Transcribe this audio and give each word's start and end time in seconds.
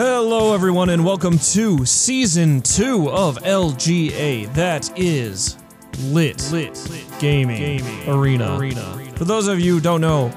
Hello, 0.00 0.54
everyone, 0.54 0.90
and 0.90 1.04
welcome 1.04 1.40
to 1.40 1.84
season 1.84 2.62
two 2.62 3.10
of 3.10 3.36
LGA. 3.38 4.46
That 4.54 4.96
is 4.96 5.56
Lit, 6.02 6.52
Lit, 6.52 6.78
Gaming, 7.18 7.58
Gaming 7.58 8.08
Arena. 8.08 8.56
Arena. 8.56 9.12
For 9.16 9.24
those 9.24 9.48
of 9.48 9.58
you 9.58 9.74
who 9.74 9.80
don't 9.80 10.00
know, 10.00 10.32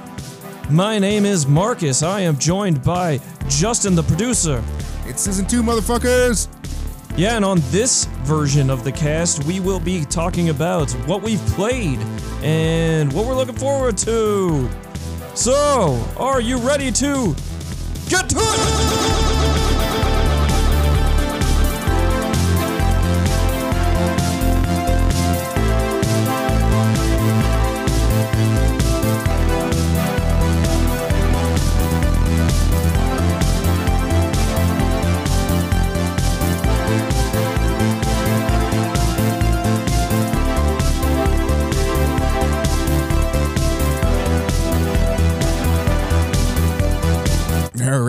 my 0.71 0.97
name 0.97 1.25
is 1.25 1.45
Marcus. 1.45 2.01
I 2.01 2.21
am 2.21 2.39
joined 2.39 2.83
by 2.83 3.19
Justin, 3.49 3.93
the 3.93 4.01
producer. 4.01 4.63
It's 5.05 5.21
season 5.21 5.45
two, 5.45 5.61
motherfuckers! 5.61 6.47
Yeah, 7.15 7.35
and 7.35 7.45
on 7.45 7.59
this 7.65 8.05
version 8.23 8.71
of 8.71 8.83
the 8.83 8.91
cast, 8.91 9.43
we 9.43 9.59
will 9.59 9.79
be 9.79 10.05
talking 10.05 10.49
about 10.49 10.89
what 11.05 11.21
we've 11.21 11.45
played 11.49 11.99
and 12.41 13.13
what 13.13 13.27
we're 13.27 13.35
looking 13.35 13.57
forward 13.57 13.95
to. 13.99 14.67
So, 15.35 16.03
are 16.17 16.41
you 16.41 16.57
ready 16.57 16.91
to 16.93 17.35
get 18.11 18.27
to 18.27 18.35
it? 18.37 20.20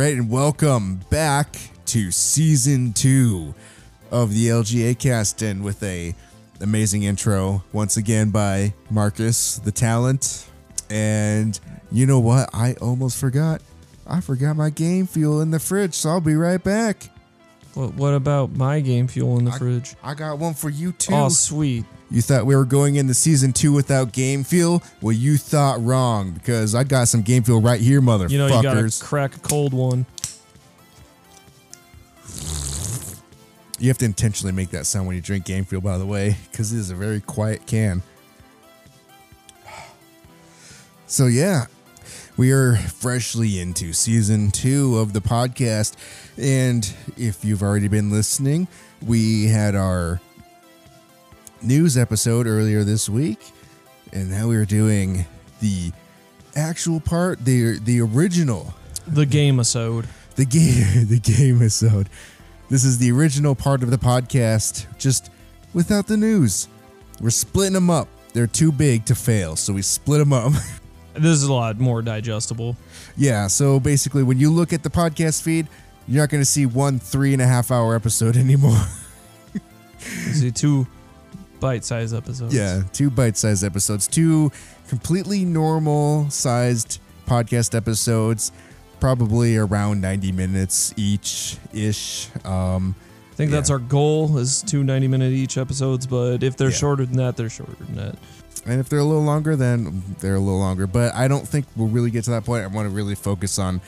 Right, 0.03 0.17
and 0.17 0.28
welcome 0.28 0.97
back 1.11 1.56
to 1.86 2.11
season 2.11 2.92
two 2.92 3.55
of 4.11 4.34
the 4.34 4.48
LGA 4.48 4.98
cast, 4.98 5.42
and 5.42 5.62
with 5.62 5.81
a 5.84 6.12
amazing 6.61 7.05
intro 7.05 7.62
once 7.72 7.97
again 7.97 8.31
by 8.31 8.75
Marcus, 8.91 9.59
the 9.59 9.70
talent. 9.70 10.48
And 10.91 11.56
you 11.92 12.06
know 12.06 12.19
what? 12.19 12.50
I 12.53 12.75
almost 12.81 13.17
forgot. 13.17 13.62
I 14.05 14.20
forgot 14.20 14.56
my 14.56 14.70
game 14.70 15.06
fuel 15.06 15.41
in 15.41 15.53
the 15.53 15.61
fridge, 15.61 15.94
so 15.94 16.11
I'll 16.11 16.20
be 16.20 16.34
right 16.34 16.62
back. 16.62 17.09
What, 17.75 17.95
what 17.95 18.15
about 18.15 18.53
my 18.53 18.81
game 18.81 19.09
fuel 19.09 19.39
in 19.39 19.45
the 19.47 19.51
I- 19.53 19.59
fridge? 19.59 19.95
I 20.03 20.15
got 20.15 20.39
one 20.39 20.55
for 20.55 20.69
you 20.70 20.92
too. 20.92 21.15
Oh, 21.15 21.28
sweet. 21.28 21.84
You 22.11 22.20
thought 22.20 22.45
we 22.45 22.55
were 22.55 22.67
going 22.67 22.97
into 22.97 23.15
season 23.15 23.55
two 23.55 23.73
without 23.73 24.12
game 24.12 24.45
fuel? 24.45 24.83
Well, 25.01 25.12
you 25.12 25.39
thought 25.39 25.83
wrong 25.83 26.33
because 26.33 26.75
I 26.75 26.84
got 26.84 27.09
some 27.09 27.23
game 27.23 27.43
fuel 27.43 27.62
right 27.62 27.81
here, 27.81 28.03
motherfuckers. 28.03 28.31
You 28.31 28.39
know, 28.39 28.48
you 28.48 28.62
gotta 28.62 28.93
crack 29.00 29.37
a 29.37 29.41
cold 29.41 29.73
one. 29.73 30.05
You 33.83 33.89
have 33.89 33.98
to 33.98 34.05
intentionally 34.05 34.53
make 34.53 34.70
that 34.70 34.87
sound 34.87 35.09
when 35.09 35.17
you 35.17 35.23
drink 35.23 35.45
Game 35.45 35.65
Fuel, 35.65 35.83
by 35.83 35.98
the 35.98 36.06
way, 36.06 36.37
because 36.53 36.73
it 36.73 36.78
is 36.78 36.91
a 36.91 36.95
very 36.95 37.20
quiet 37.20 37.67
can. 37.67 38.03
So, 41.09 41.27
yeah, 41.27 41.67
we 42.36 42.50
are 42.52 42.77
freshly 42.77 43.61
into 43.61 43.92
season 43.92 44.50
two 44.50 44.98
of 44.98 45.12
the 45.12 45.20
podcast. 45.20 45.94
And 46.38 46.91
if 47.16 47.44
you've 47.44 47.62
already 47.62 47.88
been 47.88 48.11
listening, 48.11 48.69
we 49.05 49.47
had 49.47 49.75
our 49.75 50.20
news 51.62 51.97
episode 51.98 52.47
earlier 52.47 52.84
this 52.84 53.08
week. 53.08 53.38
And 54.12 54.31
now 54.31 54.48
we're 54.48 54.65
doing 54.65 55.26
the 55.60 55.92
actual 56.56 57.00
part, 57.00 57.44
the, 57.44 57.78
the 57.78 58.00
original 58.00 58.75
The 59.06 59.26
game 59.26 59.59
episode. 59.59 60.06
the 60.37 60.44
game 60.44 61.06
the 61.09 61.19
game 61.21 61.56
episode. 61.56 62.09
This 62.69 62.84
is 62.84 62.98
the 62.98 63.12
original 63.12 63.54
part 63.54 63.82
of 63.82 63.91
the 63.91 63.98
podcast, 63.98 64.87
just 64.98 65.31
without 65.75 66.06
the 66.06 66.16
news. 66.16 66.69
We're 67.21 67.31
splitting 67.31 67.75
them 67.75 67.91
up. 67.91 68.09
They're 68.32 68.47
too 68.47 68.72
big 68.72 69.04
to 69.06 69.15
fail, 69.15 69.56
so 69.56 69.75
we 69.75 69.82
split 69.82 70.19
them 70.21 70.32
up. 70.32 70.53
This 71.15 71.33
is 71.37 71.45
a 71.45 71.53
lot 71.53 71.78
more 71.78 72.00
digestible. 72.03 72.77
yeah, 73.17 73.47
so 73.47 73.78
basically, 73.78 74.23
when 74.23 74.39
you 74.39 74.50
look 74.50 74.73
at 74.73 74.83
the 74.83 74.91
podcast 74.91 75.43
feed, 75.43 75.67
you're 76.09 76.23
not 76.23 76.31
going 76.31 76.41
to 76.43 76.47
see 76.49 76.67
one 76.67 76.99
three 76.99 77.33
and 77.33 77.43
a 77.43 77.47
half 77.47 77.71
hour 77.71 77.95
episode 77.95 78.37
anymore. 78.47 78.81
See 80.33 80.51
two 80.51 80.87
bite-sized 81.61 82.15
episodes. 82.15 82.55
yeah, 82.55 82.83
two 82.93 83.09
bite 83.11 83.37
sized 83.37 83.62
episodes, 83.62 84.09
two 84.09 84.51
completely 84.89 85.45
normal 85.45 86.28
sized 86.31 87.01
podcast 87.27 87.75
episodes, 87.77 88.51
probably 88.99 89.56
around 89.56 90.01
90 90.01 90.33
minutes 90.33 90.93
each 90.97 91.56
ish. 91.72 92.28
Um, 92.45 92.97
I 93.31 93.34
think 93.34 93.51
that's 93.53 93.71
our 93.71 93.78
goal 93.78 94.39
is 94.39 94.62
two 94.62 94.83
90-minute 94.83 95.33
each 95.33 95.56
episodes, 95.56 96.06
but 96.06 96.43
if 96.43 96.56
they're 96.56 96.71
Yeah. 96.71 96.75
shorter 96.77 97.06
than 97.06 97.17
that, 97.19 97.37
they're 97.37 97.49
shorter 97.49 97.77
than 97.78 97.95
that. 97.97 98.17
And 98.65 98.78
if 98.81 98.89
they're 98.89 99.00
a 99.00 99.05
little 99.05 99.25
longer, 99.25 99.56
then 99.56 100.03
they're 100.21 100.37
a 100.37 100.41
little 100.41 100.59
longer. 100.59 100.87
But 100.87 101.15
I 101.15 101.27
don't 101.28 101.47
think 101.47 101.67
we'll 101.77 101.89
really 101.89 102.11
get 102.11 102.25
to 102.25 102.31
that 102.31 102.45
point. 102.45 102.62
I 102.65 102.69
want 102.69 102.89
to 102.89 102.95
really 102.95 103.15
focus 103.17 103.59
on 103.59 103.81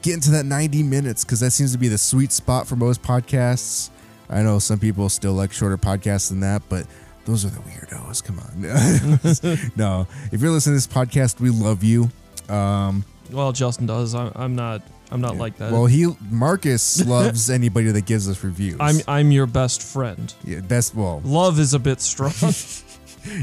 getting 0.00 0.20
to 0.22 0.30
that 0.32 0.46
90 0.46 0.82
minutes 0.82 1.24
because 1.24 1.40
that 1.40 1.50
seems 1.50 1.72
to 1.72 1.78
be 1.78 1.88
the 1.88 1.98
sweet 1.98 2.32
spot 2.32 2.66
for 2.66 2.76
most 2.76 3.02
podcasts. 3.02 3.90
I 4.30 4.42
know 4.42 4.58
some 4.58 4.78
people 4.78 5.08
still 5.08 5.34
like 5.34 5.52
shorter 5.52 5.76
podcasts 5.76 6.30
than 6.30 6.40
that, 6.40 6.62
but 6.68 6.86
those 7.26 7.44
are 7.44 7.50
the 7.50 7.60
weirdos. 7.60 8.24
Come 8.24 8.38
on. 8.38 9.70
no, 9.76 10.06
if 10.32 10.40
you're 10.40 10.50
listening 10.50 10.78
to 10.80 10.86
this 10.86 10.86
podcast, 10.86 11.38
we 11.40 11.50
love 11.50 11.84
you. 11.84 12.10
Um, 12.48 13.04
Well, 13.30 13.52
Justin 13.52 13.86
does. 13.86 14.14
I'm, 14.14 14.32
I'm 14.34 14.56
not. 14.56 14.82
I'm 15.10 15.20
not 15.20 15.36
like 15.36 15.58
that. 15.58 15.70
well, 15.72 15.84
he 15.84 16.06
Marcus 16.30 17.04
loves 17.06 17.50
anybody 17.50 17.90
that 17.90 18.06
gives 18.06 18.30
us 18.30 18.42
reviews. 18.42 18.78
I'm 18.80 18.96
I'm 19.06 19.30
your 19.30 19.44
best 19.46 19.82
friend. 19.82 20.32
yeah, 20.42 20.60
best. 20.60 20.94
Well, 20.94 21.20
Love 21.22 21.58
is 21.60 21.74
a 21.74 21.78
bit 21.78 22.00
strong. 22.00 22.32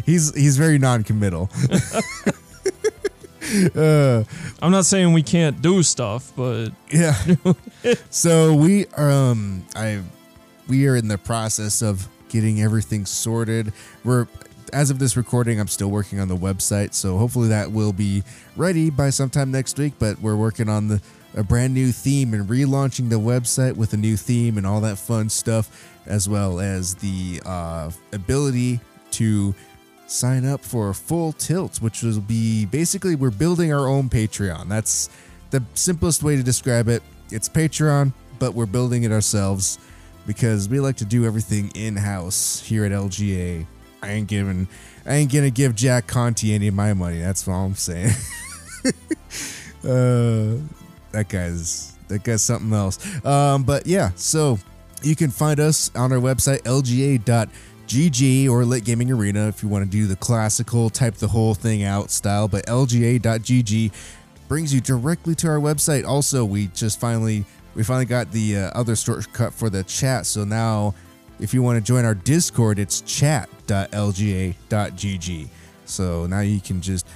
he's 0.05 0.33
he's 0.35 0.57
very 0.57 0.77
non-committal. 0.77 1.49
uh, 3.75 4.23
I'm 4.61 4.71
not 4.71 4.85
saying 4.85 5.13
we 5.13 5.23
can't 5.23 5.61
do 5.61 5.83
stuff, 5.83 6.31
but 6.35 6.69
Yeah. 6.91 7.15
so 8.09 8.53
we 8.53 8.87
um 8.97 9.65
I 9.75 10.01
we 10.67 10.87
are 10.87 10.95
in 10.95 11.07
the 11.07 11.17
process 11.17 11.81
of 11.81 12.07
getting 12.29 12.61
everything 12.61 13.05
sorted. 13.05 13.73
We're 14.03 14.27
as 14.71 14.91
of 14.91 14.99
this 14.99 15.17
recording, 15.17 15.59
I'm 15.59 15.67
still 15.67 15.89
working 15.89 16.19
on 16.19 16.27
the 16.27 16.37
website, 16.37 16.93
so 16.93 17.17
hopefully 17.17 17.49
that 17.49 17.71
will 17.71 17.93
be 17.93 18.23
ready 18.55 18.91
by 18.91 19.09
sometime 19.09 19.51
next 19.51 19.79
week. 19.79 19.93
But 19.97 20.19
we're 20.21 20.35
working 20.35 20.69
on 20.69 20.87
the 20.87 21.01
a 21.35 21.43
brand 21.43 21.73
new 21.73 21.91
theme 21.91 22.33
and 22.33 22.47
relaunching 22.49 23.09
the 23.09 23.19
website 23.19 23.75
with 23.75 23.93
a 23.93 23.97
new 23.97 24.17
theme 24.17 24.57
and 24.57 24.65
all 24.65 24.81
that 24.81 24.97
fun 24.97 25.29
stuff, 25.29 25.99
as 26.05 26.27
well 26.27 26.59
as 26.59 26.95
the 26.95 27.41
uh, 27.45 27.91
ability 28.13 28.79
to 29.11 29.53
sign 30.09 30.45
up 30.45 30.61
for 30.61 30.89
a 30.89 30.95
full 30.95 31.31
tilt, 31.33 31.81
which 31.81 32.01
will 32.01 32.19
be 32.19 32.65
basically 32.65 33.15
we're 33.15 33.29
building 33.29 33.71
our 33.71 33.87
own 33.87 34.09
Patreon. 34.09 34.67
That's 34.67 35.09
the 35.51 35.63
simplest 35.73 36.23
way 36.23 36.35
to 36.35 36.43
describe 36.43 36.87
it. 36.87 37.03
It's 37.31 37.47
Patreon, 37.47 38.13
but 38.39 38.53
we're 38.53 38.65
building 38.65 39.03
it 39.03 39.11
ourselves 39.11 39.77
because 40.25 40.67
we 40.67 40.79
like 40.79 40.97
to 40.97 41.05
do 41.05 41.25
everything 41.25 41.71
in 41.75 41.95
house 41.95 42.61
here 42.61 42.85
at 42.85 42.91
LGA. 42.91 43.65
I 44.01 44.09
ain't 44.09 44.27
giving, 44.27 44.67
I 45.05 45.15
ain't 45.15 45.31
gonna 45.31 45.51
give 45.51 45.75
Jack 45.75 46.07
Conte 46.07 46.49
any 46.49 46.67
of 46.67 46.73
my 46.73 46.93
money. 46.93 47.19
That's 47.19 47.47
all 47.47 47.65
I'm 47.65 47.75
saying. 47.75 48.13
uh, 49.83 50.61
that 51.11 51.27
guy's 51.27 51.93
that 52.07 52.23
guy's 52.23 52.41
something 52.41 52.73
else. 52.73 52.97
Um, 53.25 53.63
but 53.63 53.85
yeah, 53.85 54.11
so 54.15 54.57
you 55.03 55.15
can 55.15 55.29
find 55.29 55.59
us 55.59 55.91
on 55.95 56.11
our 56.11 56.19
website 56.19 56.65
lga.gg 57.89 58.49
or 58.49 58.63
Lit 58.65 58.83
Gaming 58.83 59.11
Arena 59.11 59.47
if 59.47 59.63
you 59.63 59.69
want 59.69 59.83
to 59.83 59.89
do 59.89 60.05
the 60.07 60.15
classical 60.15 60.89
type 60.89 61.15
the 61.15 61.27
whole 61.27 61.55
thing 61.55 61.83
out 61.83 62.11
style. 62.11 62.47
But 62.47 62.65
lga.gg 62.67 63.91
brings 64.47 64.73
you 64.73 64.79
directly 64.81 65.35
to 65.35 65.47
our 65.47 65.59
website. 65.59 66.05
Also, 66.05 66.45
we 66.45 66.67
just 66.67 66.99
finally 66.99 67.45
we 67.75 67.83
finally 67.83 68.05
got 68.05 68.31
the 68.31 68.57
uh, 68.57 68.71
other 68.75 68.95
shortcut 68.95 69.53
for 69.53 69.69
the 69.69 69.83
chat. 69.83 70.25
So 70.25 70.43
now, 70.43 70.95
if 71.39 71.53
you 71.53 71.61
want 71.61 71.77
to 71.77 71.83
join 71.83 72.05
our 72.05 72.15
Discord, 72.15 72.79
it's 72.79 73.01
chat.lga.gg. 73.01 73.49
So 75.85 76.25
now 76.27 76.41
you 76.41 76.59
can 76.59 76.81
just 76.81 77.07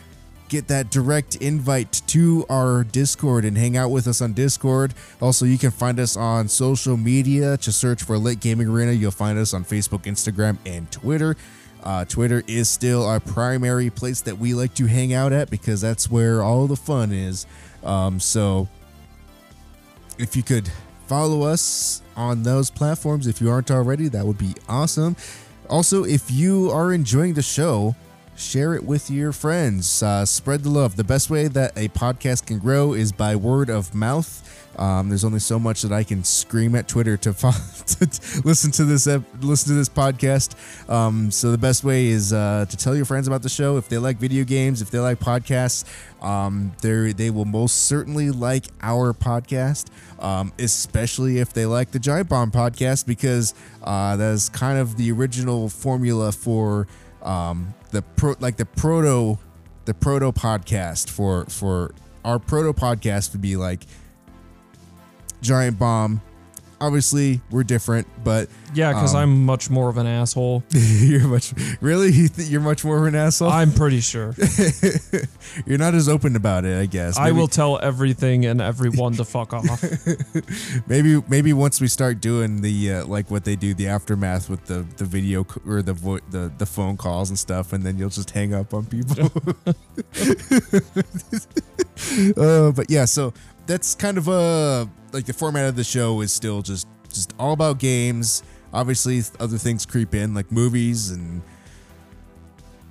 get 0.50 0.68
that 0.68 0.90
direct 0.92 1.36
invite 1.38 2.01
to 2.07 2.45
our 2.50 2.84
Discord 2.84 3.45
and 3.45 3.57
hang 3.57 3.75
out 3.78 3.90
with 3.90 4.07
us 4.07 4.22
on 4.22 4.34
Discord. 4.34 4.94
Also, 5.22 5.45
you 5.45 5.57
can 5.57 5.72
find 5.72 6.00
us 6.00 6.16
on 6.16 6.48
social 6.48 6.98
media. 6.98 7.57
To 7.57 7.72
search 7.72 8.04
for 8.04 8.18
Lit 8.18 8.40
Gaming 8.40 8.68
Arena, 8.68 8.92
you'll 8.92 9.12
find 9.12 9.38
us 9.38 9.54
on 9.54 9.63
Facebook, 9.63 10.04
Instagram, 10.04 10.57
and 10.66 10.92
Twitter. 10.92 11.36
Uh, 11.84 12.06
Twitter 12.06 12.44
is 12.48 12.69
still 12.69 13.06
our 13.06 13.19
primary 13.19 13.90
place 13.90 14.22
that 14.22 14.38
we 14.38 14.54
like 14.54 14.74
to 14.75 14.86
hang 14.86 15.13
out 15.13 15.34
at 15.34 15.50
because 15.50 15.81
that's 15.81 16.10
where 16.10 16.42
all 16.42 16.68
the 16.68 16.75
fun 16.75 17.12
is. 17.12 17.45
Um, 17.84 18.19
so, 18.19 18.69
if 20.18 20.36
you 20.36 20.44
could 20.44 20.69
follow 21.07 21.44
us 21.44 22.01
on 22.16 22.44
those 22.44 22.69
platforms, 22.69 23.28
if 23.28 23.42
you 23.42 23.50
aren't 23.50 23.72
already, 23.72 24.07
that 24.10 24.25
would 24.25 24.38
be 24.38 24.54
awesome. 24.69 25.16
Also, 25.69 26.04
if 26.04 26.30
you 26.31 26.69
are 26.72 26.94
enjoying 26.94 27.34
the 27.34 27.42
show, 27.42 27.95
share 28.35 28.74
it 28.74 28.83
with 28.83 29.09
your 29.09 29.31
friends. 29.31 30.01
Uh, 30.01 30.25
spread 30.25 30.63
the 30.63 30.69
love. 30.69 30.95
The 30.95 31.03
best 31.03 31.30
way 31.30 31.47
that 31.47 31.77
a 31.77 31.89
podcast 31.89 32.45
can 32.45 32.59
grow 32.59 32.94
is 32.94 33.12
by 33.12 33.35
word 33.35 33.69
of 33.69 33.94
mouth. 33.94 34.41
Um, 34.77 35.09
there's 35.09 35.24
only 35.24 35.39
so 35.39 35.59
much 35.59 35.83
that 35.83 35.91
I 35.91 36.03
can 36.03 36.24
scream 36.24 36.75
at 36.75 36.88
Twitter 36.88 37.15
to, 37.18 37.33
to 37.33 38.41
listen 38.44 38.71
to 38.71 38.85
this 38.85 39.06
listen 39.06 39.69
to 39.69 39.75
this 39.75 39.89
podcast. 39.89 40.89
Um, 40.89 41.30
so 41.31 41.51
the 41.51 41.57
best 41.57 41.83
way 41.83 42.07
is 42.07 42.33
uh, 42.33 42.65
to 42.68 42.77
tell 42.77 42.95
your 42.95 43.06
friends 43.06 43.27
about 43.27 43.44
the 43.44 43.50
show. 43.50 43.77
If 43.77 43.88
they 43.88 43.97
like 43.97 44.18
video 44.18 44.44
games, 44.44 44.81
if 44.81 44.89
they 44.89 45.00
like 45.00 45.19
podcasts, 45.19 45.85
um, 46.24 46.71
they 46.81 47.13
they 47.13 47.30
will 47.30 47.45
most 47.45 47.85
certainly 47.85 48.31
like 48.31 48.65
our 48.81 49.13
podcast. 49.13 49.89
Um, 50.19 50.53
especially 50.57 51.39
if 51.39 51.53
they 51.53 51.65
like 51.65 51.91
the 51.91 52.00
Giant 52.00 52.30
Bomb 52.30 52.50
podcast 52.50 53.06
because 53.06 53.53
uh, 53.83 54.15
that 54.15 54.31
is 54.31 54.50
kind 54.50 54.80
of 54.80 54.95
the 54.95 55.12
original 55.12 55.69
formula 55.69 56.31
for 56.31 56.88
um, 57.23 57.73
the 57.91 58.01
pro 58.01 58.35
like 58.39 58.57
the 58.57 58.65
proto 58.65 59.37
the 59.85 59.93
proto 59.93 60.31
podcast 60.31 61.09
for 61.09 61.45
for 61.45 61.93
our 62.23 62.39
proto 62.39 62.73
podcast 62.73 63.33
would 63.33 63.41
be 63.41 63.55
like 63.55 63.85
giant 65.41 65.77
bomb 65.77 66.21
obviously 66.83 67.39
we're 67.50 67.63
different 67.63 68.06
but 68.24 68.50
Yeah, 68.74 68.91
because 68.94 69.13
Um, 69.15 69.21
I'm 69.21 69.45
much 69.45 69.69
more 69.69 69.88
of 69.89 69.97
an 69.97 70.07
asshole. 70.07 70.63
you're 70.71 71.27
much 71.27 71.53
really 71.81 72.12
You 72.12 72.30
you're 72.38 72.62
much 72.62 72.83
more 72.83 72.97
of 72.97 73.06
an 73.06 73.15
asshole 73.15 73.50
I'm 73.50 73.71
pretty 73.71 74.00
sure. 74.01 74.35
you're 75.65 75.77
not 75.77 75.94
as 75.94 76.09
open 76.09 76.35
about 76.35 76.65
it 76.65 76.77
i 76.80 76.85
guess 76.85 77.18
I 77.18 77.31
will 77.31 77.47
tell 77.47 77.80
everything 77.81 78.45
and 78.45 78.59
everyone 78.62 79.13
to 79.13 79.25
fuck 79.25 79.53
off. 79.53 79.83
maybe 80.88 81.21
maybe 81.27 81.53
once 81.53 81.80
we 81.80 81.88
start 81.88 82.19
doing 82.21 82.62
the 82.62 82.94
uh, 82.94 83.06
like 83.06 83.30
what 83.31 83.44
they 83.45 83.56
do 83.56 83.74
the 83.74 83.88
aftermath 83.88 84.50
with 84.50 84.65
the 84.65 84.85
the 84.97 85.06
video 85.06 85.45
or 85.68 85.81
the 85.81 85.94
vo- 85.94 86.19
the 86.31 86.51
the 86.57 86.65
phone 86.65 86.97
calls 86.97 87.30
and 87.30 87.38
stuff 87.39 87.71
and 87.74 87.83
then 87.83 87.97
you'll 87.97 88.09
just 88.09 88.31
hang 88.31 88.53
up 88.53 88.74
on 88.74 88.85
people 88.85 89.30
uh, 92.38 92.71
but 92.71 92.89
yeah 92.89 93.06
so 93.06 93.33
that's 93.65 93.95
kind 93.95 94.18
of 94.18 94.27
uh 94.30 94.86
like 95.12 95.25
the 95.25 95.33
format 95.33 95.65
of 95.65 95.75
the 95.75 95.83
show 95.83 96.21
is 96.21 96.31
still 96.31 96.62
just 96.62 96.88
just 97.10 97.33
all 97.39 97.54
about 97.54 97.80
games 97.80 98.44
obviously 98.74 99.21
other 99.39 99.57
things 99.57 99.86
creep 99.86 100.13
in 100.15 100.33
like 100.33 100.51
movies 100.51 101.12
and 101.12 101.42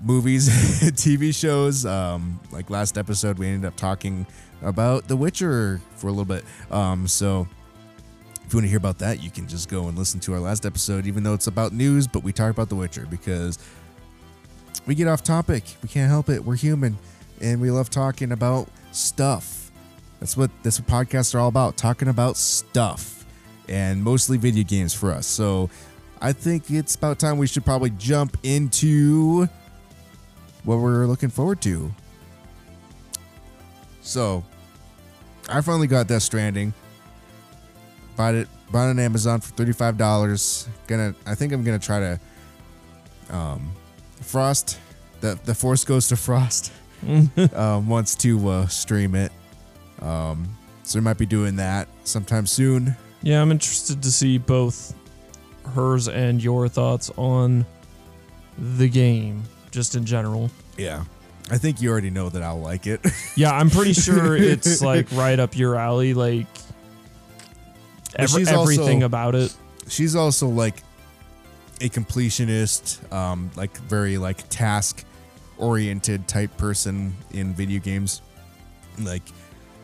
movies 0.03 0.49
tv 0.93 1.35
shows 1.35 1.85
um 1.85 2.41
like 2.51 2.71
last 2.71 2.97
episode 2.97 3.39
we 3.39 3.47
ended 3.47 3.67
up 3.67 3.77
talking 3.77 4.27
about 4.63 5.09
the 5.09 5.17
witcher 5.17 5.81
for 5.97 6.09
a 6.09 6.11
little 6.11 6.25
bit 6.25 6.45
um 6.71 7.07
so 7.07 7.47
if 8.53 8.55
you 8.55 8.59
want 8.59 8.67
to 8.67 8.69
hear 8.69 8.77
about 8.77 8.99
that, 8.99 9.23
you 9.23 9.31
can 9.31 9.49
just 9.49 9.71
go 9.71 9.89
and 9.89 9.97
listen 9.97 10.21
to 10.21 10.35
our 10.35 10.39
last 10.39 10.67
episode, 10.67 11.07
even 11.07 11.23
though 11.23 11.33
it's 11.33 11.47
about 11.47 11.73
news, 11.73 12.07
but 12.07 12.23
we 12.23 12.35
talk 12.35 12.51
about 12.51 12.69
The 12.69 12.75
Witcher 12.75 13.07
because 13.09 13.59
we 14.85 14.95
get 14.95 15.09
off 15.09 15.23
topic. 15.23 15.65
We 15.83 15.89
can't 15.89 16.11
help 16.11 16.29
it. 16.29 16.45
We're 16.45 16.57
human 16.57 16.99
and 17.41 17.63
we 17.63 17.71
love 17.71 17.89
talking 17.89 18.31
about 18.31 18.69
stuff. 18.91 19.62
That's 20.23 20.37
what 20.37 20.53
that's 20.63 20.79
what 20.79 20.87
podcasts 20.87 21.35
are 21.35 21.41
all 21.41 21.49
about, 21.49 21.77
talking 21.77 22.07
about 22.07 22.37
stuff. 22.37 23.25
And 23.69 24.05
mostly 24.05 24.39
video 24.39 24.63
games 24.63 24.95
for 24.95 25.11
us. 25.11 25.27
So 25.27 25.69
I 26.21 26.33
think 26.33 26.71
it's 26.71 26.95
about 26.95 27.19
time 27.19 27.39
we 27.39 27.49
should 27.49 27.65
probably 27.65 27.91
jump 27.91 28.37
into 28.45 29.49
what 30.63 30.79
we're 30.79 31.07
looking 31.07 31.29
forward 31.29 31.61
to. 31.63 31.93
So 34.01 34.45
I 35.49 35.61
finally 35.61 35.89
got 35.89 36.07
Death 36.07 36.23
Stranding 36.23 36.73
bought 38.17 38.37
it 38.37 38.47
bought 38.71 38.87
it 38.87 38.91
on 38.91 39.01
Amazon 39.01 39.41
for 39.41 39.53
thirty 39.55 39.73
five 39.73 39.99
dollars. 39.99 40.69
Gonna 40.87 41.17
I 41.27 41.35
think 41.35 41.53
I'm 41.53 41.65
gonna 41.65 41.81
try 41.81 41.99
to 41.99 42.21
um 43.37 43.73
Frost 44.21 44.79
the 45.21 45.37
the 45.47 45.55
Force 45.57 45.83
Goes 45.85 46.07
to 46.11 46.17
Frost 46.17 46.71
um, 47.55 47.89
wants 47.89 48.15
to 48.15 48.49
uh, 48.49 48.67
stream 48.69 49.17
it. 49.17 49.33
Um, 50.03 50.49
so 50.83 50.99
we 50.99 51.03
might 51.05 51.19
be 51.19 51.27
doing 51.27 51.57
that 51.57 51.89
sometime 52.05 52.47
soon. 52.47 52.97
Yeah, 53.23 53.41
I'm 53.41 53.51
interested 53.53 54.03
to 54.03 54.11
see 54.11 54.37
both 54.39 54.95
hers 55.75 56.09
and 56.09 56.43
your 56.43 56.69
thoughts 56.69 57.11
on 57.17 57.65
the 58.59 58.89
game, 58.89 59.45
just 59.71 59.95
in 59.95 60.05
general. 60.05 60.51
Yeah. 60.77 61.05
I 61.51 61.59
think 61.59 61.81
you 61.81 61.91
already 61.91 62.11
know 62.11 62.29
that 62.31 62.43
I'll 62.43 62.61
like 62.61 62.87
it. 62.87 63.01
Yeah, 63.37 63.53
I'm 63.53 63.71
pretty 63.71 63.93
sure 63.95 64.37
it's 64.37 64.83
like 64.83 65.07
right 65.13 65.39
up 65.39 65.57
your 65.57 65.77
alley. 65.77 66.13
Like 66.15 66.47
But 68.13 68.21
every, 68.21 68.41
she's 68.43 68.53
also- 68.53 68.73
everything 68.73 69.03
about 69.05 69.35
it. 69.35 69.55
She's 69.89 70.15
also 70.15 70.49
like 70.49 70.83
a 71.81 71.89
completionist, 71.89 73.11
um, 73.13 73.51
like 73.57 73.77
very 73.79 74.17
like 74.19 74.49
task 74.49 75.05
oriented 75.59 76.29
type 76.29 76.57
person 76.57 77.15
in 77.33 77.53
video 77.55 77.81
games. 77.81 78.23
Like 79.01 79.23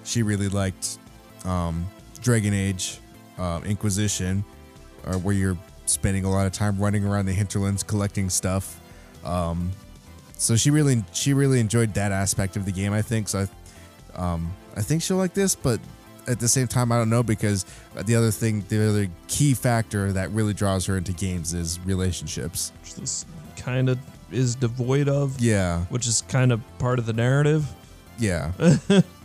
she 0.09 0.23
really 0.23 0.49
liked 0.49 0.99
um, 1.45 1.87
Dragon 2.23 2.55
Age, 2.55 2.99
uh, 3.39 3.61
Inquisition, 3.65 4.43
uh, 5.07 5.17
where 5.19 5.35
you're 5.35 5.59
spending 5.87 6.25
a 6.25 6.31
lot 6.31 6.47
of 6.47 6.53
time 6.53 6.79
running 6.79 7.05
around 7.05 7.27
the 7.27 7.33
hinterlands 7.33 7.83
collecting 7.83 8.31
stuff. 8.31 8.81
Um, 9.25 9.71
so 10.37 10.57
she 10.57 10.71
really 10.71 11.05
she 11.13 11.35
really 11.35 11.61
enjoyed 11.61 11.95
that 11.95 12.11
aspect 12.13 12.57
of 12.57 12.65
the 12.65 12.73
game. 12.73 12.93
I 12.93 13.03
think 13.03 13.29
so. 13.29 13.47
I, 14.17 14.33
um, 14.33 14.53
I 14.77 14.81
think 14.83 15.03
she'll 15.03 15.17
like 15.17 15.35
this, 15.35 15.55
but 15.55 15.81
at 16.27 16.39
the 16.41 16.49
same 16.49 16.67
time, 16.69 16.91
I 16.93 16.97
don't 16.97 17.11
know 17.11 17.23
because 17.23 17.65
the 18.05 18.15
other 18.15 18.31
thing, 18.31 18.65
the 18.69 18.89
other 18.89 19.09
key 19.29 19.55
factor 19.55 20.13
that 20.13 20.31
really 20.31 20.55
draws 20.55 20.87
her 20.87 20.97
into 20.97 21.13
games 21.13 21.55
is 21.55 21.79
relationships. 21.85 22.73
Which 22.83 22.95
this 22.95 23.27
kind 23.57 23.89
of 23.89 23.99
is 24.31 24.55
devoid 24.55 25.09
of, 25.09 25.41
Yeah, 25.41 25.85
which 25.87 26.07
is 26.07 26.23
kind 26.29 26.53
of 26.53 26.61
part 26.79 26.99
of 26.99 27.07
the 27.07 27.13
narrative. 27.15 27.67
yeah. 28.19 28.53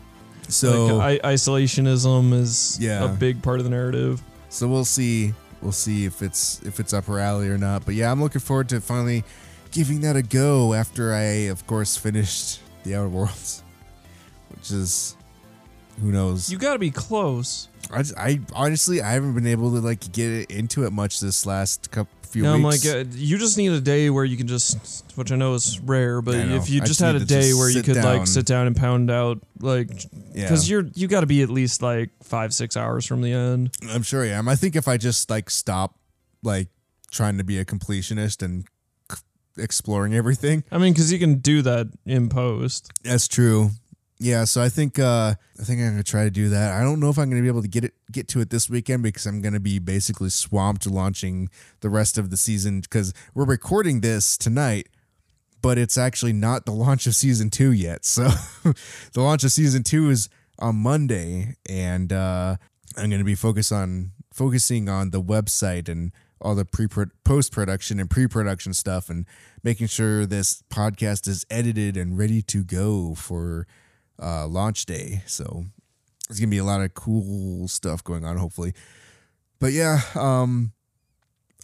so 0.49 0.97
like, 0.97 1.23
I- 1.23 1.33
isolationism 1.33 2.33
is 2.33 2.77
Yeah. 2.79 3.05
a 3.05 3.07
big 3.07 3.41
part 3.41 3.59
of 3.59 3.63
the 3.63 3.69
narrative. 3.69 4.21
so 4.49 4.67
we'll 4.67 4.85
see 4.85 5.33
we'll 5.61 5.71
see 5.71 6.05
if 6.05 6.21
it's 6.21 6.61
if 6.63 6.79
it's 6.79 6.93
up 6.93 7.05
her 7.05 7.19
alley 7.19 7.47
or 7.49 7.57
not. 7.57 7.85
But 7.85 7.95
yeah, 7.95 8.11
I'm 8.11 8.21
looking 8.21 8.41
forward 8.41 8.69
to 8.69 8.81
finally 8.81 9.23
giving 9.71 10.01
that 10.01 10.15
a 10.15 10.21
go 10.21 10.73
after 10.73 11.13
I, 11.13 11.47
of 11.49 11.65
course, 11.67 11.95
finished 11.97 12.59
the 12.83 12.95
Outer 12.95 13.09
Worlds, 13.09 13.63
which 14.49 14.71
is 14.71 15.15
who 16.01 16.11
knows. 16.11 16.49
You 16.51 16.57
got 16.57 16.73
to 16.73 16.79
be 16.79 16.91
close. 16.91 17.69
I, 17.91 18.03
I 18.17 18.39
honestly 18.53 19.01
I 19.01 19.11
haven't 19.11 19.33
been 19.33 19.47
able 19.47 19.71
to 19.71 19.79
like 19.79 20.11
get 20.11 20.49
into 20.51 20.85
it 20.85 20.91
much 20.91 21.19
this 21.19 21.45
last 21.45 21.91
couple 21.91 22.11
few 22.33 22.45
I'm 22.47 22.63
weeks. 22.63 22.85
like, 22.85 22.95
uh, 22.95 23.09
you 23.13 23.37
just 23.37 23.57
need 23.57 23.71
a 23.71 23.79
day 23.79 24.09
where 24.09 24.25
you 24.25 24.35
can 24.37 24.47
just, 24.47 25.05
which 25.15 25.31
I 25.31 25.35
know 25.35 25.53
is 25.53 25.79
rare, 25.79 26.21
but 26.21 26.35
I 26.35 26.43
know. 26.43 26.55
if 26.55 26.69
you 26.69 26.77
I 26.81 26.85
just 26.85 26.99
just 26.99 26.99
had 26.99 27.13
need 27.13 27.21
a 27.21 27.25
to 27.25 27.25
day 27.25 27.41
just 27.49 27.57
where 27.59 27.69
you 27.69 27.73
sit 27.75 27.85
could 27.85 27.93
down. 27.95 28.17
like 28.17 28.27
sit 28.27 28.45
down 28.45 28.67
and 28.67 28.75
pound 28.75 29.09
out, 29.11 29.39
like, 29.59 29.89
yeah, 30.33 30.43
because 30.43 30.69
you're 30.69 30.85
you 30.95 31.07
got 31.07 31.21
to 31.21 31.27
be 31.27 31.41
at 31.43 31.49
least 31.49 31.81
like 31.81 32.09
five 32.23 32.53
six 32.53 32.75
hours 32.75 33.05
from 33.05 33.21
the 33.21 33.31
end. 33.31 33.71
I'm 33.89 34.03
sure 34.03 34.23
I 34.23 34.29
am. 34.29 34.47
I 34.49 34.55
think 34.55 34.75
if 34.75 34.87
I 34.87 34.97
just 34.97 35.29
like 35.29 35.49
stop 35.49 35.95
like 36.41 36.67
trying 37.11 37.37
to 37.37 37.43
be 37.43 37.59
a 37.59 37.65
completionist 37.65 38.41
and 38.41 38.65
c- 39.11 39.19
exploring 39.57 40.15
everything, 40.15 40.63
I 40.71 40.77
mean, 40.79 40.93
because 40.93 41.11
you 41.13 41.19
can 41.19 41.35
do 41.35 41.61
that 41.61 41.87
in 42.05 42.29
post. 42.29 42.91
that's 43.03 43.27
true. 43.27 43.69
Yeah, 44.23 44.45
so 44.45 44.61
I 44.61 44.69
think 44.69 44.99
uh 44.99 45.35
I 45.59 45.63
think 45.63 45.81
I'm 45.81 45.89
gonna 45.89 46.01
try 46.01 46.23
to 46.23 46.31
do 46.31 46.47
that. 46.47 46.71
I 46.71 46.81
don't 46.81 47.01
know 47.01 47.09
if 47.09 47.19
I'm 47.19 47.29
gonna 47.29 47.41
be 47.41 47.49
able 47.49 47.61
to 47.61 47.67
get 47.67 47.83
it 47.83 47.93
get 48.09 48.29
to 48.29 48.39
it 48.39 48.51
this 48.51 48.69
weekend 48.69 49.03
because 49.03 49.25
I'm 49.25 49.41
gonna 49.41 49.59
be 49.59 49.79
basically 49.79 50.29
swamped 50.29 50.89
launching 50.89 51.49
the 51.81 51.89
rest 51.89 52.17
of 52.17 52.29
the 52.29 52.37
season 52.37 52.79
because 52.79 53.13
we're 53.33 53.43
recording 53.43 53.99
this 53.99 54.37
tonight, 54.37 54.87
but 55.61 55.77
it's 55.77 55.97
actually 55.97 56.31
not 56.31 56.65
the 56.65 56.71
launch 56.71 57.05
of 57.05 57.15
season 57.15 57.49
two 57.49 57.73
yet. 57.73 58.05
So 58.05 58.29
the 59.11 59.21
launch 59.21 59.43
of 59.43 59.51
season 59.51 59.83
two 59.83 60.09
is 60.09 60.29
on 60.57 60.77
Monday, 60.77 61.57
and 61.67 62.13
uh 62.13 62.55
I'm 62.95 63.09
gonna 63.09 63.25
be 63.25 63.35
focused 63.35 63.73
on 63.73 64.11
focusing 64.33 64.87
on 64.87 65.09
the 65.09 65.21
website 65.21 65.89
and 65.89 66.13
all 66.39 66.55
the 66.55 66.63
pre 66.63 66.87
post 67.25 67.51
production 67.51 67.99
and 67.99 68.09
pre 68.09 68.27
production 68.27 68.73
stuff 68.73 69.09
and 69.09 69.25
making 69.63 69.87
sure 69.87 70.25
this 70.25 70.63
podcast 70.69 71.27
is 71.27 71.45
edited 71.49 71.97
and 71.97 72.17
ready 72.17 72.41
to 72.43 72.63
go 72.63 73.15
for 73.15 73.67
uh, 74.21 74.47
launch 74.47 74.85
day. 74.85 75.23
So 75.25 75.65
there's 76.27 76.39
gonna 76.39 76.49
be 76.49 76.57
a 76.57 76.63
lot 76.63 76.81
of 76.81 76.93
cool 76.93 77.67
stuff 77.67 78.03
going 78.03 78.25
on, 78.25 78.37
hopefully. 78.37 78.73
But 79.59 79.73
yeah, 79.73 80.01
um, 80.15 80.73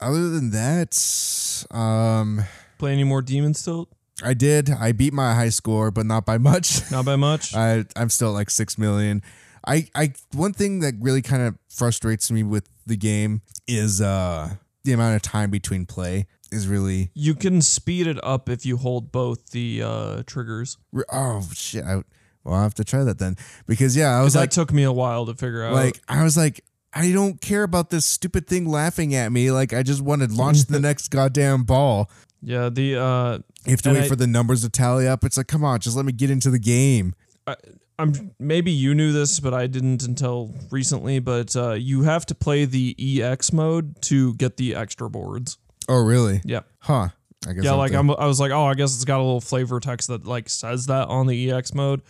other 0.02 0.30
than 0.30 0.52
that, 0.52 1.68
um, 1.72 2.44
Play 2.78 2.94
any 2.94 3.04
more 3.04 3.22
Demon's 3.22 3.62
Tilt? 3.64 3.90
I 4.24 4.34
did. 4.34 4.70
I 4.70 4.92
beat 4.92 5.14
my 5.14 5.34
high 5.34 5.50
score, 5.50 5.92
but 5.92 6.06
not 6.06 6.26
by 6.26 6.38
much. 6.38 6.90
Not 6.92 7.06
by 7.06 7.16
much. 7.16 7.56
I 7.56 7.86
I'm 7.96 8.10
still 8.10 8.30
at 8.30 8.34
like 8.34 8.50
six 8.50 8.78
million. 8.78 9.22
I 9.66 9.88
I 9.96 10.14
one 10.34 10.54
thing 10.54 10.80
that 10.80 10.96
really 11.00 11.22
kind 11.22 11.44
of 11.44 11.58
frustrates 11.70 12.32
me 12.32 12.44
with 12.44 12.68
the 12.86 12.98
game 12.98 13.42
is 13.68 14.02
uh 14.02 14.56
the 14.84 14.94
amount 14.94 15.16
of 15.16 15.22
time 15.22 15.52
between 15.52 15.86
play 15.86 16.28
is 16.52 16.68
really 16.68 17.12
you 17.14 17.36
can 17.36 17.62
speed 17.62 18.08
it 18.08 18.18
up 18.24 18.50
if 18.50 18.66
you 18.66 18.78
hold 18.78 19.12
both 19.12 19.52
the 19.52 19.84
uh, 19.84 20.24
triggers. 20.26 20.78
oh 21.12 21.48
shit. 21.54 21.84
I, 21.84 22.04
well, 22.44 22.56
I 22.56 22.64
have 22.64 22.74
to 22.76 22.84
try 22.84 23.04
that 23.04 23.20
then 23.20 23.36
because 23.68 23.96
yeah, 23.96 24.18
I 24.20 24.24
was 24.24 24.34
that 24.34 24.40
like 24.42 24.50
took 24.52 24.72
me 24.74 24.84
a 24.84 24.92
while 24.92 25.26
to 25.26 25.34
figure 25.36 25.64
out. 25.64 25.74
like 25.74 26.00
I 26.08 26.24
was 26.24 26.38
like 26.38 26.64
I 26.94 27.12
don't 27.12 27.40
care 27.40 27.64
about 27.64 27.90
this 27.92 28.06
stupid 28.06 28.48
thing 28.48 28.66
laughing 28.68 29.14
at 29.14 29.32
me. 29.32 29.52
Like 29.52 29.74
I 29.74 29.84
just 29.84 30.02
want 30.02 30.22
to 30.24 30.28
launch 30.28 30.66
the 30.66 30.80
next 30.88 31.10
goddamn 31.10 31.64
ball. 31.64 32.10
Yeah, 32.42 32.70
the 32.70 32.96
uh, 32.96 33.40
You 33.66 33.72
have 33.72 33.82
to 33.84 33.92
wait 33.92 34.04
I- 34.04 34.08
for 34.08 34.16
the 34.16 34.28
numbers 34.28 34.62
to 34.64 34.70
tally 34.70 35.08
up. 35.08 35.24
It's 35.26 35.38
like, 35.38 35.48
come 35.48 35.64
on, 35.64 35.80
just 35.82 35.96
let 35.98 36.06
me 36.06 36.12
get 36.14 36.30
into 36.32 36.50
the 36.50 36.58
game. 36.60 37.14
I, 37.46 37.56
I'm 38.00 38.32
maybe 38.40 38.72
you 38.72 38.96
knew 38.96 39.12
this, 39.12 39.42
but 39.42 39.54
I 39.54 39.68
didn't 39.68 40.04
until 40.04 40.56
recently. 40.72 41.20
But 41.20 41.54
uh, 41.56 41.74
you 41.74 42.04
have 42.04 42.26
to 42.28 42.36
play 42.36 42.64
the 42.64 42.96
EX 43.22 43.52
mode 43.52 44.02
to 44.04 44.34
get 44.36 44.56
the 44.56 44.74
extra 44.74 45.10
boards. 45.10 45.58
Oh, 45.90 46.02
really? 46.02 46.42
Yeah, 46.46 46.62
Huh. 46.80 47.10
I 47.48 47.54
guess 47.54 47.66
yeah. 47.66 47.72
I'll 47.72 47.78
Like 47.78 47.94
I'm, 47.94 48.10
I 48.12 48.26
was 48.26 48.40
like, 48.40 48.52
oh, 48.52 48.66
I 48.66 48.74
guess 48.74 48.96
it's 48.96 49.06
got 49.06 49.18
a 49.18 49.24
little 49.24 49.42
flavor 49.42 49.80
text 49.80 50.08
that 50.08 50.26
like 50.26 50.50
says 50.50 50.86
that 50.88 51.08
on 51.10 51.28
the 51.28 51.52
EX 51.52 51.74
mode, 51.74 52.02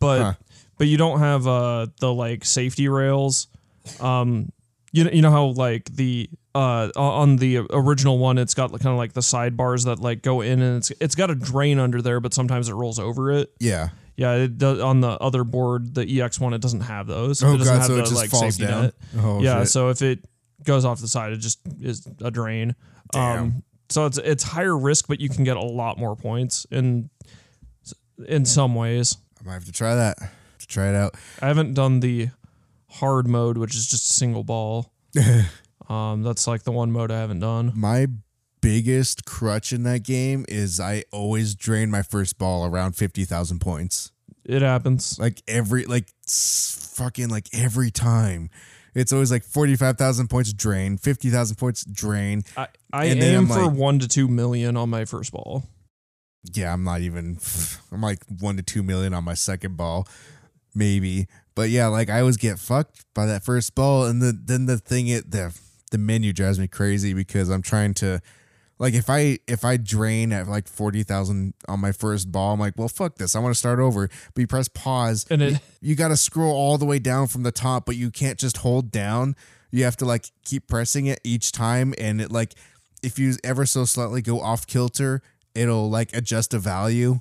but 0.00 0.20
Huh. 0.22 0.32
but 0.78 0.86
you 0.86 0.96
don't 0.96 1.18
have 1.20 1.46
uh 1.46 1.86
the 2.00 2.12
like 2.12 2.44
safety 2.44 2.88
rails. 2.88 3.48
Um, 4.00 4.50
you 4.92 5.04
know, 5.04 5.10
you 5.10 5.22
know 5.22 5.30
how 5.30 5.46
like 5.46 5.84
the 5.94 6.28
uh 6.54 6.90
on 6.96 7.36
the 7.36 7.58
original 7.70 8.18
one, 8.18 8.38
it's 8.38 8.54
got 8.54 8.70
kind 8.72 8.86
of 8.92 8.96
like 8.96 9.12
the 9.12 9.20
sidebars 9.20 9.84
that 9.86 9.98
like 9.98 10.22
go 10.22 10.40
in, 10.40 10.62
and 10.62 10.76
it's 10.78 10.90
it's 11.00 11.14
got 11.14 11.30
a 11.30 11.34
drain 11.34 11.78
under 11.78 12.00
there, 12.00 12.20
but 12.20 12.32
sometimes 12.34 12.68
it 12.68 12.74
rolls 12.74 12.98
over 12.98 13.30
it. 13.32 13.52
yeah. 13.60 13.88
Yeah, 14.16 14.34
it 14.34 14.58
does, 14.58 14.78
on 14.78 15.00
the 15.00 15.08
other 15.08 15.42
board, 15.42 15.92
the 15.96 16.22
EX 16.22 16.38
one, 16.38 16.54
it 16.54 16.60
doesn't 16.60 16.82
have 16.82 17.08
those. 17.08 17.42
Oh, 17.42 17.54
it 17.54 17.58
doesn't 17.58 17.74
God, 17.74 17.78
have 17.80 17.86
so 17.88 17.96
it 17.96 18.00
just 18.02 18.14
like 18.14 18.30
falls 18.30 18.42
safety 18.54 18.64
down? 18.64 18.82
net. 18.84 18.94
Oh, 19.18 19.42
yeah, 19.42 19.62
shit. 19.62 19.70
so 19.70 19.88
if 19.88 20.02
it 20.02 20.20
goes 20.62 20.84
off 20.84 21.00
the 21.00 21.08
side, 21.08 21.32
it 21.32 21.38
just 21.38 21.58
is 21.80 22.06
a 22.20 22.30
drain. 22.30 22.76
Damn. 23.10 23.38
Um, 23.42 23.62
so 23.88 24.06
it's 24.06 24.18
it's 24.18 24.44
higher 24.44 24.78
risk, 24.78 25.08
but 25.08 25.20
you 25.20 25.28
can 25.28 25.42
get 25.42 25.56
a 25.56 25.60
lot 25.60 25.98
more 25.98 26.14
points 26.14 26.64
in 26.70 27.10
in 28.28 28.44
some 28.44 28.76
ways. 28.76 29.16
I 29.44 29.48
might 29.48 29.54
have 29.54 29.64
to 29.66 29.72
try 29.72 29.94
that. 29.94 30.16
To 30.60 30.66
try 30.66 30.88
it 30.88 30.94
out. 30.94 31.14
I 31.42 31.48
haven't 31.48 31.74
done 31.74 32.00
the 32.00 32.28
hard 32.88 33.26
mode, 33.28 33.58
which 33.58 33.74
is 33.74 33.86
just 33.86 34.10
a 34.10 34.14
single 34.14 34.44
ball. 34.44 34.92
um, 35.88 36.22
that's 36.22 36.46
like 36.46 36.62
the 36.62 36.72
one 36.72 36.90
mode 36.92 37.10
I 37.10 37.18
haven't 37.20 37.40
done. 37.40 37.72
My 37.74 38.06
biggest 38.60 39.26
crutch 39.26 39.72
in 39.72 39.82
that 39.82 40.02
game 40.02 40.46
is 40.48 40.80
I 40.80 41.04
always 41.12 41.54
drain 41.54 41.90
my 41.90 42.02
first 42.02 42.38
ball 42.38 42.64
around 42.64 42.92
50,000 42.92 43.58
points. 43.60 44.12
It 44.44 44.62
happens. 44.62 45.18
Like 45.18 45.42
every, 45.46 45.84
like 45.84 46.06
fucking 46.26 47.28
like 47.28 47.48
every 47.52 47.90
time. 47.90 48.50
It's 48.94 49.12
always 49.12 49.30
like 49.32 49.42
45,000 49.42 50.28
points 50.28 50.52
drain, 50.52 50.96
50,000 50.98 51.56
points 51.56 51.84
drain. 51.84 52.42
I, 52.56 52.68
I 52.92 53.06
aim 53.06 53.40
I'm 53.40 53.46
for 53.48 53.66
like- 53.66 53.76
one 53.76 53.98
to 53.98 54.08
two 54.08 54.28
million 54.28 54.76
on 54.76 54.88
my 54.88 55.04
first 55.04 55.32
ball. 55.32 55.64
Yeah, 56.52 56.72
I'm 56.72 56.84
not 56.84 57.00
even, 57.00 57.38
I'm 57.90 58.00
like 58.02 58.18
one 58.40 58.56
to 58.58 58.62
two 58.62 58.82
million 58.82 59.14
on 59.14 59.24
my 59.24 59.34
second 59.34 59.76
ball, 59.76 60.06
maybe. 60.74 61.26
But 61.54 61.70
yeah, 61.70 61.86
like 61.86 62.10
I 62.10 62.20
always 62.20 62.36
get 62.36 62.58
fucked 62.58 63.04
by 63.14 63.26
that 63.26 63.44
first 63.44 63.74
ball. 63.74 64.04
And 64.06 64.20
the, 64.20 64.32
then 64.32 64.66
the 64.66 64.78
thing, 64.78 65.08
it, 65.08 65.30
the, 65.30 65.56
the 65.90 65.98
menu 65.98 66.32
drives 66.32 66.58
me 66.58 66.66
crazy 66.68 67.14
because 67.14 67.48
I'm 67.48 67.62
trying 67.62 67.94
to, 67.94 68.20
like 68.80 68.94
if 68.94 69.08
I 69.08 69.38
if 69.46 69.64
I 69.64 69.76
drain 69.76 70.32
at 70.32 70.48
like 70.48 70.66
forty 70.66 71.04
thousand 71.04 71.54
on 71.68 71.78
my 71.78 71.92
first 71.92 72.32
ball, 72.32 72.54
I'm 72.54 72.58
like, 72.60 72.74
well, 72.76 72.88
fuck 72.88 73.14
this. 73.16 73.36
I 73.36 73.38
want 73.38 73.54
to 73.54 73.58
start 73.58 73.78
over. 73.78 74.08
But 74.34 74.40
you 74.40 74.46
press 74.48 74.66
pause, 74.68 75.24
And 75.30 75.40
it- 75.42 75.52
you, 75.52 75.58
you 75.90 75.94
got 75.94 76.08
to 76.08 76.16
scroll 76.16 76.52
all 76.52 76.76
the 76.76 76.84
way 76.84 76.98
down 76.98 77.28
from 77.28 77.44
the 77.44 77.52
top, 77.52 77.86
but 77.86 77.94
you 77.94 78.10
can't 78.10 78.36
just 78.36 78.58
hold 78.58 78.90
down. 78.90 79.36
You 79.70 79.84
have 79.84 79.96
to 79.98 80.04
like 80.04 80.26
keep 80.44 80.66
pressing 80.66 81.06
it 81.06 81.20
each 81.22 81.52
time, 81.52 81.94
and 81.98 82.20
it 82.20 82.32
like 82.32 82.54
if 83.00 83.16
you 83.16 83.34
ever 83.44 83.64
so 83.64 83.84
slightly 83.84 84.20
go 84.22 84.40
off 84.40 84.66
kilter, 84.66 85.22
it'll 85.54 85.90
like 85.90 86.14
adjust 86.16 86.54
a 86.54 86.58
value 86.58 87.20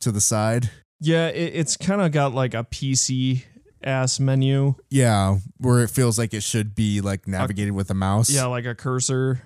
to 0.00 0.12
the 0.12 0.20
side. 0.20 0.70
Yeah, 1.00 1.28
it, 1.28 1.52
it's 1.54 1.76
kind 1.76 2.00
of 2.00 2.12
got 2.12 2.34
like 2.34 2.54
a 2.54 2.64
PC 2.64 3.44
ass 3.82 4.18
menu. 4.20 4.74
Yeah, 4.90 5.38
where 5.58 5.82
it 5.82 5.90
feels 5.90 6.18
like 6.18 6.32
it 6.34 6.42
should 6.42 6.74
be 6.74 7.00
like 7.00 7.28
navigated 7.28 7.74
with 7.74 7.90
a 7.90 7.94
mouse. 7.94 8.30
Yeah, 8.30 8.46
like 8.46 8.64
a 8.64 8.74
cursor, 8.74 9.42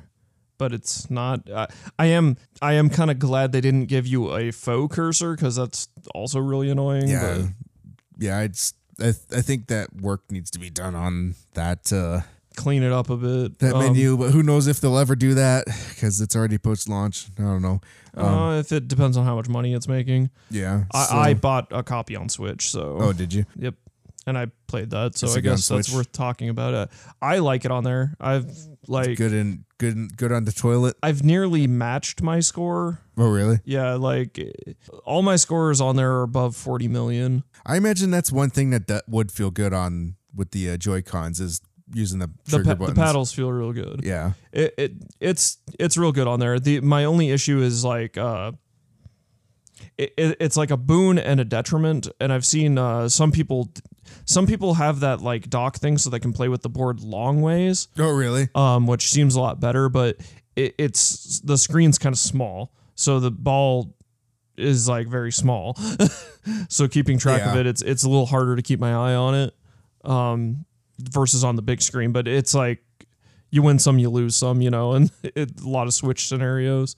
but 0.58 0.72
it's 0.72 1.10
not. 1.10 1.48
Uh, 1.50 1.66
I 1.98 2.06
am 2.06 2.36
I 2.62 2.74
am 2.74 2.90
kind 2.90 3.10
of 3.10 3.18
glad 3.18 3.52
they 3.52 3.60
didn't 3.60 3.86
give 3.86 4.06
you 4.06 4.34
a 4.36 4.50
faux 4.52 4.94
cursor 4.94 5.34
because 5.34 5.56
that's 5.56 5.88
also 6.14 6.38
really 6.38 6.70
annoying. 6.70 7.08
yeah, 7.08 7.38
but- 7.38 7.50
yeah. 8.18 8.40
It's 8.42 8.74
I, 9.00 9.08
I 9.32 9.40
think 9.42 9.68
that 9.68 9.94
work 9.96 10.30
needs 10.30 10.50
to 10.52 10.58
be 10.58 10.70
done 10.70 10.94
on 10.94 11.34
that. 11.54 11.92
uh 11.92 12.20
clean 12.58 12.82
it 12.82 12.92
up 12.92 13.08
a 13.08 13.16
bit. 13.16 13.58
that 13.60 13.74
Um, 13.74 13.84
menu, 13.84 14.16
but 14.18 14.32
who 14.32 14.42
knows 14.42 14.66
if 14.66 14.80
they'll 14.80 14.98
ever 14.98 15.16
do 15.16 15.34
that 15.34 15.64
because 15.90 16.20
it's 16.20 16.36
already 16.36 16.58
post 16.58 16.88
launch. 16.88 17.28
I 17.38 17.42
don't 17.42 17.62
know. 17.62 17.80
Um, 18.14 18.24
uh, 18.26 18.58
if 18.58 18.72
it 18.72 18.88
depends 18.88 19.16
on 19.16 19.24
how 19.24 19.36
much 19.36 19.48
money 19.48 19.72
it's 19.74 19.88
making. 19.88 20.30
yeah. 20.50 20.84
I, 20.92 21.04
so- 21.06 21.16
I 21.16 21.34
bought 21.34 21.68
a 21.70 21.82
copy 21.82 22.16
on 22.16 22.28
Switch, 22.28 22.70
so 22.70 22.98
oh, 23.00 23.12
did 23.12 23.32
you? 23.32 23.44
yep, 23.56 23.74
and 24.26 24.36
I 24.36 24.48
played 24.66 24.90
that, 24.90 25.16
so 25.16 25.26
Is 25.26 25.36
I 25.36 25.38
it 25.38 25.42
good 25.42 25.48
on 25.50 25.56
guess 25.56 25.68
that's 25.68 25.94
worth 25.94 26.10
talking 26.12 26.48
about. 26.48 26.74
It. 26.74 26.90
I 27.22 27.38
like 27.38 27.64
it 27.64 27.70
on 27.70 27.84
there. 27.84 28.14
I've 28.20 28.50
like 28.88 29.16
Good 29.16 29.32
and 29.32 29.64
good, 29.78 29.94
and- 29.96 30.16
good 30.16 30.32
on 30.32 30.44
the 30.44 30.52
toilet. 30.52 30.96
I've 31.02 31.22
nearly 31.22 31.66
matched 31.66 32.20
my 32.22 32.40
score. 32.40 32.98
Oh, 33.16 33.30
really? 33.30 33.60
Yeah, 33.64 33.94
like 33.94 34.38
all 35.04 35.22
my 35.22 35.36
scores 35.36 35.80
on 35.80 35.96
there 35.96 36.12
are 36.16 36.22
above 36.22 36.56
forty 36.56 36.88
million. 36.88 37.44
I 37.64 37.76
imagine 37.76 38.10
that's 38.10 38.32
one 38.32 38.50
thing 38.50 38.70
that, 38.70 38.86
that 38.88 39.08
would 39.08 39.30
feel 39.30 39.50
good 39.50 39.72
on 39.72 40.16
with 40.34 40.50
the 40.52 40.70
uh, 40.70 40.76
Joy 40.76 41.02
Cons 41.02 41.38
is 41.40 41.60
using 41.94 42.18
the 42.18 42.30
The, 42.46 42.62
pa- 42.62 42.74
the 42.86 42.94
paddles 42.94 43.32
feel 43.32 43.50
real 43.50 43.72
good. 43.72 44.02
Yeah. 44.04 44.32
it, 44.52 44.74
it 44.78 44.92
it's 45.20 45.58
it's 45.78 45.96
real 45.96 46.12
good 46.12 46.26
on 46.26 46.40
there. 46.40 46.58
The 46.60 46.80
my 46.80 47.04
only 47.04 47.30
issue 47.30 47.60
is 47.60 47.84
like 47.84 48.16
uh 48.18 48.52
it, 49.96 50.12
it, 50.16 50.36
it's 50.40 50.56
like 50.56 50.70
a 50.70 50.76
boon 50.76 51.18
and 51.18 51.40
a 51.40 51.44
detriment 51.44 52.08
and 52.20 52.32
I've 52.32 52.44
seen 52.44 52.78
uh 52.78 53.08
some 53.08 53.30
people 53.32 53.72
some 54.24 54.46
people 54.46 54.74
have 54.74 55.00
that 55.00 55.20
like 55.20 55.48
dock 55.50 55.76
thing 55.76 55.98
so 55.98 56.10
they 56.10 56.18
can 56.18 56.32
play 56.32 56.48
with 56.48 56.62
the 56.62 56.68
board 56.68 57.00
long 57.00 57.40
ways 57.42 57.88
Oh, 57.98 58.10
really? 58.10 58.48
um 58.54 58.86
which 58.86 59.10
seems 59.10 59.34
a 59.34 59.40
lot 59.40 59.60
better 59.60 59.88
but 59.88 60.16
it, 60.56 60.74
it's 60.78 61.40
the 61.40 61.56
screen's 61.58 61.98
kind 61.98 62.12
of 62.12 62.18
small 62.18 62.72
so 62.94 63.20
the 63.20 63.30
ball 63.30 63.94
is 64.56 64.88
like 64.88 65.06
very 65.06 65.30
small 65.30 65.76
so 66.68 66.88
keeping 66.88 67.18
track 67.18 67.42
of 67.42 67.56
it 67.56 67.66
it's 67.66 67.82
it's 67.82 68.02
a 68.02 68.08
little 68.08 68.26
harder 68.26 68.56
to 68.56 68.62
keep 68.62 68.80
my 68.80 68.90
eye 68.92 69.14
on 69.14 69.34
it 69.34 69.54
um 70.04 70.64
versus 70.98 71.44
on 71.44 71.56
the 71.56 71.62
big 71.62 71.80
screen 71.80 72.12
but 72.12 72.26
it's 72.28 72.54
like 72.54 72.82
you 73.50 73.62
win 73.62 73.78
some 73.78 73.98
you 73.98 74.10
lose 74.10 74.36
some 74.36 74.60
you 74.60 74.70
know 74.70 74.92
and 74.96 75.10
it, 75.22 75.60
a 75.60 75.68
lot 75.68 75.86
of 75.86 75.94
switch 75.94 76.26
scenarios 76.28 76.96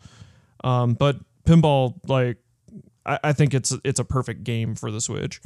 um 0.64 0.94
but 0.94 1.16
pinball 1.46 1.94
like 2.06 2.38
I, 3.06 3.18
I 3.24 3.32
think 3.32 3.54
it's 3.54 3.74
it's 3.84 4.00
a 4.00 4.04
perfect 4.04 4.44
game 4.44 4.74
for 4.74 4.90
the 4.90 5.00
switch 5.00 5.40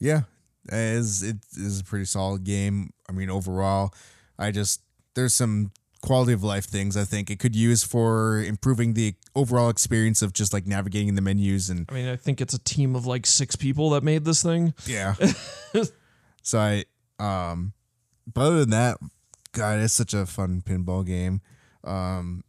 Yeah. 0.00 0.22
It 0.70 0.74
is, 0.74 1.22
it 1.22 1.36
is 1.56 1.80
a 1.80 1.84
pretty 1.84 2.04
solid 2.04 2.44
game. 2.44 2.90
I 3.08 3.12
mean, 3.12 3.30
overall, 3.30 3.94
I 4.38 4.50
just, 4.50 4.82
there's 5.14 5.32
some 5.32 5.70
quality 6.02 6.34
of 6.34 6.42
life 6.44 6.66
things 6.66 6.94
I 6.94 7.04
think 7.04 7.30
it 7.30 7.38
could 7.38 7.56
use 7.56 7.82
for 7.84 8.42
improving 8.42 8.92
the 8.92 9.14
overall 9.34 9.70
experience 9.70 10.20
of 10.20 10.34
just 10.34 10.52
like 10.52 10.66
navigating 10.66 11.14
the 11.14 11.22
menus 11.22 11.70
and 11.70 11.86
i 11.90 11.94
mean 11.94 12.08
i 12.08 12.16
think 12.16 12.40
it's 12.40 12.52
a 12.54 12.58
team 12.58 12.94
of 12.94 13.06
like 13.06 13.24
six 13.26 13.56
people 13.56 13.90
that 13.90 14.02
made 14.04 14.24
this 14.26 14.42
thing 14.42 14.74
Yeah. 14.84 15.14
so 16.42 16.58
I 16.58 16.84
um 17.18 17.72
but 18.32 18.40
other 18.42 18.60
than 18.60 18.70
that, 18.70 18.98
God, 19.52 19.78
it's 19.80 19.94
such 19.94 20.14
a 20.14 20.26
fun 20.26 20.62
pinball 20.64 21.06
game. 21.06 21.40
Um 21.84 22.44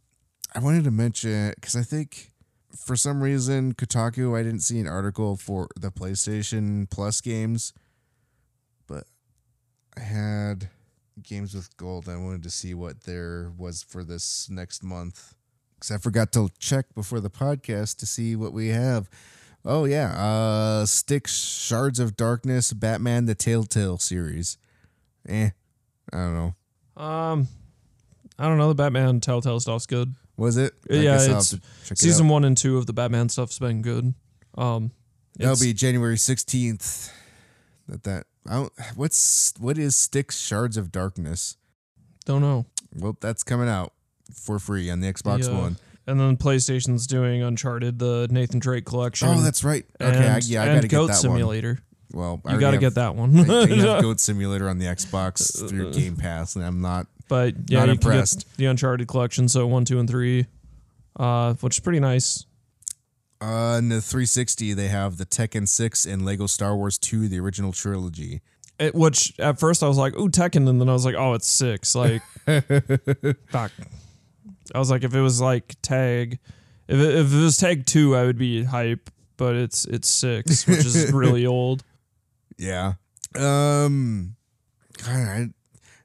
I 0.54 0.58
wanted 0.58 0.84
to 0.84 0.90
mention 0.90 1.52
because 1.54 1.76
I 1.76 1.82
think 1.82 2.32
for 2.76 2.96
some 2.96 3.22
reason 3.22 3.74
Kotaku 3.74 4.38
I 4.38 4.42
didn't 4.42 4.60
see 4.60 4.80
an 4.80 4.88
article 4.88 5.36
for 5.36 5.68
the 5.78 5.90
PlayStation 5.90 6.90
Plus 6.90 7.20
games, 7.20 7.72
but 8.86 9.04
I 9.96 10.00
had 10.00 10.70
games 11.22 11.54
with 11.54 11.76
gold. 11.76 12.08
I 12.08 12.16
wanted 12.16 12.42
to 12.44 12.50
see 12.50 12.74
what 12.74 13.02
there 13.04 13.52
was 13.56 13.82
for 13.82 14.02
this 14.02 14.48
next 14.50 14.82
month 14.82 15.34
because 15.74 15.90
I 15.90 15.98
forgot 15.98 16.32
to 16.32 16.50
check 16.58 16.86
before 16.94 17.20
the 17.20 17.30
podcast 17.30 17.96
to 17.98 18.06
see 18.06 18.36
what 18.36 18.52
we 18.52 18.68
have. 18.68 19.08
Oh 19.64 19.84
yeah, 19.84 20.12
uh, 20.12 20.86
Styx 20.86 21.36
Shards 21.36 21.98
of 21.98 22.16
Darkness, 22.16 22.72
Batman 22.72 23.26
the 23.26 23.34
Telltale 23.34 23.98
series. 23.98 24.56
Eh, 25.28 25.50
I 26.12 26.16
don't 26.18 26.34
know. 26.34 27.02
um 27.02 27.48
i 28.38 28.46
don't 28.46 28.58
know 28.58 28.68
the 28.68 28.74
batman 28.74 29.20
telltale 29.20 29.60
stuff's 29.60 29.86
good 29.86 30.14
Was 30.36 30.56
it? 30.56 30.74
Yeah, 30.88 31.16
it's 31.20 31.50
check 31.52 31.60
it 31.92 31.98
season 31.98 32.28
one 32.28 32.44
and 32.44 32.56
two 32.56 32.78
of 32.78 32.86
the 32.86 32.92
batman 32.92 33.28
stuff's 33.28 33.58
been 33.58 33.82
good 33.82 34.14
um 34.56 34.92
That'll 35.36 35.56
be 35.58 35.72
January 35.72 36.18
sixteenth. 36.18 37.10
That 37.88 38.02
that 38.04 38.26
I 38.46 38.54
don't, 38.54 38.72
what's 38.94 39.54
what 39.58 39.78
is 39.78 39.96
Styx 39.96 40.38
Shards 40.38 40.76
of 40.76 40.92
Darkness? 40.92 41.56
don't 42.26 42.42
know 42.42 42.66
Well, 42.94 43.16
that's 43.20 43.42
coming 43.42 43.68
out 43.68 43.92
for 44.34 44.58
free 44.58 44.90
on 44.90 45.00
the 45.00 45.10
Xbox 45.10 45.44
The, 45.46 45.54
uh, 45.54 45.58
One. 45.60 45.76
And 46.06 46.20
then 46.20 46.36
PlayStation's 46.36 47.06
doing 47.06 47.42
Uncharted, 47.42 47.98
the 47.98 48.26
Nathan 48.30 48.58
Drake 48.58 48.84
collection. 48.84 49.28
Oh, 49.28 49.40
that's 49.40 49.62
right. 49.64 49.86
Okay, 50.00 50.16
and, 50.16 50.26
I, 50.34 50.40
yeah, 50.44 50.62
I 50.62 50.66
gotta 50.66 50.80
get 50.82 50.90
Goat 50.90 51.06
that 51.08 51.16
Simulator. 51.16 51.74
one. 51.74 51.82
Well, 52.12 52.40
I 52.44 52.54
You 52.54 52.60
got 52.60 52.72
to 52.72 52.78
get 52.78 52.94
that 52.94 53.14
one. 53.14 53.38
I, 53.50 53.62
I 53.62 53.66
have 53.68 54.02
Goat 54.02 54.20
Simulator 54.20 54.68
on 54.68 54.78
the 54.78 54.86
Xbox 54.86 55.68
through 55.68 55.92
Game 55.94 56.16
Pass, 56.16 56.56
and 56.56 56.64
I'm 56.64 56.80
not. 56.80 57.06
but 57.28 57.54
yeah, 57.68 57.80
Not 57.80 57.88
you 57.88 57.98
can 57.98 58.10
impressed. 58.12 58.46
get 58.48 58.56
the 58.56 58.66
Uncharted 58.66 59.06
collection, 59.08 59.48
so 59.48 59.66
one, 59.66 59.84
two, 59.84 59.98
and 60.00 60.08
three, 60.08 60.46
uh, 61.16 61.54
which 61.54 61.76
is 61.76 61.80
pretty 61.80 62.00
nice. 62.00 62.46
Uh, 63.40 63.76
in 63.78 63.88
the 63.88 64.00
360, 64.02 64.74
they 64.74 64.88
have 64.88 65.16
the 65.16 65.24
Tekken 65.24 65.66
6 65.66 66.04
and 66.04 66.26
Lego 66.26 66.46
Star 66.46 66.76
Wars 66.76 66.98
2, 66.98 67.26
the 67.28 67.38
original 67.40 67.72
trilogy. 67.72 68.42
It, 68.78 68.94
which 68.94 69.32
at 69.38 69.58
first 69.60 69.82
I 69.82 69.88
was 69.88 69.96
like, 69.98 70.14
"Ooh, 70.16 70.28
Tekken," 70.30 70.68
and 70.68 70.80
then 70.80 70.88
I 70.88 70.92
was 70.94 71.04
like, 71.04 71.14
"Oh, 71.14 71.34
it's 71.34 71.46
six. 71.46 71.94
Like, 71.94 72.22
fuck. 73.48 73.72
I 74.74 74.78
was 74.78 74.90
like, 74.90 75.04
if 75.04 75.14
it 75.14 75.20
was 75.20 75.40
like 75.40 75.74
Tag, 75.82 76.38
If 76.88 76.98
it, 76.98 77.14
if 77.14 77.32
it 77.32 77.36
was 77.36 77.56
Tag 77.58 77.84
Two, 77.86 78.16
I 78.16 78.24
would 78.24 78.38
be 78.38 78.64
hype, 78.64 79.10
but 79.36 79.54
it's 79.54 79.84
it's 79.84 80.08
six, 80.08 80.66
which 80.66 80.78
is 80.86 81.12
really 81.12 81.44
old. 81.44 81.82
Yeah. 82.60 82.94
Um. 83.34 84.36
God, 85.02 85.08
I, 85.16 85.48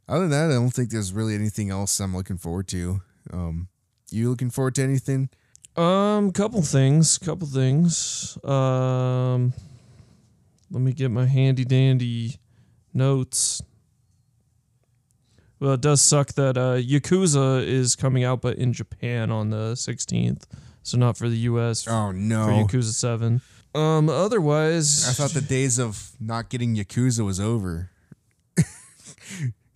other 0.08 0.22
than 0.22 0.30
that, 0.30 0.52
I 0.52 0.54
don't 0.54 0.70
think 0.70 0.90
there's 0.90 1.12
really 1.12 1.36
anything 1.36 1.70
else 1.70 2.00
I'm 2.00 2.16
looking 2.16 2.38
forward 2.38 2.70
to. 2.70 3.02
Um, 3.34 3.68
you 4.10 4.30
looking 4.30 4.50
forward 4.50 4.76
to 4.76 4.84
anything? 4.84 5.30
Um, 5.76 6.32
couple 6.32 6.62
things, 6.62 7.18
couple 7.18 7.48
things. 7.48 8.38
Um, 8.46 9.52
let 10.72 10.82
me 10.82 10.94
get 10.94 11.12
my 11.12 11.26
handy 11.26 11.66
dandy 11.66 12.40
notes. 12.94 13.62
Well, 15.60 15.74
it 15.74 15.82
does 15.82 16.02
suck 16.02 16.34
that 16.34 16.58
uh, 16.58 16.76
Yakuza 16.76 17.66
is 17.66 17.98
coming 17.98 18.24
out, 18.24 18.42
but 18.42 18.58
in 18.58 18.72
Japan 18.72 19.30
on 19.32 19.50
the 19.50 19.74
16th, 19.74 20.44
so 20.84 20.98
not 20.98 21.18
for 21.18 21.28
the 21.28 21.38
U.S. 21.38 21.88
Oh 21.88 22.12
no, 22.12 22.46
for! 22.46 22.78
Yakuza 22.78 22.94
7. 22.94 23.42
Um, 23.76 24.10
otherwise, 24.10 25.08
I 25.10 25.12
thought 25.14 25.32
the 25.32 25.42
days 25.42 25.78
of 25.80 26.12
not 26.20 26.50
getting 26.50 26.76
Yakuza 26.76 27.26
was 27.26 27.40
over. 27.40 27.92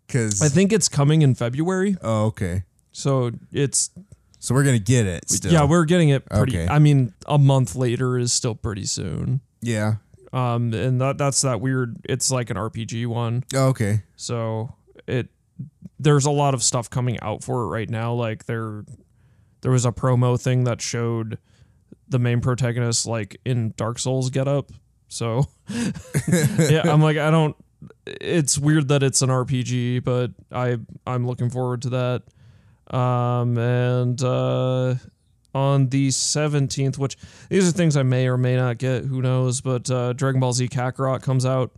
Because 0.07 0.41
I 0.41 0.47
think 0.49 0.73
it's 0.73 0.89
coming 0.89 1.21
in 1.21 1.35
February, 1.35 1.95
oh 2.01 2.25
okay, 2.27 2.63
so 2.91 3.29
it's 3.51 3.91
so 4.39 4.55
we're 4.55 4.63
gonna 4.63 4.79
get 4.79 5.05
it. 5.05 5.29
Still. 5.29 5.51
yeah, 5.53 5.65
we're 5.65 5.85
getting 5.85 6.09
it 6.09 6.25
pretty. 6.25 6.61
Okay. 6.61 6.67
I 6.67 6.79
mean, 6.79 7.13
a 7.27 7.37
month 7.37 7.75
later 7.75 8.17
is 8.17 8.33
still 8.33 8.55
pretty 8.55 8.85
soon. 8.85 9.41
yeah. 9.61 9.95
Um, 10.33 10.73
and 10.73 10.99
that 11.01 11.17
that's 11.19 11.41
that 11.41 11.59
weird. 11.61 11.97
It's 12.05 12.29
like 12.31 12.49
an 12.51 12.57
RPG 12.57 13.05
one, 13.07 13.43
Oh, 13.55 13.67
okay. 13.69 14.01
so 14.15 14.75
it 15.07 15.27
there's 15.99 16.25
a 16.25 16.31
lot 16.31 16.53
of 16.55 16.61
stuff 16.63 16.89
coming 16.89 17.19
out 17.21 17.43
for 17.43 17.63
it 17.63 17.67
right 17.67 17.89
now. 17.89 18.13
Like 18.13 18.45
there 18.45 18.85
there 19.61 19.71
was 19.71 19.85
a 19.85 19.91
promo 19.91 20.39
thing 20.41 20.63
that 20.65 20.81
showed 20.81 21.37
the 22.09 22.19
main 22.19 22.41
protagonist 22.41 23.05
like 23.05 23.39
in 23.45 23.73
Dark 23.77 23.99
Souls 23.99 24.29
get 24.29 24.47
up. 24.47 24.71
So 25.07 25.45
yeah, 25.69 26.83
I'm 26.85 27.01
like 27.01 27.17
I 27.17 27.31
don't. 27.31 27.55
It's 28.05 28.57
weird 28.57 28.89
that 28.89 29.03
it's 29.03 29.21
an 29.21 29.29
RPG, 29.29 30.03
but 30.03 30.31
I 30.51 30.77
I'm 31.07 31.25
looking 31.27 31.49
forward 31.49 31.83
to 31.83 31.89
that. 31.89 32.23
Um, 32.95 33.57
and 33.57 34.21
uh, 34.21 34.95
on 35.53 35.89
the 35.89 36.09
17th, 36.09 36.97
which 36.97 37.17
these 37.49 37.67
are 37.67 37.71
things 37.71 37.95
I 37.95 38.03
may 38.03 38.27
or 38.27 38.37
may 38.37 38.55
not 38.55 38.77
get, 38.77 39.05
who 39.05 39.21
knows? 39.21 39.61
But 39.61 39.89
uh, 39.89 40.13
Dragon 40.13 40.39
Ball 40.39 40.53
Z 40.53 40.67
Kakarot 40.69 41.21
comes 41.21 41.45
out. 41.45 41.71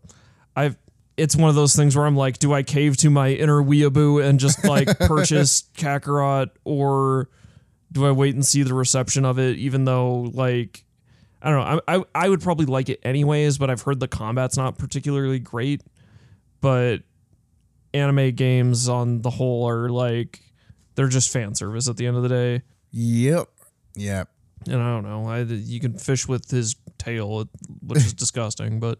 I've 0.55 0.77
it's 1.17 1.35
one 1.35 1.49
of 1.49 1.55
those 1.55 1.75
things 1.75 1.95
where 1.95 2.05
I'm 2.05 2.15
like, 2.15 2.39
do 2.39 2.53
I 2.53 2.63
cave 2.63 2.97
to 2.97 3.09
my 3.09 3.29
inner 3.29 3.61
weeaboo 3.61 4.23
and 4.23 4.39
just 4.39 4.63
like 4.63 4.87
purchase 4.99 5.65
Kakarot, 5.77 6.49
or 6.63 7.29
do 7.91 8.05
I 8.05 8.11
wait 8.11 8.35
and 8.35 8.45
see 8.45 8.63
the 8.63 8.73
reception 8.73 9.25
of 9.25 9.39
it? 9.39 9.57
Even 9.57 9.85
though 9.85 10.31
like 10.33 10.85
I 11.41 11.49
don't 11.49 11.59
know, 11.59 11.81
I, 11.87 11.97
I 11.97 12.03
I 12.15 12.29
would 12.29 12.41
probably 12.41 12.65
like 12.65 12.89
it 12.89 12.99
anyways, 13.03 13.57
but 13.57 13.69
I've 13.69 13.81
heard 13.81 13.99
the 13.99 14.07
combat's 14.07 14.57
not 14.57 14.77
particularly 14.77 15.39
great. 15.39 15.83
But 16.61 16.99
anime 17.93 18.31
games 18.35 18.87
on 18.87 19.21
the 19.21 19.29
whole 19.29 19.67
are 19.67 19.89
like 19.89 20.41
they're 20.95 21.07
just 21.07 21.31
fan 21.31 21.55
service 21.55 21.89
at 21.89 21.97
the 21.97 22.07
end 22.07 22.17
of 22.17 22.23
the 22.23 22.29
day. 22.29 22.61
Yep. 22.91 23.47
Yep. 23.95 24.29
And 24.67 24.81
I 24.81 24.93
don't 24.93 25.03
know. 25.03 25.27
I 25.27 25.41
you 25.41 25.79
can 25.79 25.97
fish 25.97 26.27
with 26.27 26.49
his 26.49 26.75
tail, 26.97 27.49
which 27.81 27.99
is 27.99 28.13
disgusting, 28.13 28.79
but 28.79 28.99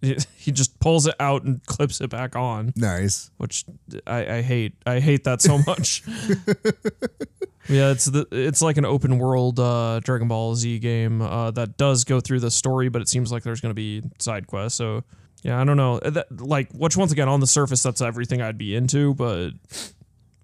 he 0.36 0.52
just 0.52 0.78
pulls 0.80 1.06
it 1.06 1.14
out 1.18 1.42
and 1.44 1.64
clips 1.66 2.00
it 2.00 2.08
back 2.10 2.36
on, 2.36 2.72
Nice. 2.76 3.30
which 3.38 3.64
I, 4.06 4.36
I 4.36 4.42
hate. 4.42 4.74
I 4.86 5.00
hate 5.00 5.24
that 5.24 5.42
so 5.42 5.58
much. 5.66 6.02
yeah, 7.68 7.90
it's 7.90 8.06
the 8.06 8.26
it's 8.30 8.62
like 8.62 8.76
an 8.76 8.84
open 8.84 9.18
world 9.18 9.58
uh, 9.60 10.00
Dragon 10.02 10.28
Ball 10.28 10.54
Z 10.54 10.78
game 10.78 11.20
uh, 11.20 11.50
that 11.52 11.76
does 11.76 12.04
go 12.04 12.20
through 12.20 12.40
the 12.40 12.50
story, 12.50 12.88
but 12.88 13.02
it 13.02 13.08
seems 13.08 13.30
like 13.32 13.42
there's 13.42 13.60
going 13.60 13.70
to 13.70 13.74
be 13.74 14.02
side 14.18 14.46
quests. 14.46 14.78
So 14.78 15.04
yeah, 15.42 15.60
I 15.60 15.64
don't 15.64 15.76
know. 15.76 15.98
That, 16.00 16.26
like, 16.40 16.72
which 16.72 16.96
once 16.96 17.12
again 17.12 17.28
on 17.28 17.40
the 17.40 17.46
surface, 17.46 17.82
that's 17.82 18.00
everything 18.00 18.40
I'd 18.42 18.58
be 18.58 18.74
into, 18.74 19.14
but 19.14 19.50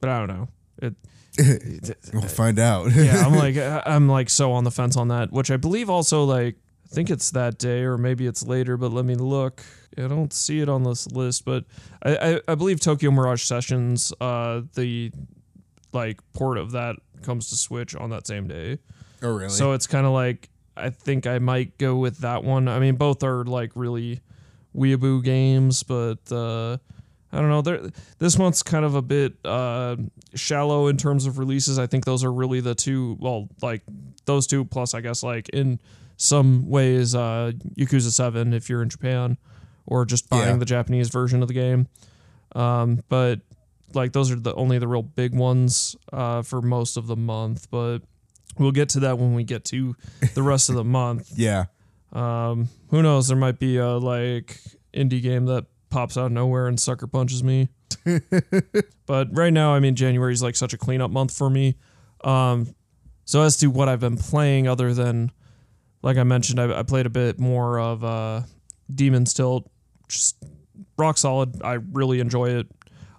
but 0.00 0.10
I 0.10 0.18
don't 0.26 0.28
know. 0.28 0.48
It 0.82 0.94
We'll 2.12 2.22
find 2.22 2.58
out. 2.58 2.92
yeah, 2.94 3.24
I'm 3.26 3.34
like 3.34 3.56
I'm 3.56 4.08
like 4.08 4.30
so 4.30 4.52
on 4.52 4.64
the 4.64 4.70
fence 4.70 4.96
on 4.96 5.08
that, 5.08 5.32
which 5.32 5.50
I 5.50 5.56
believe 5.56 5.88
also 5.90 6.24
like 6.24 6.56
I 6.94 6.96
think 6.96 7.10
it's 7.10 7.32
that 7.32 7.58
day 7.58 7.82
or 7.82 7.98
maybe 7.98 8.24
it's 8.24 8.46
later, 8.46 8.76
but 8.76 8.92
let 8.92 9.04
me 9.04 9.16
look. 9.16 9.64
I 9.98 10.02
don't 10.02 10.32
see 10.32 10.60
it 10.60 10.68
on 10.68 10.84
this 10.84 11.10
list, 11.10 11.44
but 11.44 11.64
I 12.04 12.16
I, 12.16 12.52
I 12.52 12.54
believe 12.54 12.78
Tokyo 12.78 13.10
Mirage 13.10 13.42
Sessions, 13.42 14.12
uh, 14.20 14.62
the 14.74 15.10
like 15.92 16.20
port 16.34 16.56
of 16.56 16.70
that 16.70 16.94
comes 17.22 17.50
to 17.50 17.56
Switch 17.56 17.96
on 17.96 18.10
that 18.10 18.28
same 18.28 18.46
day. 18.46 18.78
oh 19.24 19.32
really? 19.32 19.48
So 19.48 19.72
it's 19.72 19.88
kind 19.88 20.06
of 20.06 20.12
like 20.12 20.50
I 20.76 20.90
think 20.90 21.26
I 21.26 21.40
might 21.40 21.78
go 21.78 21.96
with 21.96 22.18
that 22.18 22.44
one. 22.44 22.68
I 22.68 22.78
mean, 22.78 22.94
both 22.94 23.24
are 23.24 23.42
like 23.44 23.72
really 23.74 24.20
weeaboo 24.76 25.24
games, 25.24 25.82
but 25.82 26.20
uh, 26.30 26.76
I 27.32 27.40
don't 27.40 27.48
know. 27.48 27.62
They're, 27.62 27.90
this 28.20 28.38
month's 28.38 28.62
kind 28.62 28.84
of 28.84 28.94
a 28.94 29.02
bit 29.02 29.34
uh, 29.44 29.96
shallow 30.36 30.86
in 30.86 30.96
terms 30.96 31.26
of 31.26 31.38
releases. 31.38 31.76
I 31.76 31.88
think 31.88 32.04
those 32.04 32.22
are 32.22 32.32
really 32.32 32.60
the 32.60 32.76
two. 32.76 33.16
Well, 33.18 33.48
like 33.62 33.82
those 34.26 34.46
two 34.46 34.64
plus, 34.64 34.94
I 34.94 35.00
guess, 35.00 35.24
like 35.24 35.48
in 35.48 35.80
some 36.16 36.68
ways, 36.68 37.14
uh, 37.14 37.52
Yakuza 37.76 38.10
Seven 38.10 38.52
if 38.54 38.68
you're 38.68 38.82
in 38.82 38.88
Japan, 38.88 39.36
or 39.86 40.04
just 40.04 40.28
buying 40.30 40.48
Yeah. 40.48 40.56
the 40.56 40.64
Japanese 40.64 41.08
version 41.10 41.42
of 41.42 41.48
the 41.48 41.54
game. 41.54 41.88
Um, 42.54 43.00
but 43.08 43.40
like 43.94 44.12
those 44.12 44.30
are 44.30 44.36
the 44.36 44.54
only 44.54 44.78
the 44.78 44.88
real 44.88 45.02
big 45.02 45.34
ones 45.34 45.96
uh, 46.12 46.42
for 46.42 46.62
most 46.62 46.96
of 46.96 47.06
the 47.06 47.16
month. 47.16 47.68
But 47.70 47.98
we'll 48.58 48.72
get 48.72 48.88
to 48.90 49.00
that 49.00 49.18
when 49.18 49.34
we 49.34 49.44
get 49.44 49.64
to 49.66 49.96
the 50.34 50.42
rest 50.42 50.68
of 50.68 50.74
the 50.76 50.84
month. 51.00 51.32
yeah. 51.36 51.64
Um, 52.12 52.68
who 52.90 53.02
knows? 53.02 53.26
There 53.28 53.36
might 53.36 53.58
be 53.58 53.76
a 53.78 53.96
like 53.96 54.60
indie 54.94 55.20
game 55.20 55.46
that 55.46 55.66
pops 55.90 56.16
out 56.16 56.26
of 56.26 56.32
nowhere 56.32 56.68
and 56.68 56.78
sucker 56.78 57.08
punches 57.08 57.42
me. 57.42 57.68
but 59.06 59.28
right 59.36 59.52
now, 59.52 59.74
I 59.74 59.80
mean, 59.80 59.94
January 59.96 60.32
is 60.32 60.42
like 60.42 60.56
such 60.56 60.72
a 60.72 60.78
cleanup 60.78 61.10
month 61.10 61.36
for 61.36 61.50
me. 61.50 61.76
Um, 62.22 62.74
so 63.24 63.42
as 63.42 63.56
to 63.58 63.66
what 63.68 63.88
I've 63.88 64.00
been 64.00 64.16
playing, 64.16 64.68
other 64.68 64.94
than 64.94 65.30
like 66.04 66.18
I 66.18 66.22
mentioned, 66.22 66.60
I, 66.60 66.80
I 66.80 66.82
played 66.82 67.06
a 67.06 67.10
bit 67.10 67.40
more 67.40 67.80
of 67.80 68.04
uh, 68.04 68.42
Demon's 68.94 69.32
Tilt, 69.32 69.68
just 70.06 70.36
rock 70.98 71.16
solid. 71.16 71.62
I 71.62 71.74
really 71.92 72.20
enjoy 72.20 72.50
it. 72.58 72.66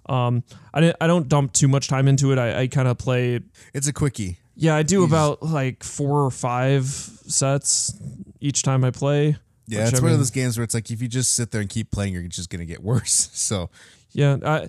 Um, 0.08 0.44
I 0.72 0.80
didn't, 0.80 0.96
I 1.00 1.08
don't 1.08 1.28
dump 1.28 1.52
too 1.52 1.66
much 1.66 1.88
time 1.88 2.06
into 2.06 2.30
it. 2.30 2.38
I, 2.38 2.60
I 2.62 2.66
kind 2.68 2.86
of 2.86 2.96
play 2.96 3.40
It's 3.74 3.88
a 3.88 3.92
quickie. 3.92 4.38
yeah, 4.54 4.76
I 4.76 4.84
do 4.84 5.00
You 5.00 5.04
about 5.04 5.42
like 5.42 5.82
four 5.82 6.24
or 6.24 6.30
five 6.30 6.84
sets 6.84 7.92
each 8.40 8.62
time 8.62 8.84
I 8.84 8.92
play. 8.92 9.36
Yeah, 9.66 9.88
it's 9.88 9.98
I 9.98 10.02
one 10.02 10.12
of 10.12 10.18
those 10.18 10.30
games 10.30 10.56
where 10.56 10.62
it's 10.62 10.74
like 10.74 10.88
if 10.92 11.02
you 11.02 11.08
just 11.08 11.34
sit 11.34 11.50
there 11.50 11.60
and 11.60 11.68
keep 11.68 11.90
playing, 11.90 12.12
you're 12.12 12.22
just 12.28 12.50
gonna 12.50 12.64
get 12.66 12.84
worse. 12.84 13.30
So 13.34 13.68
Yeah, 14.12 14.36
I, 14.44 14.68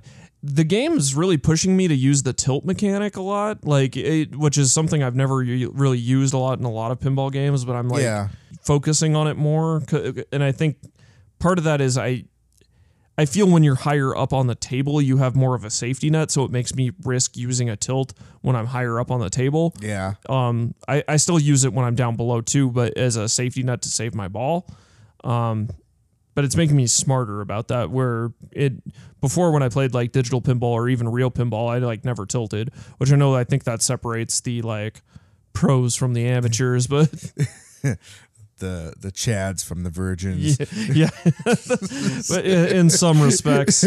the 0.50 0.64
game's 0.64 1.14
really 1.14 1.38
pushing 1.38 1.76
me 1.76 1.88
to 1.88 1.96
use 1.96 2.24
the 2.24 2.34
tilt 2.34 2.64
mechanic 2.64 3.18
a 3.18 3.22
lot, 3.22 3.66
like 3.66 3.98
it, 3.98 4.36
which 4.36 4.58
is 4.58 4.72
something 4.72 5.04
I've 5.04 5.16
never 5.16 5.38
really 5.38 5.98
used 5.98 6.34
a 6.34 6.38
lot 6.38 6.58
in 6.60 6.66
a 6.66 6.72
lot 6.72 6.92
of 6.92 7.00
pinball 7.00 7.32
games. 7.32 7.66
But 7.66 7.76
I'm 7.76 7.90
like 7.90 8.04
yeah, 8.04 8.30
focusing 8.62 9.16
on 9.16 9.28
it 9.28 9.36
more, 9.36 9.84
and 10.32 10.44
I 10.44 10.52
think 10.52 10.78
part 11.40 11.58
of 11.58 11.64
that 11.66 11.82
is 11.82 11.98
I. 11.98 12.26
I 13.20 13.26
feel 13.26 13.50
when 13.50 13.64
you're 13.64 13.74
higher 13.74 14.16
up 14.16 14.32
on 14.32 14.46
the 14.46 14.54
table, 14.54 15.02
you 15.02 15.18
have 15.18 15.36
more 15.36 15.56
of 15.56 15.66
a 15.66 15.72
safety 15.72 16.12
net, 16.12 16.30
so 16.30 16.44
it 16.44 16.52
makes 16.52 16.76
me 16.76 16.92
risk 17.04 17.36
using 17.36 17.68
a 17.68 17.76
tilt 17.76 18.14
when 18.42 18.56
I'm 18.56 18.68
higher 18.68 19.00
up 19.00 19.10
on 19.10 19.20
the 19.20 19.32
table. 19.32 19.74
yeah, 19.82 20.14
Um, 20.30 20.76
I, 20.88 21.04
I 21.08 21.18
still 21.18 21.40
use 21.40 21.64
it 21.64 21.74
when 21.74 21.84
I'm 21.84 21.96
down 21.96 22.16
below 22.16 22.42
too, 22.42 22.70
but 22.70 22.96
as 22.96 23.16
a 23.16 23.28
safety 23.28 23.64
net 23.64 23.82
to 23.82 23.90
save 23.90 24.14
my 24.14 24.28
ball. 24.28 24.70
Um, 25.24 25.70
but 26.38 26.46
it's 26.46 26.56
making 26.56 26.76
me 26.76 26.86
smarter 26.86 27.42
about 27.42 27.70
that. 27.70 27.90
Where 27.90 28.32
it 28.52 28.74
before 29.22 29.52
when 29.52 29.64
I 29.64 29.70
played 29.70 29.96
like 29.96 30.12
digital 30.12 30.40
pinball 30.40 30.74
or 30.74 30.88
even 30.88 31.10
real 31.10 31.32
pinball, 31.32 31.68
I 31.68 31.80
like 31.80 32.06
never 32.06 32.28
tilted, 32.28 32.70
which 33.00 33.12
I 33.12 33.16
know 33.16 33.34
I 33.34 33.44
think 33.44 33.64
that 33.64 33.82
separates 33.82 34.40
the 34.42 34.62
like 34.62 35.02
pros 35.54 35.96
from 35.96 36.14
the 36.14 36.28
amateurs. 36.28 36.86
But 36.86 37.10
the 38.60 38.94
the 39.00 39.12
Chads 39.12 39.66
from 39.66 39.82
the 39.82 39.90
Virgins. 39.90 40.60
yeah, 40.96 41.10
yeah. 41.26 41.34
but 42.30 42.46
in, 42.46 42.78
in 42.78 42.90
some 42.92 43.20
respects, 43.20 43.84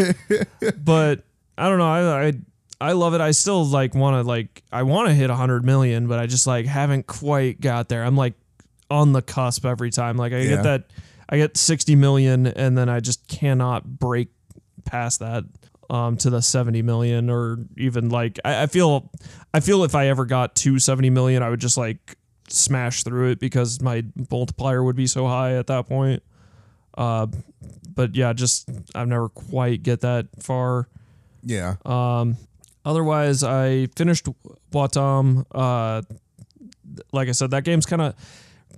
but 0.77 1.23
I 1.57 1.69
don't 1.69 1.77
know. 1.77 1.87
I 1.87 2.27
I, 2.27 2.33
I 2.81 2.91
love 2.91 3.13
it. 3.13 3.21
I 3.21 3.31
still 3.31 3.63
like 3.65 3.95
want 3.95 4.15
to 4.21 4.27
like 4.27 4.61
I 4.73 4.83
want 4.83 5.07
to 5.07 5.13
hit 5.13 5.29
hundred 5.29 5.63
million, 5.63 6.07
but 6.07 6.19
I 6.19 6.25
just 6.25 6.47
like 6.47 6.65
haven't 6.65 7.07
quite 7.07 7.61
got 7.61 7.87
there. 7.87 8.03
I'm 8.03 8.17
like 8.17 8.33
on 8.89 9.13
the 9.13 9.21
cusp 9.21 9.65
every 9.65 9.89
time. 9.91 10.17
Like 10.17 10.33
I 10.33 10.39
Yeah. 10.39 10.49
get 10.55 10.63
that, 10.63 10.83
I 11.31 11.37
get 11.37 11.57
sixty 11.57 11.95
million, 11.95 12.45
and 12.45 12.77
then 12.77 12.89
I 12.89 12.99
just 12.99 13.27
cannot 13.27 13.99
break 13.99 14.29
past 14.85 15.19
that. 15.19 15.45
Um, 15.89 16.15
to 16.17 16.29
the 16.29 16.41
70 16.41 16.83
million 16.83 17.29
or 17.29 17.57
even 17.75 18.07
like 18.07 18.39
I, 18.45 18.63
I 18.63 18.67
feel 18.67 19.11
I 19.53 19.59
feel 19.59 19.83
if 19.83 19.93
I 19.93 20.07
ever 20.07 20.23
got 20.23 20.55
to 20.55 20.79
70 20.79 21.09
million 21.09 21.43
I 21.43 21.49
would 21.49 21.59
just 21.59 21.75
like 21.75 22.15
smash 22.47 23.03
through 23.03 23.31
it 23.31 23.39
because 23.41 23.81
my 23.81 24.05
multiplier 24.29 24.81
would 24.81 24.95
be 24.95 25.05
so 25.05 25.27
high 25.27 25.55
at 25.57 25.67
that 25.67 25.87
point. 25.89 26.23
Uh, 26.97 27.27
but 27.93 28.15
yeah, 28.15 28.31
just 28.31 28.69
I've 28.95 29.09
never 29.09 29.27
quite 29.27 29.83
get 29.83 29.99
that 29.99 30.27
far. 30.39 30.87
Yeah, 31.43 31.75
Um, 31.83 32.37
otherwise, 32.85 33.43
I 33.43 33.87
finished 33.97 34.29
Wattam. 34.71 35.45
Uh, 35.51 36.03
like 37.11 37.27
I 37.27 37.33
said, 37.33 37.51
that 37.51 37.65
game's 37.65 37.85
kind 37.85 38.01
of 38.01 38.15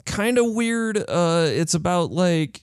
kind 0.06 0.38
of 0.38 0.46
weird. 0.54 0.98
Uh, 0.98 1.46
it's 1.50 1.74
about 1.74 2.12
like 2.12 2.62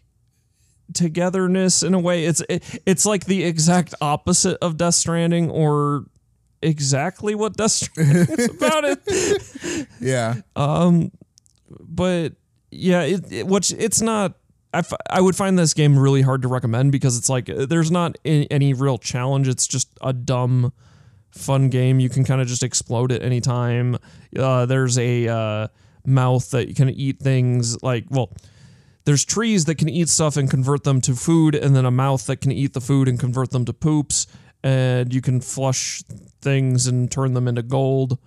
togetherness 0.92 1.82
in 1.82 1.94
a 1.94 1.98
way. 2.00 2.24
It's 2.24 2.42
it, 2.48 2.80
it's 2.86 3.06
like 3.06 3.24
the 3.26 3.44
exact 3.44 3.94
opposite 4.00 4.58
of 4.62 4.76
Death 4.76 4.94
Stranding, 4.94 5.50
or 5.50 6.06
exactly 6.62 7.34
what 7.34 7.56
Death 7.56 7.70
Stranding 7.72 8.26
is 8.38 8.50
about. 8.50 8.84
It, 8.84 9.86
Yeah. 10.00 10.36
um, 10.56 11.10
but 11.80 12.32
yeah, 12.70 13.02
it, 13.02 13.32
it 13.32 13.46
which 13.46 13.72
it's 13.72 14.00
not. 14.00 14.34
I, 14.72 14.78
f- 14.78 14.92
I 15.10 15.20
would 15.20 15.34
find 15.34 15.58
this 15.58 15.74
game 15.74 15.98
really 15.98 16.22
hard 16.22 16.42
to 16.42 16.48
recommend 16.48 16.92
because 16.92 17.18
it's 17.18 17.28
like 17.28 17.46
there's 17.46 17.90
not 17.90 18.16
any 18.24 18.72
real 18.72 18.98
challenge. 18.98 19.48
It's 19.48 19.66
just 19.66 19.88
a 20.00 20.12
dumb, 20.12 20.72
fun 21.32 21.70
game. 21.70 21.98
You 21.98 22.08
can 22.08 22.22
kind 22.22 22.40
of 22.40 22.46
just 22.46 22.62
explode 22.62 23.10
at 23.10 23.20
any 23.20 23.40
time. 23.40 23.98
Uh, 24.38 24.66
there's 24.66 24.96
a 24.96 25.26
uh, 25.26 25.68
mouth 26.04 26.50
that 26.50 26.68
you 26.68 26.74
can 26.74 26.88
eat 26.90 27.18
things 27.20 27.82
like 27.82 28.04
well. 28.10 28.30
There's 29.04 29.24
trees 29.24 29.64
that 29.64 29.76
can 29.76 29.88
eat 29.88 30.08
stuff 30.08 30.36
and 30.36 30.48
convert 30.50 30.84
them 30.84 31.00
to 31.02 31.14
food, 31.14 31.54
and 31.54 31.74
then 31.74 31.86
a 31.86 31.90
mouth 31.90 32.26
that 32.26 32.40
can 32.40 32.52
eat 32.52 32.74
the 32.74 32.80
food 32.80 33.08
and 33.08 33.18
convert 33.18 33.50
them 33.50 33.64
to 33.64 33.72
poops. 33.72 34.26
And 34.62 35.12
you 35.12 35.22
can 35.22 35.40
flush 35.40 36.02
things 36.42 36.86
and 36.86 37.10
turn 37.10 37.32
them 37.32 37.48
into 37.48 37.62
gold. 37.62 38.18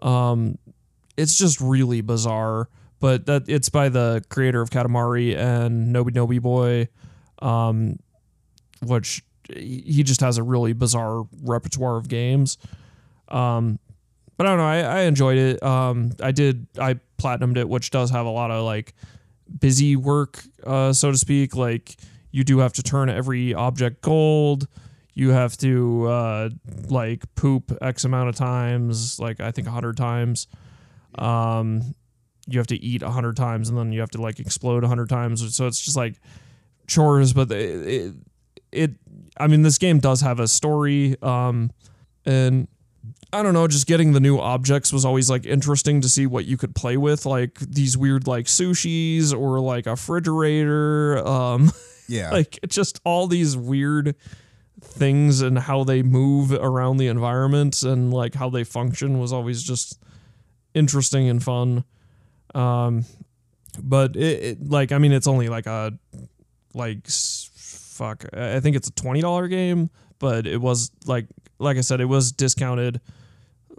Um, 0.00 0.58
it's 1.16 1.38
just 1.38 1.60
really 1.60 2.02
bizarre. 2.02 2.68
But 3.00 3.26
that 3.26 3.44
it's 3.48 3.68
by 3.68 3.88
the 3.88 4.24
creator 4.28 4.60
of 4.60 4.70
Katamari 4.70 5.36
and 5.36 5.94
Noby 5.94 6.10
Noby 6.10 6.42
Boy, 6.42 6.88
um, 7.40 7.98
which 8.82 9.22
he 9.54 10.02
just 10.02 10.20
has 10.20 10.36
a 10.36 10.42
really 10.42 10.72
bizarre 10.72 11.26
repertoire 11.42 11.96
of 11.96 12.08
games. 12.08 12.58
Um, 13.28 13.78
but 14.36 14.46
I 14.46 14.50
don't 14.50 14.58
know. 14.58 14.64
I, 14.64 14.80
I 14.80 15.00
enjoyed 15.00 15.38
it. 15.38 15.62
Um, 15.62 16.12
I 16.20 16.32
did. 16.32 16.66
I 16.78 16.98
platinumed 17.18 17.56
it, 17.56 17.68
which 17.68 17.90
does 17.90 18.10
have 18.10 18.26
a 18.26 18.30
lot 18.30 18.50
of 18.50 18.64
like 18.64 18.94
busy 19.60 19.96
work, 19.96 20.42
uh, 20.64 20.92
so 20.92 21.10
to 21.10 21.18
speak. 21.18 21.54
Like 21.54 21.96
you 22.30 22.44
do 22.44 22.58
have 22.58 22.72
to 22.74 22.82
turn 22.82 23.08
every 23.08 23.54
object 23.54 24.02
gold. 24.02 24.68
You 25.14 25.30
have 25.30 25.56
to 25.58 26.06
uh, 26.06 26.50
like 26.88 27.24
poop 27.34 27.76
X 27.82 28.04
amount 28.04 28.28
of 28.28 28.36
times, 28.36 29.18
like 29.18 29.40
I 29.40 29.50
think 29.50 29.66
hundred 29.66 29.96
times. 29.96 30.46
Um, 31.16 31.94
you 32.46 32.58
have 32.58 32.68
to 32.68 32.76
eat 32.76 33.02
hundred 33.02 33.36
times, 33.36 33.68
and 33.68 33.76
then 33.76 33.92
you 33.92 34.00
have 34.00 34.10
to 34.10 34.22
like 34.22 34.38
explode 34.38 34.84
hundred 34.84 35.08
times. 35.08 35.54
So 35.54 35.66
it's 35.66 35.80
just 35.80 35.96
like 35.96 36.20
chores, 36.86 37.32
but 37.32 37.50
it, 37.50 37.86
it, 37.86 38.14
it 38.70 38.90
I 39.36 39.48
mean, 39.48 39.62
this 39.62 39.78
game 39.78 39.98
does 39.98 40.20
have 40.20 40.40
a 40.40 40.48
story. 40.48 41.16
Um, 41.20 41.72
and 42.24 42.68
I 43.32 43.42
don't 43.42 43.52
know, 43.52 43.68
just 43.68 43.86
getting 43.86 44.12
the 44.12 44.20
new 44.20 44.38
objects 44.38 44.92
was 44.92 45.04
always 45.04 45.28
like 45.28 45.44
interesting 45.44 46.00
to 46.00 46.08
see 46.08 46.26
what 46.26 46.46
you 46.46 46.56
could 46.56 46.74
play 46.74 46.96
with, 46.96 47.26
like 47.26 47.58
these 47.60 47.96
weird 47.96 48.26
like 48.26 48.46
sushis 48.46 49.34
or 49.38 49.60
like 49.60 49.86
a 49.86 49.90
refrigerator. 49.90 51.18
Um, 51.26 51.70
Yeah. 52.10 52.30
like 52.30 52.58
just 52.68 53.00
all 53.04 53.26
these 53.26 53.54
weird 53.54 54.14
things 54.80 55.42
and 55.42 55.58
how 55.58 55.84
they 55.84 56.02
move 56.02 56.52
around 56.52 56.96
the 56.96 57.08
environment 57.08 57.82
and 57.82 58.14
like 58.14 58.34
how 58.34 58.48
they 58.48 58.64
function 58.64 59.18
was 59.18 59.30
always 59.30 59.62
just 59.62 60.00
interesting 60.72 61.28
and 61.28 61.42
fun. 61.42 61.84
Um, 62.54 63.04
but 63.82 64.16
it, 64.16 64.42
it 64.42 64.68
like 64.70 64.90
I 64.90 64.96
mean 64.96 65.12
it's 65.12 65.26
only 65.26 65.50
like 65.50 65.66
a 65.66 65.98
like 66.72 67.06
fuck 67.06 68.24
I 68.32 68.56
I 68.56 68.60
think 68.60 68.74
it's 68.74 68.88
a 68.88 68.92
twenty 68.92 69.20
dollar 69.20 69.46
game, 69.46 69.90
but 70.18 70.46
it 70.46 70.62
was 70.62 70.90
like 71.04 71.26
like 71.58 71.76
I 71.76 71.82
said 71.82 72.00
it 72.00 72.06
was 72.06 72.32
discounted 72.32 73.02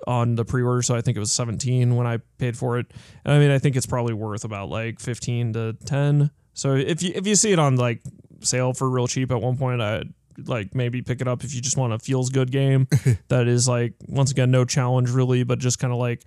on 0.07 0.35
the 0.35 0.45
pre-order, 0.45 0.81
so 0.81 0.95
I 0.95 1.01
think 1.01 1.17
it 1.17 1.19
was 1.19 1.31
seventeen 1.31 1.95
when 1.95 2.07
I 2.07 2.17
paid 2.37 2.57
for 2.57 2.79
it. 2.79 2.87
And 3.25 3.33
I 3.33 3.39
mean 3.39 3.51
I 3.51 3.59
think 3.59 3.75
it's 3.75 3.85
probably 3.85 4.13
worth 4.13 4.43
about 4.43 4.69
like 4.69 4.99
fifteen 4.99 5.53
to 5.53 5.73
ten. 5.85 6.31
So 6.53 6.75
if 6.75 7.01
you 7.01 7.11
if 7.15 7.25
you 7.25 7.35
see 7.35 7.51
it 7.51 7.59
on 7.59 7.75
like 7.75 8.01
sale 8.41 8.73
for 8.73 8.89
real 8.89 9.07
cheap 9.07 9.31
at 9.31 9.41
one 9.41 9.57
point, 9.57 9.81
I 9.81 10.03
like 10.45 10.73
maybe 10.73 11.01
pick 11.01 11.21
it 11.21 11.27
up 11.27 11.43
if 11.43 11.53
you 11.53 11.61
just 11.61 11.77
want 11.77 11.93
a 11.93 11.99
feels 11.99 12.29
good 12.29 12.51
game 12.51 12.87
that 13.27 13.47
is 13.47 13.67
like 13.67 13.93
once 14.07 14.31
again 14.31 14.51
no 14.51 14.65
challenge 14.65 15.09
really, 15.09 15.43
but 15.43 15.59
just 15.59 15.79
kind 15.79 15.93
of 15.93 15.99
like 15.99 16.23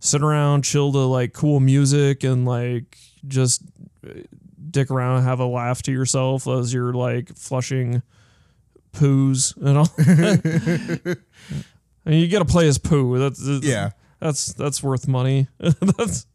sit 0.00 0.22
around, 0.22 0.62
chill 0.62 0.92
to 0.92 0.98
like 0.98 1.32
cool 1.32 1.60
music 1.60 2.24
and 2.24 2.46
like 2.46 2.96
just 3.26 3.62
uh, 4.06 4.12
dick 4.70 4.90
around 4.90 5.18
and 5.18 5.26
have 5.26 5.40
a 5.40 5.46
laugh 5.46 5.82
to 5.82 5.92
yourself 5.92 6.46
as 6.48 6.72
you're 6.72 6.92
like 6.92 7.36
flushing 7.36 8.02
poos 8.92 9.56
and 9.56 9.78
all. 9.78 11.14
and 12.10 12.18
you 12.20 12.26
get 12.26 12.40
to 12.40 12.44
play 12.44 12.66
as 12.66 12.76
poo. 12.76 13.18
That's 13.20 13.40
yeah. 13.62 13.90
that's 14.18 14.52
that's 14.54 14.82
worth 14.82 15.06
money. 15.06 15.46
that's 15.60 16.26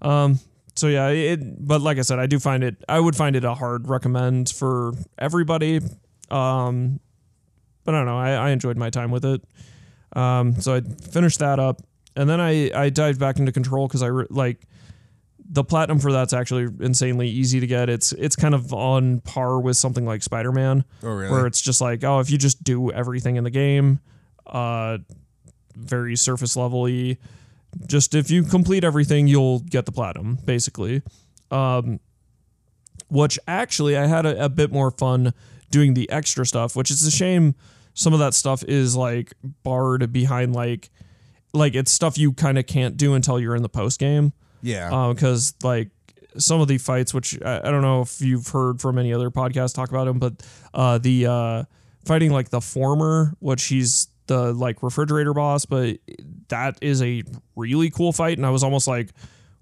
um 0.00 0.38
so 0.76 0.86
yeah, 0.86 1.08
it 1.08 1.66
but 1.66 1.80
like 1.80 1.98
I 1.98 2.02
said, 2.02 2.20
I 2.20 2.26
do 2.26 2.38
find 2.38 2.62
it 2.62 2.76
I 2.88 3.00
would 3.00 3.16
find 3.16 3.34
it 3.34 3.44
a 3.44 3.54
hard 3.54 3.88
recommend 3.88 4.48
for 4.50 4.92
everybody. 5.18 5.80
Um 6.30 7.00
but 7.84 7.94
I 7.94 7.98
don't 7.98 8.06
know, 8.06 8.18
I, 8.18 8.30
I 8.34 8.50
enjoyed 8.50 8.76
my 8.76 8.88
time 8.90 9.10
with 9.10 9.24
it. 9.24 9.42
Um 10.12 10.60
so 10.60 10.76
I 10.76 10.80
finished 10.80 11.40
that 11.40 11.58
up 11.58 11.82
and 12.14 12.30
then 12.30 12.40
I 12.40 12.70
I 12.72 12.88
dived 12.90 13.18
back 13.18 13.40
into 13.40 13.50
control 13.50 13.88
cuz 13.88 14.00
I 14.00 14.06
re- 14.06 14.26
like 14.30 14.62
the 15.50 15.64
platinum 15.64 15.98
for 15.98 16.12
that's 16.12 16.34
actually 16.34 16.68
insanely 16.78 17.26
easy 17.28 17.58
to 17.58 17.66
get. 17.66 17.88
It's 17.90 18.12
it's 18.12 18.36
kind 18.36 18.54
of 18.54 18.72
on 18.72 19.22
par 19.22 19.58
with 19.58 19.76
something 19.76 20.06
like 20.06 20.22
Spider-Man 20.22 20.84
Oh, 21.02 21.08
really? 21.08 21.32
where 21.32 21.46
it's 21.46 21.60
just 21.60 21.80
like, 21.80 22.04
oh, 22.04 22.20
if 22.20 22.30
you 22.30 22.38
just 22.38 22.62
do 22.62 22.92
everything 22.92 23.34
in 23.34 23.42
the 23.44 23.50
game, 23.50 23.98
uh, 24.48 24.98
very 25.74 26.16
surface 26.16 26.56
level-y, 26.56 27.16
just 27.86 28.14
if 28.14 28.30
you 28.30 28.42
complete 28.42 28.84
everything, 28.84 29.28
you'll 29.28 29.60
get 29.60 29.86
the 29.86 29.92
platinum, 29.92 30.38
basically. 30.44 31.02
Um, 31.50 32.00
which 33.08 33.38
actually, 33.46 33.96
I 33.96 34.06
had 34.06 34.26
a, 34.26 34.44
a 34.44 34.48
bit 34.48 34.70
more 34.70 34.90
fun 34.90 35.32
doing 35.70 35.94
the 35.94 36.10
extra 36.10 36.44
stuff, 36.44 36.76
which 36.76 36.90
is 36.90 37.02
a 37.06 37.10
shame. 37.10 37.54
Some 37.94 38.12
of 38.12 38.18
that 38.18 38.34
stuff 38.34 38.62
is 38.64 38.96
like 38.96 39.32
barred 39.42 40.12
behind 40.12 40.54
like, 40.54 40.90
like 41.52 41.74
it's 41.74 41.90
stuff 41.90 42.18
you 42.18 42.32
kind 42.32 42.58
of 42.58 42.66
can't 42.66 42.96
do 42.96 43.14
until 43.14 43.40
you're 43.40 43.56
in 43.56 43.62
the 43.62 43.68
post 43.68 43.98
game 43.98 44.32
yeah. 44.62 45.12
because 45.12 45.54
like 45.62 45.90
some 46.36 46.60
of 46.60 46.68
the 46.68 46.78
fights, 46.78 47.14
which 47.14 47.40
I, 47.42 47.58
I 47.58 47.70
don't 47.70 47.82
know 47.82 48.02
if 48.02 48.20
you've 48.20 48.48
heard 48.48 48.80
from 48.80 48.98
any 48.98 49.12
other 49.12 49.30
podcast 49.30 49.74
talk 49.74 49.88
about 49.90 50.06
him, 50.06 50.18
but 50.18 50.34
uh, 50.74 50.98
the 50.98 51.26
uh, 51.26 51.64
fighting 52.04 52.30
like 52.30 52.50
the 52.50 52.60
former, 52.60 53.34
which 53.40 53.64
he's 53.64 54.07
the 54.28 54.52
like 54.52 54.82
refrigerator 54.82 55.34
boss, 55.34 55.66
but 55.66 55.98
that 56.48 56.78
is 56.80 57.02
a 57.02 57.24
really 57.56 57.90
cool 57.90 58.12
fight, 58.12 58.38
and 58.38 58.46
I 58.46 58.50
was 58.50 58.62
almost 58.62 58.86
like. 58.86 59.10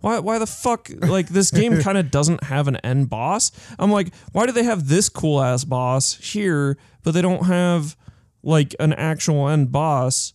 Why, 0.01 0.19
why 0.19 0.39
the 0.39 0.47
fuck 0.47 0.91
like 1.01 1.29
this 1.29 1.51
game 1.51 1.81
kind 1.83 1.97
of 1.97 2.11
doesn't 2.11 2.45
have 2.45 2.69
an 2.69 2.77
end 2.77 3.09
boss 3.09 3.51
i'm 3.79 3.91
like 3.91 4.15
why 4.33 4.45
do 4.45 4.53
they 4.53 4.63
have 4.63 4.89
this 4.89 5.09
cool 5.09 5.41
ass 5.43 5.65
boss 5.65 6.15
here 6.17 6.77
but 7.03 7.13
they 7.13 7.23
don't 7.23 7.47
have 7.47 7.97
like 8.43 8.75
an 8.79 8.93
actual 8.93 9.49
end 9.49 9.73
boss 9.73 10.35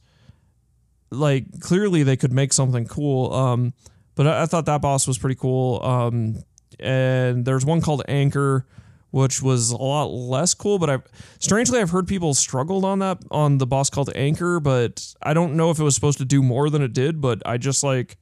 like 1.12 1.60
clearly 1.60 2.02
they 2.02 2.18
could 2.18 2.34
make 2.34 2.52
something 2.52 2.88
cool 2.88 3.32
um 3.32 3.72
but 4.16 4.28
I, 4.28 4.44
I 4.44 4.46
thought 4.46 4.66
that 4.66 4.82
boss 4.82 5.08
was 5.08 5.18
pretty 5.18 5.36
cool. 5.36 5.84
Um, 5.84 6.44
and 6.80 7.46
there's 7.46 7.66
one 7.66 7.82
called 7.82 8.04
Anchor, 8.08 8.66
which 9.12 9.42
was 9.42 9.72
a 9.72 9.78
lot 9.78 10.06
less 10.06 10.54
cool. 10.54 10.80
But 10.80 10.90
I've 10.90 11.04
strangely 11.40 11.80
I've 11.80 11.92
heard 11.92 12.08
people 12.08 12.34
struggled 12.34 12.84
on 12.84 13.00
that 13.00 13.20
on 13.30 13.58
the 13.58 13.68
boss 13.68 13.90
called 13.90 14.10
Anchor, 14.16 14.60
but 14.60 15.14
I 15.22 15.34
don't 15.34 15.56
know 15.56 15.70
if 15.70 15.80
it 15.80 15.84
was 15.84 15.96
supposed 15.96 16.18
to 16.18 16.26
do 16.26 16.42
more 16.42 16.70
than 16.70 16.82
it 16.82 16.94
did. 16.94 17.22
But 17.22 17.42
I 17.46 17.58
just 17.58 17.84
like 17.84 18.18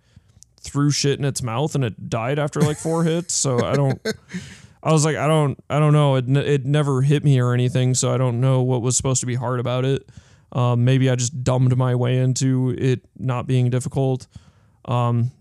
threw 0.62 0.91
shit 0.91 1.17
in 1.17 1.25
its 1.25 1.41
mouth 1.41 1.73
and 1.75 1.84
it 1.84 2.10
died 2.10 2.38
after 2.38 2.60
like 2.60 2.78
four 2.78 3.04
hits. 3.06 3.34
So 3.34 3.63
I 3.63 3.75
don't. 3.75 4.02
I 4.82 4.93
was 4.93 5.04
like, 5.04 5.17
I 5.17 5.28
don't, 5.28 5.62
I 5.69 5.78
don't 5.80 5.93
know. 5.93 6.15
It 6.15 6.30
it 6.30 6.65
never 6.65 7.02
hit 7.02 7.23
me 7.23 7.39
or 7.39 7.54
anything, 7.54 7.93
so 7.93 8.13
I 8.13 8.17
don't 8.17 8.39
know 8.39 8.62
what 8.62 8.82
was 8.82 8.95
supposed 8.95 9.19
to 9.21 9.25
be 9.25 9.36
hard 9.36 9.60
about 9.60 9.86
it. 9.86 10.08
Um, 10.52 10.84
maybe 10.84 11.10
I 11.10 11.15
just 11.15 11.43
dumbed 11.43 11.78
my 11.78 11.95
way 11.95 12.17
into 12.17 12.73
it 12.78 13.02
not 13.17 13.45
being 13.45 13.69
difficult. 13.69 14.28
Um, 14.86 15.32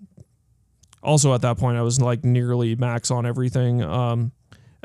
also 1.03 1.33
at 1.35 1.43
that 1.43 1.59
point 1.59 1.79
I 1.79 1.83
was 1.83 2.01
like 2.01 2.25
nearly 2.25 2.77
max 2.77 3.11
on 3.11 3.27
everything. 3.27 3.83
Um, 3.83 4.33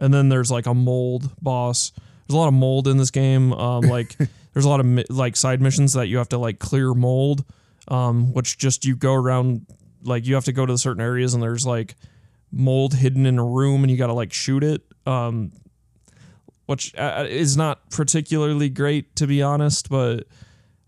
and 0.04 0.14
then 0.14 0.28
there's 0.28 0.52
like 0.52 0.66
a 0.66 0.74
mold 0.74 1.32
boss. 1.42 1.94
There's 2.28 2.36
a 2.36 2.38
lot 2.38 2.50
of 2.50 2.54
mold 2.54 2.90
in 2.90 2.98
this 2.98 3.10
game. 3.10 3.54
Um, 3.54 3.82
like 3.84 4.18
there's 4.54 4.66
a 4.66 4.70
lot 4.70 4.82
of 4.82 4.86
mi- 4.86 5.06
like 5.10 5.38
side 5.38 5.62
missions 5.62 5.94
that 5.94 6.08
you 6.08 6.18
have 6.18 6.30
to 6.30 6.38
like 6.38 6.60
clear 6.60 6.94
mold, 6.94 7.46
um, 7.88 8.34
which 8.34 8.58
just 8.58 8.84
you 8.84 8.98
go 8.98 9.14
around 9.14 9.66
like 10.04 10.28
you 10.28 10.36
have 10.36 10.44
to 10.44 10.52
go 10.52 10.66
to 10.66 10.78
certain 10.78 11.02
areas 11.02 11.34
and 11.34 11.42
there's 11.42 11.66
like 11.66 11.96
mold 12.52 12.96
hidden 12.96 13.26
in 13.26 13.40
a 13.40 13.46
room 13.46 13.82
and 13.82 13.90
you 13.90 13.98
got 13.98 14.08
to 14.08 14.14
like 14.14 14.34
shoot 14.34 14.64
it. 14.64 14.82
Um, 15.08 15.54
which 16.66 16.94
uh, 16.96 17.26
is 17.28 17.56
not 17.56 17.90
particularly 17.90 18.70
great 18.70 19.16
to 19.16 19.26
be 19.26 19.42
honest, 19.42 19.90
but 19.90 20.28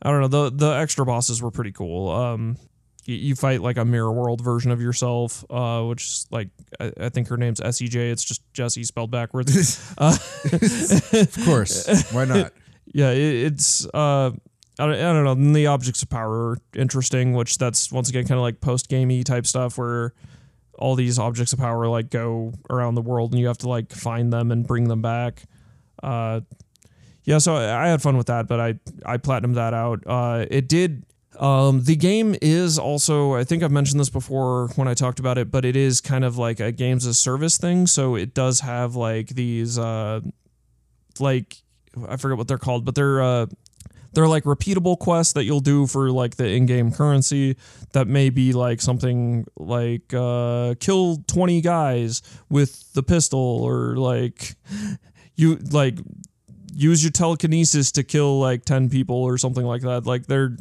I 0.01 0.12
don't 0.12 0.21
know. 0.21 0.49
The 0.49 0.51
the 0.56 0.71
extra 0.73 1.06
bosses 1.06 1.41
were 1.41 1.51
pretty 1.51 1.71
cool. 1.71 2.10
Um, 2.12 2.58
you, 3.07 3.35
fight 3.35 3.61
like 3.61 3.77
a 3.77 3.85
mirror 3.85 4.11
world 4.11 4.41
version 4.41 4.71
of 4.71 4.81
yourself, 4.81 5.45
uh, 5.49 5.83
which 5.83 6.03
is 6.03 6.27
like 6.31 6.49
I, 6.79 6.91
I 6.99 7.09
think 7.09 7.27
her 7.27 7.37
name's 7.37 7.59
SEJ. 7.59 8.11
It's 8.11 8.23
just 8.23 8.41
Jesse 8.53 8.83
spelled 8.83 9.11
backwards. 9.11 9.93
uh, 9.97 10.17
of 10.51 11.37
course. 11.45 12.11
Why 12.11 12.25
not? 12.25 12.53
yeah, 12.93 13.11
it, 13.11 13.53
it's 13.53 13.85
uh, 13.93 14.31
I 14.79 14.85
don't, 14.85 14.95
I 14.95 15.13
don't 15.13 15.23
know. 15.23 15.35
Then 15.35 15.53
the 15.53 15.67
objects 15.67 16.03
of 16.03 16.09
power 16.09 16.51
are 16.51 16.57
interesting, 16.75 17.33
which 17.33 17.57
that's 17.57 17.91
once 17.91 18.09
again 18.09 18.23
kind 18.23 18.37
of 18.37 18.41
like 18.41 18.61
post 18.61 18.89
gamey 18.89 19.23
type 19.23 19.45
stuff 19.45 19.77
where 19.77 20.13
all 20.77 20.95
these 20.95 21.17
objects 21.17 21.53
of 21.53 21.59
power 21.59 21.87
like 21.87 22.09
go 22.09 22.53
around 22.69 22.95
the 22.95 23.01
world 23.01 23.31
and 23.31 23.39
you 23.39 23.47
have 23.47 23.57
to 23.59 23.69
like 23.69 23.91
find 23.91 24.33
them 24.33 24.51
and 24.51 24.67
bring 24.67 24.87
them 24.87 25.01
back. 25.01 25.43
Uh, 26.03 26.41
yeah, 27.23 27.37
so 27.37 27.55
I 27.55 27.85
I 27.85 27.87
had 27.87 28.01
fun 28.01 28.17
with 28.17 28.27
that, 28.27 28.47
but 28.47 28.59
I 28.59 28.75
I 29.05 29.17
platinum 29.17 29.53
that 29.53 29.73
out. 29.73 30.03
Uh, 30.05 30.45
it 30.49 30.67
did. 30.67 31.04
Um, 31.39 31.83
the 31.83 31.95
game 31.95 32.35
is 32.41 32.79
also 32.79 33.33
I 33.33 33.43
think 33.43 33.63
I've 33.63 33.71
mentioned 33.71 33.99
this 33.99 34.09
before 34.09 34.69
when 34.75 34.87
I 34.87 34.93
talked 34.93 35.19
about 35.19 35.37
it, 35.37 35.51
but 35.51 35.65
it 35.65 35.75
is 35.75 36.01
kind 36.01 36.23
of 36.23 36.37
like 36.37 36.59
a 36.59 36.71
games 36.71 37.05
as 37.05 37.17
service 37.17 37.57
thing. 37.57 37.87
So 37.87 38.15
it 38.15 38.33
does 38.33 38.61
have 38.61 38.95
like 38.95 39.29
these 39.29 39.77
uh, 39.77 40.21
like 41.19 41.57
I 42.07 42.17
forget 42.17 42.37
what 42.37 42.47
they're 42.47 42.57
called, 42.57 42.85
but 42.85 42.95
they're 42.95 43.21
uh, 43.21 43.45
they're 44.15 44.27
like 44.27 44.45
repeatable 44.45 44.97
quests 44.97 45.33
that 45.33 45.43
you'll 45.43 45.59
do 45.59 45.85
for 45.87 46.09
like 46.09 46.37
the 46.37 46.47
in-game 46.47 46.91
currency 46.91 47.57
that 47.91 48.07
may 48.07 48.29
be 48.29 48.53
like 48.53 48.81
something 48.81 49.45
like 49.57 50.13
uh, 50.13 50.73
kill 50.79 51.17
20 51.27 51.61
guys 51.61 52.21
with 52.49 52.93
the 52.93 53.03
pistol 53.03 53.39
or 53.39 53.97
like 53.97 54.55
you 55.35 55.57
like 55.71 55.99
use 56.73 57.03
your 57.03 57.11
telekinesis 57.11 57.91
to 57.91 58.03
kill 58.03 58.39
like 58.39 58.63
10 58.65 58.89
people 58.89 59.17
or 59.17 59.37
something 59.37 59.65
like 59.65 59.81
that 59.81 60.05
like 60.05 60.27
they're 60.27 60.57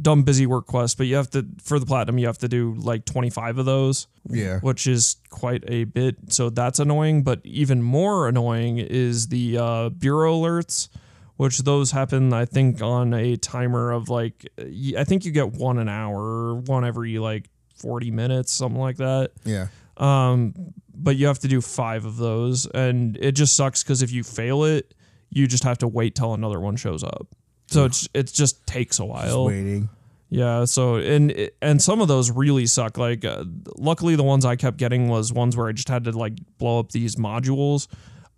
dumb 0.00 0.22
busy 0.22 0.46
work 0.46 0.66
quests 0.66 0.94
but 0.94 1.06
you 1.06 1.16
have 1.16 1.28
to 1.30 1.46
for 1.62 1.78
the 1.78 1.84
platinum 1.86 2.16
you 2.18 2.26
have 2.26 2.38
to 2.38 2.48
do 2.48 2.74
like 2.78 3.04
25 3.04 3.58
of 3.58 3.66
those 3.66 4.06
Yeah. 4.28 4.58
which 4.60 4.86
is 4.86 5.16
quite 5.30 5.62
a 5.68 5.84
bit. 5.84 6.16
So 6.32 6.50
that's 6.50 6.78
annoying. 6.78 7.22
But 7.22 7.40
even 7.44 7.82
more 7.82 8.28
annoying 8.28 8.78
is 8.78 9.28
the 9.28 9.58
uh, 9.58 9.88
bureau 9.90 10.34
alerts, 10.40 10.88
which 11.36 11.58
those 11.60 11.90
happen, 11.90 12.32
I 12.32 12.44
think, 12.44 12.82
on 12.82 13.14
a 13.14 13.36
timer 13.36 13.90
of 13.92 14.08
like, 14.10 14.46
I 14.58 15.04
think 15.04 15.24
you 15.24 15.30
get 15.32 15.52
one 15.52 15.78
an 15.78 15.88
hour, 15.88 16.54
one 16.54 16.84
every 16.84 17.18
like 17.18 17.48
40 17.76 18.10
minutes, 18.10 18.52
something 18.52 18.80
like 18.80 18.98
that. 18.98 19.32
Yeah. 19.44 19.68
Um, 19.96 20.54
but 20.94 21.16
you 21.16 21.26
have 21.26 21.38
to 21.40 21.48
do 21.48 21.60
five 21.62 22.04
of 22.04 22.16
those. 22.18 22.66
And 22.66 23.16
it 23.20 23.32
just 23.32 23.56
sucks 23.56 23.82
because 23.82 24.02
if 24.02 24.12
you 24.12 24.22
fail 24.22 24.64
it, 24.64 24.94
you 25.30 25.46
just 25.46 25.64
have 25.64 25.78
to 25.78 25.88
wait 25.88 26.14
till 26.14 26.34
another 26.34 26.60
one 26.60 26.76
shows 26.76 27.02
up. 27.02 27.28
So 27.70 27.84
it's 27.84 28.08
it 28.14 28.26
just 28.26 28.66
takes 28.66 28.98
a 28.98 29.02
Just 29.02 29.08
while. 29.08 29.46
waiting. 29.46 29.88
Yeah, 30.28 30.64
so 30.64 30.96
and 30.96 31.50
and 31.60 31.82
some 31.82 32.00
of 32.00 32.08
those 32.08 32.30
really 32.30 32.66
suck. 32.66 32.98
Like, 32.98 33.24
uh, 33.24 33.44
luckily 33.76 34.14
the 34.16 34.22
ones 34.22 34.44
I 34.44 34.56
kept 34.56 34.76
getting 34.76 35.08
was 35.08 35.32
ones 35.32 35.56
where 35.56 35.68
I 35.68 35.72
just 35.72 35.88
had 35.88 36.04
to 36.04 36.12
like 36.12 36.34
blow 36.58 36.78
up 36.78 36.92
these 36.92 37.16
modules. 37.16 37.88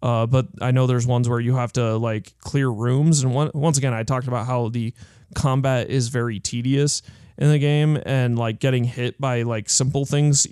Uh, 0.03 0.27
but 0.27 0.49
I 0.61 0.71
know 0.71 0.87
there's 0.87 1.07
ones 1.07 1.29
where 1.29 1.39
you 1.39 1.55
have 1.55 1.73
to 1.75 1.97
like 1.97 2.37
clear 2.41 2.69
rooms, 2.69 3.23
and 3.23 3.35
one, 3.35 3.51
once 3.55 3.79
again, 3.79 3.95
I 3.95 4.03
talked 4.03 4.27
about 4.27 4.47
how 4.47 4.69
the 4.69 4.95
combat 5.35 5.91
is 5.91 6.09
very 6.09 6.41
tedious 6.41 7.03
in 7.39 7.51
the 7.51 7.59
game, 7.59 7.99
and 8.05 8.39
like 8.39 8.59
getting 8.59 8.85
hit 8.85 9.21
by 9.21 9.43
like 9.43 9.71
simple 9.71 10.05
things, 10.05 10.47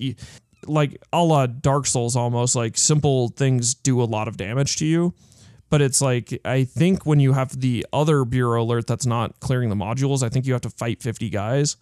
like 0.66 1.02
a 1.12 1.24
la 1.24 1.46
Dark 1.46 1.86
Souls, 1.86 2.16
almost 2.16 2.54
like 2.54 2.76
simple 2.76 3.28
things 3.28 3.74
do 3.74 4.00
a 4.00 4.04
lot 4.04 4.28
of 4.28 4.36
damage 4.36 4.76
to 4.76 4.86
you 4.86 5.14
but 5.70 5.80
it's 5.80 6.00
like 6.02 6.38
I 6.44 6.64
think 6.64 7.06
when 7.06 7.20
you 7.20 7.33
have 7.33 7.59
the 7.61 7.87
other 7.92 8.24
bureau 8.24 8.62
alert 8.62 8.87
that's 8.87 9.06
not 9.06 9.40
clearing 9.40 9.68
the 9.70 9.76
modules, 9.76 10.22
I 10.22 10.28
think 10.28 10.46
you 10.46 10.52
have 10.52 10.62
to 10.62 10.70
fight 10.70 11.02
50 11.02 11.30
guys, 11.30 11.76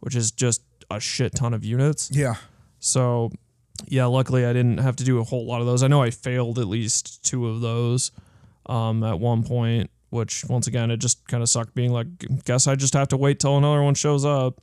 which 0.00 0.14
is 0.14 0.30
just 0.30 0.62
a 0.90 1.00
shit 1.00 1.34
ton 1.34 1.54
of 1.54 1.64
units. 1.64 2.10
Yeah. 2.12 2.34
So, 2.78 3.30
yeah, 3.88 4.06
luckily 4.06 4.44
I 4.46 4.52
didn't 4.52 4.78
have 4.78 4.96
to 4.96 5.04
do 5.04 5.18
a 5.20 5.24
whole 5.24 5.46
lot 5.46 5.60
of 5.60 5.66
those. 5.66 5.82
I 5.82 5.88
know 5.88 6.02
I 6.02 6.10
failed 6.10 6.58
at 6.58 6.66
least 6.68 7.24
two 7.24 7.48
of 7.48 7.60
those 7.60 8.10
um, 8.66 9.02
at 9.04 9.18
one 9.18 9.42
point, 9.42 9.90
which 10.10 10.44
once 10.48 10.66
again 10.66 10.90
it 10.90 10.98
just 10.98 11.26
kind 11.28 11.42
of 11.42 11.48
sucked 11.48 11.74
being 11.74 11.92
like, 11.92 12.06
guess 12.44 12.66
I 12.66 12.74
just 12.76 12.94
have 12.94 13.08
to 13.08 13.16
wait 13.16 13.40
till 13.40 13.56
another 13.56 13.82
one 13.82 13.94
shows 13.94 14.24
up 14.24 14.60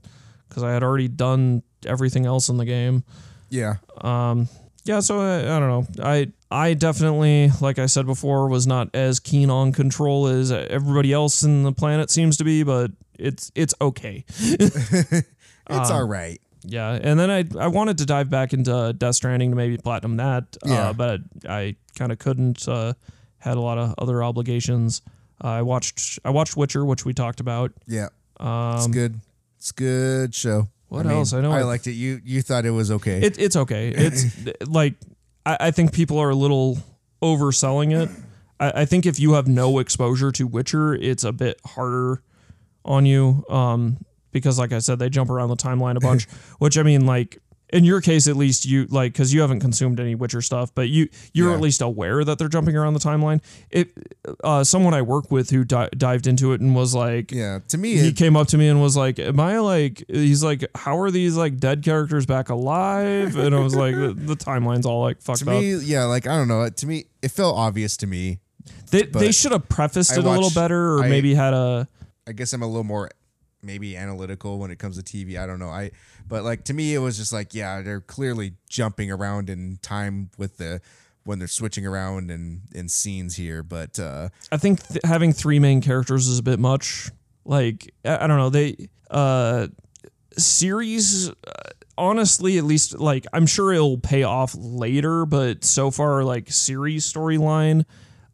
because 0.50 0.64
I 0.64 0.72
had 0.72 0.84
already 0.84 1.08
done 1.08 1.64
everything 1.86 2.26
else 2.26 2.50
in 2.50 2.58
the 2.58 2.66
game 2.66 3.04
Yeah. 3.50 3.76
um 4.02 4.50
yeah 4.84 5.00
so 5.00 5.20
I, 5.22 5.42
I 5.56 5.60
don't 5.60 5.70
know 5.70 5.88
i 6.04 6.32
i 6.52 6.74
definitely 6.74 7.52
like 7.62 7.78
i 7.80 7.86
said 7.86 8.06
before 8.06 8.48
was 8.48 8.66
not 8.68 8.90
as 8.94 9.20
keen 9.20 9.50
on 9.50 9.72
control 9.72 10.28
as 10.28 10.52
everybody 10.52 11.12
else 11.14 11.44
in 11.44 11.64
the 11.64 11.72
planet 11.74 12.10
seems 12.10 12.38
to 12.38 12.44
be 12.44 12.64
but 12.64 12.92
it's 13.20 13.52
it's 13.56 13.74
okay 13.82 14.24
It's 15.70 15.90
Um, 15.90 15.96
all 15.98 16.08
right. 16.08 16.40
yeah 16.64 16.98
and 17.02 17.20
then 17.20 17.30
i 17.30 17.44
i 17.60 17.68
wanted 17.68 17.98
to 18.00 18.06
dive 18.06 18.30
back 18.30 18.54
into 18.54 18.94
death 18.98 19.16
stranding 19.16 19.50
to 19.52 19.56
maybe 19.58 19.78
platinum 19.78 20.18
that 20.18 20.44
Yeah. 20.66 20.90
uh, 20.90 20.94
but 20.94 21.22
i 21.48 21.76
kind 21.98 22.12
of 22.12 22.20
couldn't 22.20 22.68
uh 22.68 22.94
had 23.40 23.58
a 23.58 23.62
lot 23.62 23.78
of 23.78 23.94
other 23.98 24.24
obligations 24.24 25.02
uh, 25.44 25.48
i 25.48 25.62
watched 25.62 26.20
i 26.24 26.30
watched 26.30 26.56
witcher 26.56 26.86
which 26.86 27.04
we 27.06 27.14
talked 27.14 27.40
about 27.42 27.72
Yeah. 27.86 28.08
it's 28.40 28.86
um 28.86 28.92
good. 28.92 29.20
It's 29.58 29.72
good 29.72 30.34
show. 30.36 30.70
what 30.88 31.06
else? 31.08 31.34
I 31.34 31.42
know 31.42 31.52
I 31.52 31.60
I- 31.60 31.64
liked 31.64 31.88
it. 31.88 31.94
You 31.94 32.22
you 32.24 32.42
thought 32.44 32.64
it 32.66 32.70
was 32.72 32.92
okay. 32.92 33.20
It, 33.22 33.38
it's 33.40 33.56
okay. 33.56 33.90
It's 33.90 34.24
like 34.68 34.94
I, 35.48 35.58
I 35.68 35.72
think 35.72 35.94
people 35.94 36.20
are 36.20 36.30
a 36.30 36.36
little 36.36 36.78
overselling 37.24 37.98
it. 37.98 38.10
I, 38.60 38.82
I 38.82 38.86
think 38.86 39.06
if 39.06 39.20
you 39.20 39.34
have 39.34 39.48
no 39.48 39.80
exposure 39.80 40.32
to 40.34 40.46
Witcher, 40.46 40.94
it's 40.94 41.24
a 41.24 41.32
bit 41.32 41.60
harder 41.66 42.22
on 42.84 43.06
you. 43.06 43.46
Um, 43.50 44.06
because 44.32 44.60
like 44.60 44.74
I 44.74 44.80
said, 44.80 45.00
they 45.00 45.10
jump 45.10 45.30
around 45.30 45.50
the 45.50 45.56
timeline 45.56 45.96
a 45.96 46.00
bunch. 46.00 46.26
which 46.60 46.78
I 46.78 46.84
mean, 46.84 47.06
like 47.06 47.40
in 47.74 47.84
your 47.84 48.00
case, 48.00 48.28
at 48.28 48.38
least 48.38 48.66
you 48.66 48.86
like 48.86 49.12
because 49.14 49.34
you 49.34 49.42
haven't 49.42 49.60
consumed 49.60 50.00
any 50.00 50.16
Witcher 50.16 50.42
stuff, 50.42 50.74
but 50.74 50.90
you 50.90 51.10
you're 51.34 51.50
Yeah. 51.50 51.56
at 51.56 51.62
least 51.62 51.82
aware 51.82 52.24
that 52.24 52.38
they're 52.40 52.48
jumping 52.48 52.76
around 52.78 52.94
the 52.94 53.00
timeline. 53.00 53.42
It 53.70 53.92
uh, 54.44 54.64
someone 54.64 54.94
I 54.94 55.02
work 55.02 55.32
with 55.32 55.50
who 55.50 55.64
di- 55.64 55.90
dived 55.98 56.28
into 56.28 56.54
it 56.54 56.62
and 56.62 56.76
was 56.76 56.96
like, 56.96 57.32
yeah. 57.32 57.60
To 57.70 57.78
me, 57.78 57.98
he 57.98 58.08
it, 58.10 58.16
came 58.16 58.38
up 58.38 58.48
to 58.48 58.58
me 58.58 58.68
and 58.70 58.82
was 58.82 58.96
like, 58.96 59.20
"Am 59.20 59.40
I 59.40 59.60
like?" 59.60 60.04
He's 60.08 60.44
like, 60.44 60.64
"How 60.76 60.98
are 61.00 61.12
these 61.12 61.36
like 61.36 61.58
dead 61.58 61.84
characters 61.84 62.26
back 62.26 62.50
alive?" 62.50 63.36
And 63.38 63.54
I 63.54 63.60
was 63.60 63.76
like, 63.76 63.96
"The, 63.96 64.14
the 64.14 64.36
timeline's 64.36 64.86
all 64.86 65.02
like 65.02 65.22
fucked 65.22 65.40
to 65.46 65.52
up." 65.52 65.62
me, 65.62 65.76
yeah. 65.76 66.06
Like 66.06 66.26
I 66.28 66.36
don't 66.38 66.48
know. 66.48 66.70
To 66.70 66.86
me, 66.88 67.06
it 67.22 67.32
felt 67.32 67.58
obvious 67.58 67.98
to 67.98 68.08
me. 68.08 68.40
they 68.92 69.04
they 69.04 69.32
should 69.32 69.52
have 69.52 69.68
prefaced 69.68 70.14
I 70.14 70.20
it 70.20 70.26
a 70.26 70.30
little 70.30 70.52
better, 70.52 70.94
or 70.96 71.04
I- 71.04 71.10
maybe 71.10 71.34
had 71.36 71.54
a. 71.54 71.88
I 72.28 72.34
guess 72.34 72.52
I'm 72.54 72.62
a 72.62 72.68
little 72.68 72.84
more 72.84 73.10
maybe 73.68 73.96
analytical 73.96 74.58
when 74.58 74.72
it 74.72 74.80
comes 74.80 75.02
to 75.02 75.04
TV. 75.04 75.38
I 75.38 75.46
don't 75.46 75.60
know. 75.60 75.70
I 75.70 75.92
but 76.28 76.44
like 76.44 76.64
to 76.64 76.74
me 76.74 76.96
it 76.96 77.00
was 77.00 77.18
just 77.18 77.32
like 77.32 77.54
yeah, 77.54 77.84
they're 77.84 78.02
clearly 78.02 78.54
jumping 78.68 79.12
around 79.12 79.52
in 79.52 79.78
time 79.84 80.32
with 80.40 80.58
the 80.58 80.82
when 81.26 81.38
they're 81.38 81.48
switching 81.48 81.86
around 81.86 82.32
and 82.32 82.62
in 82.74 82.90
scenes 82.90 83.36
here, 83.36 83.62
but 83.62 84.00
uh 84.00 84.30
I 84.52 84.58
think 84.58 84.82
th- 84.88 85.02
having 85.04 85.34
three 85.34 85.60
main 85.60 85.82
characters 85.82 86.28
is 86.28 86.40
a 86.40 86.44
bit 86.44 86.58
much. 86.58 87.12
Like 87.46 87.94
I, 88.04 88.24
I 88.24 88.28
don't 88.28 88.38
know 88.38 88.50
they 88.50 88.90
uh 89.12 89.68
Ciri's. 90.40 91.30
Uh, 91.30 91.34
honestly, 91.98 92.58
at 92.58 92.64
least 92.64 93.00
like 93.00 93.26
I'm 93.34 93.46
sure 93.46 93.74
it'll 93.74 93.98
pay 93.98 94.24
off 94.24 94.56
later, 94.58 95.26
but 95.26 95.64
so 95.64 95.92
far 95.92 96.24
like 96.24 96.46
Ciri's 96.46 97.12
storyline, 97.12 97.86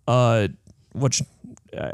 uh, 0.08 0.50
which 0.94 1.22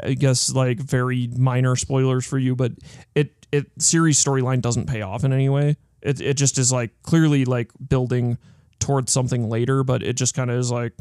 I 0.02 0.14
guess 0.14 0.52
like 0.52 0.78
very 0.78 1.28
minor 1.36 1.76
spoilers 1.76 2.26
for 2.26 2.38
you, 2.38 2.54
but 2.56 2.72
it 3.14 3.32
it 3.52 3.76
Ciri's 3.78 4.22
storyline 4.22 4.60
doesn't 4.60 4.86
pay 4.86 5.02
off 5.02 5.24
in 5.24 5.32
any 5.32 5.48
way. 5.48 5.76
It 6.02 6.20
it 6.20 6.34
just 6.34 6.58
is 6.58 6.72
like 6.72 6.90
clearly 7.02 7.44
like 7.44 7.70
building 7.88 8.38
towards 8.78 9.12
something 9.12 9.48
later, 9.48 9.82
but 9.84 10.02
it 10.02 10.16
just 10.16 10.34
kind 10.34 10.50
of 10.50 10.58
is 10.58 10.70
like 10.70 10.92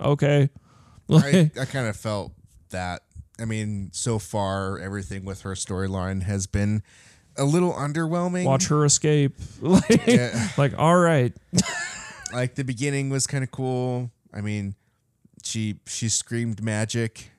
okay. 0.00 0.50
I, 1.10 1.50
I 1.58 1.64
kind 1.64 1.88
of 1.88 1.96
felt 1.96 2.32
that. 2.70 3.02
I 3.40 3.44
mean, 3.44 3.90
so 3.92 4.18
far 4.18 4.78
everything 4.78 5.24
with 5.24 5.42
her 5.42 5.52
storyline 5.52 6.24
has 6.24 6.46
been 6.46 6.82
a 7.36 7.44
little 7.44 7.72
underwhelming. 7.72 8.44
watch 8.44 8.66
her 8.66 8.84
escape. 8.84 9.34
like, 9.60 10.02
Yeah. 10.06 10.48
like, 10.58 10.76
all 10.76 10.96
right. 10.96 11.32
Like 12.32 12.56
the 12.56 12.64
beginning 12.64 13.10
was 13.10 13.26
kind 13.28 13.44
of 13.44 13.50
cool. 13.52 14.10
I 14.34 14.40
mean, 14.40 14.74
she 15.44 15.80
she 15.86 16.08
screamed 16.08 16.62
magic. 16.62 17.30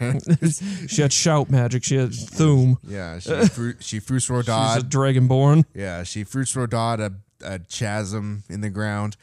She 0.88 1.02
had 1.02 1.12
shout 1.12 1.50
magic. 1.50 1.84
She 1.84 1.96
had 1.96 2.10
Thu'um. 2.10 2.76
Yeah, 2.86 3.18
she 3.18 3.46
fru- 3.48 3.74
she 3.80 4.00
fruits 4.00 4.26
She's 4.28 4.36
a 4.36 4.80
dragonborn. 4.82 5.64
Yeah, 5.74 6.02
she 6.02 6.24
fruits 6.24 6.54
Rodad 6.54 7.00
a, 7.00 7.12
a 7.44 7.58
chasm 7.60 8.44
in 8.48 8.60
the 8.60 8.70
ground. 8.70 9.16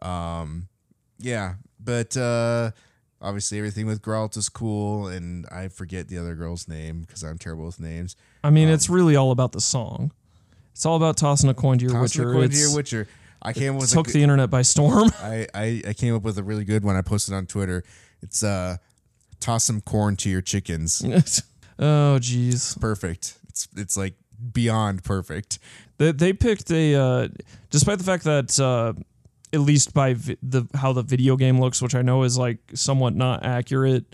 Um, 0.00 0.68
yeah, 1.18 1.54
but 1.78 2.16
uh, 2.16 2.72
obviously 3.20 3.58
everything 3.58 3.86
with 3.86 4.02
Geralt 4.02 4.36
is 4.36 4.48
cool, 4.48 5.06
and 5.06 5.46
I 5.50 5.68
forget 5.68 6.08
the 6.08 6.18
other 6.18 6.34
girl's 6.34 6.66
name 6.68 7.02
because 7.02 7.22
I'm 7.22 7.38
terrible 7.38 7.66
with 7.66 7.78
names. 7.80 8.16
I 8.42 8.50
mean, 8.50 8.68
it's 8.68 8.88
really 8.88 9.14
all 9.16 9.30
about 9.30 9.52
the 9.52 9.60
song. 9.60 10.12
It's 10.72 10.86
all 10.86 10.96
about 10.96 11.16
tossing 11.16 11.50
a 11.50 11.54
coin 11.54 11.78
to 11.78 11.84
your 11.84 11.92
Toss 11.94 12.14
the 12.14 12.22
Witcher. 12.24 12.32
coin 12.32 12.50
to 12.50 12.56
your 12.56 12.74
Witcher. 12.74 13.08
I 13.42 13.52
came 13.52 13.74
up 13.74 13.80
with 13.80 13.90
a 13.90 13.94
took 13.94 14.06
good- 14.06 14.14
the 14.14 14.22
internet 14.22 14.50
by 14.50 14.62
storm. 14.62 15.10
I, 15.20 15.46
I 15.54 15.82
I 15.88 15.92
came 15.92 16.14
up 16.14 16.22
with 16.22 16.38
a 16.38 16.42
really 16.42 16.64
good 16.64 16.84
one. 16.84 16.96
I 16.96 17.02
posted 17.02 17.34
on 17.34 17.46
Twitter. 17.46 17.84
It's 18.22 18.42
uh, 18.42 18.76
toss 19.42 19.64
some 19.64 19.80
corn 19.82 20.16
to 20.16 20.30
your 20.30 20.40
chickens. 20.42 21.02
oh, 21.78 22.18
jeez. 22.20 22.80
Perfect. 22.80 23.38
It's 23.48 23.68
it's 23.76 23.96
like 23.96 24.14
beyond 24.52 25.04
perfect. 25.04 25.58
They, 25.98 26.12
they 26.12 26.32
picked 26.32 26.70
a, 26.70 26.94
uh, 26.94 27.28
despite 27.70 27.98
the 27.98 28.04
fact 28.04 28.24
that, 28.24 28.58
uh, 28.58 28.94
at 29.52 29.60
least 29.60 29.92
by 29.94 30.14
vi- 30.14 30.38
the 30.42 30.66
how 30.74 30.92
the 30.92 31.02
video 31.02 31.36
game 31.36 31.60
looks, 31.60 31.82
which 31.82 31.94
I 31.94 32.02
know 32.02 32.22
is 32.22 32.38
like 32.38 32.58
somewhat 32.74 33.14
not 33.14 33.44
accurate. 33.44 34.04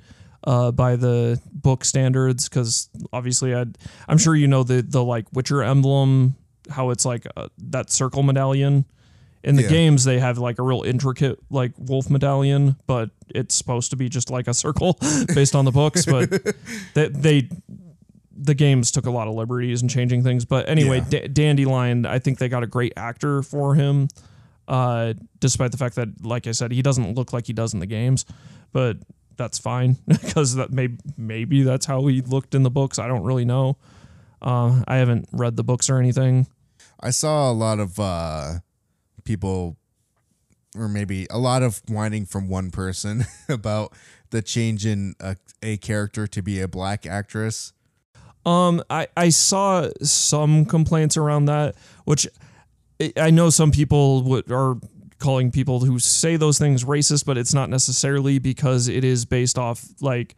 uh, 0.45 0.71
by 0.71 0.95
the 0.97 1.41
book 1.53 1.85
standards 1.85 2.49
because 2.49 2.88
obviously 3.12 3.55
i 3.57 3.64
I'm 4.09 4.19
sure 4.19 4.37
you 4.37 4.47
know 4.47 4.62
the 4.62 4.83
the 4.83 5.03
like 5.03 5.27
Witcher 5.33 5.64
emblem 5.64 6.37
how 6.71 6.91
it's 6.91 7.05
like 7.05 7.27
uh, 7.37 7.49
that 7.71 7.91
circle 7.91 8.23
medallion. 8.23 8.85
In 9.44 9.55
the 9.57 9.62
Yeah. 9.62 9.68
games, 9.68 10.05
they 10.05 10.18
have 10.18 10.38
like 10.38 10.59
a 10.59 10.62
real 10.62 10.83
intricate 10.83 11.38
like 11.51 11.72
wolf 11.79 12.11
medallion, 12.11 12.77
but 12.87 13.11
it's 13.29 13.55
supposed 13.55 13.90
to 13.90 13.96
be 13.96 14.09
just 14.09 14.31
like 14.31 14.48
a 14.48 14.55
circle 14.55 14.98
based 15.35 15.55
on 15.55 15.64
the 15.64 15.70
books. 15.72 16.05
But 16.07 16.31
they, 16.94 17.09
they 17.09 17.48
the 18.37 18.55
games 18.55 18.90
took 18.90 19.07
a 19.07 19.11
lot 19.11 19.29
of 19.29 19.35
liberties 19.35 19.81
and 19.83 19.90
changing 19.90 20.22
things. 20.22 20.44
But 20.44 20.68
anyway, 20.68 20.98
Yeah. 21.11 21.20
D- 21.22 21.29
Dandelion, 21.29 22.07
I 22.07 22.18
think 22.18 22.38
they 22.38 22.48
got 22.48 22.62
a 22.62 22.66
great 22.66 22.92
actor 22.96 23.42
for 23.42 23.74
him, 23.74 24.09
uh, 24.68 25.14
despite 25.40 25.70
the 25.72 25.77
fact 25.79 25.96
that, 25.96 26.09
like 26.24 26.46
I 26.46 26.53
said, 26.53 26.70
he 26.72 26.83
doesn't 26.83 27.14
look 27.16 27.33
like 27.33 27.46
he 27.46 27.53
does 27.53 27.74
in 27.74 27.81
the 27.81 27.87
games. 27.87 28.24
But 28.72 28.98
that's 29.37 29.59
fine 29.59 29.96
because 30.07 30.57
that 30.57 30.72
may 30.72 30.88
maybe 31.16 31.62
that's 31.62 31.87
how 31.87 32.05
he 32.07 32.20
looked 32.22 32.55
in 32.55 32.64
the 32.64 32.70
books. 32.70 32.98
I 32.98 33.07
don't 33.07 33.22
really 33.24 33.44
know. 33.44 33.77
Uh, 34.42 34.83
I 34.87 34.96
haven't 34.96 35.29
read 35.33 35.57
the 35.57 35.64
books 35.64 35.88
or 35.90 35.98
anything. 35.98 36.46
I 37.01 37.11
saw 37.11 37.51
a 37.51 37.55
lot 37.55 37.79
of 37.81 37.98
uh, 38.01 38.55
people, 39.29 39.77
or 40.77 40.88
maybe 40.88 41.27
a 41.31 41.38
lot 41.38 41.62
of 41.62 41.81
whining 41.88 42.27
from 42.27 42.49
one 42.49 42.71
person 42.71 43.25
about 43.49 43.93
the 44.31 44.43
change 44.43 44.85
in 44.85 45.14
a, 45.21 45.37
a 45.62 45.77
character 45.77 46.27
to 46.27 46.43
be 46.43 46.61
a 46.61 46.67
black 46.69 47.07
actress. 47.07 47.73
Um, 48.45 48.83
I 48.88 49.07
I 49.17 49.29
saw 49.29 49.88
some 50.03 50.64
complaints 50.64 51.17
around 51.17 51.45
that, 51.47 51.75
which 52.05 52.27
I- 53.17 53.31
know 53.31 53.51
some 53.51 53.71
people 53.71 54.23
would 54.25 54.51
are 54.51 54.77
calling 55.19 55.51
people 55.51 55.81
who 55.81 55.99
say 55.99 56.37
those 56.37 56.59
things 56.59 56.85
racist, 56.85 57.27
but 57.27 57.37
it's 57.37 57.53
not 57.53 57.69
necessarily 57.69 58.38
because 58.38 58.88
it 58.88 59.05
is 59.05 59.25
based 59.25 59.59
off 59.59 59.85
like 60.01 60.37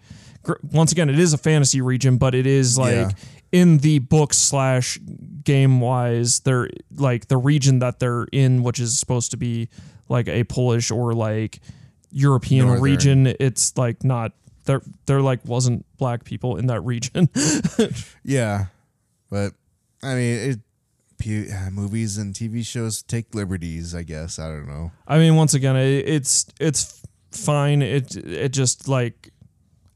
once 0.73 0.91
again 0.91 1.09
it 1.11 1.19
is 1.19 1.33
a 1.33 1.39
fantasy 1.39 1.81
region, 1.81 2.17
but 2.19 2.35
it 2.35 2.47
is 2.47 2.77
like 2.79 2.95
Yeah. 2.95 3.11
In 3.53 3.79
the 3.79 3.99
book 3.99 4.33
slash 4.33 4.99
game 5.43 5.81
wise 5.81 6.41
they're 6.41 6.69
like 6.97 7.29
the 7.29 7.37
region 7.37 7.81
that 7.81 7.99
they're 7.99 8.27
in, 8.33 8.63
which 8.63 8.79
is 8.79 8.99
supposed 8.99 9.31
to 9.33 9.37
be 9.37 9.69
like 10.09 10.29
a 10.29 10.45
Polish 10.45 10.91
or 10.91 11.15
like 11.15 11.61
European 12.13 12.67
Northern. 12.67 12.83
region. 12.83 13.27
It's 13.39 13.77
like 13.77 14.05
not 14.05 14.33
there. 14.65 14.83
There 15.07 15.21
like 15.21 15.41
wasn't 15.45 15.87
black 15.97 16.25
people 16.25 16.57
in 16.57 16.67
that 16.67 16.81
region. 16.83 17.29
Yeah, 18.23 18.67
but 19.31 19.55
I 20.03 20.15
mean, 20.15 20.51
it, 20.51 21.53
uh, 21.53 21.71
movies 21.71 22.19
and 22.19 22.35
TV 22.35 22.65
shows 22.65 23.03
take 23.03 23.35
liberties. 23.35 23.95
I 23.95 24.03
guess 24.03 24.39
I 24.39 24.49
don't 24.49 24.67
know. 24.69 24.93
I 25.07 25.19
mean, 25.19 25.37
once 25.37 25.55
again, 25.55 25.77
it, 25.77 26.09
it's 26.09 26.47
it's 26.61 27.03
fine. 27.31 27.83
It 27.83 28.17
it 28.17 28.51
just 28.51 28.89
like 28.89 29.31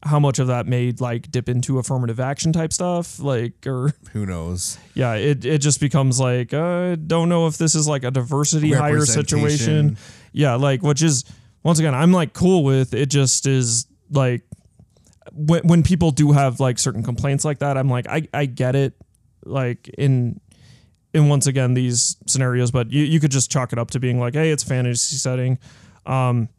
how 0.05 0.19
much 0.19 0.39
of 0.39 0.47
that 0.47 0.67
made 0.67 1.01
like 1.01 1.31
dip 1.31 1.49
into 1.49 1.79
affirmative 1.79 2.19
action 2.19 2.53
type 2.53 2.71
stuff, 2.71 3.19
like 3.19 3.65
or 3.65 3.93
Who 4.13 4.25
knows? 4.25 4.77
yeah, 4.93 5.15
it 5.15 5.43
it 5.45 5.57
just 5.59 5.79
becomes 5.79 6.19
like 6.19 6.53
uh, 6.53 6.95
don't 6.95 7.27
know 7.27 7.47
if 7.47 7.57
this 7.57 7.75
is 7.75 7.87
like 7.87 8.03
a 8.03 8.11
diversity 8.11 8.71
hire 8.71 9.05
situation. 9.05 9.97
Yeah, 10.31 10.55
like 10.55 10.83
which 10.83 11.01
is 11.01 11.25
once 11.63 11.79
again, 11.79 11.95
I'm 11.95 12.11
like 12.11 12.33
cool 12.33 12.63
with 12.63 12.93
it. 12.93 13.07
Just 13.07 13.47
is 13.47 13.87
like 14.11 14.43
when 15.33 15.67
when 15.67 15.83
people 15.83 16.11
do 16.11 16.31
have 16.31 16.59
like 16.59 16.77
certain 16.77 17.03
complaints 17.03 17.43
like 17.43 17.59
that, 17.59 17.77
I'm 17.77 17.89
like 17.89 18.07
I 18.07 18.27
I 18.33 18.45
get 18.45 18.75
it. 18.75 18.93
Like 19.43 19.89
in 19.97 20.39
in 21.13 21.29
once 21.29 21.47
again 21.47 21.73
these 21.73 22.17
scenarios, 22.27 22.71
but 22.71 22.91
you 22.91 23.03
you 23.03 23.19
could 23.19 23.31
just 23.31 23.51
chalk 23.51 23.73
it 23.73 23.79
up 23.79 23.91
to 23.91 23.99
being 23.99 24.19
like, 24.19 24.33
hey, 24.33 24.51
it's 24.51 24.63
fantasy 24.63 25.15
setting. 25.15 25.57
Um, 26.05 26.49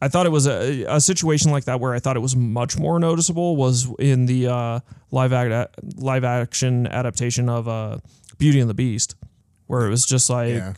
I 0.00 0.08
thought 0.08 0.26
it 0.26 0.30
was 0.32 0.46
a, 0.46 0.84
a 0.84 1.00
situation 1.00 1.50
like 1.50 1.64
that 1.64 1.80
where 1.80 1.92
I 1.94 1.98
thought 1.98 2.16
it 2.16 2.20
was 2.20 2.36
much 2.36 2.78
more 2.78 2.98
noticeable 3.00 3.56
was 3.56 3.88
in 3.98 4.26
the 4.26 4.46
uh, 4.48 4.80
live 5.10 5.32
act, 5.32 5.74
live 5.96 6.24
action 6.24 6.86
adaptation 6.86 7.48
of 7.48 7.66
uh, 7.68 7.98
Beauty 8.38 8.60
and 8.60 8.70
the 8.70 8.74
Beast, 8.74 9.16
where 9.66 9.86
it 9.86 9.90
was 9.90 10.06
just 10.06 10.30
like 10.30 10.54
Yeah. 10.54 10.74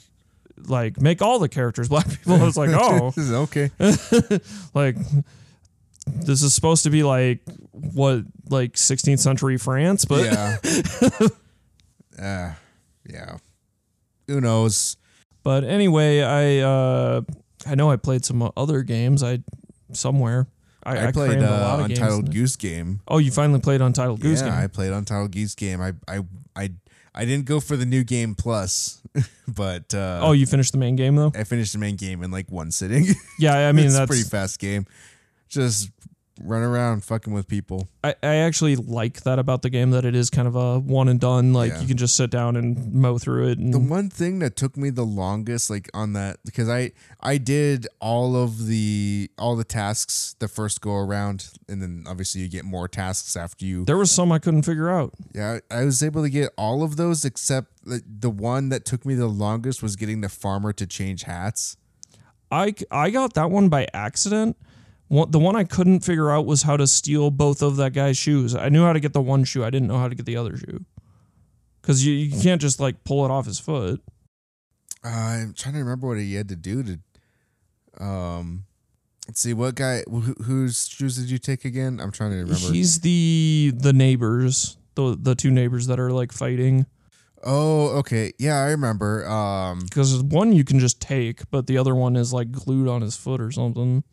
like 0.66 1.00
make 1.00 1.20
all 1.22 1.38
the 1.38 1.48
characters 1.48 1.88
black 1.88 2.08
people. 2.18 2.34
I 2.34 2.44
was 2.44 2.56
like, 2.56 2.70
oh, 2.72 3.10
This 3.16 3.26
is 3.26 3.32
okay. 3.32 3.70
like 4.74 4.96
this 6.06 6.42
is 6.42 6.54
supposed 6.54 6.84
to 6.84 6.90
be 6.90 7.02
like 7.02 7.40
what 7.72 8.24
like 8.48 8.72
16th 8.72 9.18
century 9.20 9.58
France, 9.58 10.04
but 10.06 10.24
yeah. 10.24 10.56
uh, 12.18 12.52
yeah. 13.08 13.36
Who 14.28 14.40
knows? 14.40 14.96
but 15.42 15.64
anyway, 15.64 16.20
I 16.22 16.58
uh 16.58 17.20
I 17.66 17.74
know 17.74 17.90
I 17.90 17.96
played 17.96 18.24
some 18.24 18.50
other 18.56 18.82
games. 18.82 19.22
I 19.22 19.40
somewhere 19.92 20.46
I, 20.82 21.08
I, 21.08 21.12
played 21.12 21.30
crammed 21.32 21.42
a 21.42 21.54
uh, 21.54 21.60
lot 21.60 21.80
of 21.80 21.88
games. 21.88 21.98
Untitled 21.98 22.32
Goose 22.32 22.56
Game. 22.56 23.00
Oh, 23.06 23.18
you 23.18 23.30
finally 23.30 23.60
played 23.60 23.80
Untitled 23.80 24.20
Goose 24.20 24.40
yeah, 24.40 24.50
Game. 24.50 24.58
I 24.58 24.66
played 24.66 24.92
Untitled 24.92 25.32
Goose 25.32 25.54
Game. 25.54 25.80
I 25.80 25.92
I 26.08 26.20
I 26.56 26.70
I 27.14 27.24
didn't 27.24 27.44
go 27.44 27.60
for 27.60 27.76
the 27.76 27.84
new 27.84 28.02
game 28.02 28.34
plus, 28.34 29.02
but 29.48 29.92
uh, 29.92 30.20
oh, 30.22 30.32
you 30.32 30.46
finished 30.46 30.72
the 30.72 30.78
main 30.78 30.96
game 30.96 31.16
though. 31.16 31.32
I 31.34 31.44
finished 31.44 31.72
the 31.72 31.78
main 31.78 31.96
game 31.96 32.22
in 32.22 32.30
like 32.30 32.50
one 32.50 32.70
sitting. 32.70 33.06
Yeah, 33.38 33.68
I 33.68 33.72
mean 33.72 33.86
it's 33.86 33.94
that's 33.94 34.04
a 34.04 34.06
pretty 34.06 34.28
fast 34.28 34.58
game. 34.58 34.86
Just 35.48 35.90
run 36.42 36.62
around 36.62 37.04
fucking 37.04 37.32
with 37.32 37.46
people. 37.46 37.88
I, 38.02 38.14
I 38.22 38.36
actually 38.36 38.76
like 38.76 39.22
that 39.22 39.38
about 39.38 39.62
the 39.62 39.70
game 39.70 39.90
that 39.90 40.04
it 40.04 40.14
is 40.14 40.30
kind 40.30 40.48
of 40.48 40.56
a 40.56 40.78
one 40.78 41.08
and 41.08 41.20
done. 41.20 41.52
Like 41.52 41.72
Yeah. 41.72 41.80
you 41.82 41.86
can 41.88 41.96
just 41.96 42.16
sit 42.16 42.30
down 42.30 42.56
and 42.56 42.92
mow 42.94 43.18
through 43.18 43.48
it. 43.48 43.58
And 43.58 43.72
The 43.74 43.78
one 43.78 44.08
thing 44.08 44.38
that 44.40 44.56
took 44.56 44.76
me 44.76 44.90
the 44.90 45.04
longest, 45.04 45.68
like 45.70 45.88
on 45.94 46.14
that, 46.14 46.38
because 46.44 46.68
I 46.68 46.92
I 47.20 47.36
did 47.38 47.86
all 48.00 48.36
of 48.36 48.66
the 48.66 49.30
all 49.38 49.54
the 49.56 49.64
tasks 49.64 50.34
the 50.38 50.48
first 50.48 50.80
go 50.80 50.94
around, 50.96 51.48
and 51.68 51.82
then 51.82 52.04
obviously 52.08 52.40
you 52.40 52.48
get 52.48 52.64
more 52.64 52.88
tasks 52.88 53.36
after 53.36 53.64
you. 53.64 53.84
there 53.84 53.98
was 53.98 54.10
some 54.10 54.32
I 54.32 54.38
couldn't 54.38 54.62
figure 54.62 54.88
out. 54.90 55.12
Yeah, 55.34 55.58
I 55.70 55.84
was 55.84 56.02
able 56.02 56.22
to 56.22 56.30
get 56.30 56.50
all 56.56 56.82
of 56.82 56.96
those 56.96 57.24
except 57.24 57.84
the, 57.84 58.02
the 58.06 58.30
one 58.30 58.68
that 58.70 58.84
took 58.84 59.04
me 59.04 59.14
the 59.14 59.26
longest 59.26 59.82
was 59.82 59.96
getting 59.96 60.20
the 60.22 60.28
farmer 60.28 60.72
to 60.72 60.86
change 60.86 61.24
hats. 61.24 61.76
I, 62.52 62.74
I 62.90 63.10
got 63.10 63.34
that 63.34 63.50
one 63.50 63.68
by 63.68 63.86
accident. 63.94 64.56
The 65.10 65.38
one 65.40 65.56
I 65.56 65.64
couldn't 65.64 66.00
figure 66.00 66.30
out 66.30 66.46
was 66.46 66.62
how 66.62 66.76
to 66.76 66.86
steal 66.86 67.32
both 67.32 67.62
of 67.62 67.76
that 67.76 67.92
guy's 67.92 68.16
shoes. 68.16 68.54
I 68.54 68.68
knew 68.68 68.84
how 68.84 68.92
to 68.92 69.00
get 69.00 69.12
the 69.12 69.20
one 69.20 69.42
shoe. 69.42 69.64
I 69.64 69.70
didn't 69.70 69.88
know 69.88 69.98
how 69.98 70.08
to 70.08 70.14
get 70.14 70.24
the 70.24 70.36
other 70.36 70.56
shoe. 70.56 70.84
Because 71.82 72.06
you, 72.06 72.12
you 72.14 72.40
can't 72.40 72.60
just 72.60 72.78
like 72.78 73.02
pull 73.02 73.24
it 73.24 73.30
off 73.30 73.46
his 73.46 73.58
foot. 73.58 74.00
Uh, 75.04 75.08
I'm 75.08 75.54
trying 75.54 75.74
to 75.74 75.80
remember 75.80 76.06
what 76.08 76.18
he 76.18 76.34
had 76.34 76.48
to 76.50 76.56
do 76.56 76.82
to. 76.84 78.04
Um, 78.04 78.64
let's 79.26 79.40
see 79.40 79.52
what 79.52 79.74
guy 79.74 80.04
who, 80.08 80.20
whose 80.44 80.86
shoes 80.88 81.16
did 81.16 81.28
you 81.28 81.38
take 81.38 81.64
again? 81.64 81.98
I'm 82.00 82.12
trying 82.12 82.30
to 82.30 82.36
remember. 82.36 82.72
He's 82.72 83.00
the 83.00 83.72
the 83.74 83.92
neighbors, 83.92 84.76
the 84.94 85.16
the 85.20 85.34
two 85.34 85.50
neighbors 85.50 85.86
that 85.88 85.98
are 85.98 86.12
like 86.12 86.32
fighting. 86.32 86.86
oh, 87.42 87.88
okay, 87.98 88.32
yeah, 88.38 88.56
I 88.58 88.66
remember. 88.66 89.26
Um, 89.28 89.80
Because 89.80 90.22
one 90.22 90.52
you 90.52 90.62
can 90.64 90.78
just 90.78 91.00
take, 91.00 91.50
but 91.50 91.66
the 91.66 91.78
other 91.78 91.94
one 91.94 92.14
is 92.14 92.32
like 92.32 92.52
glued 92.52 92.86
on 92.86 93.00
his 93.00 93.16
foot 93.16 93.40
or 93.40 93.50
something. 93.50 94.04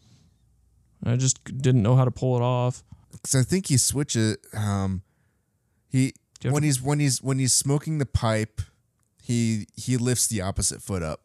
I 1.03 1.15
just 1.15 1.43
didn't 1.43 1.81
know 1.83 1.95
how 1.95 2.05
to 2.05 2.11
pull 2.11 2.35
it 2.37 2.41
off. 2.41 2.83
because 3.11 3.35
I 3.35 3.43
think 3.43 3.67
he 3.67 3.77
switches. 3.77 4.37
Um, 4.53 5.03
he 5.89 6.07
Do 6.39 6.47
you 6.47 6.47
have 6.49 6.53
when 6.53 6.63
he's 6.63 6.81
when 6.81 6.99
he's 6.99 7.21
when 7.21 7.39
he's 7.39 7.53
smoking 7.53 7.97
the 7.99 8.05
pipe, 8.05 8.61
he 9.21 9.67
he 9.75 9.97
lifts 9.97 10.27
the 10.27 10.41
opposite 10.41 10.81
foot 10.81 11.03
up. 11.03 11.21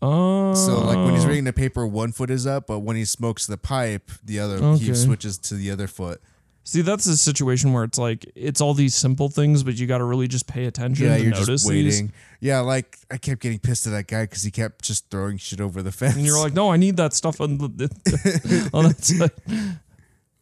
Oh, 0.00 0.54
So 0.54 0.78
like 0.80 0.96
when 0.96 1.14
he's 1.14 1.26
reading 1.26 1.44
the 1.44 1.52
paper, 1.52 1.84
one 1.86 2.12
foot 2.12 2.30
is 2.30 2.46
up, 2.46 2.66
but 2.68 2.80
when 2.80 2.94
he 2.96 3.04
smokes 3.04 3.46
the 3.46 3.56
pipe, 3.58 4.10
the 4.22 4.38
other 4.38 4.58
he 4.76 4.94
switches 4.94 5.38
to 5.38 5.54
the 5.54 5.70
other 5.70 5.88
foot. 5.88 6.20
See, 6.68 6.82
that's 6.82 7.06
a 7.06 7.16
situation 7.16 7.72
where 7.72 7.82
it's 7.82 7.96
like 7.96 8.30
it's 8.34 8.60
all 8.60 8.74
these 8.74 8.94
simple 8.94 9.30
things, 9.30 9.62
but 9.62 9.78
you 9.78 9.86
got 9.86 9.98
to 9.98 10.04
really 10.04 10.28
just 10.28 10.46
pay 10.46 10.66
attention 10.66 11.06
Yeah, 11.06 11.16
you're 11.16 11.32
just 11.32 11.48
these. 11.48 11.66
waiting. 11.66 12.12
Yeah, 12.40 12.60
like 12.60 12.98
I 13.10 13.16
kept 13.16 13.40
getting 13.40 13.58
pissed 13.58 13.86
at 13.86 13.90
that 13.92 14.06
guy 14.06 14.24
because 14.24 14.42
he 14.42 14.50
kept 14.50 14.84
just 14.84 15.08
throwing 15.10 15.38
shit 15.38 15.62
over 15.62 15.80
the 15.82 15.92
fence. 16.00 16.16
And 16.16 16.26
you're 16.26 16.38
like, 16.38 16.52
no, 16.52 16.70
I 16.70 16.76
need 16.76 16.98
that 16.98 17.14
stuff 17.14 17.40
on 17.40 17.56
the 17.56 18.70
on 18.74 18.84
that 18.84 19.02
side. 19.02 19.30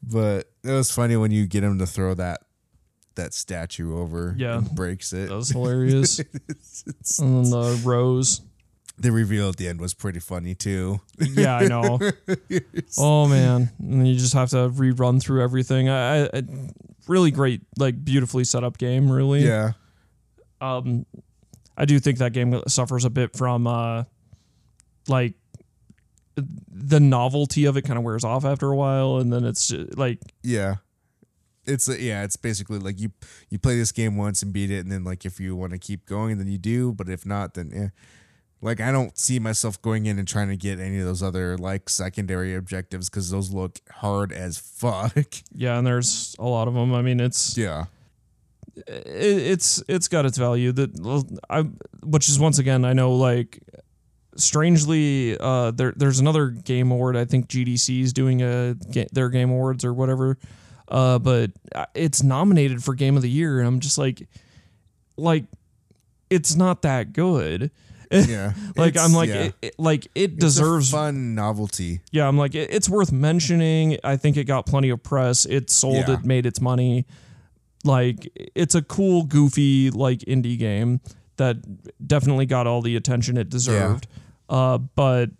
but 0.02 0.50
it 0.64 0.72
was 0.72 0.90
funny 0.90 1.16
when 1.16 1.30
you 1.30 1.46
get 1.46 1.62
him 1.62 1.78
to 1.78 1.86
throw 1.86 2.12
that 2.14 2.40
that 3.14 3.32
statue 3.32 3.96
over. 3.96 4.34
Yeah. 4.36 4.58
and 4.58 4.70
breaks 4.74 5.12
it. 5.12 5.28
That 5.28 5.36
was 5.36 5.50
hilarious. 5.50 6.18
It's- 6.18 7.18
and 7.20 7.44
then 7.44 7.50
the 7.52 7.80
rose. 7.84 8.40
The 8.98 9.12
reveal 9.12 9.50
at 9.50 9.56
the 9.56 9.68
end 9.68 9.80
was 9.80 9.94
pretty 9.94 10.20
funny 10.20 10.54
too. 10.54 11.00
Yeah, 11.18 11.56
I 11.56 11.66
know. 11.66 11.98
oh 12.98 13.28
man, 13.28 13.70
and 13.78 14.08
you 14.08 14.14
just 14.14 14.34
have 14.34 14.50
to 14.50 14.68
rerun 14.70 15.20
through 15.20 15.42
everything. 15.42 15.88
I, 15.88 16.24
I, 16.24 16.42
really 17.06 17.30
great, 17.30 17.62
like 17.78 18.04
beautifully 18.04 18.44
set 18.44 18.64
up 18.64 18.78
game. 18.78 19.10
Really. 19.10 19.44
Yeah, 19.44 19.72
um 20.60 21.04
I 21.76 21.84
do 21.84 21.98
think 21.98 22.18
that 22.18 22.32
game 22.32 22.60
suffers 22.68 23.04
a 23.04 23.10
bit 23.10 23.36
from 23.36 23.66
uh 23.66 24.04
like 25.08 25.34
the 26.36 27.00
novelty 27.00 27.64
of 27.64 27.76
it 27.76 27.82
kind 27.82 27.98
of 27.98 28.04
wears 28.04 28.24
off 28.24 28.44
after 28.44 28.70
a 28.70 28.76
while 28.76 29.18
and 29.18 29.32
then 29.32 29.44
it's 29.44 29.68
just, 29.68 29.96
like 29.96 30.20
yeah. 30.42 30.76
It's 31.68 31.88
uh, 31.88 31.96
yeah, 31.98 32.22
it's 32.22 32.36
basically 32.36 32.78
like 32.78 33.00
you 33.00 33.10
you 33.50 33.58
play 33.58 33.76
this 33.76 33.90
game 33.90 34.16
once 34.16 34.40
and 34.40 34.52
beat 34.52 34.70
it, 34.70 34.78
and 34.78 34.92
then 34.92 35.02
like 35.02 35.24
if 35.24 35.40
you 35.40 35.56
want 35.56 35.72
to 35.72 35.78
keep 35.78 36.06
going, 36.06 36.38
then 36.38 36.46
you 36.46 36.58
do. 36.58 36.92
But 36.92 37.08
if 37.08 37.26
not, 37.26 37.54
then 37.54 37.72
yeah, 37.74 37.88
Like 38.66 38.80
I 38.80 38.90
don't 38.90 39.16
see 39.16 39.38
myself 39.38 39.80
going 39.80 40.06
in 40.06 40.18
and 40.18 40.26
trying 40.26 40.48
to 40.48 40.56
get 40.56 40.80
any 40.80 40.98
of 40.98 41.04
those 41.04 41.22
other 41.22 41.56
like 41.56 41.88
secondary 41.88 42.52
objectives 42.52 43.08
because 43.08 43.30
those 43.30 43.52
look 43.52 43.78
hard 43.88 44.32
as 44.32 44.58
fuck. 44.76 45.24
Yeah, 45.54 45.78
and 45.78 45.86
there's 45.86 46.34
a 46.40 46.44
lot 46.44 46.66
of 46.66 46.74
them. 46.74 46.92
I 46.92 47.00
mean, 47.00 47.20
it's 47.20 47.56
yeah. 47.56 47.84
it, 48.74 49.06
it's 49.06 49.84
it's 49.86 50.08
got 50.08 50.26
its 50.26 50.36
value 50.36 50.72
that 50.72 51.38
I 51.48 51.60
which 52.04 52.28
is 52.28 52.40
once 52.40 52.58
again 52.58 52.84
I 52.84 52.92
know 52.92 53.14
like 53.14 53.60
strangely 54.34 55.38
uh 55.38 55.70
there 55.70 55.94
there's 55.96 56.18
another 56.18 56.48
game 56.48 56.90
award 56.90 57.16
I 57.16 57.24
think 57.24 57.46
GDC 57.46 58.02
is 58.02 58.12
doing 58.12 58.42
a 58.42 58.74
their 59.12 59.28
game 59.28 59.50
awards 59.50 59.84
or 59.84 59.94
whatever 59.94 60.38
uh 60.88 61.20
but 61.20 61.52
uh, 61.72 61.86
it's 61.94 62.24
nominated 62.24 62.82
for 62.82 62.94
game 62.94 63.14
of 63.16 63.22
the 63.22 63.30
year 63.30 63.60
and 63.60 63.68
I'm 63.68 63.78
just 63.78 63.96
like 63.96 64.28
like 65.16 65.44
it's 66.28 66.56
not 66.56 66.82
that 66.82 67.12
good 67.12 67.70
Yeah. 68.28 68.52
like 68.76 68.96
I'm 68.96 69.12
like 69.12 69.28
yeah. 69.28 69.42
it, 69.44 69.54
it- 69.62 69.74
like 69.78 70.08
it 70.14 70.38
deserves 70.38 70.90
fun 70.90 71.34
novelty. 71.34 72.00
yeah, 72.12 72.26
I'm 72.28 72.36
like, 72.38 72.54
it, 72.54 72.70
it's 72.72 72.88
worth 72.88 73.12
mentioning. 73.12 73.98
I 74.04 74.16
think 74.16 74.36
it 74.36 74.44
got 74.44 74.66
plenty 74.66 74.90
of 74.90 75.02
press. 75.02 75.44
It 75.44 75.70
sold, 75.70 76.08
Yeah. 76.08 76.14
it 76.14 76.24
made 76.24 76.46
its 76.46 76.60
money. 76.60 77.06
Like, 77.84 78.28
it's 78.54 78.74
a 78.74 78.82
cool, 78.82 79.22
goofy, 79.24 79.90
like 79.90 80.20
indie 80.20 80.58
game 80.58 81.00
that 81.36 81.56
definitely 82.04 82.46
got 82.46 82.66
all 82.66 82.82
the 82.82 82.96
attention 82.96 83.36
it 83.36 83.48
deserved. 83.48 84.06
Uh, 84.48 84.78
but 84.78 85.30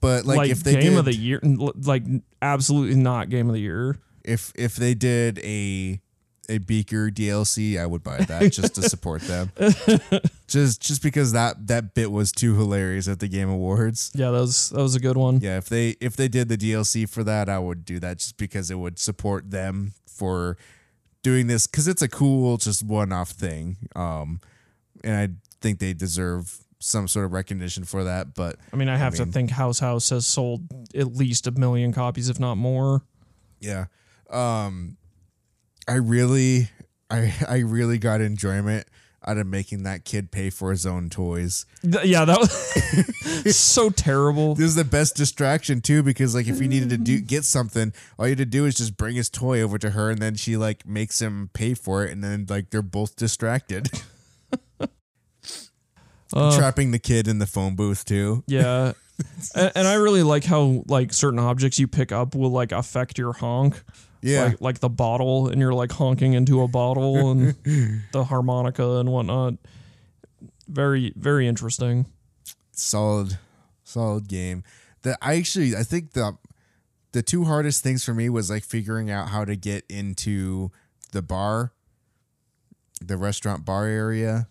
But 0.00 0.24
like, 0.26 0.36
like, 0.38 0.50
if 0.50 0.62
they 0.64 0.72
game 0.74 0.90
did, 0.90 0.98
of 0.98 1.04
the 1.06 1.14
year, 1.14 1.40
like 1.42 2.02
absolutely 2.42 2.96
not 2.96 3.30
game 3.30 3.48
of 3.48 3.54
the 3.54 3.60
year. 3.60 3.96
if 4.24 4.52
if 4.56 4.76
they 4.76 4.94
did 4.94 5.38
a 5.44 6.00
a 6.48 6.58
Beaker 6.58 7.10
DLC, 7.10 7.78
I 7.78 7.86
would 7.86 8.02
buy 8.02 8.18
that 8.18 8.52
just 8.52 8.74
to 8.76 8.82
support 8.82 9.22
them. 9.22 9.52
just 10.46 10.80
just 10.80 11.02
because 11.02 11.32
that 11.32 11.66
that 11.66 11.94
bit 11.94 12.10
was 12.10 12.32
too 12.32 12.56
hilarious 12.56 13.06
at 13.08 13.20
the 13.20 13.28
Game 13.28 13.48
Awards. 13.48 14.10
Yeah, 14.14 14.30
that 14.30 14.40
was 14.40 14.70
that 14.70 14.80
was 14.82 14.94
a 14.94 15.00
good 15.00 15.16
one. 15.16 15.40
Yeah, 15.40 15.58
if 15.58 15.68
they 15.68 15.90
if 16.00 16.16
they 16.16 16.28
did 16.28 16.48
the 16.48 16.56
DLC 16.56 17.08
for 17.08 17.22
that, 17.24 17.48
I 17.48 17.58
would 17.58 17.84
do 17.84 17.98
that 18.00 18.18
just 18.18 18.36
because 18.38 18.70
it 18.70 18.76
would 18.78 18.98
support 18.98 19.50
them 19.50 19.92
for 20.06 20.56
doing 21.22 21.46
this 21.46 21.66
because 21.66 21.88
it's 21.88 22.02
a 22.02 22.08
cool 22.08 22.56
just 22.56 22.84
one 22.84 23.12
off 23.12 23.30
thing. 23.30 23.76
Um, 23.94 24.40
and 25.04 25.14
I 25.16 25.28
think 25.60 25.78
they 25.78 25.92
deserve 25.94 26.58
some 26.80 27.08
sort 27.08 27.24
of 27.24 27.32
recognition 27.32 27.84
for 27.84 28.04
that. 28.04 28.34
But 28.34 28.56
I 28.72 28.76
mean, 28.76 28.88
I 28.88 28.96
have 28.96 29.14
mean- 29.18 29.26
to 29.26 29.32
think 29.32 29.50
House 29.50 29.78
House 29.80 30.10
has 30.10 30.26
sold 30.26 30.62
at 30.94 31.14
least 31.14 31.46
a 31.46 31.50
million 31.50 31.92
copies, 31.92 32.28
if 32.28 32.38
not 32.38 32.56
more. 32.56 33.02
yeah, 33.60 33.86
um, 34.30 34.96
I 35.88 35.94
really 35.94 36.68
I 37.10 37.34
I 37.48 37.58
really 37.58 37.98
got 37.98 38.20
enjoyment 38.20 38.86
out 39.26 39.36
of 39.36 39.46
making 39.46 39.82
that 39.82 40.04
kid 40.04 40.30
pay 40.30 40.48
for 40.48 40.70
his 40.70 40.86
own 40.86 41.10
toys. 41.10 41.66
Th- 41.82 42.04
yeah, 42.04 42.24
that 42.24 42.38
was 43.44 43.56
so 43.56 43.90
terrible. 43.90 44.54
This 44.54 44.66
is 44.66 44.74
the 44.76 44.84
best 44.84 45.16
distraction 45.16 45.80
too, 45.80 46.02
because 46.02 46.34
like 46.34 46.46
if 46.46 46.60
you 46.60 46.68
needed 46.68 46.90
to 46.90 46.96
do 46.98 47.20
get 47.20 47.44
something, 47.44 47.92
all 48.18 48.26
you 48.26 48.30
had 48.30 48.38
to 48.38 48.46
do 48.46 48.64
is 48.64 48.76
just 48.76 48.96
bring 48.96 49.16
his 49.16 49.28
toy 49.28 49.60
over 49.60 49.76
to 49.78 49.90
her, 49.90 50.10
and 50.10 50.20
then 50.20 50.36
she 50.36 50.56
like 50.56 50.86
makes 50.86 51.20
him 51.20 51.50
pay 51.52 51.74
for 51.74 52.04
it, 52.04 52.12
and 52.12 52.22
then 52.22 52.46
like 52.48 52.70
they're 52.70 52.82
both 52.82 53.16
distracted. 53.16 53.90
Uh, 56.30 56.54
Trapping 56.58 56.90
the 56.90 56.98
kid 56.98 57.26
in 57.26 57.38
the 57.38 57.46
phone 57.46 57.74
booth 57.74 58.04
too. 58.04 58.44
Yeah. 58.46 58.92
and, 59.54 59.72
and 59.74 59.88
I 59.88 59.94
really 59.94 60.22
like 60.22 60.44
how 60.44 60.84
like 60.86 61.14
certain 61.14 61.38
objects 61.38 61.78
you 61.78 61.88
pick 61.88 62.12
up 62.12 62.34
will 62.34 62.50
like 62.50 62.70
affect 62.70 63.16
your 63.16 63.32
honk. 63.32 63.82
Yeah, 64.20 64.44
Like 64.44 64.60
like 64.60 64.78
the 64.80 64.88
bottle 64.88 65.48
and 65.48 65.60
you're 65.60 65.74
like 65.74 65.92
honking 65.92 66.32
into 66.32 66.62
a 66.62 66.68
bottle 66.68 67.30
and 67.30 67.54
the 68.12 68.24
harmonica 68.24 68.98
and 68.98 69.10
whatnot. 69.10 69.54
Very, 70.66 71.12
very 71.16 71.46
interesting. 71.46 72.06
solid, 72.72 73.38
solid 73.84 74.28
game. 74.28 74.64
That 75.02 75.18
I 75.22 75.36
actually 75.36 75.76
I 75.76 75.82
think 75.82 76.12
the 76.12 76.36
the 77.12 77.22
two 77.22 77.44
hardest 77.44 77.82
things 77.82 78.04
for 78.04 78.12
me 78.12 78.28
was 78.28 78.50
like 78.50 78.64
figuring 78.64 79.10
out 79.10 79.28
how 79.28 79.44
to 79.44 79.56
get 79.56 79.84
into 79.88 80.70
the 81.12 81.22
bar, 81.22 81.72
the 83.00 83.16
restaurant 83.16 83.64
bar 83.64 83.86
area. 83.86 84.46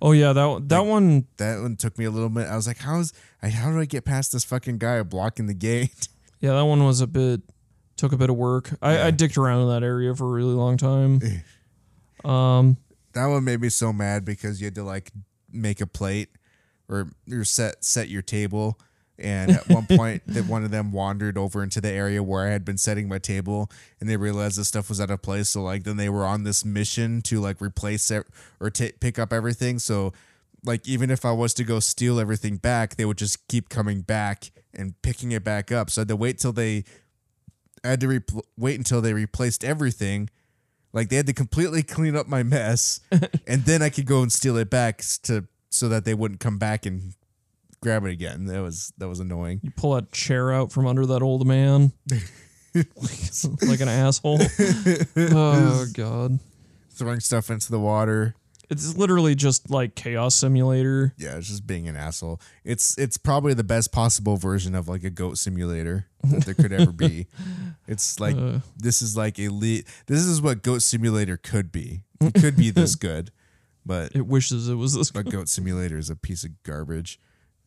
Oh 0.00 0.12
yeah, 0.12 0.32
that 0.32 0.68
that 0.68 0.86
one 0.86 1.26
That 1.38 1.60
one 1.60 1.76
took 1.76 1.98
me 1.98 2.04
a 2.04 2.10
little 2.10 2.28
bit. 2.28 2.46
I 2.46 2.56
was 2.56 2.66
like, 2.66 2.78
how's 2.78 3.12
I 3.42 3.48
how 3.48 3.70
do 3.72 3.80
I 3.80 3.84
get 3.84 4.04
past 4.04 4.32
this 4.32 4.44
fucking 4.44 4.78
guy 4.78 5.02
blocking 5.02 5.46
the 5.48 5.54
gate? 5.54 6.08
yeah, 6.40 6.54
that 6.54 6.62
one 6.64 6.84
was 6.84 7.00
a 7.00 7.06
bit 7.06 7.42
took 7.98 8.12
a 8.12 8.16
bit 8.16 8.30
of 8.30 8.36
work. 8.36 8.70
I, 8.80 8.94
Yeah. 8.94 9.06
I 9.06 9.10
dicked 9.10 9.36
around 9.36 9.60
in 9.62 9.68
that 9.68 9.82
area 9.82 10.14
for 10.14 10.24
a 10.24 10.30
really 10.30 10.54
long 10.54 10.78
time. 10.78 11.20
Um 12.24 12.78
That 13.12 13.26
one 13.26 13.44
made 13.44 13.60
me 13.60 13.68
so 13.68 13.92
mad 13.92 14.24
because 14.24 14.60
you 14.60 14.66
had 14.66 14.74
to 14.76 14.84
like 14.84 15.12
make 15.52 15.80
a 15.80 15.86
plate 15.86 16.30
or 16.88 17.08
or 17.30 17.44
set 17.44 17.84
set 17.84 18.08
your 18.08 18.22
table. 18.22 18.78
And 19.20 19.50
at 19.50 19.68
one 19.68 19.84
point, 19.90 20.22
that 20.28 20.46
one 20.46 20.62
of 20.64 20.70
them 20.70 20.92
wandered 20.92 21.36
over 21.36 21.62
into 21.64 21.80
the 21.80 21.90
area 21.90 22.22
where 22.22 22.46
I 22.46 22.50
had 22.50 22.64
been 22.64 22.78
setting 22.78 23.08
my 23.08 23.18
table, 23.18 23.68
and 23.98 24.08
they 24.08 24.16
realized 24.16 24.56
the 24.58 24.64
stuff 24.64 24.88
was 24.88 25.00
out 25.00 25.10
of 25.10 25.22
place. 25.22 25.48
So 25.48 25.62
like, 25.62 25.82
then 25.82 25.96
they 25.96 26.08
were 26.08 26.24
on 26.24 26.44
this 26.44 26.64
mission 26.64 27.20
to 27.22 27.40
like 27.40 27.60
replace 27.60 28.12
it 28.12 28.26
or 28.60 28.70
ta 28.70 28.86
pick 29.00 29.18
up 29.18 29.32
everything. 29.32 29.80
So 29.80 30.12
like, 30.64 30.86
even 30.86 31.10
if 31.10 31.24
I 31.24 31.32
was 31.32 31.52
to 31.54 31.64
go 31.64 31.80
steal 31.80 32.20
everything 32.20 32.58
back, 32.58 32.94
they 32.94 33.04
would 33.04 33.18
just 33.18 33.48
keep 33.48 33.68
coming 33.68 34.02
back 34.02 34.52
and 34.72 35.00
picking 35.02 35.32
it 35.32 35.42
back 35.42 35.72
up. 35.72 35.90
So 35.90 36.00
I 36.00 36.02
had 36.02 36.08
to 36.08 36.16
wait 36.16 36.38
till 36.38 36.52
they 36.52 36.84
had 37.84 38.00
to 38.00 38.06
repl- 38.06 38.42
wait 38.56 38.76
until 38.78 39.00
they 39.00 39.12
replaced 39.12 39.64
everything. 39.64 40.30
Like 40.92 41.08
they 41.10 41.16
had 41.16 41.26
to 41.26 41.32
completely 41.34 41.82
clean 41.82 42.16
up 42.16 42.26
my 42.28 42.42
mess, 42.42 43.00
and 43.46 43.64
then 43.64 43.82
I 43.82 43.90
could 43.90 44.06
go 44.06 44.22
and 44.22 44.32
steal 44.32 44.56
it 44.56 44.70
back 44.70 45.02
to 45.24 45.46
so 45.70 45.88
that 45.88 46.04
they 46.04 46.14
wouldn't 46.14 46.40
come 46.40 46.56
back 46.58 46.86
and 46.86 47.12
grab 47.82 48.04
it 48.04 48.10
again. 48.10 48.46
That 48.46 48.62
was 48.62 48.92
that 48.98 49.08
was 49.08 49.20
annoying. 49.20 49.60
you 49.62 49.70
pull 49.70 49.92
that 49.94 50.10
chair 50.12 50.50
out 50.52 50.72
from 50.72 50.86
under 50.86 51.04
that 51.06 51.22
old 51.22 51.46
man. 51.46 51.92
like 52.74 53.80
an 53.80 53.88
asshole. 53.88 54.40
Oh 55.16 55.86
god. 55.92 56.38
Throwing 56.90 57.20
stuff 57.20 57.50
into 57.50 57.70
the 57.70 57.78
water. 57.78 58.34
It's 58.70 58.96
literally 58.96 59.34
just 59.34 59.70
like 59.70 59.94
chaos 59.94 60.34
simulator. 60.34 61.14
Yeah, 61.16 61.36
it's 61.36 61.48
just 61.48 61.66
being 61.66 61.88
an 61.88 61.96
asshole. 61.96 62.40
It's 62.64 62.98
it's 62.98 63.16
probably 63.16 63.54
the 63.54 63.64
best 63.64 63.92
possible 63.92 64.36
version 64.36 64.74
of 64.74 64.88
like 64.88 65.04
a 65.04 65.10
goat 65.10 65.38
simulator 65.38 66.06
that 66.24 66.44
there 66.44 66.54
could 66.54 66.72
ever 66.72 66.92
be. 66.92 67.26
It's 67.86 68.20
like 68.20 68.36
Uh. 68.36 68.58
this 68.76 69.00
is 69.00 69.16
like 69.16 69.38
elite. 69.38 69.86
This 70.06 70.20
is 70.26 70.42
what 70.42 70.62
goat 70.62 70.82
simulator 70.82 71.38
could 71.38 71.72
be. 71.72 72.02
It 72.20 72.34
could 72.34 72.54
be 72.56 72.68
this 72.70 72.94
good, 73.08 73.30
but 73.86 74.14
It 74.14 74.26
wishes 74.26 74.68
it 74.68 74.74
was 74.74 74.92
this 74.94 75.10
but 75.10 75.30
goat 75.30 75.48
simulator 75.48 75.96
is 75.96 76.10
a 76.10 76.16
piece 76.16 76.44
of 76.44 76.50
garbage. 76.64 77.18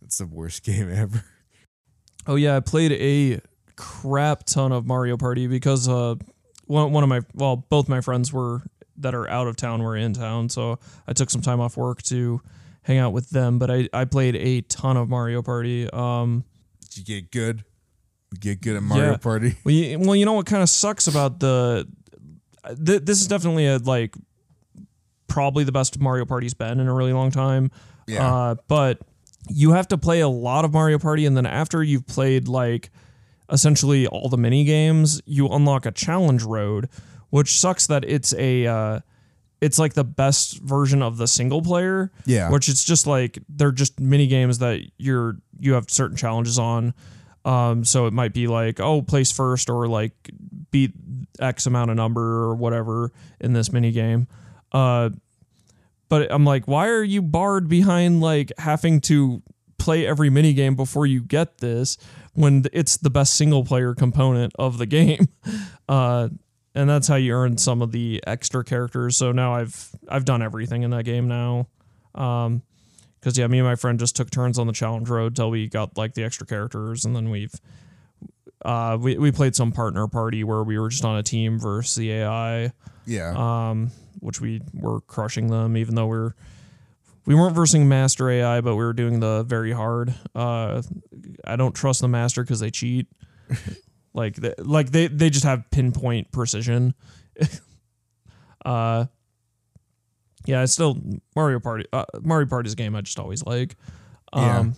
It's 0.03 0.19
the 0.19 0.27
worst 0.27 0.63
game 0.65 0.91
ever. 0.93 1.23
Oh 2.27 2.35
yeah, 2.35 2.55
I 2.55 2.59
played 2.59 2.91
a 2.91 3.41
crap 3.75 4.43
ton 4.43 4.71
of 4.71 4.85
Mario 4.85 5.17
Party 5.17 5.47
because 5.47 5.87
uh 5.89 6.13
one 6.67 6.91
one 6.91 7.01
of 7.01 7.09
my 7.09 7.21
well 7.33 7.55
both 7.55 7.89
my 7.89 8.01
friends 8.01 8.31
were 8.31 8.61
that 9.01 9.13
are 9.15 9.29
out 9.29 9.47
of 9.47 9.55
town 9.55 9.83
were 9.83 9.95
in 9.95 10.13
town, 10.13 10.49
so 10.49 10.79
I 11.07 11.13
took 11.13 11.29
some 11.29 11.41
time 11.41 11.59
off 11.59 11.77
work 11.77 12.01
to 12.03 12.41
hang 12.83 12.97
out 12.97 13.13
with 13.13 13.29
them. 13.29 13.59
But 13.59 13.69
I 13.71 13.89
I 13.93 14.05
played 14.05 14.35
a 14.35 14.61
ton 14.61 14.97
of 14.97 15.09
Mario 15.09 15.41
Party. 15.41 15.89
Um, 15.91 16.43
Did 16.89 16.97
you 17.09 17.21
get 17.21 17.31
good? 17.31 17.63
Get 18.39 18.61
good 18.61 18.77
at 18.77 18.83
Mario 18.83 19.11
Yeah. 19.11 19.17
Party? 19.17 19.55
well 19.65 19.73
you, 19.75 19.99
well 19.99 20.15
you 20.15 20.25
know 20.25 20.33
what 20.33 20.45
kind 20.45 20.63
of 20.63 20.69
sucks 20.69 21.07
about 21.07 21.39
the 21.39 21.87
th- 22.85 23.01
this 23.03 23.19
is 23.21 23.27
definitely 23.27 23.67
a 23.67 23.77
like 23.77 24.15
probably 25.27 25.63
the 25.63 25.71
best 25.71 25.99
Mario 25.99 26.25
Party's 26.25 26.53
been 26.53 26.79
in 26.79 26.87
a 26.87 26.93
really 26.93 27.13
long 27.13 27.31
time. 27.31 27.71
Yeah. 28.07 28.25
Uh, 28.25 28.55
but 28.67 28.99
you 29.49 29.71
have 29.71 29.87
to 29.89 29.97
play 29.97 30.19
a 30.21 30.27
lot 30.27 30.65
of 30.65 30.73
Mario 30.73 30.99
Party, 30.99 31.25
and 31.25 31.35
then 31.35 31.45
after 31.45 31.81
you've 31.83 32.05
played 32.05 32.47
like 32.47 32.89
essentially 33.51 34.07
all 34.07 34.29
the 34.29 34.37
mini 34.37 34.63
games, 34.63 35.21
you 35.25 35.47
unlock 35.47 35.85
a 35.85 35.91
challenge 35.91 36.43
road, 36.43 36.89
which 37.31 37.59
sucks 37.59 37.87
that 37.87 38.05
it's 38.05 38.33
a 38.35 38.67
uh, 38.67 38.99
it's 39.61 39.77
like 39.77 39.93
the 39.93 40.03
best 40.03 40.59
version 40.59 41.01
of 41.01 41.17
the 41.17 41.27
single 41.27 41.61
player. 41.61 42.11
Yeah. 42.25 42.49
Which 42.49 42.69
it's 42.69 42.83
just 42.83 43.07
like 43.07 43.39
they're 43.47 43.71
just 43.71 43.99
mini 43.99 44.27
games 44.27 44.59
that 44.59 44.81
you're 44.97 45.37
you 45.59 45.73
have 45.73 45.89
certain 45.89 46.17
challenges 46.17 46.59
on. 46.59 46.93
Um, 47.43 47.83
so 47.83 48.05
it 48.05 48.13
might 48.13 48.33
be 48.33 48.47
like, 48.47 48.79
oh, 48.79 49.01
place 49.01 49.31
first 49.31 49.69
or 49.69 49.87
like 49.87 50.13
beat 50.69 50.91
X 51.39 51.65
amount 51.65 51.89
of 51.89 51.97
number 51.97 52.21
or 52.21 52.55
whatever 52.55 53.11
in 53.39 53.53
this 53.53 53.71
mini 53.71 53.91
game. 53.91 54.27
Uh, 54.71 55.09
but 56.09 56.31
I'm 56.31 56.43
like, 56.43 56.67
why 56.67 56.89
are 56.89 57.03
you 57.03 57.21
barred 57.21 57.67
behind 57.67 58.21
like 58.21 58.51
having 58.57 58.99
to 59.01 59.41
play 59.79 60.05
every 60.05 60.29
mini 60.29 60.53
game 60.53 60.75
before 60.75 61.05
you 61.05 61.21
get 61.21 61.59
this 61.59 61.97
when 62.33 62.65
it's 62.73 62.97
the 62.97 63.09
best 63.09 63.35
single 63.35 63.63
player 63.63 63.95
component 63.95 64.53
of 64.57 64.77
the 64.77 64.85
game? 64.85 65.27
Uh, 65.89 66.29
and 66.75 66.89
that's 66.89 67.07
how 67.07 67.15
you 67.15 67.33
earn 67.33 67.57
some 67.57 67.81
of 67.81 67.91
the 67.91 68.23
extra 68.25 68.63
characters. 68.63 69.17
So 69.17 69.31
now 69.31 69.53
I've 69.55 69.89
I've 70.07 70.25
done 70.25 70.41
everything 70.41 70.83
in 70.83 70.91
that 70.91 71.03
game 71.03 71.27
now. 71.27 71.67
Um, 72.15 72.63
because 73.19 73.37
yeah, 73.37 73.45
me 73.47 73.59
and 73.59 73.67
my 73.67 73.75
friend 73.75 73.99
just 73.99 74.15
took 74.15 74.31
turns 74.31 74.57
on 74.57 74.65
the 74.65 74.73
challenge 74.73 75.07
road 75.07 75.35
till 75.35 75.51
we 75.51 75.67
got 75.67 75.95
like 75.95 76.15
the 76.15 76.23
extra 76.23 76.47
characters, 76.47 77.05
and 77.05 77.15
then 77.15 77.29
we've 77.29 77.53
uh 78.65 78.97
we 78.99 79.17
we 79.17 79.31
played 79.31 79.55
some 79.55 79.71
partner 79.71 80.07
party 80.07 80.43
where 80.43 80.63
we 80.63 80.79
were 80.79 80.89
just 80.89 81.05
on 81.05 81.17
a 81.17 81.23
team 81.23 81.59
versus 81.59 81.95
the 81.95 82.11
AI 82.11 82.71
yeah. 83.05 83.69
um, 83.69 83.91
which 84.19 84.41
we 84.41 84.61
were 84.73 85.01
crushing 85.01 85.47
them, 85.47 85.77
even 85.77 85.95
though 85.95 86.07
we're 86.07 86.33
we 87.25 87.35
weren't 87.35 87.55
versing 87.55 87.87
master 87.87 88.29
AI, 88.29 88.61
but 88.61 88.75
we 88.75 88.83
were 88.83 88.93
doing 88.93 89.19
the 89.19 89.43
very 89.43 89.71
hard. 89.71 90.13
Uh, 90.33 90.81
I 91.45 91.55
don't 91.55 91.73
trust 91.73 92.01
the 92.01 92.07
master 92.07 92.43
because 92.43 92.59
they 92.59 92.71
cheat. 92.71 93.07
like 94.13 94.35
they, 94.35 94.53
like 94.57 94.91
they 94.91 95.07
they 95.07 95.29
just 95.29 95.45
have 95.45 95.69
pinpoint 95.71 96.31
precision. 96.31 96.93
uh, 98.65 99.05
yeah, 100.45 100.63
it's 100.63 100.73
still 100.73 100.99
Mario 101.35 101.59
Party. 101.59 101.85
Uh, 101.93 102.05
Mario 102.21 102.47
Party's 102.47 102.73
a 102.73 102.75
game 102.75 102.95
I 102.95 103.01
just 103.01 103.19
always 103.19 103.45
like. 103.45 103.75
Um, 104.33 104.43
Yeah. 104.43 104.73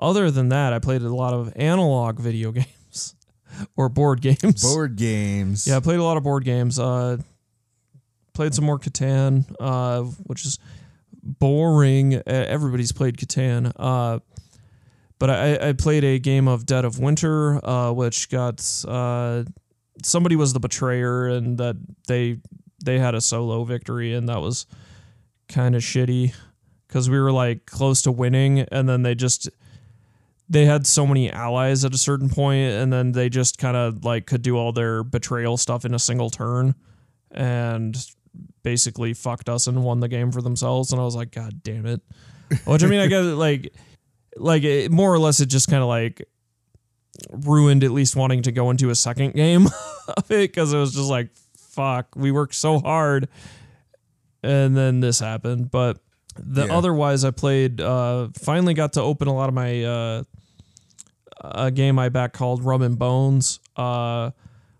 Other 0.00 0.30
than 0.30 0.50
that, 0.50 0.72
I 0.72 0.78
played 0.78 1.02
a 1.02 1.08
lot 1.12 1.34
of 1.34 1.52
analog 1.56 2.20
video 2.20 2.52
games 2.52 3.14
or 3.76 3.88
board 3.88 4.20
games. 4.20 4.62
Board 4.62 4.96
games. 4.96 5.66
Yeah, 5.66 5.76
I 5.76 5.80
played 5.80 5.98
a 5.98 6.04
lot 6.04 6.16
of 6.16 6.22
board 6.22 6.44
games. 6.44 6.78
Uh, 6.78 7.18
played 8.32 8.54
some 8.54 8.64
more 8.64 8.78
Catan, 8.78 9.44
uh, 9.58 10.02
which 10.26 10.44
is 10.46 10.58
boring. 11.22 12.14
Everybody's 12.26 12.92
played 12.92 13.16
Catan. 13.16 13.72
Uh, 13.76 14.20
but 15.18 15.30
I, 15.30 15.68
I 15.68 15.72
played 15.72 16.04
a 16.04 16.18
game 16.18 16.48
of 16.48 16.66
Dead 16.66 16.84
of 16.84 16.98
Winter, 16.98 17.64
uh, 17.64 17.92
which 17.92 18.28
got 18.30 18.64
uh, 18.86 19.44
somebody 20.02 20.36
was 20.36 20.52
the 20.52 20.60
betrayer, 20.60 21.28
and 21.28 21.58
that 21.58 21.76
they 22.06 22.38
they 22.84 22.98
had 22.98 23.14
a 23.14 23.20
solo 23.20 23.64
victory, 23.64 24.14
and 24.14 24.28
that 24.28 24.40
was 24.40 24.66
kind 25.48 25.74
of 25.74 25.82
shitty 25.82 26.34
because 26.86 27.10
we 27.10 27.18
were 27.18 27.32
like 27.32 27.66
close 27.66 28.02
to 28.02 28.12
winning, 28.12 28.60
and 28.60 28.88
then 28.88 29.02
they 29.02 29.14
just 29.14 29.48
they 30.48 30.64
had 30.64 30.86
so 30.86 31.06
many 31.06 31.30
allies 31.30 31.84
at 31.84 31.94
a 31.94 31.98
certain 31.98 32.28
point, 32.28 32.72
and 32.72 32.92
then 32.92 33.12
they 33.12 33.28
just 33.28 33.58
kind 33.58 33.76
of 33.76 34.04
like 34.04 34.26
could 34.26 34.42
do 34.42 34.56
all 34.56 34.72
their 34.72 35.02
betrayal 35.02 35.56
stuff 35.56 35.84
in 35.84 35.94
a 35.94 35.98
single 35.98 36.30
turn, 36.30 36.74
and 37.30 38.06
basically 38.62 39.14
fucked 39.14 39.48
us 39.48 39.66
and 39.66 39.82
won 39.82 40.00
the 40.00 40.08
game 40.08 40.30
for 40.30 40.42
themselves. 40.42 40.92
And 40.92 41.00
I 41.00 41.04
was 41.04 41.16
like, 41.16 41.32
God 41.32 41.62
damn 41.62 41.86
it! 41.86 42.00
Which 42.64 42.82
I 42.82 42.86
mean, 42.86 43.00
I 43.00 43.06
guess 43.08 43.24
like 43.24 43.72
like 44.38 44.62
it, 44.64 44.90
more 44.90 45.12
or 45.12 45.18
less, 45.18 45.40
it 45.40 45.46
just 45.46 45.68
kind 45.68 45.82
of 45.82 45.88
like 45.88 46.26
ruined 47.30 47.84
at 47.84 47.90
least 47.90 48.16
wanting 48.16 48.42
to 48.42 48.52
go 48.52 48.70
into 48.70 48.90
a 48.90 48.94
second 48.94 49.34
game 49.34 49.66
of 50.16 50.30
it 50.30 50.50
because 50.52 50.72
it 50.72 50.78
was 50.78 50.94
just 50.94 51.08
like, 51.10 51.30
fuck, 51.56 52.06
we 52.16 52.30
worked 52.30 52.54
so 52.54 52.78
hard, 52.78 53.28
and 54.42 54.76
then 54.76 55.00
this 55.00 55.20
happened, 55.20 55.70
but. 55.70 55.98
The 56.40 56.66
Yeah. 56.66 56.76
otherwise, 56.76 57.24
I 57.24 57.32
played. 57.32 57.80
Uh, 57.80 58.28
finally, 58.32 58.72
got 58.72 58.92
to 58.92 59.02
open 59.02 59.26
a 59.26 59.34
lot 59.34 59.48
of 59.48 59.56
my 59.56 59.82
uh, 59.82 60.22
a 61.40 61.72
game 61.72 61.98
I 61.98 62.10
back 62.10 62.32
called 62.32 62.62
Rum 62.62 62.80
and 62.82 62.96
Bones, 62.96 63.58
uh, 63.74 64.30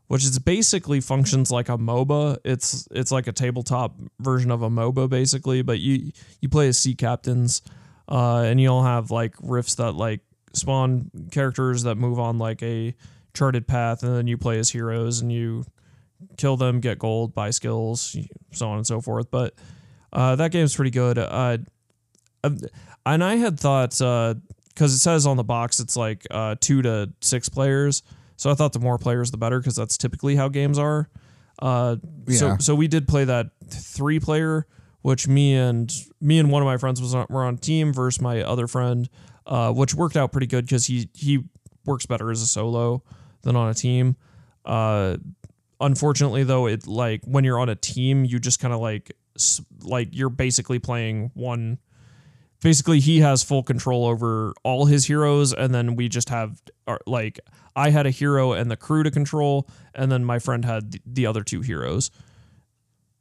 which 0.07 0.23
is 0.23 0.39
basically 0.39 1.01
functions 1.01 1.51
like 1.51 1.69
a 1.69 1.77
MOBA. 1.77 2.39
It's 2.45 2.87
it's 2.93 3.11
like 3.11 3.27
a 3.27 3.33
tabletop 3.33 3.97
version 4.21 4.53
of 4.53 4.63
a 4.63 4.71
MOBA 4.71 5.09
basically, 5.09 5.63
but 5.63 5.81
you 5.81 6.13
you 6.41 6.49
play 6.49 6.69
as 6.69 6.79
sea 6.79 6.95
captains, 6.95 7.61
uh, 8.09 8.39
and 8.47 8.61
you'll 8.61 8.83
have 8.83 9.11
like 9.11 9.35
rifts 9.41 9.75
that 9.77 9.93
like 9.93 10.21
spawn 10.55 11.11
characters 11.31 11.83
that 11.83 11.97
move 11.97 12.19
on 12.19 12.39
like 12.39 12.63
a 12.63 12.95
charted 13.35 13.67
path, 13.69 14.03
and 14.03 14.15
then 14.17 14.27
you 14.27 14.37
play 14.39 14.59
as 14.59 14.71
heroes 14.71 15.21
and 15.21 15.31
you 15.33 15.65
kill 16.37 16.57
them, 16.57 16.81
get 16.81 16.99
gold, 16.99 17.35
buy 17.35 17.51
skills, 17.51 18.17
so 18.53 18.69
on 18.69 18.79
and 18.79 18.87
so 18.87 19.01
forth. 19.01 19.31
But 19.31 19.55
uh, 20.13 20.37
that 20.37 20.51
game's 20.51 20.75
pretty 20.75 20.91
good. 20.91 21.19
Uh, 21.19 21.59
um, 22.45 22.59
and 23.07 23.23
I 23.23 23.37
had 23.37 23.59
thought 23.61 23.91
because 23.91 24.95
it 24.95 24.99
says 24.99 25.27
on 25.27 25.37
the 25.37 25.45
box 25.45 25.81
it's 25.81 25.97
like 25.97 26.27
uh, 26.31 26.57
two 26.61 26.83
to 26.83 27.13
six 27.21 27.49
players, 27.49 28.03
so 28.37 28.51
I 28.51 28.55
thought 28.55 28.73
the 28.73 28.81
more 28.81 28.99
players 28.99 29.31
the 29.31 29.37
better 29.37 29.59
because 29.61 29.77
that's 29.77 29.97
typically 29.97 30.35
how 30.37 30.49
games 30.49 30.79
are. 30.79 31.09
Uh, 31.61 31.97
So 32.37 32.49
so 32.61 32.75
we 32.75 32.87
did 32.89 33.07
play 33.09 33.25
that 33.25 33.49
three 33.69 34.21
player, 34.21 34.67
which 35.03 35.28
me 35.28 35.55
and 35.55 35.92
me 36.20 36.38
and 36.38 36.51
one 36.51 36.62
of 36.62 36.66
my 36.66 36.76
friends 36.76 37.01
was 37.01 37.14
on, 37.14 37.26
were 37.28 37.44
on 37.44 37.59
team 37.59 37.92
versus 37.92 38.20
my 38.20 38.42
other 38.42 38.66
friend, 38.66 39.09
uh, 39.46 39.72
which 39.72 39.94
worked 39.94 40.16
out 40.16 40.32
pretty 40.32 40.46
good 40.46 40.64
because 40.64 40.86
he 40.86 41.09
he 41.14 41.44
works 41.84 42.07
better 42.07 42.30
as 42.30 42.42
a 42.42 42.46
solo 42.46 43.03
than 43.42 43.57
on 43.57 43.68
a 43.68 43.74
team. 43.74 44.16
Uh, 44.64 45.16
unfortunately 45.80 46.44
though 46.44 46.66
it 46.66 46.86
like 46.86 47.20
when 47.24 47.44
you're 47.44 47.59
on 47.59 47.68
a 47.68 47.74
team 47.74 48.24
you 48.24 48.38
just 48.38 48.61
kind 48.61 48.74
of 48.74 48.80
like 48.80 49.12
like 49.82 50.09
you're 50.12 50.28
basically 50.28 50.78
playing 50.78 51.30
one 51.34 51.78
basically 52.62 52.99
he 52.99 53.20
has 53.20 53.42
full 53.44 53.62
control 53.62 54.07
over 54.07 54.53
all 54.64 54.86
his 54.86 55.05
heroes 55.05 55.53
and 55.53 55.72
then 55.72 55.94
we 55.94 56.09
just 56.09 56.28
have 56.28 56.61
our, 56.88 56.99
like 57.07 57.38
i 57.76 57.90
had 57.90 58.07
a 58.07 58.11
hero 58.11 58.53
and 58.53 58.70
the 58.70 58.76
crew 58.76 59.05
to 59.05 59.11
control 59.11 59.68
and 59.94 60.11
then 60.11 60.24
my 60.24 60.38
friend 60.38 60.64
had 60.64 60.90
the, 60.90 61.01
the 61.07 61.26
other 61.26 61.44
two 61.44 61.61
heroes 61.61 62.11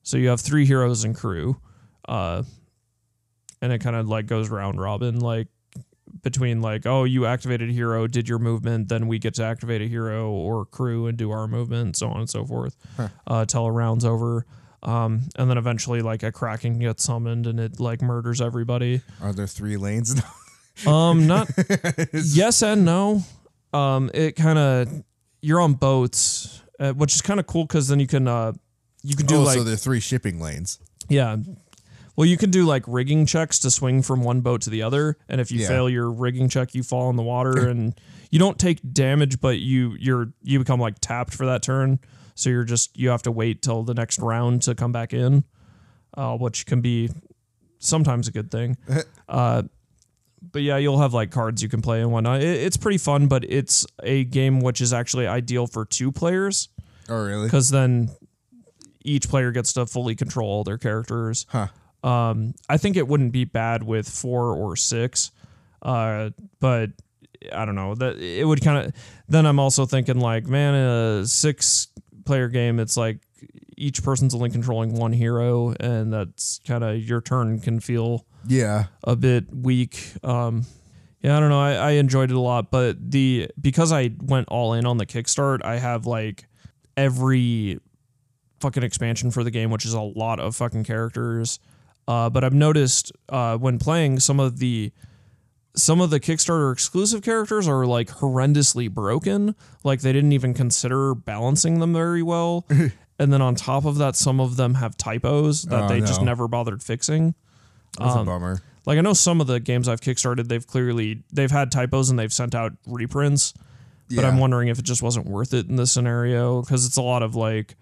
so 0.08 0.16
you 0.18 0.30
have 0.30 0.40
three 0.40 0.66
heroes 0.66 1.04
and 1.04 1.16
crew 1.16 1.58
uh 2.08 2.42
and 3.62 3.74
it 3.74 3.80
kind 3.80 3.96
of 3.96 4.08
like 4.08 4.26
goes 4.26 4.50
round 4.50 4.80
robin 4.80 5.20
like 5.20 5.48
between 6.24 6.62
like 6.62 6.86
oh 6.86 7.04
you 7.04 7.26
activated 7.26 7.70
a 7.70 7.74
hero 7.74 8.08
did 8.08 8.30
your 8.30 8.40
movement 8.40 8.88
then 8.88 9.08
we 9.08 9.20
get 9.20 9.34
to 9.34 9.44
activate 9.44 9.82
a 9.82 9.88
hero 9.88 10.30
or 10.32 10.66
crew 10.66 11.08
and 11.08 11.18
do 11.18 11.32
our 11.32 11.48
movement 11.48 11.98
so 11.98 12.08
on 12.08 12.22
and 12.22 12.30
so 12.30 12.46
forth 12.46 12.78
uh 13.28 13.46
till 13.46 13.66
a 13.66 13.72
round's 13.72 14.06
over 14.06 14.46
um 14.84 15.22
and 15.38 15.50
then 15.50 15.58
eventually 15.58 16.02
like 16.02 16.24
a 16.24 16.32
kraken 16.32 16.80
gets 16.80 17.04
summoned 17.04 17.46
and 17.46 17.60
it 17.60 17.80
like 17.80 18.02
murders 18.02 18.40
everybody 18.40 19.02
Are 19.22 19.34
there 19.34 19.48
three 19.48 19.76
lanes? 19.76 20.22
um, 20.88 21.28
not 21.28 21.50
yes 22.14 22.62
and 22.62 22.86
no. 22.86 23.24
Um, 23.74 24.12
it 24.14 24.36
kind 24.36 24.60
of 24.60 25.04
you're 25.42 25.60
on 25.60 25.74
boats, 25.74 26.62
uh, 26.80 26.94
which 26.94 27.16
is 27.16 27.22
kind 27.22 27.40
of 27.40 27.48
cool 27.48 27.66
because 27.66 27.88
then 27.88 28.00
you 28.00 28.06
can 28.08 28.28
uh 28.28 28.54
you 29.08 29.16
can 29.16 29.26
do 29.26 29.38
oh, 29.38 29.42
like 29.44 29.58
so 29.58 29.64
there 29.64 29.74
are 29.74 29.78
three 29.78 30.00
shipping 30.00 30.40
lanes. 30.40 30.80
yeah. 31.10 31.38
Well, 32.16 32.26
you 32.26 32.36
can 32.36 32.50
do 32.50 32.66
like 32.66 32.84
rigging 32.88 33.28
checks 33.28 33.60
to 33.60 33.70
swing 33.70 34.02
from 34.02 34.24
one 34.24 34.42
boat 34.42 34.62
to 34.62 34.72
the 34.72 34.82
other, 34.82 35.18
and 35.30 35.40
if 35.40 35.52
you 35.52 35.60
Yeah. 35.62 35.68
fail 35.68 35.88
your 35.88 36.10
rigging 36.12 36.50
check, 36.50 36.74
you 36.74 36.82
fall 36.82 37.12
in 37.12 37.16
the 37.16 37.22
water, 37.22 37.68
and 37.70 37.94
you 38.32 38.40
don't 38.40 38.58
take 38.58 38.80
damage, 38.92 39.40
but 39.40 39.60
you 39.60 39.96
you're 40.00 40.34
you 40.42 40.58
become 40.58 40.80
like 40.80 40.96
tapped 41.00 41.34
for 41.36 41.46
that 41.46 41.62
turn. 41.62 42.00
So 42.34 42.50
you're 42.50 42.64
just 42.64 42.98
you 42.98 43.10
have 43.10 43.22
to 43.24 43.32
wait 43.32 43.62
till 43.62 43.84
the 43.84 43.94
next 43.94 44.18
round 44.20 44.64
to 44.64 44.74
come 44.74 44.92
back 44.92 45.14
in, 45.14 45.44
uh, 46.18 46.36
which 46.38 46.66
can 46.66 46.82
be 46.82 47.10
sometimes 47.78 48.28
a 48.28 48.32
good 48.32 48.50
thing. 48.50 48.78
uh, 49.30 49.62
but 50.52 50.64
yeah, 50.64 50.78
you'll 50.78 51.00
have 51.00 51.14
like 51.14 51.30
cards 51.30 51.62
you 51.62 51.70
can 51.70 51.84
play 51.84 52.02
and 52.02 52.12
whatnot. 52.12 52.42
It, 52.42 52.48
it's 52.62 52.78
pretty 52.78 52.98
fun, 52.98 53.28
but 53.28 53.44
it's 53.46 53.86
a 54.02 54.24
game 54.24 54.62
which 54.62 54.82
is 54.82 54.92
actually 54.92 55.28
ideal 55.28 55.68
for 55.68 55.86
two 55.86 56.12
players 56.12 56.70
Oh, 57.10 57.24
really? 57.24 57.46
because 57.46 57.70
then 57.70 58.10
each 59.04 59.30
player 59.30 59.52
gets 59.52 59.74
to 59.74 59.86
fully 59.86 60.16
control 60.16 60.50
all 60.50 60.64
their 60.64 60.78
characters. 60.78 61.46
Huh. 61.50 61.68
Um, 62.04 62.54
I 62.70 62.78
think 62.78 62.96
it 62.96 63.08
wouldn't 63.08 63.32
be 63.32 63.44
bad 63.46 63.84
with 63.84 64.08
four 64.08 64.54
or 64.54 64.76
six, 64.76 65.32
uh, 65.82 66.30
but 66.60 66.92
I 67.54 67.66
don't 67.66 67.76
know 67.76 67.96
that 67.96 68.18
it 68.18 68.46
would 68.46 68.62
kind 68.62 68.86
of. 68.88 68.94
Then 69.28 69.46
I'm 69.46 69.60
also 69.60 69.86
thinking 69.86 70.20
like, 70.20 70.46
man, 70.48 70.74
a 70.76 71.26
six 71.28 71.88
player 72.26 72.48
game, 72.50 72.80
it's 72.80 72.98
like 72.98 73.20
each 73.76 74.04
person's 74.04 74.34
only 74.36 74.50
controlling 74.50 74.94
one 74.94 75.14
hero, 75.14 75.74
and 75.80 76.12
that's 76.14 76.60
kind 76.66 76.84
of 76.84 76.98
your 77.04 77.22
turn 77.22 77.60
can 77.60 77.80
feel 77.80 78.26
Yeah. 78.48 78.86
a 79.04 79.16
bit 79.16 79.54
weak. 79.54 80.14
Um, 80.24 80.66
yeah, 81.22 81.36
I 81.38 81.40
don't 81.40 81.50
know. 81.50 81.60
I, 81.60 81.74
I 81.74 81.92
enjoyed 81.92 82.32
it 82.32 82.36
a 82.36 82.40
lot, 82.40 82.70
but 82.72 83.12
the 83.12 83.50
because 83.60 83.92
I 83.92 84.12
went 84.22 84.48
all 84.50 84.74
in 84.74 84.86
on 84.86 84.98
the 84.98 85.06
kickstart, 85.06 85.64
I 85.66 85.78
have 85.78 86.06
like 86.06 86.46
every 86.96 87.80
fucking 88.60 88.84
expansion 88.84 89.32
for 89.32 89.44
the 89.44 89.52
game, 89.52 89.70
which 89.72 89.86
is 89.86 89.94
a 89.94 90.02
lot 90.02 90.40
of 90.40 90.56
fucking 90.56 90.84
characters. 90.84 91.60
Uh, 92.08 92.30
but 92.30 92.44
I've 92.44 92.54
noticed 92.54 93.12
uh, 93.30 93.58
when 93.58 93.80
playing 93.80 94.20
some 94.20 94.40
of 94.40 94.60
the 94.60 94.92
some 95.76 96.02
of 96.02 96.10
the 96.10 96.20
Kickstarter 96.20 96.72
exclusive 96.74 97.22
characters 97.22 97.68
are 97.68 97.86
like 97.86 98.08
horrendously 98.10 98.90
broken. 98.90 99.54
Like 99.84 100.02
they 100.02 100.12
didn't 100.12 100.32
even 100.32 100.54
consider 100.56 101.14
balancing 101.14 101.80
them 101.80 101.94
very 101.94 102.24
well. 102.24 102.66
and 103.20 103.32
then 103.32 103.42
on 103.42 103.54
top 103.56 103.86
of 103.86 103.98
that, 104.00 104.16
some 104.16 104.40
of 104.40 104.56
them 104.56 104.74
have 104.76 104.98
typos 104.98 105.64
that 105.64 105.84
Oh, 105.84 105.88
they 105.88 106.00
just 106.00 106.22
never 106.24 106.48
bothered 106.48 106.82
fixing. 106.82 107.36
That's 108.00 108.16
Um, 108.16 108.22
a 108.22 108.26
bummer. 108.26 108.62
Like 108.88 108.98
I 108.98 109.02
know 109.02 109.14
some 109.14 109.40
of 109.42 109.48
the 109.48 109.60
games 109.60 109.88
I've 109.88 110.02
kickstarted, 110.02 110.48
they've 110.48 110.66
clearly 110.66 111.24
they've 111.32 111.52
had 111.52 111.72
typos 111.72 112.10
and 112.10 112.18
they've 112.18 112.34
sent 112.34 112.56
out 112.56 112.72
reprints. 112.88 113.54
But 114.10 114.24
I'm 114.24 114.38
wondering 114.40 114.70
if 114.70 114.80
it 114.80 114.86
just 114.86 115.04
wasn't 115.04 115.28
worth 115.28 115.54
it 115.54 115.68
in 115.68 115.76
this 115.76 115.92
scenario 115.92 116.62
because 116.62 116.86
it's 116.86 116.96
a 116.96 117.02
lot 117.02 117.22
of 117.22 117.36
like, 117.36 117.76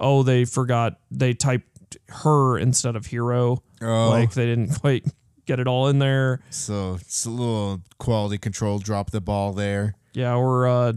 oh, 0.00 0.22
they 0.22 0.44
forgot 0.44 0.98
they 1.10 1.34
typed 1.34 1.96
her 2.08 2.58
instead 2.58 2.96
of 2.96 3.06
hero. 3.06 3.62
Oh. 3.82 4.10
Like 4.10 4.32
they 4.32 4.46
didn't 4.46 4.80
quite 4.80 5.04
get 5.46 5.60
it 5.60 5.66
all 5.66 5.88
in 5.88 5.98
there. 5.98 6.40
So 6.50 6.94
it's 7.00 7.24
a 7.26 7.30
little 7.30 7.82
quality 7.98 8.38
control. 8.38 8.78
Drop 8.78 9.10
the 9.10 9.20
ball 9.20 9.52
there. 9.52 9.96
Yeah, 10.12 10.36
or 10.36 10.66
uh, 10.66 10.92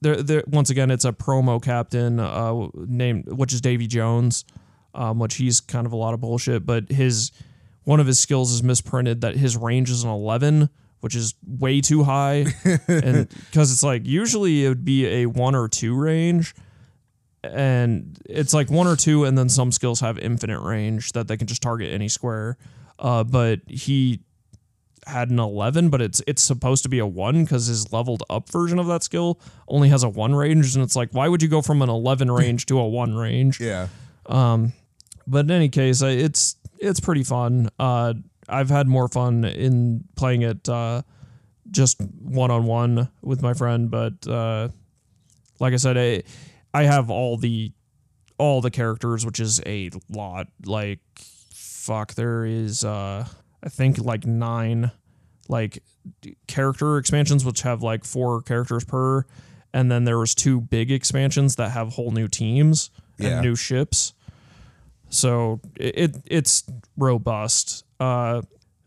there, 0.00 0.22
there. 0.22 0.44
Once 0.46 0.70
again, 0.70 0.90
it's 0.90 1.04
a 1.04 1.12
promo 1.12 1.62
captain 1.62 2.20
uh, 2.20 2.68
named, 2.74 3.26
which 3.32 3.52
is 3.52 3.60
Davy 3.60 3.86
Jones, 3.86 4.44
um, 4.94 5.18
which 5.18 5.36
he's 5.36 5.60
kind 5.60 5.86
of 5.86 5.92
a 5.92 5.96
lot 5.96 6.14
of 6.14 6.20
bullshit. 6.20 6.64
But 6.64 6.90
his 6.90 7.32
one 7.84 8.00
of 8.00 8.06
his 8.06 8.20
skills 8.20 8.52
is 8.52 8.62
misprinted 8.62 9.22
that 9.22 9.36
his 9.36 9.56
range 9.56 9.90
is 9.90 10.04
an 10.04 10.10
eleven, 10.10 10.70
which 11.00 11.14
is 11.14 11.34
way 11.44 11.80
too 11.80 12.04
high, 12.04 12.46
and 12.88 13.28
because 13.28 13.72
it's 13.72 13.82
like 13.82 14.06
usually 14.06 14.64
it 14.64 14.68
would 14.68 14.84
be 14.84 15.06
a 15.06 15.26
one 15.26 15.54
or 15.54 15.68
two 15.68 15.94
range. 15.94 16.54
And 17.42 18.18
it's 18.26 18.52
like 18.52 18.70
one 18.70 18.86
or 18.86 18.96
two, 18.96 19.24
and 19.24 19.36
then 19.38 19.48
some 19.48 19.72
skills 19.72 20.00
have 20.00 20.18
infinite 20.18 20.60
range 20.60 21.12
that 21.12 21.26
they 21.28 21.36
can 21.36 21.46
just 21.46 21.62
target 21.62 21.92
any 21.92 22.08
square. 22.08 22.56
uh, 22.98 23.24
but 23.24 23.60
he 23.66 24.20
had 25.06 25.30
an 25.30 25.38
11 25.40 25.88
but 25.88 26.02
it's 26.02 26.20
it's 26.26 26.42
supposed 26.42 26.82
to 26.82 26.88
be 26.90 26.98
a 26.98 27.06
1 27.06 27.42
because 27.44 27.66
his 27.66 27.90
leveled 27.90 28.22
up 28.28 28.50
version 28.50 28.78
of 28.78 28.86
that 28.86 29.02
skill 29.02 29.40
only 29.66 29.88
has 29.88 30.02
a 30.02 30.08
1 30.08 30.34
range 30.34 30.74
and 30.74 30.84
it's 30.84 30.94
like 30.94 31.08
why 31.12 31.26
would 31.26 31.40
you 31.42 31.48
go 31.48 31.62
from 31.62 31.80
an 31.80 31.88
11 31.88 32.30
range 32.40 32.66
to 32.66 32.78
a 32.78 32.86
1 32.86 33.14
range 33.14 33.58
Yeah. 33.58 33.88
Um 34.26 34.74
but 35.26 35.46
in 35.46 35.50
any 35.52 35.70
case, 35.70 36.02
it's 36.02 36.56
it's 36.78 37.00
pretty 37.00 37.22
fun. 37.24 37.70
Uh, 37.78 38.12
I've 38.48 38.68
had 38.68 38.86
more 38.88 39.08
fun 39.08 39.44
in 39.44 40.04
playing 40.16 40.42
it 40.42 40.68
uh, 40.68 41.00
just 41.70 42.00
one 42.20 42.50
on 42.50 42.64
one 42.64 43.08
with 43.22 43.40
my 43.42 43.54
friend. 43.54 43.90
But 43.90 44.26
uh, 44.28 44.68
like 45.60 45.72
I 45.72 45.76
said, 45.76 45.96
I, 45.96 46.22
I 46.72 46.84
have 46.84 47.10
all 47.10 47.36
the 47.36 47.72
all 48.38 48.60
the 48.60 48.70
characters, 48.70 49.26
which 49.26 49.40
is 49.40 49.60
a 49.66 49.90
lot. 50.08 50.46
Like 50.64 51.00
fuck, 51.52 52.14
there 52.14 52.44
is 52.44 52.84
uh, 52.84 53.26
I 53.62 53.68
think 53.68 53.98
like 53.98 54.24
nine 54.26 54.90
like 55.48 55.82
character 56.46 56.96
expansions, 56.98 57.44
which 57.44 57.62
have 57.62 57.82
like 57.82 58.04
four 58.04 58.40
characters 58.42 58.84
per. 58.84 59.24
And 59.72 59.90
then 59.90 60.04
there 60.04 60.18
was 60.18 60.34
two 60.34 60.60
big 60.60 60.90
expansions 60.90 61.56
that 61.56 61.70
have 61.70 61.90
whole 61.90 62.10
new 62.10 62.26
teams 62.28 62.90
and 63.18 63.28
Yeah. 63.28 63.40
new 63.40 63.54
ships. 63.56 64.14
So 65.10 65.60
it, 65.76 65.98
it 65.98 66.16
it's 66.26 66.64
robust. 66.96 67.84
Uh, 67.98 68.42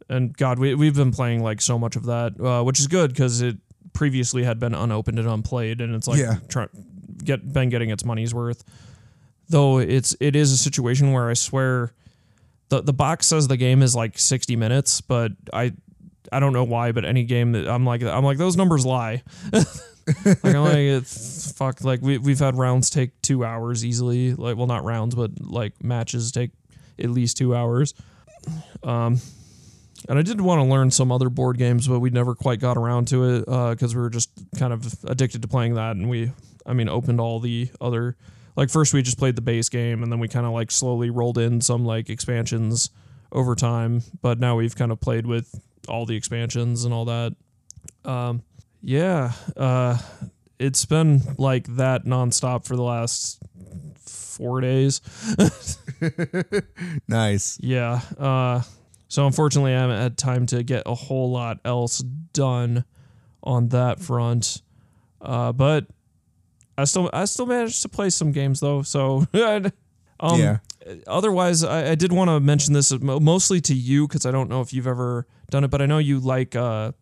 and 0.10 0.36
God, 0.36 0.60
we 0.60 0.74
we've 0.76 0.96
been 0.96 1.12
playing 1.12 1.44
like 1.44 1.62
so 1.62 1.78
much 1.80 1.96
of 1.96 2.06
that, 2.06 2.40
uh, 2.40 2.64
which 2.64 2.80
is 2.80 2.88
good 2.88 3.12
because 3.12 3.42
it 3.42 3.58
previously 3.94 4.44
had 4.44 4.60
been 4.60 4.74
unopened 4.74 5.20
and 5.20 5.28
unplayed, 5.28 5.80
and 5.82 5.94
it's 5.96 6.08
like 6.08 6.20
Yeah. 6.20 6.38
try, 6.48 6.68
get 7.18 7.52
been 7.52 7.70
getting 7.70 7.90
its 7.90 8.06
money's 8.06 8.34
worth. 8.34 8.64
Though 9.50 9.80
it's 9.80 10.16
it 10.20 10.36
is 10.36 10.52
a 10.52 10.58
situation 10.58 11.12
where 11.12 11.30
I 11.30 11.34
swear, 11.34 11.94
the 12.70 12.82
the 12.82 12.94
box 12.94 13.28
says 13.28 13.48
the 13.48 13.58
game 13.58 13.82
is 13.82 13.96
like 13.96 14.18
sixty 14.18 14.56
minutes, 14.56 15.02
but 15.02 15.32
I 15.52 15.74
I 16.32 16.40
don't 16.40 16.54
know 16.54 16.64
why, 16.64 16.92
but 16.92 17.06
any 17.06 17.24
game 17.24 17.52
that 17.54 17.68
I'm 17.68 17.86
like 17.86 18.02
I'm 18.04 18.24
like 18.24 18.38
those 18.38 18.58
numbers 18.58 18.86
lie. 18.86 19.24
like 19.54 20.44
I'm 20.44 20.64
like 20.64 20.78
it's 20.78 21.52
fuck 21.52 21.84
like 21.84 22.02
we 22.02 22.18
we've 22.18 22.40
had 22.40 22.56
rounds 22.56 22.90
take 22.90 23.22
two 23.22 23.44
hours 23.46 23.86
easily. 23.86 24.34
Like 24.34 24.58
well 24.58 24.68
not 24.68 24.84
rounds, 24.84 25.16
but 25.16 25.32
like 25.40 25.84
matches 25.84 26.32
take 26.32 26.52
at 26.98 27.10
least 27.10 27.38
two 27.38 27.56
hours. 27.56 27.94
Um 28.82 29.20
and 30.10 30.20
I 30.20 30.22
did 30.22 30.40
want 30.42 30.60
to 30.60 30.70
learn 30.70 30.92
some 30.92 31.12
other 31.12 31.30
board 31.30 31.58
games, 31.58 31.88
but 31.88 32.00
we 32.00 32.10
never 32.10 32.36
quite 32.36 32.60
got 32.60 32.78
around 32.78 33.08
to 33.10 33.24
it 33.36 33.46
because 33.46 33.96
we 33.96 34.02
were 34.02 34.10
just 34.10 34.30
kind 34.58 34.74
of 34.74 34.86
addicted 35.06 35.42
to 35.42 35.48
playing 35.48 35.76
that. 35.76 35.96
And 35.96 36.10
we, 36.10 36.32
I 36.66 36.74
mean, 36.74 36.90
opened 36.90 37.20
all 37.20 37.40
the 37.40 37.70
other, 37.82 38.18
like 38.56 38.70
first 38.70 38.94
we 38.94 39.02
just 39.02 39.18
played 39.18 39.36
the 39.36 39.42
base 39.42 39.70
game, 39.70 40.04
and 40.04 40.12
then 40.12 40.20
we 40.20 40.28
kind 40.28 40.46
of 40.46 40.54
like 40.54 40.72
slowly 40.72 41.10
rolled 41.10 41.38
in 41.38 41.62
some 41.62 41.86
like 41.86 42.10
expansions 42.10 42.90
over 43.32 43.56
time. 43.56 44.04
But 44.22 44.40
now 44.40 44.56
we've 44.56 44.76
kind 44.76 44.92
of 44.92 45.00
played 45.00 45.26
with 45.26 45.60
all 45.88 46.06
the 46.06 46.16
expansions 46.16 46.86
and 46.86 46.94
all 46.94 47.06
that. 47.06 47.36
Um, 48.06 48.44
yeah, 48.82 49.32
uh, 49.56 49.98
it's 50.60 50.86
been 50.86 51.22
like 51.38 51.68
that 51.76 52.06
nonstop 52.06 52.66
for 52.66 52.76
the 52.76 52.84
last 52.84 53.42
four 53.98 54.62
days. 54.62 55.02
Nice. 57.08 57.58
Yeah. 57.62 58.02
Uh, 58.18 58.62
so 59.14 59.28
unfortunately, 59.28 59.76
I 59.76 59.82
haven't 59.82 60.00
had 60.00 60.18
time 60.18 60.48
to 60.48 60.64
get 60.64 60.82
a 60.88 60.96
whole 60.96 61.30
lot 61.30 61.60
else 61.64 62.00
done 62.00 62.84
on 63.44 63.68
that 63.68 64.00
front. 64.00 64.64
Uh, 65.22 65.52
but 65.52 65.86
I 66.80 66.86
still 66.86 67.12
I 67.14 67.26
still 67.26 67.46
managed 67.46 67.84
to 67.84 67.90
play 67.90 68.10
some 68.10 68.32
games 68.32 68.60
though. 68.60 68.82
So 68.82 69.28
um, 69.34 70.40
Yeah. 70.40 70.58
Otherwise, 71.06 71.64
I, 71.64 71.92
I 71.92 71.96
did 71.96 72.12
want 72.12 72.32
to 72.32 72.40
mention 72.40 72.74
this 72.74 72.92
mostly 73.02 73.62
to 73.62 73.76
you 73.76 74.08
because 74.08 74.26
I 74.26 74.32
don't 74.32 74.50
know 74.50 74.62
if 74.62 74.74
you've 74.74 74.88
ever 74.88 75.28
done 75.52 75.64
it, 75.64 75.68
but 75.68 75.80
I 75.80 75.86
know 75.86 76.00
you 76.00 76.20
like. 76.20 76.56
Uh, 76.56 76.94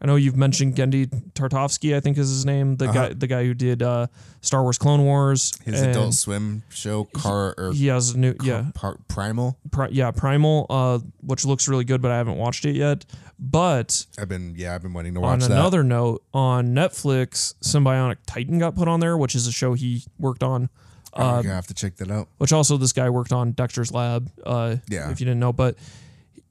I 0.00 0.04
know 0.06 0.16
you've 0.16 0.36
mentioned 0.36 0.76
Genndy 0.76 1.06
Tartovsky. 1.32 1.96
I 1.96 2.00
think 2.00 2.18
is 2.18 2.28
his 2.28 2.44
name. 2.44 2.76
The 2.76 2.86
guy 2.88 3.14
the 3.14 3.26
guy 3.26 3.44
who 3.44 3.54
did 3.54 3.82
uh, 3.82 4.08
Star 4.42 4.62
Wars 4.62 4.76
Clone 4.76 5.04
Wars. 5.04 5.52
His 5.64 5.80
Adult 5.80 6.12
Swim 6.14 6.62
show, 6.68 7.04
Car 7.04 7.54
or 7.56 7.72
He 7.72 7.86
has 7.86 8.10
a 8.10 8.18
new 8.18 8.34
yeah. 8.42 8.66
Par- 8.74 8.98
Primal. 9.08 9.58
Pri- 9.70 9.88
yeah, 9.92 10.10
Primal, 10.10 10.66
uh, 10.68 10.98
which 11.22 11.46
looks 11.46 11.66
really 11.66 11.84
good, 11.84 12.02
but 12.02 12.10
I 12.10 12.18
haven't 12.18 12.36
watched 12.36 12.66
it 12.66 12.76
yet. 12.76 13.06
But 13.38 14.04
I've 14.18 14.28
been 14.28 14.54
yeah, 14.56 14.74
I've 14.74 14.82
been 14.82 14.92
wanting 14.92 15.14
to 15.14 15.20
on 15.20 15.22
watch 15.24 15.40
that. 15.40 15.52
On 15.52 15.58
another 15.58 15.82
note, 15.82 16.22
on 16.34 16.68
Netflix, 16.74 17.54
Symbionic 17.62 18.16
Titan 18.26 18.58
got 18.58 18.74
put 18.76 18.88
on 18.88 19.00
there, 19.00 19.16
which 19.16 19.34
is 19.34 19.46
a 19.46 19.52
show 19.52 19.72
he 19.74 20.04
worked 20.18 20.42
on. 20.42 20.68
I'm 21.14 21.22
Uh, 21.22 21.42
gonna 21.42 21.54
have 21.54 21.66
to 21.68 21.74
check 21.74 21.96
that 21.96 22.10
out. 22.10 22.28
which 22.36 22.52
also 22.52 22.76
this 22.76 22.92
guy 22.92 23.08
worked 23.08 23.32
on 23.32 23.52
Dexter's 23.52 23.92
Lab. 23.92 24.30
Uh, 24.44 24.76
Yeah. 24.90 25.10
if 25.10 25.20
you 25.20 25.24
didn't 25.24 25.40
know, 25.40 25.52
but 25.54 25.76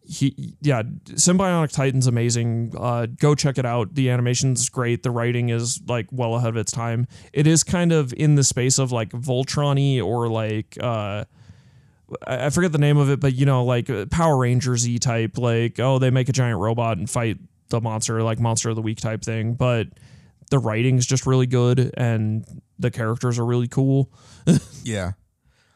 he, 0.07 0.55
yeah, 0.61 0.83
Symbionic 0.83 1.71
Titan's 1.71 2.07
amazing. 2.07 2.73
Uh, 2.77 3.07
go 3.07 3.35
check 3.35 3.57
it 3.57 3.65
out. 3.65 3.95
The 3.95 4.09
animation's 4.09 4.69
great. 4.69 5.03
The 5.03 5.11
writing 5.11 5.49
is 5.49 5.81
like 5.87 6.07
well 6.11 6.35
ahead 6.35 6.49
of 6.49 6.57
its 6.57 6.71
time. 6.71 7.07
It 7.33 7.47
is 7.47 7.63
kind 7.63 7.91
of 7.91 8.13
in 8.13 8.35
the 8.35 8.43
space 8.43 8.77
of 8.79 8.91
like 8.91 9.09
Voltron-y 9.09 10.01
or 10.01 10.27
like 10.27 10.77
uh, 10.81 11.25
I 12.25 12.49
forget 12.49 12.71
the 12.71 12.77
name 12.77 12.97
of 12.97 13.09
it, 13.09 13.19
but 13.19 13.33
you 13.33 13.45
know, 13.45 13.63
like 13.65 13.89
uh, 13.89 14.05
Power 14.07 14.37
Rangers 14.37 14.87
y 14.87 14.97
type, 14.97 15.37
like, 15.37 15.79
oh, 15.79 15.99
they 15.99 16.09
make 16.09 16.29
a 16.29 16.33
giant 16.33 16.59
robot 16.59 16.97
and 16.97 17.09
fight 17.09 17.37
the 17.69 17.81
monster, 17.81 18.21
like 18.21 18.39
Monster 18.39 18.69
of 18.69 18.75
the 18.75 18.81
Week 18.81 18.99
type 18.99 19.23
thing. 19.23 19.53
But 19.55 19.87
the 20.51 20.59
writing's 20.59 21.05
just 21.05 21.25
really 21.25 21.47
good 21.47 21.91
and 21.97 22.45
the 22.77 22.91
characters 22.91 23.39
are 23.39 23.45
really 23.45 23.67
cool. 23.67 24.11
Yeah. 24.83 25.13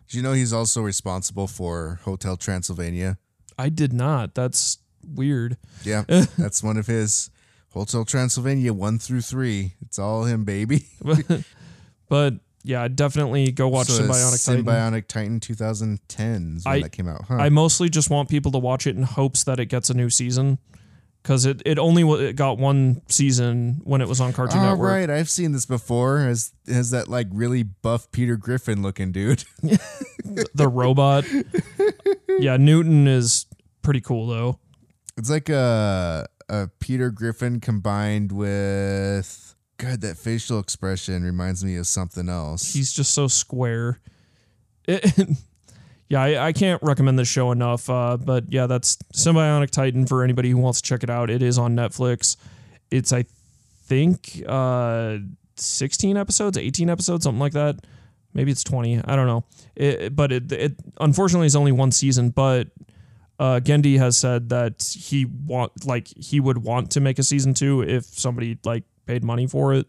Do 0.07 0.17
you 0.17 0.23
know 0.23 0.33
he's 0.33 0.53
also 0.53 0.81
responsible 0.81 1.47
for 1.47 1.99
Hotel 2.03 2.37
Transylvania? 2.37 3.17
I 3.59 3.69
did 3.69 3.93
not. 3.93 4.33
That's 4.35 4.77
weird. 5.05 5.57
Yeah, 5.83 6.03
that's 6.37 6.63
one 6.63 6.77
of 6.77 6.87
his 6.87 7.29
Hotel 7.73 8.05
Transylvania 8.05 8.73
one 8.73 8.97
through 8.99 9.21
three. 9.21 9.73
It's 9.81 9.99
all 9.99 10.23
him, 10.23 10.43
baby. 10.45 10.85
But 12.09 12.35
yeah, 12.63 12.87
definitely 12.87 13.51
go 13.51 13.67
watch 13.67 13.87
So 13.87 14.01
Symbionic 14.03 14.43
Titan. 14.45 14.65
Symbiotic 14.65 15.07
Titan 15.07 15.39
2010 15.39 16.55
is 16.57 16.65
when 16.65 16.73
I- 16.75 16.81
that 16.81 16.91
came 16.91 17.07
out. 17.07 17.25
Huh? 17.27 17.35
I 17.35 17.49
mostly 17.49 17.87
just 17.89 18.09
want 18.09 18.29
people 18.29 18.51
to 18.53 18.57
watch 18.57 18.87
it 18.87 18.95
in 18.95 19.03
hopes 19.03 19.43
that 19.43 19.59
it 19.59 19.67
gets 19.67 19.89
a 19.91 19.93
new 19.93 20.09
season 20.09 20.57
because 21.21 21.45
it, 21.45 21.61
it 21.65 21.77
only 21.77 22.01
it 22.25 22.35
got 22.35 22.57
one 22.57 23.01
season 23.09 23.81
when 23.83 24.01
it 24.01 24.07
was 24.07 24.19
on 24.19 24.33
Cartoon 24.33 24.59
Oh, 24.61 24.69
Network. 24.71 24.89
right. 24.91 25.09
I've 25.09 25.29
seen 25.29 25.51
this 25.51 25.67
before. 25.67 26.21
Has 26.21 26.51
has 26.67 26.89
that 26.91 27.07
like 27.07 27.27
really 27.31 27.61
buff 27.61 28.11
Peter 28.11 28.35
Griffin 28.37 28.81
looking 28.81 29.11
dude? 29.11 29.43
The 30.53 30.67
robot. 30.67 31.25
yeah, 32.39 32.57
Newton 32.57 33.07
is 33.07 33.45
pretty 33.89 34.01
cool 34.01 34.27
though. 34.27 34.59
It's 35.17 35.31
like 35.31 35.49
a 35.49 36.27
a 36.47 36.69
Peter 36.79 37.09
Griffin 37.09 37.59
combined 37.59 38.31
with 38.31 39.55
God. 39.77 40.01
That 40.01 40.15
facial 40.15 40.59
expression 40.59 41.23
reminds 41.23 41.65
me 41.65 41.75
of 41.75 41.87
something 41.87 42.29
else. 42.29 42.71
He's 42.71 42.93
just 42.93 43.15
so 43.15 43.27
square. 43.27 43.99
It, 44.87 45.37
yeah, 46.07 46.23
I, 46.23 46.47
I 46.47 46.53
can't 46.53 46.81
recommend 46.81 47.19
this 47.19 47.27
show 47.27 47.51
enough. 47.51 47.87
Uh, 47.91 48.17
but 48.17 48.51
yeah, 48.51 48.65
that's 48.65 48.97
Symbionic 49.13 49.69
Titan 49.69 50.07
for 50.07 50.23
anybody 50.23 50.49
who 50.49 50.57
wants 50.57 50.81
to 50.81 50.87
check 50.87 51.03
it 51.03 51.11
out. 51.11 51.29
It 51.29 51.43
is 51.43 51.59
on 51.59 51.75
Netflix. 51.75 52.37
It's 52.89 53.13
I 53.13 53.25
think 53.85 54.43
uh, 54.47 55.17
16 55.57 56.17
episodes, 56.17 56.57
18 56.57 56.89
episodes, 56.89 57.23
something 57.23 57.39
like 57.39 57.53
that. 57.53 57.85
Maybe 58.33 58.51
it's 58.51 58.63
20. 58.63 59.01
I 59.05 59.15
don't 59.15 59.27
know. 59.27 59.43
It, 59.75 60.15
but 60.15 60.31
it, 60.31 60.51
it 60.51 60.75
unfortunately 60.99 61.45
is 61.45 61.55
only 61.55 61.71
one 61.71 61.91
season. 61.91 62.31
But 62.31 62.69
uh, 63.39 63.59
Genndy 63.61 63.97
has 63.97 64.17
said 64.17 64.49
that 64.49 64.83
he 64.97 65.25
want 65.25 65.85
like 65.85 66.07
he 66.07 66.39
would 66.39 66.59
want 66.59 66.91
to 66.91 66.99
make 66.99 67.17
a 67.19 67.23
season 67.23 67.53
two 67.53 67.81
if 67.81 68.03
somebody 68.05 68.57
like 68.63 68.83
paid 69.05 69.23
money 69.23 69.47
for 69.47 69.73
it. 69.73 69.87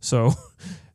So 0.00 0.32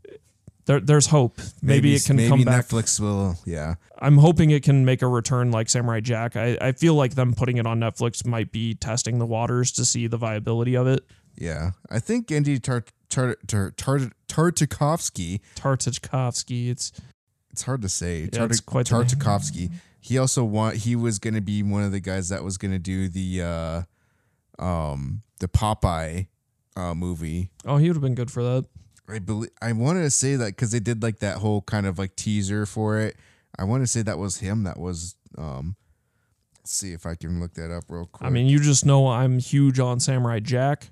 there, 0.65 0.79
there's 0.79 1.07
hope. 1.07 1.39
Maybe, 1.61 1.95
it 1.95 2.03
can 2.05 2.17
maybe 2.17 2.29
come 2.29 2.43
back. 2.43 2.65
Netflix 2.65 2.99
will. 2.99 3.37
Yeah. 3.45 3.75
I'm 3.97 4.17
hoping 4.17 4.51
it 4.51 4.63
can 4.63 4.83
make 4.83 5.01
a 5.01 5.07
return 5.07 5.51
like 5.51 5.69
Samurai 5.69 6.01
Jack. 6.01 6.35
I, 6.35 6.57
I 6.59 6.71
feel 6.73 6.95
like 6.95 7.15
them 7.15 7.33
putting 7.33 7.57
it 7.57 7.65
on 7.65 7.79
Netflix 7.79 8.25
might 8.25 8.51
be 8.51 8.73
testing 8.75 9.19
the 9.19 9.25
waters 9.25 9.71
to 9.73 9.85
see 9.85 10.07
the 10.07 10.17
viability 10.17 10.75
of 10.75 10.87
it. 10.87 11.05
Yeah, 11.37 11.71
I 11.89 11.99
think 11.99 12.31
Andy 12.31 12.59
Tart 12.59 12.91
Tart 13.09 13.45
Tart 13.47 13.77
Tart 13.77 14.01
Tartakovsky. 14.27 15.41
Tartakovsky, 15.55 16.69
it's 16.69 16.91
It's 17.51 17.63
hard 17.63 17.81
to 17.81 17.89
say. 17.89 18.29
Yeah, 18.31 18.45
it's 18.45 18.61
quite 18.61 18.87
the 18.87 18.97
name. 18.97 19.07
Tartakovsky. 19.07 19.71
He 20.05 20.19
also 20.19 20.43
want. 20.43 20.77
He 20.77 20.95
was 20.95 21.17
going 21.17 21.33
to 21.33 21.41
be 21.41 21.63
one 21.63 21.81
of 21.81 21.91
the 21.91 21.99
guys 21.99 22.29
that 22.29 22.43
was 22.43 22.59
going 22.59 22.71
to 22.71 22.77
do 22.77 23.09
the, 23.09 23.41
uh, 23.41 24.63
um, 24.63 25.23
the 25.39 25.47
Popeye, 25.47 26.27
uh, 26.75 26.93
movie. 26.93 27.49
oh, 27.65 27.77
he 27.77 27.87
would 27.87 27.95
have 27.95 28.03
been 28.03 28.13
good 28.13 28.29
for 28.29 28.43
that. 28.43 28.65
I 29.09 29.17
believe 29.17 29.49
I 29.63 29.71
wanted 29.71 30.03
to 30.03 30.11
say 30.11 30.35
that 30.35 30.47
because 30.47 30.71
they 30.71 30.79
did 30.79 31.01
like 31.01 31.19
that 31.19 31.37
whole 31.37 31.61
kind 31.61 31.87
of 31.87 31.97
like 31.97 32.15
teaser 32.15 32.67
for 32.67 32.99
it. 32.99 33.17
I 33.57 33.63
want 33.63 33.81
to 33.81 33.87
say 33.87 34.03
that 34.03 34.19
was 34.19 34.37
him. 34.37 34.63
That 34.63 34.79
was 34.79 35.15
um. 35.39 35.75
Let's 36.59 36.73
see 36.73 36.93
if 36.93 37.07
I 37.07 37.15
can 37.15 37.39
look 37.39 37.55
that 37.55 37.71
up 37.71 37.85
real 37.89 38.05
quick. 38.05 38.27
I 38.27 38.31
mean, 38.31 38.45
you 38.45 38.59
just 38.59 38.85
know 38.85 39.07
I'm 39.07 39.39
huge 39.39 39.79
on 39.79 39.99
Samurai 39.99 40.39
Jack, 40.39 40.89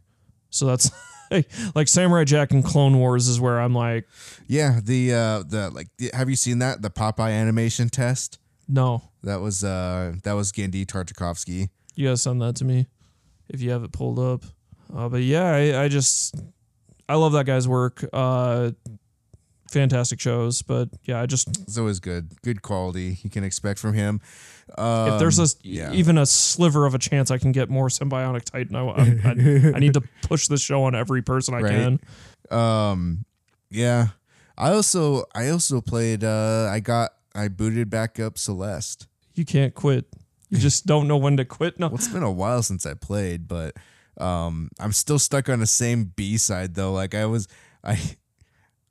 so 0.49 0.66
that's 0.66 0.91
like 1.76 1.88
Samurai 1.88 2.24
Jack 2.24 2.51
and 2.51 2.64
Clone 2.64 2.97
Wars 2.97 3.28
is 3.28 3.39
where 3.39 3.59
I'm 3.59 3.76
like, 3.76 4.07
yeah, 4.47 4.80
the 4.84 5.14
uh 5.14 5.43
the 5.43 5.70
like 5.72 5.88
the, 5.97 6.09
have 6.14 6.32
you 6.32 6.36
seen 6.36 6.59
that 6.59 6.82
the 6.82 6.89
Popeye 6.89 7.32
animation 7.32 7.89
test? 7.89 8.39
No, 8.68 9.03
That 9.24 9.41
was 9.41 9.64
uh 9.64 10.14
that 10.24 10.34
was 10.34 10.51
Genndy 10.51 10.86
Tartakovsky. 10.86 11.70
you 11.95 12.07
gotta 12.07 12.18
send 12.18 12.41
that 12.41 12.55
to 12.57 12.66
me 12.66 12.88
if 13.49 13.61
you 13.61 13.72
have 13.72 13.84
it 13.84 13.91
pulled 13.91 14.20
up. 14.20 14.43
Uh, 14.95 15.09
but 15.09 15.22
yeah, 15.22 15.45
I, 15.51 15.84
I 15.84 15.88
just 15.88 16.36
I 17.09 17.16
love 17.16 17.34
that 17.34 17.45
guy's 17.45 17.68
work. 17.68 18.03
Uh, 18.14 18.72
fantastic 19.70 20.20
shows, 20.20 20.61
but 20.61 20.89
yeah, 21.03 21.20
I 21.22 21.26
just 21.26 21.47
It's 21.64 21.78
always 21.78 21.99
good. 21.99 22.30
Good 22.43 22.61
quality 22.61 23.18
you 23.24 23.30
can 23.30 23.43
expect 23.43 23.80
from 23.80 23.93
him. 23.93 24.22
Um, 24.78 25.14
if 25.14 25.20
there's 25.20 25.39
a 25.39 25.47
yeah. 25.64 25.91
even 25.93 26.18
a 26.18 26.26
sliver 26.26 26.86
of 26.86 26.93
a 26.95 26.99
chance 26.99 27.32
I 27.32 27.38
can 27.38 27.51
get 27.51 27.70
more 27.70 27.89
symbiotic 27.89 28.43
titan, 28.45 28.76
I, 28.76 28.82
I, 28.88 29.76
I 29.76 29.80
need 29.80 29.93
to 29.95 30.01
push 30.24 30.47
this 30.47 30.61
show 30.61 30.84
on 30.84 30.95
every 30.95 31.22
person 31.22 31.53
I 31.53 31.61
Right. 31.61 31.72
can. 32.49 32.57
Um, 32.57 33.26
yeah. 33.70 34.07
I 34.57 34.72
also 34.72 35.26
I 35.34 35.49
also 35.49 35.82
played. 35.82 36.24
Uh, 36.24 36.70
I 36.72 36.80
got 36.80 37.11
I 37.36 37.48
booted 37.48 37.90
back 37.90 38.20
up 38.20 38.38
Celeste. 38.38 39.08
You 39.36 39.46
can't 39.46 39.74
quit. 39.74 40.06
You 40.50 40.58
just 40.58 40.86
don't 40.88 41.08
know 41.08 41.18
when 41.18 41.38
to 41.38 41.46
quit. 41.46 41.80
No, 41.80 41.88
Well, 41.88 41.96
it's 41.96 42.08
been 42.08 42.24
a 42.24 42.32
while 42.32 42.62
since 42.64 42.86
I 42.86 42.94
played, 42.94 43.48
but 43.48 43.76
um, 44.20 44.70
I'm 44.80 44.92
still 44.92 45.18
stuck 45.20 45.50
on 45.50 45.60
the 45.60 45.66
same 45.66 46.12
B 46.16 46.38
side 46.38 46.76
though. 46.76 46.94
Like 46.94 47.16
I 47.16 47.26
was, 47.26 47.48
I, 47.84 48.00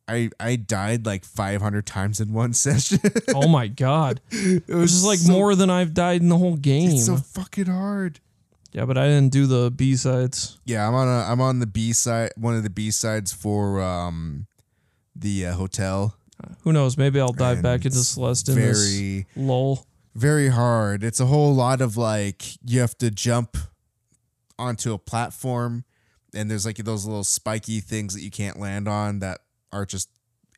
I, 0.08 0.30
I 0.40 0.56
died 0.56 1.06
like 1.06 1.24
500 1.24 1.86
times 1.86 2.20
in 2.20 2.32
one 2.32 2.52
session. 2.66 2.98
oh 3.34 3.46
my 3.48 3.68
god, 3.68 4.20
it 4.30 4.68
was 4.68 4.90
just 4.92 5.04
like 5.06 5.20
so- 5.20 5.32
more 5.32 5.54
than 5.54 5.70
I've 5.70 5.94
died 5.94 6.20
in 6.22 6.28
the 6.28 6.38
whole 6.38 6.56
game. 6.56 6.90
It's 6.90 7.06
so 7.06 7.16
fucking 7.16 7.66
hard. 7.66 8.18
yeah, 8.72 8.84
but 8.84 8.98
I 8.98 9.06
didn't 9.06 9.30
do 9.32 9.46
the 9.46 9.70
B 9.70 9.94
sides. 9.94 10.58
Yeah, 10.64 10.88
I'm 10.88 10.94
on 10.94 11.06
a 11.06 11.30
I'm 11.30 11.40
on 11.40 11.60
the 11.60 11.66
B 11.66 11.92
side, 11.92 12.32
one 12.36 12.56
of 12.56 12.64
the 12.64 12.70
B 12.70 12.90
sides 12.90 13.32
for 13.32 13.80
um, 13.80 14.46
the 15.14 15.46
uh, 15.46 15.52
hotel. 15.54 16.16
Who 16.62 16.72
knows? 16.72 16.96
Maybe 16.96 17.20
I'll 17.20 17.32
dive 17.32 17.62
back 17.62 17.84
into 17.84 17.98
Celeste 17.98 18.48
in 18.50 18.54
this 18.56 18.94
Very. 18.94 19.26
lull. 19.36 19.86
very 20.14 20.48
hard. 20.48 21.02
It's 21.04 21.20
a 21.20 21.26
whole 21.26 21.54
lot 21.54 21.80
of 21.80 21.96
like 21.96 22.42
you 22.64 22.80
have 22.80 22.96
to 22.98 23.10
jump 23.10 23.56
onto 24.58 24.92
a 24.92 24.98
platform 24.98 25.84
and 26.34 26.50
there's 26.50 26.64
like 26.66 26.76
those 26.76 27.04
little 27.06 27.24
spiky 27.24 27.80
things 27.80 28.14
that 28.14 28.22
you 28.22 28.30
can't 28.30 28.58
land 28.58 28.86
on 28.88 29.18
that 29.20 29.40
are 29.72 29.84
just 29.86 30.08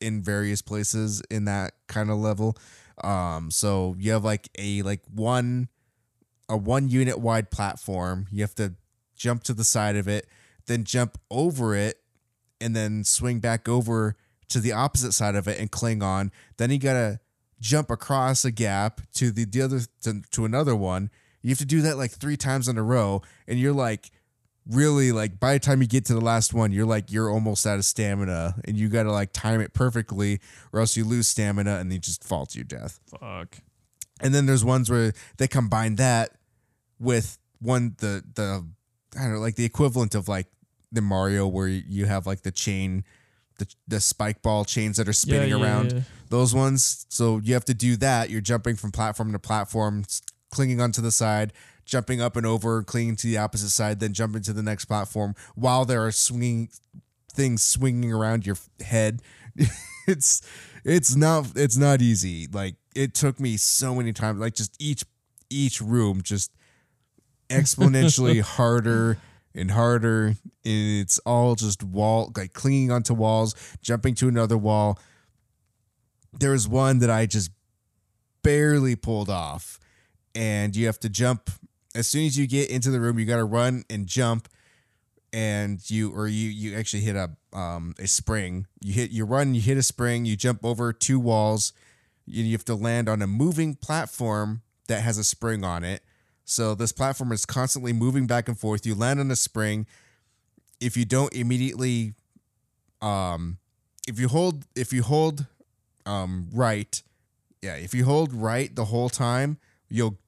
in 0.00 0.22
various 0.22 0.60
places 0.60 1.22
in 1.30 1.44
that 1.46 1.72
kind 1.86 2.10
of 2.10 2.18
level. 2.18 2.56
Um 3.02 3.50
so 3.50 3.94
you 3.98 4.12
have 4.12 4.24
like 4.24 4.48
a 4.58 4.82
like 4.82 5.00
one 5.12 5.68
a 6.48 6.56
one 6.56 6.88
unit 6.88 7.18
wide 7.18 7.50
platform. 7.50 8.26
You 8.30 8.42
have 8.42 8.54
to 8.56 8.74
jump 9.16 9.44
to 9.44 9.54
the 9.54 9.64
side 9.64 9.96
of 9.96 10.06
it, 10.08 10.26
then 10.66 10.84
jump 10.84 11.18
over 11.30 11.74
it 11.74 11.98
and 12.60 12.74
then 12.74 13.04
swing 13.04 13.38
back 13.40 13.68
over 13.68 14.16
to 14.48 14.60
the 14.60 14.72
opposite 14.72 15.12
side 15.12 15.34
of 15.34 15.48
it 15.48 15.58
and 15.58 15.70
cling 15.70 16.02
on. 16.02 16.32
Then 16.56 16.70
you 16.70 16.78
got 16.78 16.94
to 16.94 17.20
jump 17.60 17.90
across 17.90 18.44
a 18.44 18.50
gap 18.50 19.00
to 19.14 19.30
the, 19.30 19.44
the 19.44 19.62
other 19.62 19.80
to, 20.02 20.22
to 20.32 20.44
another 20.44 20.76
one. 20.76 21.10
You 21.42 21.50
have 21.50 21.58
to 21.58 21.66
do 21.66 21.82
that 21.82 21.96
like 21.96 22.10
three 22.10 22.36
times 22.36 22.68
in 22.68 22.78
a 22.78 22.82
row, 22.82 23.22
and 23.46 23.58
you're 23.58 23.72
like 23.72 24.10
really 24.66 25.12
like 25.12 25.38
by 25.38 25.54
the 25.54 25.58
time 25.58 25.82
you 25.82 25.88
get 25.88 26.06
to 26.06 26.14
the 26.14 26.20
last 26.20 26.54
one, 26.54 26.72
you're 26.72 26.86
like 26.86 27.12
you're 27.12 27.30
almost 27.30 27.66
out 27.66 27.78
of 27.78 27.84
stamina, 27.84 28.56
and 28.64 28.76
you 28.76 28.88
got 28.88 29.02
to 29.02 29.12
like 29.12 29.32
time 29.32 29.60
it 29.60 29.74
perfectly, 29.74 30.40
or 30.72 30.80
else 30.80 30.96
you 30.96 31.04
lose 31.04 31.28
stamina 31.28 31.76
and 31.78 31.92
you 31.92 31.98
just 31.98 32.24
fall 32.24 32.46
to 32.46 32.58
your 32.58 32.64
death. 32.64 32.98
Fuck. 33.06 33.58
And 34.20 34.34
then 34.34 34.46
there's 34.46 34.64
ones 34.64 34.90
where 34.90 35.12
they 35.36 35.48
combine 35.48 35.96
that 35.96 36.30
with 36.98 37.38
one 37.60 37.94
the 37.98 38.22
the 38.34 38.66
I 39.18 39.22
don't 39.22 39.34
know 39.34 39.40
like 39.40 39.56
the 39.56 39.64
equivalent 39.64 40.14
of 40.14 40.28
like 40.28 40.46
the 40.92 41.02
Mario 41.02 41.46
where 41.46 41.68
you 41.68 42.06
have 42.06 42.26
like 42.26 42.42
the 42.42 42.52
chain 42.52 43.04
the 43.58 43.72
the 43.86 44.00
spike 44.00 44.42
ball 44.42 44.64
chains 44.64 44.96
that 44.96 45.08
are 45.08 45.12
spinning 45.12 45.50
yeah, 45.50 45.62
around 45.62 45.92
yeah. 45.92 46.00
those 46.30 46.54
ones. 46.54 47.06
So 47.08 47.40
you 47.42 47.54
have 47.54 47.64
to 47.66 47.74
do 47.74 47.96
that. 47.96 48.30
You're 48.30 48.40
jumping 48.40 48.76
from 48.76 48.90
platform 48.90 49.32
to 49.32 49.38
platform, 49.38 50.04
clinging 50.50 50.80
onto 50.80 51.00
the 51.00 51.10
side, 51.10 51.52
jumping 51.84 52.20
up 52.20 52.36
and 52.36 52.46
over, 52.46 52.82
clinging 52.82 53.16
to 53.16 53.26
the 53.26 53.38
opposite 53.38 53.70
side, 53.70 54.00
then 54.00 54.12
jumping 54.12 54.42
to 54.42 54.52
the 54.52 54.62
next 54.62 54.86
platform 54.86 55.34
while 55.54 55.84
there 55.84 56.04
are 56.04 56.12
swinging 56.12 56.68
things 57.32 57.64
swinging 57.64 58.12
around 58.12 58.46
your 58.46 58.56
head. 58.80 59.22
it's 60.06 60.42
it's 60.84 61.14
not 61.14 61.52
it's 61.56 61.76
not 61.76 62.02
easy. 62.02 62.48
Like 62.52 62.76
it 62.94 63.14
took 63.14 63.38
me 63.38 63.56
so 63.56 63.94
many 63.94 64.12
times. 64.12 64.40
Like 64.40 64.54
just 64.54 64.74
each 64.80 65.04
each 65.50 65.80
room 65.80 66.22
just 66.22 66.50
exponentially 67.50 68.40
harder 68.40 69.18
and 69.54 69.70
harder. 69.70 70.34
It's 70.64 71.18
all 71.20 71.54
just 71.54 71.82
wall 71.82 72.32
like 72.36 72.52
clinging 72.52 72.90
onto 72.90 73.14
walls 73.14 73.54
jumping 73.82 74.14
to 74.16 74.28
another 74.28 74.58
wall. 74.58 74.98
There 76.32 76.50
was 76.50 76.66
one 76.66 76.98
that 76.98 77.10
i 77.10 77.26
just 77.26 77.50
barely 78.42 78.96
pulled 78.96 79.30
off. 79.30 79.78
And 80.34 80.74
you 80.74 80.86
have 80.86 80.98
to 81.00 81.08
jump. 81.08 81.48
As 81.94 82.08
soon 82.08 82.26
as 82.26 82.36
you 82.36 82.48
get 82.48 82.70
into 82.70 82.90
the 82.90 83.00
room 83.00 83.18
you 83.18 83.24
got 83.24 83.36
to 83.36 83.44
run 83.44 83.84
and 83.88 84.06
jump. 84.06 84.48
And 85.32 85.80
you 85.90 86.12
or 86.12 86.28
you 86.28 86.48
you 86.48 86.76
actually 86.78 87.02
hit 87.02 87.16
a 87.16 87.30
um 87.52 87.94
a 87.98 88.06
spring. 88.06 88.66
You 88.80 88.92
hit 88.92 89.10
you 89.10 89.24
run 89.24 89.54
you 89.54 89.60
hit 89.60 89.76
a 89.76 89.82
spring 89.82 90.24
you 90.24 90.36
jump 90.36 90.64
over 90.64 90.92
two 90.92 91.18
walls. 91.18 91.72
You, 92.24 92.44
you 92.44 92.52
have 92.52 92.64
to 92.66 92.74
land 92.74 93.08
on 93.08 93.20
a 93.20 93.26
moving 93.26 93.74
platform 93.74 94.62
that 94.86 95.02
has 95.02 95.18
a 95.18 95.24
spring 95.24 95.64
on 95.64 95.82
it 95.82 96.02
so 96.44 96.74
this 96.74 96.92
platform 96.92 97.32
is 97.32 97.46
constantly 97.46 97.92
moving 97.92 98.26
back 98.26 98.48
and 98.48 98.58
forth. 98.58 98.84
You 98.86 98.94
land 98.94 99.20
on 99.20 99.30
a 99.30 99.36
spring. 99.36 99.86
If 100.80 100.96
you 100.96 101.04
don't 101.04 101.32
immediately 101.32 102.14
um 103.00 103.58
if 104.08 104.18
you 104.20 104.28
hold 104.28 104.66
if 104.76 104.92
you 104.92 105.02
hold 105.02 105.46
um 106.06 106.48
right, 106.52 107.02
yeah, 107.62 107.76
if 107.76 107.94
you 107.94 108.04
hold 108.04 108.32
right 108.32 108.74
the 108.74 108.86
whole 108.86 109.08
time, 109.08 109.58
you'll 109.88 110.18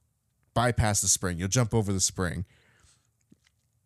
bypass 0.53 1.01
the 1.01 1.07
spring. 1.07 1.37
You'll 1.37 1.49
jump 1.49 1.73
over 1.73 1.93
the 1.93 1.99
spring. 1.99 2.45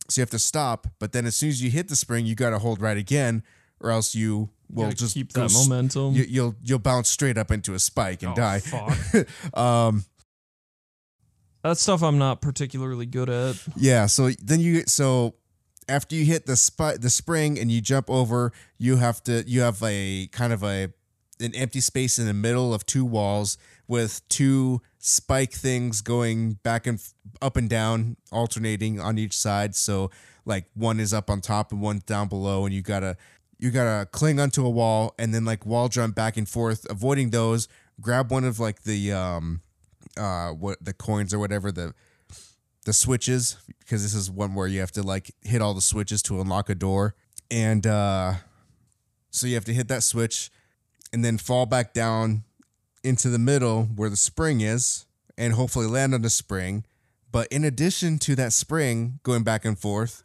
So 0.09 0.19
you 0.19 0.23
have 0.23 0.29
to 0.31 0.39
stop, 0.39 0.87
but 0.99 1.11
then 1.13 1.25
as 1.25 1.35
soon 1.35 1.49
as 1.49 1.61
you 1.63 1.69
hit 1.69 1.87
the 1.87 1.95
spring, 1.95 2.25
you 2.25 2.35
got 2.35 2.49
to 2.49 2.59
hold 2.59 2.81
right 2.81 2.97
again 2.97 3.43
or 3.79 3.91
else 3.91 4.13
you 4.13 4.49
will 4.69 4.85
Gotta 4.85 4.95
just 4.97 5.13
keep 5.15 5.31
that 5.33 5.51
momentum. 5.53 6.13
You, 6.13 6.23
you'll 6.27 6.55
you'll 6.63 6.79
bounce 6.79 7.09
straight 7.09 7.37
up 7.37 7.51
into 7.51 7.73
a 7.73 7.79
spike 7.79 8.23
and 8.23 8.31
Oh, 8.31 8.35
die. 8.35 8.59
Fuck. 8.59 9.27
Um 9.57 10.05
That 11.63 11.77
stuff 11.77 12.01
I'm 12.01 12.17
not 12.17 12.41
particularly 12.41 13.05
good 13.05 13.29
at. 13.29 13.55
Yeah, 13.75 14.07
so 14.07 14.31
then 14.41 14.59
you 14.59 14.83
so 14.87 15.35
after 15.87 16.15
you 16.15 16.25
hit 16.25 16.45
the 16.45 16.55
spot 16.55 17.01
the 17.01 17.09
spring 17.09 17.59
and 17.59 17.71
you 17.71 17.81
jump 17.81 18.09
over, 18.09 18.51
you 18.77 18.97
have 18.97 19.23
to 19.25 19.43
you 19.47 19.61
have 19.61 19.81
a 19.83 20.27
kind 20.31 20.53
of 20.53 20.63
a 20.63 20.89
an 21.39 21.55
empty 21.55 21.81
space 21.81 22.19
in 22.19 22.27
the 22.27 22.33
middle 22.33 22.73
of 22.73 22.85
two 22.85 23.03
walls 23.03 23.57
with 23.87 24.27
two 24.29 24.81
spike 24.99 25.51
things 25.51 26.01
going 26.01 26.53
back 26.63 26.85
and 26.85 26.99
f- 26.99 27.13
up 27.41 27.57
and 27.57 27.69
down 27.69 28.15
alternating 28.31 28.99
on 28.99 29.17
each 29.17 29.35
side 29.35 29.75
so 29.75 30.11
like 30.45 30.65
one 30.75 30.99
is 30.99 31.13
up 31.13 31.29
on 31.29 31.41
top 31.41 31.71
and 31.71 31.81
one 31.81 32.01
down 32.05 32.27
below 32.27 32.65
and 32.65 32.73
you 32.73 32.81
got 32.83 32.99
to 32.99 33.17
you 33.57 33.71
got 33.71 33.99
to 33.99 34.05
cling 34.11 34.39
onto 34.39 34.65
a 34.65 34.69
wall 34.69 35.15
and 35.17 35.33
then 35.33 35.43
like 35.43 35.65
wall 35.65 35.89
jump 35.89 36.15
back 36.15 36.37
and 36.37 36.47
forth 36.47 36.85
avoiding 36.89 37.31
those 37.31 37.67
grab 37.99 38.31
one 38.31 38.43
of 38.43 38.59
like 38.59 38.83
the 38.83 39.11
um 39.11 39.61
uh 40.17 40.49
what 40.49 40.83
the 40.83 40.93
coins 40.93 41.33
or 41.33 41.39
whatever 41.39 41.71
the 41.71 41.93
the 42.85 42.93
switches 42.93 43.57
because 43.79 44.03
this 44.03 44.13
is 44.13 44.31
one 44.31 44.55
where 44.55 44.67
you 44.67 44.79
have 44.79 44.91
to 44.91 45.03
like 45.03 45.31
hit 45.41 45.61
all 45.61 45.73
the 45.73 45.81
switches 45.81 46.21
to 46.23 46.41
unlock 46.41 46.69
a 46.69 46.75
door. 46.75 47.15
And 47.49 47.85
uh 47.85 48.35
so 49.29 49.47
you 49.47 49.55
have 49.55 49.65
to 49.65 49.73
hit 49.73 49.87
that 49.89 50.03
switch 50.03 50.49
and 51.13 51.23
then 51.23 51.37
fall 51.37 51.65
back 51.65 51.93
down 51.93 52.43
into 53.03 53.29
the 53.29 53.39
middle 53.39 53.83
where 53.83 54.09
the 54.09 54.17
spring 54.17 54.61
is 54.61 55.05
and 55.37 55.53
hopefully 55.53 55.87
land 55.87 56.13
on 56.13 56.21
the 56.21 56.29
spring. 56.29 56.85
But 57.31 57.47
in 57.47 57.63
addition 57.63 58.19
to 58.19 58.35
that 58.35 58.53
spring 58.53 59.19
going 59.23 59.43
back 59.43 59.65
and 59.65 59.77
forth 59.77 60.23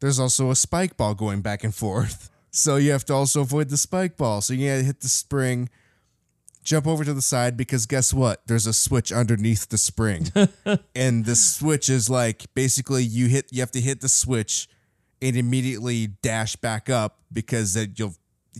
there's 0.00 0.20
also 0.20 0.50
a 0.50 0.56
spike 0.56 0.96
ball 0.96 1.14
going 1.14 1.40
back 1.40 1.64
and 1.64 1.74
forth. 1.74 2.30
So 2.52 2.76
you 2.76 2.90
have 2.92 3.04
to 3.06 3.12
also 3.12 3.42
avoid 3.42 3.68
the 3.68 3.76
spike 3.76 4.16
ball. 4.16 4.40
So 4.40 4.54
you 4.54 4.70
gotta 4.70 4.82
hit 4.82 5.00
the 5.00 5.10
spring 5.10 5.68
jump 6.66 6.86
over 6.86 7.04
to 7.04 7.14
the 7.14 7.22
side 7.22 7.56
because 7.56 7.86
guess 7.86 8.12
what? 8.12 8.42
There's 8.46 8.66
a 8.66 8.72
switch 8.72 9.12
underneath 9.12 9.68
the 9.68 9.78
spring. 9.78 10.30
and 10.94 11.24
the 11.24 11.36
switch 11.36 11.88
is 11.88 12.10
like 12.10 12.52
basically 12.54 13.04
you 13.04 13.28
hit 13.28 13.46
you 13.50 13.60
have 13.60 13.70
to 13.70 13.80
hit 13.80 14.00
the 14.00 14.08
switch 14.08 14.68
and 15.22 15.36
immediately 15.36 16.08
dash 16.22 16.56
back 16.56 16.90
up 16.90 17.20
because 17.32 17.74
then 17.74 17.94
you'll 17.96 18.14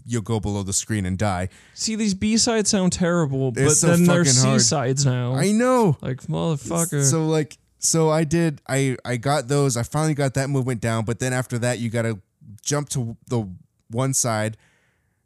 you'll 0.07 0.23
go 0.23 0.39
below 0.39 0.63
the 0.63 0.73
screen 0.73 1.05
and 1.05 1.19
die. 1.19 1.49
See, 1.75 1.97
these 1.97 2.15
B 2.15 2.37
sides 2.37 2.71
sound 2.71 2.93
terrible, 2.93 3.51
but 3.51 3.71
so 3.71 3.89
then 3.89 4.05
they're 4.05 4.25
C 4.25 4.59
sides 4.61 5.05
now. 5.05 5.35
I 5.35 5.51
know. 5.51 5.99
like 6.01 6.23
motherfucker. 6.23 7.03
So 7.03 7.27
like 7.27 7.59
so 7.79 8.09
I 8.09 8.25
did 8.25 8.63
I 8.69 8.97
I 9.05 9.17
got 9.17 9.49
those. 9.49 9.77
I 9.77 9.83
finally 9.83 10.15
got 10.15 10.35
that 10.35 10.49
movement 10.49 10.81
down, 10.81 11.05
but 11.05 11.19
then 11.19 11.33
after 11.33 11.59
that 11.59 11.81
you 11.81 11.91
got 11.91 12.03
to 12.03 12.21
jump 12.63 12.89
to 12.91 13.17
the 13.27 13.49
one 13.91 14.15
side 14.15 14.57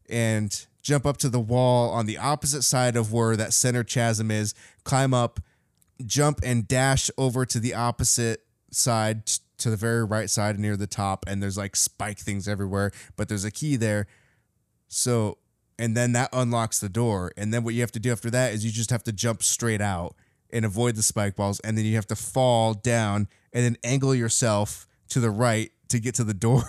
and 0.09 0.66
jump 0.91 1.07
up 1.07 1.18
to 1.18 1.28
the 1.28 1.38
wall 1.38 1.91
on 1.91 2.07
the 2.07 2.18
opposite 2.18 2.62
side 2.62 2.97
of 2.97 3.12
where 3.12 3.36
that 3.36 3.53
center 3.53 3.84
chasm 3.84 4.28
is, 4.28 4.55
climb 4.82 5.14
up, 5.14 5.38
jump 6.05 6.41
and 6.43 6.66
dash 6.66 7.12
over 7.16 7.47
to 7.47 7.61
the 7.61 7.72
opposite 7.72 8.41
side 8.72 9.24
to 9.59 9.70
the 9.70 9.76
very 9.76 10.05
right 10.05 10.28
side 10.28 10.59
near 10.59 10.76
the 10.76 10.88
top 10.88 11.24
and 11.28 11.41
there's 11.41 11.57
like 11.57 11.76
spike 11.76 12.18
things 12.18 12.49
everywhere, 12.49 12.91
but 13.14 13.28
there's 13.28 13.45
a 13.45 13.53
key 13.53 13.76
there. 13.76 14.09
So 14.88 15.38
and 15.78 15.97
then 15.97 16.11
that 16.12 16.28
unlocks 16.32 16.80
the 16.80 16.88
door 16.88 17.30
and 17.36 17.55
then 17.55 17.62
what 17.62 17.74
you 17.74 17.82
have 17.82 17.93
to 17.93 18.01
do 18.01 18.11
after 18.11 18.28
that 18.28 18.53
is 18.53 18.64
you 18.64 18.72
just 18.72 18.91
have 18.91 19.05
to 19.05 19.12
jump 19.12 19.45
straight 19.45 19.80
out 19.80 20.16
and 20.53 20.64
avoid 20.64 20.97
the 20.97 21.05
spike 21.05 21.36
balls, 21.36 21.61
and 21.61 21.78
then 21.78 21.84
you 21.84 21.95
have 21.95 22.09
to 22.09 22.16
fall 22.16 22.74
down 22.74 23.28
and 23.53 23.64
then 23.64 23.76
angle 23.84 24.12
yourself 24.12 24.88
to 25.11 25.20
the 25.20 25.30
right 25.30 25.70
to 25.91 26.01
get 26.01 26.16
to 26.16 26.24
the 26.24 26.34
door. 26.34 26.64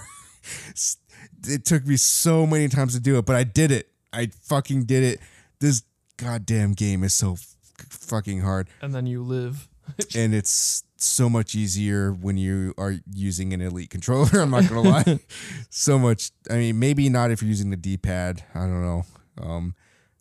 it 1.47 1.65
took 1.65 1.87
me 1.87 1.97
so 1.97 2.45
many 2.45 2.67
times 2.67 2.93
to 2.93 2.99
do 2.99 3.17
it, 3.17 3.25
but 3.25 3.35
I 3.35 3.43
did 3.43 3.71
it. 3.71 3.90
I 4.13 4.27
fucking 4.27 4.85
did 4.85 5.03
it. 5.03 5.19
This 5.59 5.83
goddamn 6.17 6.73
game 6.73 7.03
is 7.03 7.13
so 7.13 7.33
f- 7.33 7.55
fucking 7.89 8.41
hard, 8.41 8.67
And 8.81 8.93
then 8.93 9.05
you 9.05 9.23
live. 9.23 9.67
and 10.15 10.33
it's 10.33 10.83
so 10.97 11.29
much 11.29 11.55
easier 11.55 12.11
when 12.11 12.37
you 12.37 12.73
are 12.77 12.95
using 13.11 13.53
an 13.53 13.61
elite 13.61 13.89
controller. 13.89 14.29
I'm 14.39 14.51
not 14.51 14.67
gonna 14.69 14.81
lie, 14.81 15.19
so 15.69 15.97
much. 15.97 16.31
I 16.49 16.55
mean, 16.55 16.79
maybe 16.79 17.09
not 17.09 17.31
if 17.31 17.41
you're 17.41 17.49
using 17.49 17.69
the 17.69 17.77
D-pad. 17.77 18.43
I 18.53 18.59
don't 18.59 18.81
know. 18.81 19.03
Um, 19.41 19.75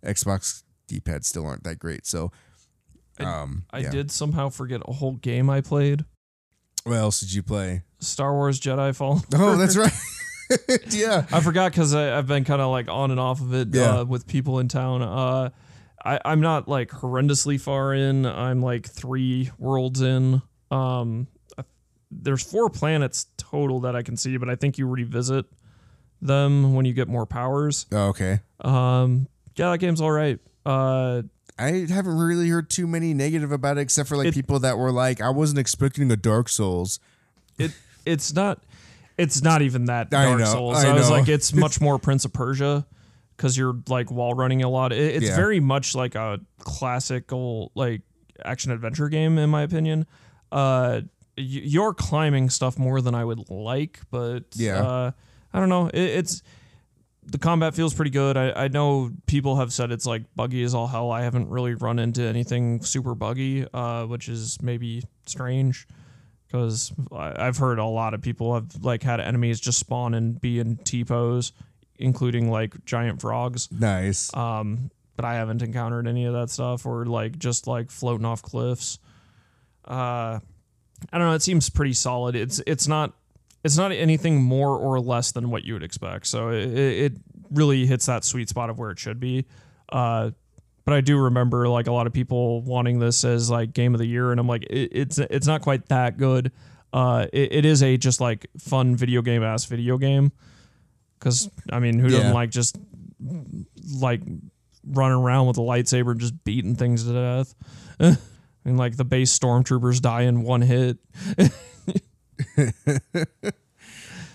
Xbox 0.04 0.62
D-pads 0.88 1.28
still 1.28 1.46
aren't 1.46 1.64
that 1.64 1.78
great. 1.78 2.06
So, 2.06 2.32
um, 3.18 3.64
I 3.70 3.80
yeah. 3.80 3.90
did 3.90 4.10
somehow 4.10 4.48
forget 4.48 4.80
a 4.86 4.92
whole 4.92 5.12
game 5.12 5.50
I 5.50 5.60
played. 5.60 6.04
What 6.84 6.96
else 6.96 7.20
did 7.20 7.34
you 7.34 7.42
play? 7.42 7.82
Star 7.98 8.32
Wars 8.32 8.58
Jedi 8.58 8.94
Fallen. 8.94 9.22
Oh, 9.34 9.56
that's 9.56 9.76
right. 9.76 9.92
yeah. 10.90 11.26
I 11.32 11.40
forgot 11.40 11.72
because 11.72 11.94
I've 11.94 12.26
been 12.26 12.44
kind 12.44 12.60
of 12.62 12.70
like 12.70 12.88
on 12.88 13.10
and 13.10 13.20
off 13.20 13.40
of 13.40 13.54
it 13.54 13.68
Yeah. 13.74 14.00
uh, 14.00 14.04
with 14.04 14.26
people 14.26 14.58
in 14.58 14.68
town. 14.68 15.02
Uh, 15.02 15.50
I, 16.04 16.18
I'm 16.24 16.40
not 16.40 16.66
like 16.68 16.90
horrendously 16.90 17.60
far 17.60 17.94
in. 17.94 18.24
I'm 18.26 18.62
like 18.62 18.86
three 18.86 19.50
worlds 19.58 20.00
in. 20.00 20.42
Um, 20.70 21.26
there's 22.10 22.42
four 22.42 22.70
planets 22.70 23.26
total 23.36 23.80
that 23.80 23.94
I 23.94 24.02
can 24.02 24.16
see, 24.16 24.36
but 24.36 24.48
I 24.48 24.56
think 24.56 24.78
you 24.78 24.86
revisit 24.86 25.46
them 26.20 26.74
when 26.74 26.84
you 26.84 26.92
get 26.92 27.08
more 27.08 27.26
powers. 27.26 27.86
Oh, 27.92 28.08
okay. 28.08 28.40
Um, 28.60 29.28
yeah, 29.56 29.70
that 29.70 29.78
game's 29.78 30.00
all 30.00 30.10
right. 30.10 30.38
Uh, 30.66 31.22
I 31.58 31.86
haven't 31.88 32.16
really 32.16 32.48
heard 32.48 32.70
too 32.70 32.86
many 32.86 33.12
negative 33.14 33.52
about 33.52 33.78
it, 33.78 33.82
except 33.82 34.08
for 34.08 34.16
like 34.16 34.28
It- 34.28 34.34
people 34.34 34.58
that 34.60 34.78
were 34.78 34.90
like, 34.92 35.20
"I 35.20 35.28
wasn't 35.30 35.58
expecting 35.58 36.10
a 36.10 36.16
Dark 36.16 36.48
Souls." 36.48 36.98
it 37.58 37.72
it's 38.06 38.32
not 38.32 38.62
it's 39.20 39.42
not 39.42 39.62
even 39.62 39.84
that 39.86 40.08
I 40.12 40.24
Dark 40.24 40.38
know, 40.40 40.44
Souls. 40.46 40.84
I 40.84 40.90
I, 40.90 40.92
was 40.94 41.08
know. 41.10 41.16
like, 41.16 41.28
it's 41.28 41.52
much 41.52 41.80
more 41.80 41.98
Prince 41.98 42.24
of 42.24 42.32
Persia 42.32 42.86
because 43.36 43.56
you're 43.56 43.78
like 43.88 44.10
wall 44.10 44.34
running 44.34 44.62
a 44.62 44.68
lot. 44.68 44.92
It, 44.92 45.16
it's 45.16 45.26
Yeah. 45.26 45.36
very 45.36 45.60
much 45.60 45.94
like 45.94 46.14
a 46.14 46.40
classical 46.58 47.70
like 47.74 48.02
action 48.44 48.72
adventure 48.72 49.08
game 49.08 49.38
in 49.38 49.50
my 49.50 49.62
opinion. 49.62 50.06
Uh, 50.50 51.02
y- 51.36 51.44
you're 51.44 51.94
climbing 51.94 52.50
stuff 52.50 52.78
more 52.78 53.00
than 53.00 53.14
I 53.14 53.24
would 53.24 53.50
like, 53.50 54.00
but 54.10 54.44
Yeah. 54.54 54.82
uh, 54.82 55.10
I 55.52 55.60
don't 55.60 55.68
know. 55.68 55.88
It, 55.88 56.00
it's 56.00 56.42
the 57.26 57.38
combat 57.38 57.74
feels 57.74 57.94
pretty 57.94 58.10
good. 58.10 58.36
I, 58.36 58.50
I 58.64 58.68
know 58.68 59.10
people 59.26 59.56
have 59.56 59.72
said 59.72 59.92
it's 59.92 60.06
like 60.06 60.22
buggy 60.34 60.62
as 60.64 60.74
all 60.74 60.86
hell. 60.88 61.10
I 61.12 61.22
haven't 61.22 61.48
really 61.48 61.74
run 61.74 61.98
into 61.98 62.22
anything 62.22 62.82
super 62.82 63.14
buggy, 63.14 63.66
uh, 63.72 64.06
which 64.06 64.28
is 64.28 64.60
maybe 64.62 65.02
strange 65.26 65.86
because 66.50 66.92
I've 67.12 67.58
heard 67.58 67.78
a 67.78 67.84
lot 67.84 68.14
of 68.14 68.22
people 68.22 68.54
have 68.54 68.82
like 68.82 69.02
had 69.02 69.20
enemies 69.20 69.60
just 69.60 69.78
spawn 69.78 70.14
and 70.14 70.40
be 70.40 70.58
in 70.58 70.76
T 70.78 71.04
pose, 71.04 71.52
including 71.98 72.50
like 72.50 72.84
giant 72.84 73.20
frogs. 73.20 73.68
Nice. 73.70 74.34
Um, 74.34 74.90
but 75.16 75.24
I 75.24 75.34
haven't 75.34 75.62
encountered 75.62 76.08
any 76.08 76.24
of 76.24 76.32
that 76.32 76.50
stuff 76.50 76.86
or 76.86 77.04
like 77.04 77.38
just 77.38 77.66
like 77.66 77.90
floating 77.90 78.26
off 78.26 78.42
cliffs. 78.42 78.98
Uh, 79.86 80.40
I 81.12 81.18
don't 81.18 81.28
know. 81.28 81.34
It 81.34 81.42
seems 81.42 81.70
pretty 81.70 81.92
solid. 81.92 82.34
It's 82.34 82.60
it's 82.66 82.88
not 82.88 83.12
it's 83.62 83.76
not 83.76 83.92
anything 83.92 84.42
more 84.42 84.76
or 84.76 84.98
less 85.00 85.32
than 85.32 85.50
what 85.50 85.64
you 85.64 85.74
would 85.74 85.82
expect. 85.82 86.26
So 86.26 86.48
it, 86.48 86.72
it 86.72 87.12
really 87.50 87.86
hits 87.86 88.06
that 88.06 88.24
sweet 88.24 88.48
spot 88.48 88.70
of 88.70 88.78
where 88.78 88.90
it 88.90 88.98
should 88.98 89.20
be. 89.20 89.46
Uh, 89.88 90.30
but 90.84 90.94
I 90.94 91.00
do 91.00 91.18
remember 91.18 91.68
like 91.68 91.86
a 91.86 91.92
lot 91.92 92.06
of 92.06 92.12
people 92.12 92.62
wanting 92.62 92.98
this 92.98 93.24
as 93.24 93.50
like 93.50 93.72
game 93.72 93.94
of 93.94 93.98
the 93.98 94.06
year, 94.06 94.30
and 94.30 94.40
I'm 94.40 94.46
like, 94.46 94.64
it, 94.64 94.90
it's 94.92 95.18
it's 95.18 95.46
not 95.46 95.62
quite 95.62 95.88
that 95.88 96.16
good. 96.16 96.52
Uh, 96.92 97.26
it, 97.32 97.52
it 97.52 97.64
is 97.64 97.82
a 97.82 97.96
just 97.96 98.20
like 98.20 98.46
fun 98.58 98.96
video 98.96 99.22
game 99.22 99.42
ass 99.42 99.64
video 99.66 99.98
game. 99.98 100.32
Because 101.18 101.50
I 101.70 101.80
mean, 101.80 101.98
who 101.98 102.08
doesn't 102.08 102.32
like 102.32 102.50
just 102.50 102.78
like 104.00 104.22
running 104.86 105.18
around 105.18 105.46
with 105.46 105.58
a 105.58 105.62
lightsaber 105.62 106.12
and 106.12 106.20
just 106.20 106.44
beating 106.44 106.74
things 106.74 107.04
to 107.04 107.12
death? 107.12 107.54
I 108.00 108.68
mean, 108.68 108.76
like 108.76 108.96
the 108.96 109.04
base 109.04 109.36
stormtroopers 109.38 110.00
die 110.00 110.22
in 110.22 110.42
one 110.42 110.62
hit, 110.62 110.98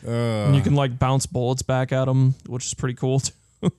and 0.06 0.56
you 0.56 0.62
can 0.62 0.76
like 0.76 0.98
bounce 1.00 1.26
bullets 1.26 1.64
back 1.64 1.92
at 1.92 2.06
them, 2.06 2.36
which 2.48 2.66
is 2.66 2.74
pretty 2.74 2.96
cool. 2.96 3.20
Too. 3.20 3.34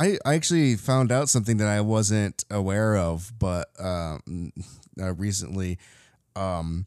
I, 0.00 0.18
I 0.24 0.34
actually 0.34 0.76
found 0.76 1.12
out 1.12 1.28
something 1.28 1.58
that 1.58 1.68
I 1.68 1.82
wasn't 1.82 2.42
aware 2.50 2.96
of, 2.96 3.32
but 3.38 3.68
um, 3.78 4.52
uh, 5.00 5.12
recently, 5.12 5.78
um, 6.34 6.86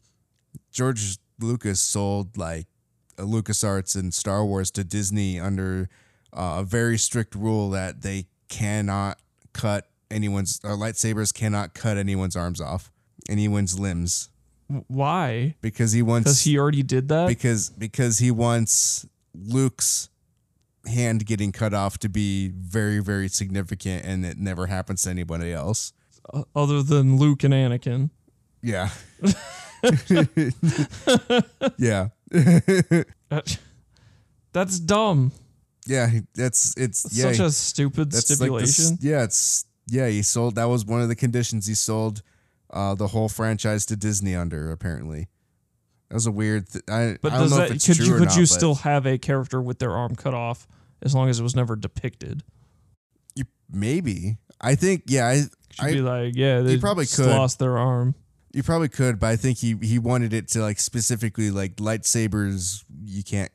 George 0.72 1.16
Lucas 1.40 1.78
sold 1.80 2.36
like 2.36 2.66
uh, 3.16 3.22
LucasArts 3.22 3.94
and 3.94 4.12
Star 4.12 4.44
Wars 4.44 4.72
to 4.72 4.82
Disney 4.82 5.38
under 5.38 5.88
uh, 6.32 6.56
a 6.58 6.64
very 6.64 6.98
strict 6.98 7.36
rule 7.36 7.70
that 7.70 8.02
they 8.02 8.26
cannot 8.48 9.18
cut 9.52 9.88
anyone's 10.10 10.60
uh, 10.64 10.68
lightsabers 10.70 11.32
cannot 11.32 11.72
cut 11.74 11.96
anyone's 11.96 12.34
arms 12.34 12.60
off, 12.60 12.90
anyone's 13.28 13.78
limbs, 13.78 14.28
Why? 14.88 15.54
because 15.60 15.92
he 15.92 16.02
wants 16.02 16.24
Because 16.24 16.40
he 16.42 16.58
already 16.58 16.82
did 16.82 17.06
that. 17.08 17.28
because 17.28 17.70
because 17.70 18.18
he 18.18 18.32
wants 18.32 19.06
Luke's 19.34 20.08
hand 20.86 21.26
getting 21.26 21.52
cut 21.52 21.74
off 21.74 21.98
to 21.98 22.08
be 22.08 22.48
very 22.48 23.00
very 23.00 23.28
significant 23.28 24.04
and 24.04 24.24
it 24.24 24.38
never 24.38 24.66
happens 24.66 25.02
to 25.02 25.10
anybody 25.10 25.52
else. 25.52 25.92
other 26.54 26.82
than 26.82 27.16
Luke 27.16 27.44
and 27.44 27.54
Anakin. 27.54 28.10
Yeah. 28.62 28.88
yeah. 31.78 32.08
That's 34.52 34.78
dumb. 34.78 35.32
Yeah, 35.86 36.10
that's 36.34 36.74
it's 36.76 37.06
yeah. 37.12 37.32
Such 37.32 37.40
a 37.40 37.50
stupid 37.50 38.10
that's 38.10 38.30
like 38.40 38.50
the 38.50 38.66
stipulation. 38.66 38.98
yeah, 39.00 39.24
it's 39.24 39.66
yeah, 39.86 40.08
he 40.08 40.22
sold 40.22 40.54
that 40.54 40.64
was 40.64 40.86
one 40.86 41.02
of 41.02 41.08
the 41.08 41.16
conditions 41.16 41.66
he 41.66 41.74
sold 41.74 42.22
uh 42.70 42.94
the 42.94 43.08
whole 43.08 43.28
franchise 43.28 43.84
to 43.86 43.96
Disney 43.96 44.34
under 44.34 44.70
apparently. 44.70 45.28
That 46.08 46.14
was 46.14 46.26
a 46.26 46.30
weird 46.30 46.70
th- 46.70 46.84
I, 46.88 47.18
but 47.20 47.32
I 47.32 47.38
don't 47.38 47.50
know 47.50 47.56
that 47.56 47.70
if 47.70 47.76
it's 47.76 47.86
could 47.86 47.96
true 47.96 48.06
you 48.06 48.12
could 48.14 48.28
not, 48.28 48.36
you 48.36 48.46
still 48.46 48.76
have 48.76 49.06
a 49.06 49.18
character 49.18 49.60
with 49.60 49.78
their 49.78 49.90
arm 49.90 50.14
cut 50.14 50.32
off 50.32 50.66
as 51.04 51.14
long 51.14 51.28
as 51.28 51.38
it 51.38 51.42
was 51.42 51.54
never 51.54 51.76
depicted? 51.76 52.42
you, 53.34 53.44
maybe. 53.70 54.38
I 54.60 54.74
think 54.74 55.04
yeah, 55.06 55.26
I, 55.26 55.36
Should 55.70 55.84
I 55.84 55.92
be 55.92 56.00
like, 56.00 56.34
yeah, 56.36 56.60
they 56.60 56.78
probably 56.78 57.04
just 57.04 57.16
could. 57.16 57.26
lost 57.26 57.58
their 57.58 57.76
arm. 57.78 58.14
You 58.52 58.62
probably 58.62 58.88
could, 58.88 59.18
but 59.18 59.26
I 59.28 59.36
think 59.36 59.58
he 59.58 59.76
he 59.82 59.98
wanted 59.98 60.32
it 60.32 60.48
to 60.48 60.60
like 60.62 60.78
specifically 60.78 61.50
like 61.50 61.76
lightsabers. 61.76 62.84
You 63.04 63.22
can't 63.24 63.50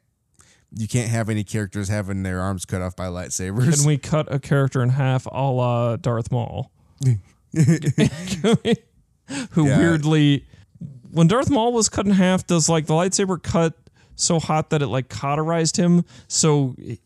you 0.76 0.88
can't 0.88 1.10
have 1.10 1.30
any 1.30 1.44
characters 1.46 1.88
having 1.88 2.22
their 2.24 2.42
arms 2.42 2.66
cut 2.66 2.82
off 2.82 2.96
by 2.96 3.06
lightsabers. 3.08 3.78
Can 3.80 3.88
we 3.88 3.98
cut 3.98 4.32
a 4.32 4.40
character 4.40 4.84
in 4.84 4.90
half 4.90 5.26
a 5.26 5.30
la 5.52 5.96
Darth 5.96 6.32
Maul? 6.32 6.70
Who 9.52 9.68
Yeah. 9.68 9.78
weirdly, 9.78 10.46
when 11.12 11.28
Darth 11.28 11.50
Maul 11.50 11.72
was 11.74 11.88
cut 11.90 12.06
in 12.06 12.12
half, 12.12 12.46
does 12.46 12.68
like 12.70 12.86
the 12.88 12.94
lightsaber 12.94 13.42
cut 13.42 13.74
so 14.20 14.40
hot 14.40 14.70
that 14.72 14.82
it 14.82 14.88
like 14.88 15.10
cauterized 15.10 15.78
him? 15.78 16.04
So 16.28 16.76
i- 16.80 16.98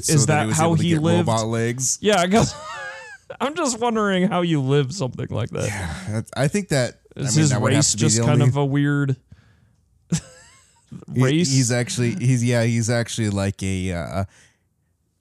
So 0.00 0.12
is 0.14 0.26
that, 0.26 0.46
he 0.48 0.52
how 0.52 0.74
he 0.74 0.96
lived? 0.96 1.26
Robot 1.28 1.46
legs. 1.46 1.98
Yeah, 2.00 2.20
I 2.20 2.26
guess. 2.26 2.54
I'm 3.40 3.54
just 3.54 3.78
wondering 3.78 4.26
how 4.28 4.40
you 4.42 4.60
live 4.60 4.92
something 4.92 5.28
like 5.30 5.50
that. 5.50 5.68
That's- 6.08 6.30
I 6.36 6.48
think 6.48 6.68
that 6.70 7.00
I 7.16 7.20
mean, 7.20 7.26
his 7.32 7.50
that 7.50 7.60
race 7.60 7.94
just 7.94 8.18
kind 8.18 8.42
only- 8.42 8.48
of 8.48 8.56
a 8.56 8.64
weird 8.64 9.16
he- 10.10 11.22
race? 11.22 11.52
He's 11.52 11.70
actually 11.72 12.14
he's 12.14 12.42
yeah 12.44 12.64
he's 12.64 12.90
actually 12.90 13.30
like 13.30 13.62
a 13.62 13.92
uh, 13.92 14.24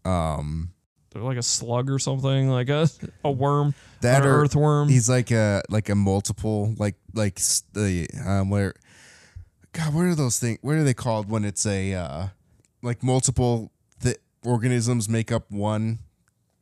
um 0.10 0.72
like 1.16 1.38
a 1.38 1.44
slug 1.44 1.90
or 1.90 2.00
something, 2.00 2.50
like 2.50 2.70
a 2.70 2.88
a 3.24 3.32
worm, 3.32 3.74
that 4.02 4.26
or 4.26 4.42
earthworm. 4.44 4.88
he's 4.90 5.10
like 5.10 5.32
a 5.32 5.62
like 5.70 5.90
a 5.90 5.96
multiple 5.96 6.74
like 6.78 6.96
like 7.14 7.40
the 7.74 8.08
um 8.26 8.50
where 8.50 8.74
God 9.74 9.94
what 9.94 10.06
are 10.06 10.16
those 10.16 10.40
things? 10.40 10.60
What 10.62 10.76
are 10.76 10.84
they 10.84 10.94
called 10.94 11.30
when 11.30 11.46
it's 11.46 11.66
a 11.66 11.94
uh 11.94 12.28
like 12.82 13.04
multiple 13.04 13.72
th- 14.02 14.18
organisms 14.44 15.08
make 15.10 15.32
up 15.32 15.52
one 15.52 16.00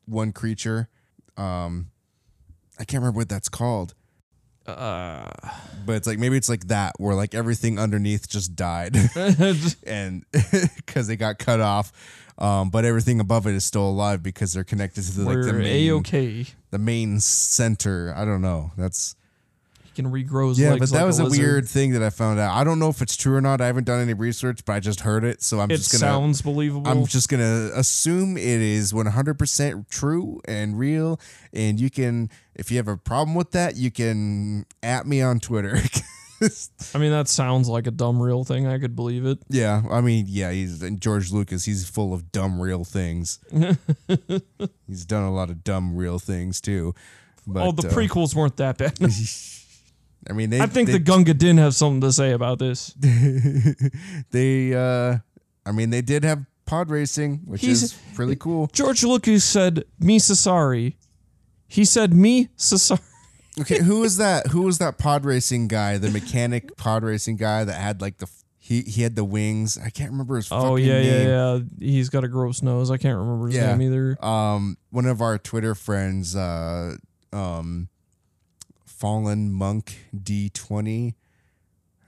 one 0.05 0.31
creature? 0.31 0.89
Um, 1.37 1.91
I 2.79 2.83
can't 2.83 3.01
remember 3.01 3.19
what 3.19 3.29
that's 3.29 3.49
called. 3.49 3.93
Uh, 4.65 5.29
but 5.85 5.93
it's 5.93 6.07
like 6.07 6.19
maybe 6.19 6.35
it's 6.35 6.49
like 6.49 6.67
that 6.67 6.93
where 6.97 7.15
like 7.15 7.33
everything 7.33 7.79
underneath 7.79 8.27
just 8.27 8.53
died 8.53 8.97
and 9.87 10.25
because 10.75 11.07
they 11.07 11.15
got 11.15 11.39
cut 11.39 11.61
off 11.61 11.93
um 12.37 12.69
but 12.69 12.83
everything 12.83 13.21
above 13.21 13.47
it 13.47 13.55
is 13.55 13.65
still 13.65 13.87
alive 13.87 14.21
because 14.21 14.51
they're 14.51 14.65
connected 14.65 15.03
to 15.03 15.21
the, 15.21 15.23
like 15.23 15.41
the 15.41 15.53
main 15.53 15.89
a 15.89 15.95
okay. 15.95 16.45
the 16.71 16.77
main 16.77 17.17
center 17.21 18.13
i 18.17 18.25
don't 18.25 18.41
know 18.41 18.69
that's 18.77 19.15
can 19.97 20.11
regrow 20.11 20.49
his 20.49 20.59
Yeah, 20.59 20.69
legs. 20.71 20.79
but 20.79 20.89
that 20.91 20.99
like 21.01 21.07
was 21.07 21.19
a, 21.19 21.23
lizard. 21.25 21.39
weird 21.45 21.67
thing 21.67 21.91
that 21.91 22.01
I 22.01 22.09
found 22.09 22.39
out. 22.39 22.55
I 22.55 22.63
don't 22.63 22.79
know 22.79 22.87
if 22.89 23.01
it's 23.01 23.17
true 23.17 23.35
or 23.35 23.41
not. 23.41 23.59
I 23.59 23.65
haven't 23.65 23.83
done 23.83 23.99
any 23.99 24.13
research, 24.13 24.63
but 24.65 24.73
I 24.73 24.79
just 24.79 25.01
heard 25.01 25.23
it, 25.25 25.41
so 25.43 25.59
I'm 25.59 25.69
It 25.69 25.77
just 25.77 25.91
gonna. 25.91 25.99
sounds 25.99 26.41
believable. 26.41 26.89
I'm 26.89 27.05
just 27.05 27.27
gonna 27.29 27.71
assume 27.75 28.37
it 28.37 28.43
is 28.61 28.93
100% 28.93 29.89
true 29.89 30.39
and 30.45 30.79
real, 30.79 31.19
and 31.51 31.79
you 31.79 31.89
can, 31.89 32.29
if 32.55 32.71
you 32.71 32.77
have 32.77 32.87
a 32.87 32.95
problem 32.97 33.35
with 33.35 33.51
that, 33.51 33.75
you 33.75 33.91
can 33.91 34.65
at 34.81 35.05
me 35.05 35.21
on 35.21 35.39
Twitter. 35.39 35.77
I 36.93 36.99
mean, 36.99 37.09
that 37.09 37.27
sounds 37.27 37.67
like 37.67 37.87
a 37.87 37.91
dumb 37.91 38.21
real 38.21 38.43
thing. 38.43 38.67
I 38.67 38.77
could 38.77 38.95
believe 38.95 39.25
it. 39.25 39.39
yeah, 39.49 39.81
I 39.89 40.01
mean, 40.01 40.25
yeah, 40.27 40.51
he's 40.51 40.83
and 40.83 41.01
George 41.01 41.31
Lucas. 41.31 41.65
He's 41.65 41.89
full 41.89 42.13
of 42.13 42.31
dumb 42.31 42.61
real 42.61 42.83
things. 42.83 43.39
he's 44.87 45.05
done 45.05 45.23
a 45.23 45.33
lot 45.33 45.49
of 45.49 45.63
dumb 45.63 45.95
real 45.95 46.19
things 46.19 46.61
too. 46.61 46.93
But, 47.47 47.63
oh, 47.65 47.71
the 47.71 47.87
uh, 47.87 47.91
prequels 47.91 48.35
weren't 48.35 48.57
that 48.57 48.77
bad. 48.77 48.99
I 50.29 50.33
mean, 50.33 50.49
they. 50.49 50.59
I 50.61 50.65
think 50.65 50.87
they, 50.87 50.93
the 50.93 50.99
Gunga 50.99 51.33
didn't 51.33 51.59
have 51.59 51.73
something 51.75 52.01
to 52.01 52.11
say 52.11 52.31
about 52.31 52.59
this. 52.59 52.93
they. 54.31 54.73
uh 54.73 55.17
I 55.65 55.71
mean, 55.73 55.89
they 55.89 56.01
did 56.01 56.23
have 56.23 56.45
pod 56.65 56.89
racing, 56.89 57.41
which 57.45 57.61
He's- 57.61 57.83
is 57.83 57.99
really 58.17 58.35
cool. 58.37 58.67
George 58.73 59.03
Lucas 59.03 59.43
said, 59.43 59.83
"Me 59.99 60.17
Sasari." 60.19 60.95
He 61.67 61.83
said, 61.85 62.13
"Me 62.13 62.49
Sasari." 62.57 63.01
Okay, 63.59 63.81
who 63.81 63.99
was 64.01 64.17
that? 64.17 64.47
Who 64.47 64.61
was 64.61 64.77
that 64.77 64.97
pod 64.97 65.25
racing 65.25 65.67
guy? 65.67 65.97
The 65.97 66.09
mechanic 66.11 66.77
pod 66.77 67.03
racing 67.03 67.37
guy 67.37 67.63
that 67.63 67.73
had 67.73 68.01
like 68.01 68.17
the 68.19 68.27
he 68.59 68.81
he 68.83 69.01
had 69.01 69.15
the 69.15 69.25
wings. 69.25 69.77
I 69.83 69.89
can't 69.89 70.11
remember 70.11 70.35
his 70.35 70.49
Oh 70.51 70.75
yeah, 70.75 70.99
yeah, 70.99 71.21
yeah. 71.27 71.59
He's 71.79 72.09
got 72.09 72.23
a 72.23 72.27
gross 72.27 72.61
nose. 72.61 72.91
I 72.91 72.97
can't 72.97 73.17
remember 73.17 73.47
his 73.47 73.55
Yeah. 73.55 73.75
name 73.75 73.81
either. 73.93 74.23
Um, 74.25 74.77
one 74.91 75.05
of 75.05 75.21
our 75.21 75.37
Twitter 75.37 75.73
friends, 75.75 76.35
uh, 76.35 76.95
um, 77.33 77.89
Fallen 78.97 79.51
Monk 79.51 80.09
D 80.23 80.49
twenty, 80.49 81.15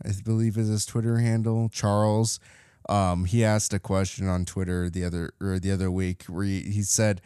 I 0.04 0.10
believe 0.26 0.58
is 0.58 0.70
his 0.70 0.88
Twitter 0.88 1.20
handle. 1.20 1.70
Charles, 1.70 2.40
um, 2.90 3.26
he 3.26 3.46
asked 3.46 3.74
a 3.76 3.80
question 3.80 4.28
on 4.28 4.44
Twitter 4.44 4.90
the 4.90 5.06
other 5.06 5.32
or 5.40 5.60
the 5.60 5.72
other 5.72 5.92
week 5.92 6.24
where 6.24 6.46
he, 6.46 6.62
he 6.62 6.82
said, 6.82 7.22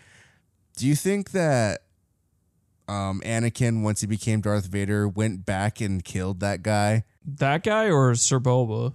"Do 0.75 0.85
you 0.85 0.95
think 0.95 1.31
that?" 1.31 1.83
Um, 2.89 3.21
Anakin, 3.25 3.81
once 3.81 4.01
he 4.01 4.07
became 4.07 4.41
Darth 4.41 4.65
Vader, 4.65 5.07
went 5.07 5.45
back 5.45 5.79
and 5.79 6.03
killed 6.03 6.41
that 6.41 6.61
guy. 6.61 7.05
That 7.25 7.63
guy 7.63 7.85
or 7.85 8.11
Sebulba? 8.11 8.93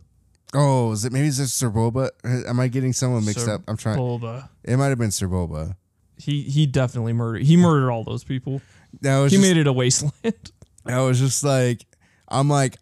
Oh, 0.52 0.92
is 0.92 1.06
it 1.06 1.12
maybe 1.12 1.28
it's 1.28 1.38
Sebulba? 1.38 2.10
Am 2.24 2.60
I 2.60 2.68
getting 2.68 2.92
someone 2.92 3.24
mixed 3.24 3.46
Sir 3.46 3.54
up? 3.54 3.62
I'm 3.66 3.78
trying. 3.78 3.98
Boba. 3.98 4.50
It 4.62 4.76
might 4.76 4.88
have 4.88 4.98
been 4.98 5.08
Sebulba. 5.08 5.76
He 6.18 6.42
he 6.42 6.66
definitely 6.66 7.14
murdered. 7.14 7.44
He 7.44 7.56
murdered 7.56 7.90
all 7.90 8.04
those 8.04 8.24
people. 8.24 8.60
That 9.00 9.18
was 9.20 9.32
He 9.32 9.38
just, 9.38 9.48
made 9.48 9.58
it 9.58 9.66
a 9.66 9.72
wasteland. 9.72 10.52
I 10.86 11.00
was 11.00 11.18
just 11.18 11.44
like, 11.44 11.84
I'm 12.28 12.48
like, 12.48 12.76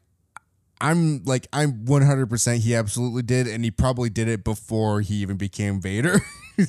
I'm 0.81 1.25
like, 1.25 1.47
I'm 1.53 1.85
100. 1.87 2.27
percent 2.29 2.63
He 2.63 2.75
absolutely 2.75 3.23
did, 3.23 3.47
and 3.47 3.65
he 3.65 3.71
probably 3.71 4.11
did 4.11 4.29
it 4.29 4.45
before 4.45 5.01
he 5.01 5.15
even 5.17 5.37
became 5.37 5.81
Vader. 5.81 6.21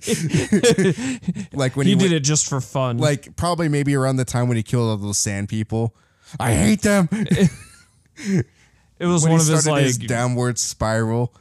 like 1.54 1.76
when 1.76 1.86
he 1.86 1.94
he, 1.94 1.98
did 1.98 2.02
went- 2.04 2.14
it 2.14 2.20
just 2.22 2.48
for 2.50 2.60
fun. 2.62 2.98
like 2.98 3.36
probably 3.36 3.70
maybe 3.70 3.96
around 3.96 4.18
the 4.18 4.26
time 4.26 4.48
when 4.48 4.58
he 4.58 4.64
killed 4.64 4.90
all 4.90 4.98
those 4.98 5.18
sand 5.18 5.50
people. 5.50 5.96
I 6.40 6.54
hate 6.54 6.82
them. 6.82 7.08
it 7.12 8.46
was 9.00 9.24
when 9.24 9.32
one 9.34 9.42
of 9.42 9.48
his 9.48 9.68
like 9.68 9.84
his 9.84 9.98
downward 9.98 10.60
spiral. 10.60 11.34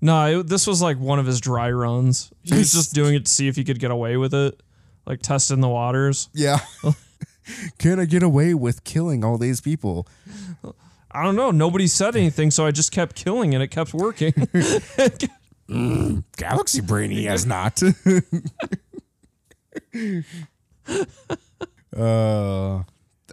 no. 0.00 0.40
It, 0.40 0.48
this 0.48 0.66
was 0.66 0.82
like 0.82 0.98
one 0.98 1.18
of 1.18 1.26
his 1.26 1.40
dry 1.40 1.70
runs. 1.70 2.30
He 2.42 2.54
was 2.54 2.72
just 2.74 2.94
doing 2.94 3.14
it 3.14 3.24
to 3.26 3.30
see 3.30 3.48
if 3.48 3.56
he 3.56 3.64
could 3.64 3.78
get 3.78 3.90
away 3.90 4.16
with 4.16 4.34
it, 4.34 4.60
like 5.06 5.22
testing 5.22 5.60
the 5.60 5.68
waters. 5.68 6.28
Yeah. 6.34 6.58
Can 7.78 8.00
I 8.00 8.04
get 8.04 8.22
away 8.22 8.54
with 8.54 8.84
killing 8.84 9.24
all 9.24 9.38
these 9.38 9.60
people? 9.60 10.06
I 11.10 11.22
don't 11.22 11.36
know. 11.36 11.50
Nobody 11.50 11.86
said 11.86 12.16
anything, 12.16 12.50
so 12.50 12.66
I 12.66 12.70
just 12.70 12.90
kept 12.90 13.14
killing 13.14 13.54
and 13.54 13.62
it 13.62 13.68
kept 13.68 13.94
working. 13.94 14.32
Galaxy 16.36 16.80
Brain, 16.80 17.10
he 17.10 17.24
has 17.24 17.46
not. 17.46 17.82
uh, 21.96 22.82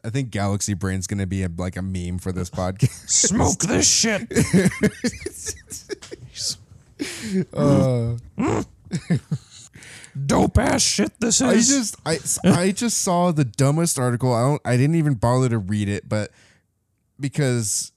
I 0.03 0.09
think 0.09 0.31
Galaxy 0.31 0.73
Brain's 0.73 1.07
gonna 1.07 1.27
be 1.27 1.43
a, 1.43 1.49
like 1.57 1.75
a 1.75 1.81
meme 1.81 2.19
for 2.19 2.31
this 2.31 2.49
podcast. 2.49 3.09
Smoke 3.09 3.59
this 3.59 3.89
shit. 3.89 4.31
Uh, 7.51 8.17
Dope 10.25 10.57
ass 10.57 10.81
shit. 10.81 11.11
This 11.19 11.41
I 11.41 11.53
is. 11.53 11.67
just 11.69 11.95
I 12.05 12.17
I 12.49 12.71
just 12.75 12.99
saw 12.99 13.31
the 13.31 13.45
dumbest 13.45 13.97
article. 13.99 14.33
I 14.33 14.41
don't 14.41 14.61
I 14.65 14.77
didn't 14.77 14.95
even 14.95 15.13
bother 15.15 15.49
to 15.49 15.57
read 15.57 15.87
it, 15.89 16.07
but 16.09 16.31
because 17.19 17.91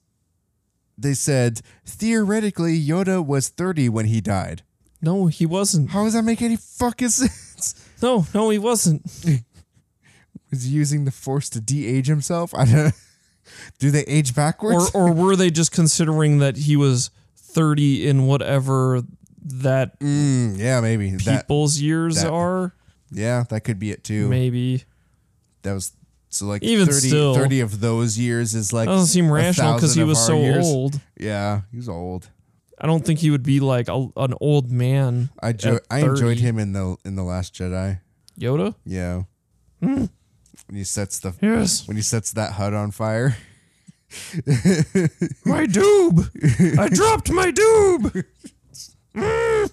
they 0.97 1.15
said 1.15 1.61
theoretically 1.85 2.79
Yoda 2.81 3.25
was 3.25 3.49
30 3.49 3.89
when 3.89 4.07
he 4.07 4.21
died. 4.21 4.63
no, 5.03 5.27
he 5.27 5.45
wasn't. 5.47 5.91
How 5.91 6.05
does 6.05 6.13
that 6.15 6.23
make 6.23 6.41
any 6.43 6.57
fucking 6.57 7.09
sense? 7.21 7.89
No, 8.03 8.27
no, 8.35 8.51
he 8.51 8.59
wasn't. 8.59 9.03
Was 10.51 10.65
he 10.65 10.71
using 10.71 11.05
the 11.05 11.11
force 11.11 11.49
to 11.51 11.61
de-age 11.61 12.07
himself? 12.07 12.55
I 12.55 12.65
don't 12.65 12.95
Do 13.81 13.91
they 13.91 14.03
age 14.05 14.35
backwards? 14.37 14.91
Or 14.95 15.09
or 15.09 15.13
were 15.13 15.35
they 15.37 15.51
just 15.51 15.73
considering 15.73 16.39
that 16.39 16.57
he 16.57 16.77
was 16.77 17.11
thirty 17.37 18.07
in 18.07 18.27
whatever 18.27 19.03
that 19.45 19.99
Mm, 20.01 20.59
yeah, 20.59 20.81
maybe. 20.81 21.11
That 21.11 21.43
people's 21.43 21.79
years 21.79 22.17
that- 22.23 22.31
are? 22.31 22.75
yeah, 23.11 23.45
that 23.51 23.61
could 23.61 23.79
be 23.79 23.91
it 23.91 24.03
too. 24.05 24.29
Maybe. 24.29 24.85
That 25.63 25.73
was 25.75 25.93
so 26.31 26.47
like 26.47 26.63
Even 26.63 26.87
30, 26.87 27.09
still. 27.09 27.35
30 27.35 27.61
of 27.61 27.81
those 27.81 28.19
years 28.19 28.55
is 28.55 28.73
like 28.73 28.87
That 28.87 28.93
doesn't 28.93 29.07
seem 29.09 29.31
rational 29.31 29.75
because 29.75 29.95
he 29.95 30.03
was 30.03 30.19
so 30.25 30.39
years. 30.41 30.65
old. 30.67 31.01
Yeah, 31.19 31.63
he 31.71 31.77
was 31.77 31.89
old. 31.89 32.29
I 32.81 32.87
don't 32.87 33.05
think 33.07 33.21
he 33.21 33.31
would 33.31 33.45
be 33.45 33.61
like 33.61 33.89
a, 33.89 34.09
an 34.17 34.35
old 34.41 34.71
man. 34.71 35.31
I 35.41 35.53
jo- 35.53 35.79
I 35.91 36.01
enjoyed 36.01 36.39
him 36.39 36.59
in 36.59 36.73
the 36.73 36.97
in 37.05 37.15
the 37.17 37.23
Last 37.23 37.55
Jedi. 37.55 38.01
Yoda? 38.39 38.75
Yeah. 38.85 39.23
Hmm. 39.81 40.07
When 40.67 40.77
he 40.77 40.85
sets 40.85 41.21
the 41.21 41.35
Yes. 41.41 41.87
when 41.87 41.97
he 41.97 42.03
sets 42.03 42.33
that 42.33 42.53
hut 42.55 42.75
on 42.75 42.91
fire. 42.91 43.37
My 45.45 45.67
doob! 45.67 46.79
I 46.79 46.89
dropped 46.89 47.31
my 47.31 47.51
doob! 47.53 48.25
Uh, 49.17 49.69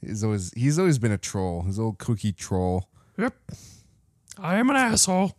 he's 0.00 0.24
always 0.24 0.50
he's 0.54 0.78
always 0.78 0.98
been 0.98 1.12
a 1.12 1.18
troll. 1.18 1.62
His 1.62 1.78
old 1.78 1.98
cookie 1.98 2.32
troll. 2.32 2.88
Yep. 3.18 3.34
I 4.38 4.56
am 4.56 4.70
an 4.70 4.76
asshole. 4.76 5.32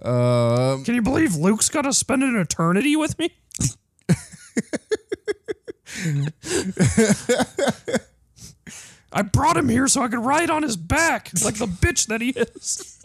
Um, 0.00 0.84
Can 0.84 0.94
you 0.94 1.02
believe 1.02 1.34
Luke's 1.36 1.68
got 1.68 1.82
to 1.82 1.92
spend 1.92 2.22
an 2.22 2.34
eternity 2.36 2.96
with 2.96 3.18
me? 3.18 3.30
I 9.12 9.22
brought 9.22 9.56
him 9.56 9.68
here 9.68 9.88
so 9.88 10.02
I 10.02 10.08
could 10.08 10.24
ride 10.24 10.50
on 10.50 10.62
his 10.62 10.76
back 10.76 11.30
like 11.44 11.56
the 11.56 11.66
bitch 11.66 12.06
that 12.06 12.20
he 12.22 12.30
is. 12.30 12.98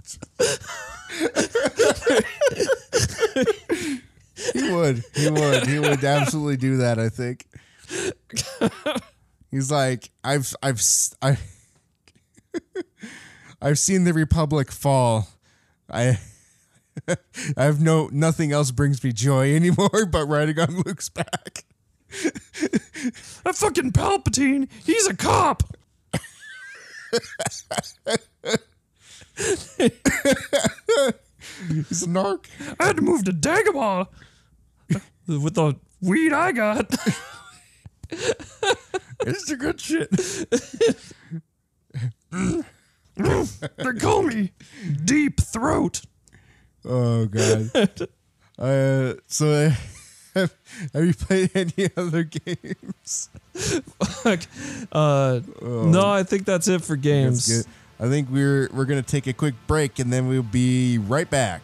He 4.54 4.72
would. 4.72 5.04
He 5.16 5.30
would. 5.30 5.68
He 5.68 5.80
would 5.80 6.04
absolutely 6.04 6.58
do 6.58 6.78
that. 6.78 7.00
I 7.00 7.10
think. 7.10 7.48
He's 9.52 9.72
like 9.72 10.10
I've 10.24 10.54
I've 10.62 10.82
I, 11.22 11.38
I've 13.62 13.80
seen 13.80 14.04
the 14.04 14.14
Republic 14.14 14.72
fall. 14.72 15.28
I. 15.90 16.20
I 17.56 17.64
have 17.64 17.80
no 17.80 18.10
nothing 18.12 18.52
else 18.52 18.72
brings 18.72 19.04
me 19.04 19.14
joy 19.14 19.56
anymore 19.56 20.08
but 20.12 20.26
riding 20.26 20.60
on 20.60 20.82
Luke's 20.82 21.10
back. 21.10 21.64
That 23.44 23.54
fucking 23.54 23.92
Palpatine, 23.92 24.68
he's 24.84 25.08
a 25.08 25.16
cop. 25.16 25.64
He's 31.68 32.04
a 32.04 32.08
narc. 32.08 32.46
I 32.80 32.86
had 32.88 32.96
to 32.98 33.02
move 33.02 33.24
to 33.26 33.32
Dagobah 33.32 34.08
with 35.28 35.56
the 35.56 35.76
weed 36.02 36.34
I 36.34 36.52
got. 36.52 36.94
It's 39.22 39.50
a 39.52 39.56
good 39.56 39.82
shit. 39.82 40.10
they 42.32 43.94
call 44.00 44.24
me 44.24 44.52
Deep 45.04 45.42
Throat. 45.42 46.02
Oh 46.86 47.26
god. 47.26 47.72
uh, 48.60 49.14
so 49.28 49.72
have, 50.36 50.56
have 50.94 51.06
you 51.06 51.14
played 51.14 51.52
any 51.56 51.90
other 51.98 52.24
games? 52.24 53.30
Uh, 54.92 55.40
no, 55.62 56.08
I 56.08 56.24
think 56.24 56.46
that's 56.46 56.68
it 56.68 56.84
for 56.84 56.96
games. 56.96 57.68
Good. 57.98 58.06
I 58.06 58.10
think 58.10 58.30
we're 58.30 58.70
we're 58.74 58.86
gonna 58.86 59.02
take 59.02 59.28
a 59.28 59.34
quick 59.34 59.56
break 59.68 60.00
and 60.00 60.12
then 60.12 60.28
we'll 60.28 60.44
be 60.44 60.98
right 60.98 61.30
back. 61.30 61.62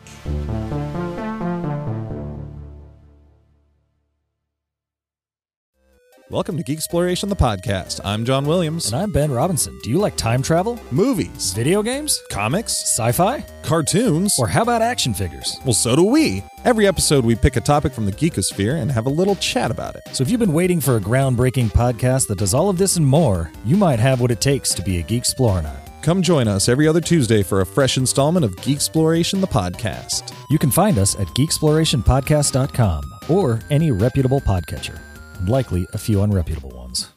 Welcome 6.29 6.57
to 6.57 6.63
Geek 6.63 6.77
Exploration, 6.77 7.29
the 7.29 7.35
podcast. 7.35 7.99
I'm 8.03 8.25
John 8.25 8.45
Williams. 8.45 8.87
And 8.91 8.95
I'm 8.95 9.11
Ben 9.11 9.29
Robinson. 9.31 9.77
Do 9.83 9.89
you 9.91 9.99
like 9.99 10.15
time 10.15 10.41
travel? 10.41 10.79
Movies, 10.89 11.51
Video 11.53 11.83
games? 11.83 12.19
comics, 12.31 12.71
Sci 12.73 13.11
fi? 13.11 13.45
cartoons, 13.61 14.39
Or 14.39 14.47
how 14.47 14.63
about 14.63 14.81
action 14.81 15.13
figures? 15.13 15.55
well, 15.63 15.73
so 15.73 15.95
do 15.95 16.03
we. 16.03 16.41
Every 16.65 16.87
episode, 16.87 17.23
we 17.25 17.35
pick 17.35 17.55
a 17.55 17.61
topic 17.61 17.93
from 17.93 18.05
the 18.05 18.11
geekosphere 18.11 18.81
and 18.81 18.91
have 18.91 19.05
a 19.05 19.09
little 19.11 19.35
chat 19.35 19.69
about 19.69 19.95
it. 19.95 20.01
So 20.13 20.23
if 20.23 20.29
you've 20.31 20.39
been 20.39 20.53
waiting 20.53 20.79
for 20.81 20.95
a 20.95 21.01
groundbreaking 21.01 21.71
podcast 21.71 22.27
that 22.29 22.37
does 22.39 22.53
all 22.53 22.69
of 22.69 22.77
this 22.77 22.95
and 22.95 23.05
more, 23.05 23.51
you 23.65 23.75
might 23.77 23.99
have 23.99 24.19
what 24.21 24.31
it 24.31 24.41
takes 24.41 24.73
to 24.75 24.81
be 24.81 24.99
a 24.99 25.03
Geek 25.03 25.19
Explorer. 25.19 25.69
Come 26.03 26.21
join 26.21 26.49
us 26.49 26.67
every 26.67 26.85
other 26.85 26.99
Tuesday 26.99 27.43
for 27.43 27.61
a 27.61 27.65
fresh 27.65 27.95
installment 27.95 28.43
of 28.43 28.57
Geek 28.57 28.75
Exploration, 28.75 29.39
the 29.39 29.47
podcast. 29.47 30.35
You 30.49 30.59
can 30.59 30.69
find 30.69 30.97
us 30.97 31.17
at 31.17 31.27
geeksplorationpodcast.com 31.27 33.19
or 33.29 33.61
any 33.69 33.89
reputable 33.89 34.41
podcatcher, 34.41 34.99
and 35.39 35.47
likely 35.47 35.87
a 35.93 35.97
few 35.97 36.17
unreputable 36.17 36.75
ones. 36.75 37.13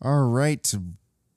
All 0.00 0.28
right, 0.28 0.72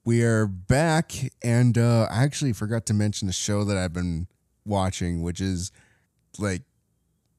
we 0.04 0.22
are 0.22 0.46
back, 0.46 1.12
and 1.42 1.76
uh, 1.76 2.06
I 2.08 2.22
actually 2.22 2.52
forgot 2.52 2.86
to 2.86 2.94
mention 2.94 3.28
a 3.28 3.32
show 3.32 3.64
that 3.64 3.76
I've 3.76 3.92
been 3.92 4.28
watching, 4.64 5.22
which 5.22 5.40
is 5.40 5.72
like 6.38 6.62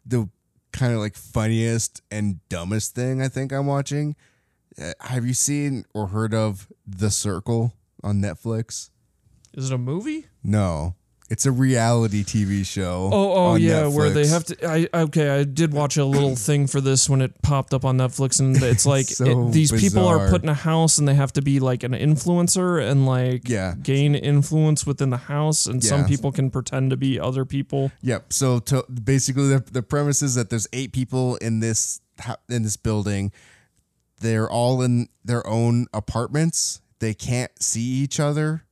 the 0.05 0.27
kind 0.73 0.91
of 0.91 0.99
like 0.99 1.15
funniest 1.15 2.01
and 2.11 2.41
dumbest 2.49 2.95
thing 2.95 3.21
I 3.21 3.29
think 3.29 3.53
I'm 3.53 3.65
watching. 3.65 4.17
Uh, 4.77 4.91
have 4.99 5.25
you 5.25 5.33
seen 5.33 5.85
or 5.93 6.07
heard 6.07 6.33
of 6.33 6.67
The 6.85 7.09
Circle 7.09 7.71
on 8.03 8.21
Netflix? 8.21 8.89
Is 9.57 9.71
it 9.71 9.73
a 9.73 9.77
movie? 9.77 10.27
No, 10.43 10.95
it's 11.29 11.45
a 11.45 11.51
reality 11.51 12.23
TV 12.23 12.65
show. 12.65 13.09
Oh, 13.11 13.33
oh 13.33 13.55
yeah, 13.55 13.87
where 13.87 14.11
they 14.11 14.27
have 14.27 14.45
to. 14.45 14.65
I 14.65 14.87
okay, 14.93 15.29
I 15.29 15.43
did 15.43 15.73
watch 15.73 15.97
a 15.97 16.05
little 16.05 16.35
thing 16.47 16.67
for 16.67 16.79
this 16.79 17.09
when 17.09 17.21
it 17.21 17.41
popped 17.41 17.73
up 17.73 17.83
on 17.83 17.97
Netflix, 17.97 18.39
and 18.39 18.55
it's 18.61 18.85
like 18.85 19.07
So 19.07 19.47
it, 19.47 19.51
these 19.51 19.71
people 19.71 20.07
are 20.07 20.29
put 20.29 20.43
in 20.43 20.47
a 20.49 20.53
house 20.53 20.99
and 20.99 21.07
they 21.07 21.15
have 21.15 21.33
to 21.33 21.41
be 21.41 21.59
like 21.59 21.83
an 21.83 21.91
influencer 21.93 22.79
and 22.87 23.05
like 23.05 23.49
Yeah. 23.49 23.73
gain 23.81 24.15
influence 24.15 24.85
within 24.85 25.09
the 25.09 25.17
house, 25.17 25.65
and 25.65 25.83
some 25.83 26.05
people 26.05 26.31
can 26.31 26.49
pretend 26.51 26.91
to 26.91 26.97
be 26.97 27.19
other 27.19 27.43
people. 27.43 27.91
Yep. 28.03 28.31
So 28.31 28.59
to, 28.59 28.83
basically, 28.83 29.49
the, 29.49 29.59
the 29.59 29.83
premise 29.83 30.21
is 30.21 30.35
that 30.35 30.49
there's 30.51 30.67
eight 30.71 30.93
people 30.93 31.35
in 31.37 31.59
this 31.61 31.99
in 32.47 32.63
this 32.63 32.77
building. 32.77 33.31
They're 34.19 34.49
all 34.49 34.81
in 34.81 35.09
their 35.25 35.45
own 35.45 35.87
apartments. 35.93 36.79
They 36.99 37.13
can't 37.13 37.51
see 37.61 37.81
each 37.81 38.19
other, 38.19 38.63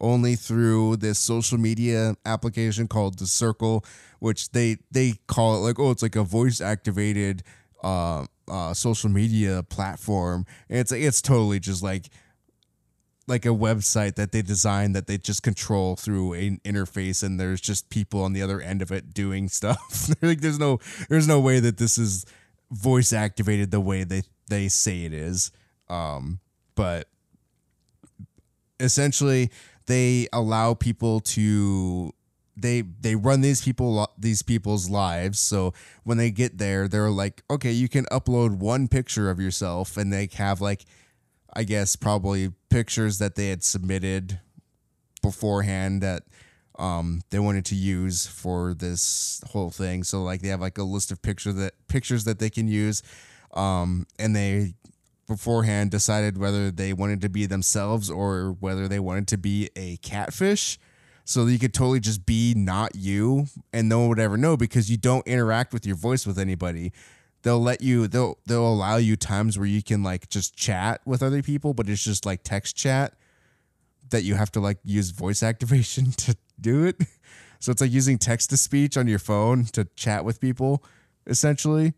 only 0.00 0.34
through 0.34 0.96
this 0.96 1.18
social 1.18 1.58
media 1.58 2.16
application 2.24 2.88
called 2.88 3.18
the 3.18 3.26
Circle, 3.26 3.84
which 4.18 4.50
they 4.50 4.78
they 4.90 5.14
call 5.26 5.56
it 5.56 5.58
like 5.60 5.78
oh 5.78 5.90
it's 5.90 6.02
like 6.02 6.16
a 6.16 6.24
voice 6.24 6.60
activated 6.60 7.42
uh, 7.82 8.26
uh, 8.48 8.74
social 8.74 9.10
media 9.10 9.62
platform. 9.62 10.46
And 10.68 10.78
it's 10.78 10.92
it's 10.92 11.22
totally 11.22 11.60
just 11.60 11.82
like 11.82 12.06
like 13.30 13.46
a 13.46 13.50
website 13.50 14.16
that 14.16 14.32
they 14.32 14.42
design 14.42 14.92
that 14.92 15.06
they 15.06 15.16
just 15.16 15.42
control 15.42 15.94
through 15.94 16.32
an 16.32 16.60
interface 16.64 17.22
and 17.22 17.38
there's 17.38 17.60
just 17.60 17.88
people 17.88 18.22
on 18.22 18.32
the 18.32 18.42
other 18.42 18.60
end 18.60 18.82
of 18.82 18.90
it 18.90 19.14
doing 19.14 19.48
stuff 19.60 20.10
like 20.20 20.40
there's 20.40 20.58
no 20.58 20.80
there's 21.08 21.28
no 21.28 21.38
way 21.38 21.60
that 21.60 21.78
this 21.78 21.96
is 21.96 22.26
voice 22.72 23.12
activated 23.12 23.70
the 23.70 23.80
way 23.80 24.02
they 24.02 24.22
they 24.48 24.68
say 24.68 25.04
it 25.04 25.12
is 25.12 25.52
um 25.88 26.40
but 26.74 27.06
essentially 28.80 29.50
they 29.90 30.28
allow 30.32 30.74
people 30.74 31.20
to 31.20 32.12
they 32.56 32.82
they 32.82 33.14
run 33.14 33.40
these 33.40 33.62
people 33.62 34.10
these 34.18 34.42
people's 34.42 34.88
lives. 34.90 35.38
So 35.38 35.72
when 36.04 36.18
they 36.18 36.30
get 36.30 36.58
there 36.58 36.88
they're 36.88 37.10
like 37.10 37.42
okay 37.50 37.72
you 37.72 37.88
can 37.88 38.04
upload 38.06 38.58
one 38.58 38.88
picture 38.88 39.30
of 39.30 39.40
yourself. 39.40 39.96
And 39.96 40.12
they 40.12 40.28
have 40.34 40.60
like 40.60 40.84
I 41.52 41.64
guess 41.64 41.96
probably 41.96 42.52
pictures 42.68 43.18
that 43.18 43.34
they 43.34 43.48
had 43.48 43.64
submitted 43.64 44.40
beforehand 45.22 46.02
that 46.02 46.22
um, 46.78 47.20
they 47.30 47.38
wanted 47.38 47.66
to 47.66 47.74
use 47.74 48.26
for 48.26 48.72
this 48.72 49.42
whole 49.48 49.70
thing. 49.70 50.02
So 50.02 50.22
like 50.22 50.40
they 50.40 50.48
have 50.48 50.60
like 50.60 50.78
a 50.78 50.82
list 50.82 51.12
of 51.12 51.20
picture 51.20 51.52
that 51.52 51.74
pictures 51.88 52.24
that 52.24 52.38
they 52.38 52.48
can 52.48 52.68
use, 52.68 53.02
um, 53.52 54.06
and 54.18 54.34
they 54.34 54.74
beforehand 55.30 55.92
decided 55.92 56.36
whether 56.36 56.72
they 56.72 56.92
wanted 56.92 57.22
to 57.22 57.28
be 57.28 57.46
themselves 57.46 58.10
or 58.10 58.56
whether 58.58 58.88
they 58.88 58.98
wanted 58.98 59.28
to 59.28 59.38
be 59.38 59.70
a 59.76 59.96
catfish. 59.98 60.76
So 61.24 61.46
you 61.46 61.60
could 61.60 61.72
totally 61.72 62.00
just 62.00 62.26
be 62.26 62.52
not 62.56 62.96
you, 62.96 63.46
and 63.72 63.88
no 63.88 64.00
one 64.00 64.08
would 64.08 64.18
ever 64.18 64.36
know 64.36 64.56
because 64.56 64.90
you 64.90 64.96
don't 64.96 65.24
interact 65.28 65.72
with 65.72 65.86
your 65.86 65.94
voice 65.94 66.26
with 66.26 66.38
anybody. 66.38 66.92
They'll 67.42 67.62
let 67.62 67.80
you 67.80 68.08
they'll 68.08 68.38
they'll 68.46 68.66
allow 68.66 68.96
you 68.96 69.16
times 69.16 69.56
where 69.56 69.68
you 69.68 69.82
can 69.82 70.02
like 70.02 70.28
just 70.28 70.56
chat 70.56 71.00
with 71.06 71.22
other 71.22 71.42
people 71.42 71.72
but 71.72 71.88
it's 71.88 72.04
just 72.04 72.26
like 72.26 72.42
text 72.42 72.76
chat 72.76 73.14
that 74.10 74.24
you 74.24 74.34
have 74.34 74.52
to 74.52 74.60
like 74.60 74.78
use 74.84 75.10
voice 75.10 75.42
activation 75.52 76.10
to 76.12 76.36
do 76.60 76.84
it. 76.84 76.96
So 77.60 77.70
it's 77.70 77.80
like 77.80 77.92
using 77.92 78.18
text 78.18 78.50
to 78.50 78.56
speech 78.56 78.96
on 78.96 79.06
your 79.06 79.20
phone 79.20 79.64
to 79.66 79.84
chat 79.94 80.24
with 80.24 80.40
people 80.40 80.82
essentially. 81.26 81.94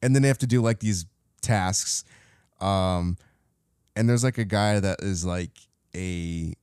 And 0.00 0.14
then 0.14 0.22
they 0.22 0.28
have 0.28 0.38
to 0.38 0.46
do 0.46 0.62
like 0.62 0.80
these 0.80 1.06
tasks 1.42 2.04
um 2.60 3.16
and 3.96 4.08
there's 4.08 4.24
like 4.24 4.38
a 4.38 4.44
guy 4.44 4.80
that 4.80 5.02
is 5.02 5.24
like 5.24 5.50
a 5.94 6.54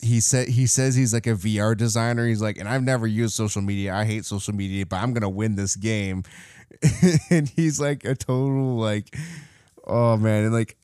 he 0.00 0.20
said 0.20 0.48
he 0.48 0.66
says 0.66 0.94
he's 0.94 1.12
like 1.12 1.26
a 1.26 1.30
VR 1.30 1.76
designer. 1.76 2.26
He's 2.26 2.40
like, 2.40 2.58
and 2.58 2.68
I've 2.68 2.82
never 2.82 3.06
used 3.06 3.34
social 3.34 3.62
media. 3.62 3.94
I 3.94 4.04
hate 4.04 4.24
social 4.24 4.54
media, 4.54 4.86
but 4.86 4.96
I'm 4.96 5.12
gonna 5.12 5.28
win 5.28 5.56
this 5.56 5.76
game. 5.76 6.22
and 7.30 7.48
he's 7.48 7.80
like 7.80 8.04
a 8.04 8.14
total 8.14 8.76
like, 8.76 9.16
oh 9.86 10.16
man, 10.16 10.44
and 10.44 10.52
like 10.52 10.76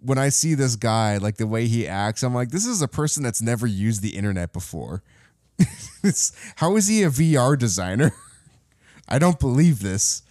when 0.00 0.16
I 0.16 0.30
see 0.30 0.54
this 0.54 0.76
guy, 0.76 1.18
like 1.18 1.36
the 1.36 1.46
way 1.46 1.66
he 1.66 1.86
acts, 1.86 2.22
I'm 2.22 2.34
like, 2.34 2.50
this 2.50 2.66
is 2.66 2.80
a 2.80 2.88
person 2.88 3.22
that's 3.22 3.42
never 3.42 3.66
used 3.66 4.00
the 4.00 4.16
internet 4.16 4.52
before. 4.52 5.02
how 6.56 6.76
is 6.76 6.86
he 6.86 7.02
a 7.02 7.10
VR 7.10 7.58
designer? 7.58 8.12
I 9.08 9.18
don't 9.18 9.40
believe 9.40 9.80
this 9.80 10.22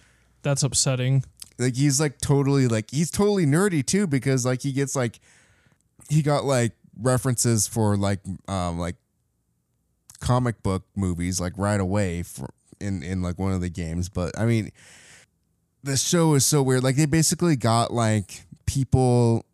That's 0.42 0.62
upsetting. 0.62 1.24
Like 1.58 1.76
he's 1.76 2.00
like 2.00 2.18
totally 2.18 2.68
like 2.68 2.90
he's 2.90 3.10
totally 3.10 3.46
nerdy 3.46 3.84
too 3.84 4.06
because 4.06 4.46
like 4.46 4.62
he 4.62 4.72
gets 4.72 4.94
like 4.94 5.20
he 6.08 6.22
got 6.22 6.44
like 6.44 6.72
references 7.00 7.66
for 7.66 7.96
like 7.96 8.20
um 8.48 8.78
like 8.78 8.96
comic 10.20 10.62
book 10.62 10.84
movies 10.96 11.40
like 11.40 11.52
right 11.56 11.80
away 11.80 12.22
for 12.22 12.50
in 12.80 13.02
in 13.02 13.22
like 13.22 13.38
one 13.38 13.52
of 13.52 13.60
the 13.60 13.70
games. 13.70 14.08
But 14.08 14.38
i 14.38 14.44
mean 14.44 14.70
the 15.82 15.96
show 15.96 16.34
is 16.34 16.46
so 16.46 16.62
weird. 16.62 16.82
Like 16.82 16.96
they 16.96 17.06
basically 17.06 17.56
got 17.56 17.92
like 17.92 18.42
people 18.66 19.44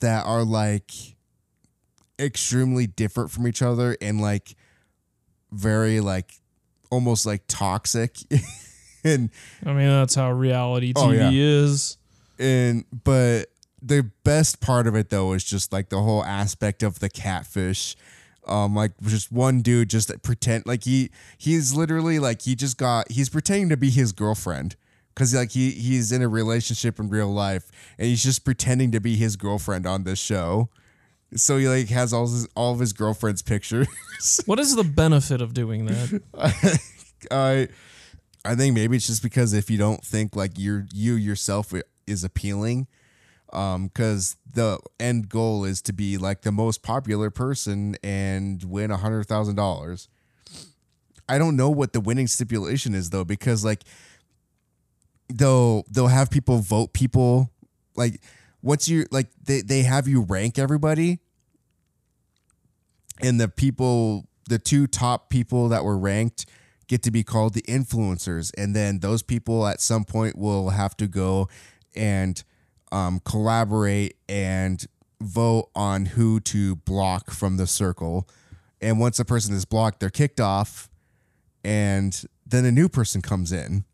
that 0.00 0.24
are 0.26 0.44
like 0.44 0.90
extremely 2.18 2.86
different 2.86 3.30
from 3.30 3.46
each 3.46 3.62
other 3.62 3.96
and 4.00 4.20
like 4.20 4.56
very 5.52 6.00
like 6.00 6.32
almost 6.90 7.26
like 7.26 7.42
toxic 7.48 8.16
and 9.04 9.30
I 9.64 9.72
mean, 9.72 9.88
that's 9.88 10.14
how 10.14 10.30
reality 10.32 10.92
TV 10.92 11.02
Oh, 11.06 11.10
yeah. 11.12 11.30
is. 11.32 11.96
and 12.38 12.84
but 13.04 13.46
the 13.82 14.10
best 14.24 14.60
part 14.60 14.86
of 14.86 14.94
it 14.94 15.10
though 15.10 15.32
is 15.32 15.42
just 15.44 15.72
like 15.72 15.88
the 15.88 16.00
whole 16.02 16.24
aspect 16.24 16.82
of 16.82 16.98
the 16.98 17.08
catfish 17.08 17.96
um 18.46 18.74
like 18.74 18.92
just 19.06 19.30
one 19.32 19.62
dude 19.62 19.88
just 19.88 20.10
pretend 20.22 20.66
like 20.66 20.84
he 20.84 21.10
he's 21.38 21.74
literally 21.74 22.18
like 22.18 22.42
he 22.42 22.54
just 22.54 22.76
got 22.76 23.10
he's 23.10 23.28
pretending 23.30 23.68
to 23.70 23.76
be 23.78 23.88
his 23.90 24.12
girlfriend 24.12 24.76
because 25.14 25.34
like 25.34 25.52
he 25.52 25.70
he's 25.70 26.12
in 26.12 26.20
a 26.22 26.28
relationship 26.28 26.98
in 26.98 27.08
real 27.08 27.32
life 27.32 27.70
and 27.98 28.06
he's 28.08 28.22
just 28.22 28.44
pretending 28.44 28.90
to 28.90 29.00
be 29.00 29.16
his 29.16 29.36
girlfriend 29.36 29.86
on 29.86 30.04
this 30.04 30.18
show 30.18 30.68
so 31.34 31.56
he 31.58 31.66
like 31.68 31.88
has 31.88 32.12
all 32.12 32.26
his 32.26 32.46
all 32.54 32.72
of 32.74 32.80
his 32.80 32.92
girlfriend's 32.92 33.40
pictures 33.42 33.86
What 34.46 34.58
is 34.60 34.76
the 34.76 34.84
benefit 34.84 35.40
of 35.40 35.54
doing 35.54 35.86
that? 35.86 36.22
I 36.38 36.78
I 37.30 37.68
think 38.44 38.74
maybe 38.74 38.96
it's 38.96 39.06
just 39.06 39.22
because 39.22 39.52
if 39.52 39.70
you 39.70 39.78
don't 39.78 40.04
think 40.04 40.34
like 40.34 40.52
you're 40.56 40.86
you 40.92 41.14
yourself 41.14 41.72
is 42.06 42.24
appealing, 42.24 42.86
um, 43.52 43.88
because 43.88 44.36
the 44.52 44.78
end 44.98 45.28
goal 45.28 45.64
is 45.64 45.82
to 45.82 45.92
be 45.92 46.16
like 46.16 46.42
the 46.42 46.52
most 46.52 46.82
popular 46.82 47.30
person 47.30 47.96
and 48.02 48.62
win 48.64 48.90
a 48.90 48.96
hundred 48.96 49.24
thousand 49.26 49.56
dollars. 49.56 50.08
I 51.28 51.38
don't 51.38 51.54
know 51.54 51.70
what 51.70 51.92
the 51.92 52.00
winning 52.00 52.26
stipulation 52.26 52.94
is 52.94 53.10
though, 53.10 53.24
because 53.24 53.64
like 53.64 53.82
they'll 55.28 55.84
they'll 55.90 56.08
have 56.08 56.30
people 56.30 56.58
vote 56.58 56.92
people 56.92 57.50
like 57.96 58.20
once 58.62 58.88
you 58.88 59.06
like 59.10 59.28
they, 59.44 59.60
they 59.60 59.82
have 59.82 60.08
you 60.08 60.22
rank 60.22 60.58
everybody 60.58 61.20
and 63.20 63.40
the 63.40 63.48
people 63.48 64.26
the 64.48 64.58
two 64.58 64.86
top 64.86 65.30
people 65.30 65.68
that 65.68 65.84
were 65.84 65.96
ranked 65.96 66.46
get 66.90 67.04
to 67.04 67.10
be 67.12 67.22
called 67.22 67.54
the 67.54 67.62
influencers. 67.62 68.50
And 68.58 68.74
then 68.74 68.98
those 68.98 69.22
people 69.22 69.64
at 69.64 69.80
some 69.80 70.04
point 70.04 70.36
will 70.36 70.70
have 70.70 70.96
to 70.96 71.06
go 71.06 71.48
and 71.94 72.42
um, 72.90 73.20
collaborate 73.24 74.16
and 74.28 74.84
vote 75.20 75.70
on 75.76 76.06
who 76.06 76.40
to 76.40 76.74
block 76.74 77.30
from 77.30 77.58
the 77.58 77.68
circle. 77.68 78.28
And 78.80 78.98
once 78.98 79.20
a 79.20 79.24
person 79.24 79.54
is 79.54 79.64
blocked 79.64 80.00
they're 80.00 80.10
kicked 80.10 80.40
off 80.40 80.90
and 81.62 82.24
then 82.44 82.64
a 82.64 82.72
new 82.72 82.88
person 82.88 83.22
comes 83.22 83.52
in 83.52 83.84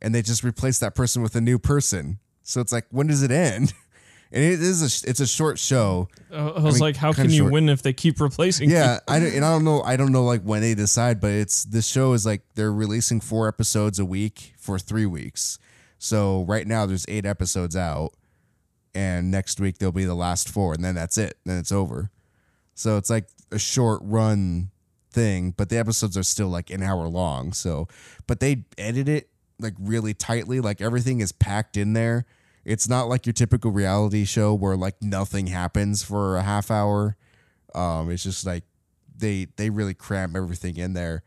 and 0.00 0.14
they 0.14 0.22
just 0.22 0.44
replace 0.44 0.78
that 0.78 0.94
person 0.94 1.22
with 1.22 1.34
a 1.34 1.40
new 1.40 1.58
person. 1.58 2.20
So 2.44 2.60
it's 2.60 2.72
like, 2.72 2.86
when 2.90 3.08
does 3.08 3.24
it 3.24 3.32
end? 3.32 3.72
And 4.32 4.44
it 4.44 4.60
is 4.60 4.82
a 4.82 5.10
it's 5.10 5.18
a 5.18 5.26
short 5.26 5.58
show. 5.58 6.08
Uh, 6.32 6.50
I 6.50 6.60
was 6.60 6.74
mean, 6.74 6.80
like, 6.82 6.96
how 6.96 7.12
can 7.12 7.30
you 7.30 7.38
short. 7.38 7.52
win 7.52 7.68
if 7.68 7.82
they 7.82 7.92
keep 7.92 8.20
replacing? 8.20 8.70
Yeah, 8.70 9.00
I 9.08 9.18
don't, 9.18 9.34
and 9.34 9.44
I 9.44 9.50
don't 9.50 9.64
know. 9.64 9.82
I 9.82 9.96
don't 9.96 10.12
know 10.12 10.24
like 10.24 10.42
when 10.42 10.60
they 10.60 10.74
decide, 10.74 11.20
but 11.20 11.32
it's 11.32 11.64
this 11.64 11.86
show 11.86 12.12
is 12.12 12.24
like 12.24 12.42
they're 12.54 12.72
releasing 12.72 13.20
four 13.20 13.48
episodes 13.48 13.98
a 13.98 14.04
week 14.04 14.54
for 14.56 14.78
three 14.78 15.06
weeks. 15.06 15.58
So 15.98 16.44
right 16.44 16.66
now 16.66 16.86
there's 16.86 17.04
eight 17.08 17.26
episodes 17.26 17.74
out, 17.74 18.12
and 18.94 19.32
next 19.32 19.58
week 19.58 19.78
there'll 19.78 19.90
be 19.90 20.04
the 20.04 20.14
last 20.14 20.48
four, 20.48 20.74
and 20.74 20.84
then 20.84 20.94
that's 20.94 21.18
it. 21.18 21.36
Then 21.44 21.58
it's 21.58 21.72
over. 21.72 22.10
So 22.74 22.96
it's 22.98 23.10
like 23.10 23.26
a 23.50 23.58
short 23.58 24.00
run 24.04 24.70
thing, 25.10 25.54
but 25.56 25.70
the 25.70 25.76
episodes 25.76 26.16
are 26.16 26.22
still 26.22 26.48
like 26.48 26.70
an 26.70 26.84
hour 26.84 27.08
long. 27.08 27.52
So, 27.52 27.88
but 28.28 28.38
they 28.38 28.64
edit 28.78 29.08
it 29.08 29.28
like 29.58 29.74
really 29.80 30.14
tightly. 30.14 30.60
Like 30.60 30.80
everything 30.80 31.20
is 31.20 31.32
packed 31.32 31.76
in 31.76 31.94
there. 31.94 32.26
It's 32.64 32.88
not 32.88 33.08
like 33.08 33.26
your 33.26 33.32
typical 33.32 33.70
reality 33.70 34.24
show 34.24 34.54
where 34.54 34.76
like 34.76 35.02
nothing 35.02 35.46
happens 35.46 36.02
for 36.02 36.36
a 36.36 36.42
half 36.42 36.70
hour. 36.70 37.16
Um, 37.74 38.10
it's 38.10 38.22
just 38.22 38.44
like 38.44 38.64
they 39.16 39.46
they 39.56 39.70
really 39.70 39.94
cram 39.94 40.36
everything 40.36 40.76
in 40.76 40.92
there. 40.94 41.22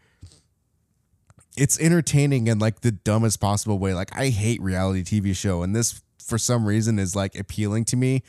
It's 1.56 1.80
entertaining 1.80 2.48
in 2.48 2.60
like 2.60 2.82
the 2.82 2.92
dumbest 2.92 3.40
possible 3.40 3.80
way. 3.80 3.94
Like 3.94 4.16
I 4.16 4.30
hate 4.30 4.62
reality 4.62 5.04
TV 5.04 5.36
show, 5.36 5.64
and 5.64 5.76
this 5.76 6.02
for 6.24 6.38
some 6.38 6.66
reason 6.66 7.00
is 7.00 7.16
like 7.16 7.38
appealing 7.38 7.86
to 7.86 7.96
me. 7.96 8.24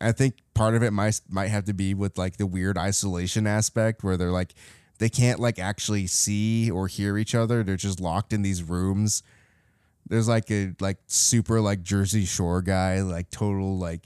I 0.00 0.12
think 0.12 0.36
part 0.54 0.74
of 0.74 0.82
it 0.82 0.92
might 0.92 1.20
might 1.28 1.48
have 1.48 1.64
to 1.64 1.74
be 1.74 1.94
with 1.94 2.18
like 2.18 2.36
the 2.36 2.46
weird 2.46 2.76
isolation 2.76 3.46
aspect 3.46 4.04
where 4.04 4.16
they're 4.16 4.30
like 4.30 4.54
they 4.98 5.08
can't 5.08 5.40
like 5.40 5.58
actually 5.58 6.06
see 6.06 6.70
or 6.70 6.88
hear 6.88 7.18
each 7.18 7.34
other. 7.34 7.62
They're 7.62 7.76
just 7.76 8.00
locked 8.00 8.32
in 8.32 8.42
these 8.42 8.62
rooms. 8.62 9.22
There's 10.06 10.28
like 10.28 10.50
a 10.50 10.74
like 10.80 10.98
super 11.06 11.60
like 11.60 11.82
Jersey 11.82 12.24
Shore 12.24 12.62
guy, 12.62 13.00
like 13.00 13.30
total 13.30 13.78
like 13.78 14.02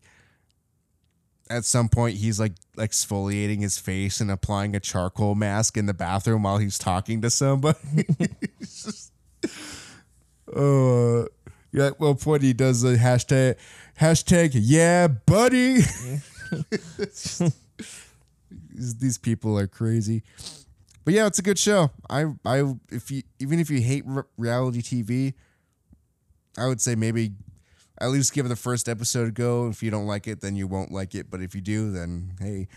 at 1.51 1.65
some 1.65 1.89
point 1.89 2.17
he's 2.17 2.39
like 2.39 2.53
exfoliating 2.77 3.61
his 3.61 3.79
face 3.79 4.21
and 4.21 4.31
applying 4.31 4.77
a 4.77 4.81
charcoal 4.81 5.35
mask 5.35 5.77
in 5.77 5.87
the 5.87 5.95
bathroom 5.95 6.43
while 6.43 6.59
he's 6.59 6.79
talking 6.79 7.23
to 7.23 7.31
somebody. 7.31 8.07
Uh, 10.57 11.25
yeah, 11.73 11.89
at 11.89 12.01
one 12.01 12.17
point 12.17 12.43
he 12.43 12.55
does 12.55 12.81
the 12.81 12.97
hashtag 12.97 13.57
hashtag 14.01 14.53
yeah 14.55 15.07
buddy. 15.07 15.81
these 18.71 19.19
people 19.19 19.59
are 19.59 19.67
crazy. 19.67 20.23
But 21.05 21.15
yeah, 21.15 21.27
it's 21.27 21.39
a 21.39 21.43
good 21.43 21.59
show. 21.59 21.91
I 22.09 22.33
I 22.45 22.65
if 22.91 23.11
you 23.11 23.23
even 23.39 23.61
if 23.61 23.69
you 23.71 23.81
hate 23.81 24.05
reality 24.37 24.81
TV, 24.81 25.35
I 26.59 26.67
would 26.67 26.81
say 26.81 26.95
maybe 26.95 27.33
at 28.01 28.11
least 28.11 28.33
give 28.33 28.49
the 28.49 28.57
first 28.57 28.89
episode 28.89 29.29
a 29.29 29.31
go. 29.31 29.69
If 29.69 29.83
you 29.83 29.91
don't 29.91 30.07
like 30.07 30.27
it, 30.27 30.41
then 30.41 30.57
you 30.57 30.67
won't 30.67 30.93
like 30.93 31.15
it. 31.15 31.31
But 31.31 31.43
if 31.43 31.55
you 31.55 31.61
do, 31.61 31.91
then 31.91 32.33
hey. 32.41 32.69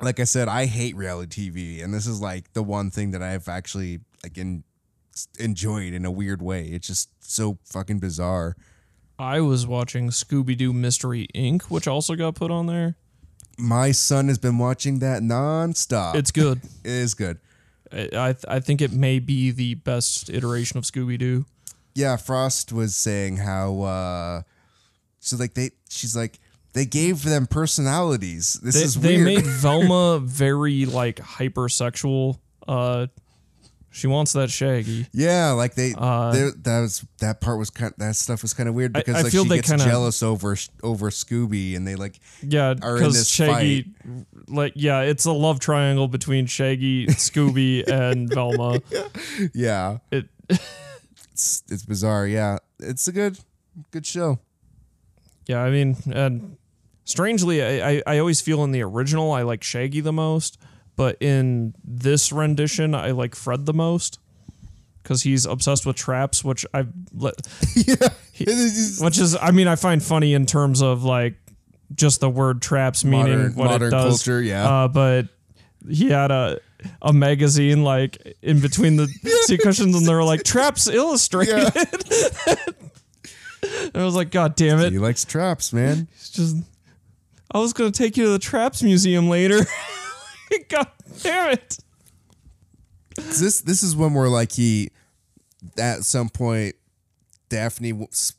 Like 0.00 0.20
I 0.20 0.24
said, 0.24 0.46
I 0.48 0.66
hate 0.66 0.94
reality 0.94 1.50
TV, 1.50 1.82
and 1.82 1.94
this 1.94 2.06
is 2.06 2.20
like 2.20 2.52
the 2.52 2.62
one 2.62 2.90
thing 2.90 3.12
that 3.12 3.22
I've 3.22 3.48
actually 3.48 4.00
like 4.22 4.36
in, 4.36 4.62
enjoyed 5.38 5.94
in 5.94 6.04
a 6.04 6.10
weird 6.10 6.42
way. 6.42 6.66
It's 6.66 6.86
just 6.86 7.08
so 7.20 7.56
fucking 7.64 7.98
bizarre. 7.98 8.56
I 9.18 9.40
was 9.40 9.66
watching 9.66 10.10
Scooby 10.10 10.54
Doo 10.54 10.74
Mystery 10.74 11.28
Inc., 11.34 11.62
which 11.64 11.88
also 11.88 12.14
got 12.14 12.34
put 12.34 12.50
on 12.50 12.66
there. 12.66 12.96
My 13.56 13.90
son 13.90 14.28
has 14.28 14.36
been 14.36 14.58
watching 14.58 14.98
that 14.98 15.22
nonstop. 15.22 16.16
It's 16.16 16.30
good. 16.30 16.60
it 16.84 16.90
is 16.90 17.14
good. 17.14 17.38
I 17.90 18.08
I 18.12 18.56
I 18.56 18.60
think 18.60 18.82
it 18.82 18.92
may 18.92 19.18
be 19.18 19.50
the 19.50 19.76
best 19.76 20.28
iteration 20.28 20.76
of 20.76 20.84
Scooby 20.84 21.18
Doo. 21.18 21.46
Yeah, 21.96 22.16
Frost 22.16 22.72
was 22.72 22.94
saying 22.94 23.38
how 23.38 23.80
uh 23.82 24.42
so 25.20 25.36
like 25.36 25.54
they 25.54 25.70
she's 25.88 26.14
like 26.16 26.38
they 26.72 26.84
gave 26.84 27.22
them 27.24 27.46
personalities. 27.46 28.60
This 28.62 28.74
They, 28.74 28.82
is 28.82 28.94
they 29.00 29.16
weird. 29.16 29.24
made 29.24 29.46
Velma 29.62 30.18
very 30.20 30.84
like 30.86 31.16
hypersexual. 31.16 32.38
Uh, 32.68 33.06
she 33.90 34.08
wants 34.08 34.34
that 34.34 34.50
Shaggy. 34.50 35.06
yeah, 35.12 35.52
like 35.52 35.74
they, 35.74 35.94
Uh, 35.96 36.30
they 36.30 36.50
that 36.64 36.80
was 36.82 37.02
that 37.20 37.40
part 37.40 37.58
was 37.58 37.70
kind 37.70 37.94
that 37.96 38.14
stuff 38.14 38.42
was 38.42 38.52
kind 38.52 38.68
of 38.68 38.74
weird 38.74 38.92
because 38.92 39.14
I 39.14 39.22
like 39.22 39.32
feel 39.32 39.44
she 39.44 39.48
they 39.48 39.56
gets 39.56 39.70
kinda- 39.70 39.84
jealous 39.86 40.22
over 40.22 40.54
over 40.82 41.08
Scooby 41.08 41.74
and 41.76 41.88
they 41.88 41.94
like 41.94 42.20
Yeah, 42.42 42.74
Are 42.82 42.96
in 42.98 43.02
because 43.02 43.14
this 43.14 43.28
Shaggy, 43.28 43.86
like, 44.48 44.74
yeah, 44.76 45.00
it's 45.00 45.24
a 45.24 45.32
love 45.32 45.60
triangle 45.60 46.08
between 46.08 46.44
Shaggy, 46.44 47.06
Scooby, 47.06 47.88
and 47.88 48.28
Velma. 48.28 48.80
yeah, 49.54 49.98
It 50.10 50.28
it's 51.36 51.62
it's 51.68 51.84
bizarre. 51.84 52.26
Yeah, 52.26 52.56
it's 52.80 53.06
a 53.08 53.12
good 53.12 53.38
good 53.90 54.06
show. 54.06 54.38
Yeah, 55.46 55.60
I 55.60 55.70
mean, 55.70 55.94
and 56.10 56.56
strangely, 57.04 57.62
I, 57.62 57.90
I, 57.90 58.02
I 58.06 58.18
always 58.18 58.40
feel 58.40 58.64
in 58.64 58.72
the 58.72 58.80
original 58.82 59.32
I 59.32 59.42
like 59.42 59.62
Shaggy 59.62 60.00
the 60.00 60.14
most, 60.14 60.58
but 60.96 61.18
in 61.20 61.74
this 61.84 62.32
rendition 62.32 62.94
I 62.94 63.10
like 63.10 63.34
Fred 63.34 63.66
the 63.66 63.74
most 63.74 64.18
because 65.02 65.22
he's 65.24 65.44
obsessed 65.44 65.84
with 65.84 65.94
traps, 65.96 66.42
which 66.42 66.64
I've 66.72 66.88
let, 67.12 67.34
yeah, 67.76 67.96
which 69.04 69.18
is 69.18 69.36
I 69.38 69.50
mean 69.50 69.68
I 69.68 69.76
find 69.76 70.02
funny 70.02 70.32
in 70.32 70.46
terms 70.46 70.80
of 70.80 71.04
like 71.04 71.34
just 71.94 72.20
the 72.20 72.30
word 72.30 72.62
traps 72.62 73.04
meaning 73.04 73.36
Modern- 73.36 73.54
what 73.56 73.64
modern 73.66 73.88
it 73.88 73.90
does. 73.90 74.22
culture, 74.24 74.40
yeah. 74.40 74.84
Uh, 74.84 74.88
but 74.88 75.28
he 75.86 76.08
had 76.08 76.30
a 76.30 76.60
a 77.02 77.12
magazine 77.12 77.82
like 77.82 78.36
in 78.42 78.60
between 78.60 78.96
the 78.96 79.06
seat 79.46 79.60
cushions, 79.60 79.96
and 79.96 80.06
they 80.06 80.14
were 80.14 80.24
like 80.24 80.42
traps 80.42 80.88
illustrated. 80.88 81.70
and 83.62 83.94
I 83.94 84.04
was 84.04 84.14
like, 84.14 84.30
God 84.30 84.56
damn 84.56 84.80
it! 84.80 84.92
he 84.92 84.98
likes 84.98 85.24
traps, 85.24 85.72
man. 85.72 86.08
It's 86.14 86.30
just 86.30 86.56
I 87.50 87.58
was 87.58 87.72
gonna 87.72 87.90
take 87.90 88.16
you 88.16 88.24
to 88.24 88.30
the 88.30 88.38
Traps 88.38 88.82
Museum 88.82 89.28
later. 89.28 89.60
God 90.68 90.88
damn 91.22 91.52
it! 91.52 91.78
this 93.16 93.62
this 93.62 93.82
is 93.82 93.96
one 93.96 94.14
where 94.14 94.28
like 94.28 94.52
he 94.52 94.90
at 95.78 96.04
some 96.04 96.28
point 96.28 96.76
Daphne 97.48 97.92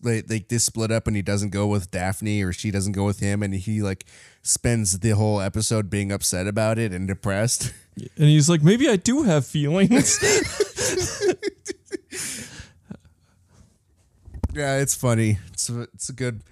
like 0.04 0.48
they 0.48 0.58
split 0.58 0.92
up 0.92 1.08
and 1.08 1.16
he 1.16 1.22
doesn't 1.22 1.50
go 1.50 1.68
with 1.68 1.92
Daphne 1.92 2.44
or 2.44 2.54
she 2.54 2.72
doesn't 2.72 2.92
go 2.92 3.06
with 3.06 3.20
him 3.20 3.42
and 3.42 3.54
he 3.54 3.82
like 3.82 4.06
spends 4.48 5.00
the 5.00 5.10
whole 5.12 5.42
episode 5.42 5.90
being 5.90 6.12
upset 6.12 6.48
about 6.48 6.80
it 6.80 6.94
and 6.94 7.08
depressed. 7.08 7.74
And 8.16 8.28
he's 8.28 8.48
like, 8.48 8.62
maybe 8.62 8.88
I 8.88 8.96
do 8.96 9.24
have 9.24 9.44
feelings. 9.44 10.20
yeah, 14.54 14.78
it's 14.78 14.94
funny. 14.94 15.40
It's 15.52 15.68
a, 15.70 15.82
it's 15.94 16.08
a 16.10 16.14
good 16.14 16.44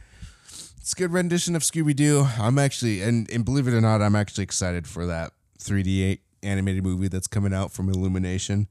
it's 0.77 0.93
a 0.93 0.95
good 0.95 1.13
rendition 1.13 1.55
of 1.55 1.61
Scooby 1.61 1.95
Doo. 1.95 2.26
I'm 2.39 2.57
actually 2.57 3.03
and 3.03 3.30
and 3.30 3.45
believe 3.45 3.67
it 3.67 3.76
or 3.76 3.81
not, 3.81 4.01
I'm 4.01 4.15
actually 4.15 4.43
excited 4.43 4.88
for 4.88 5.05
that 5.05 5.34
3D 5.59 6.17
animated 6.41 6.84
movie 6.84 7.09
that's 7.09 7.27
coming 7.27 7.53
out 7.53 7.72
from 7.72 7.89
Illumination. 7.89 8.67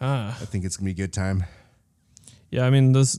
ah, 0.00 0.28
I 0.40 0.44
think 0.44 0.66
it's 0.66 0.76
gonna 0.76 0.86
be 0.86 0.90
a 0.90 1.06
good 1.06 1.12
time. 1.14 1.44
yeah. 2.50 2.66
I 2.66 2.70
mean, 2.70 2.92
this. 2.92 3.18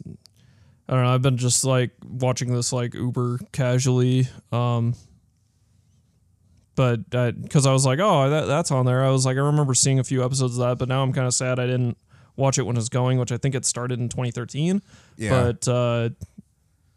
I 0.87 0.93
don't 0.93 1.03
know. 1.03 1.13
I've 1.13 1.21
been 1.21 1.37
just 1.37 1.63
like 1.63 1.91
watching 2.07 2.53
this 2.53 2.71
like 2.71 2.93
uber 2.93 3.39
casually. 3.51 4.27
Um, 4.51 4.95
but 6.75 7.09
because 7.09 7.65
I 7.65 7.73
was 7.73 7.85
like, 7.85 7.99
oh, 7.99 8.29
that, 8.29 8.45
that's 8.45 8.69
on 8.71 8.85
there. 8.85 9.03
I 9.03 9.09
was 9.09 9.25
like, 9.25 9.37
I 9.37 9.41
remember 9.41 9.73
seeing 9.73 9.99
a 9.99 10.03
few 10.03 10.23
episodes 10.23 10.57
of 10.57 10.67
that, 10.67 10.77
but 10.77 10.89
now 10.89 11.01
I'm 11.01 11.13
kind 11.13 11.25
of 11.25 11.33
sad 11.33 11.59
I 11.59 11.65
didn't 11.65 11.97
watch 12.35 12.57
it 12.57 12.63
when 12.63 12.77
it's 12.77 12.89
going, 12.89 13.17
which 13.17 13.31
I 13.31 13.37
think 13.37 13.55
it 13.55 13.65
started 13.65 13.99
in 13.99 14.09
2013. 14.09 14.81
Yeah. 15.17 15.29
But 15.29 15.67
uh, 15.67 16.09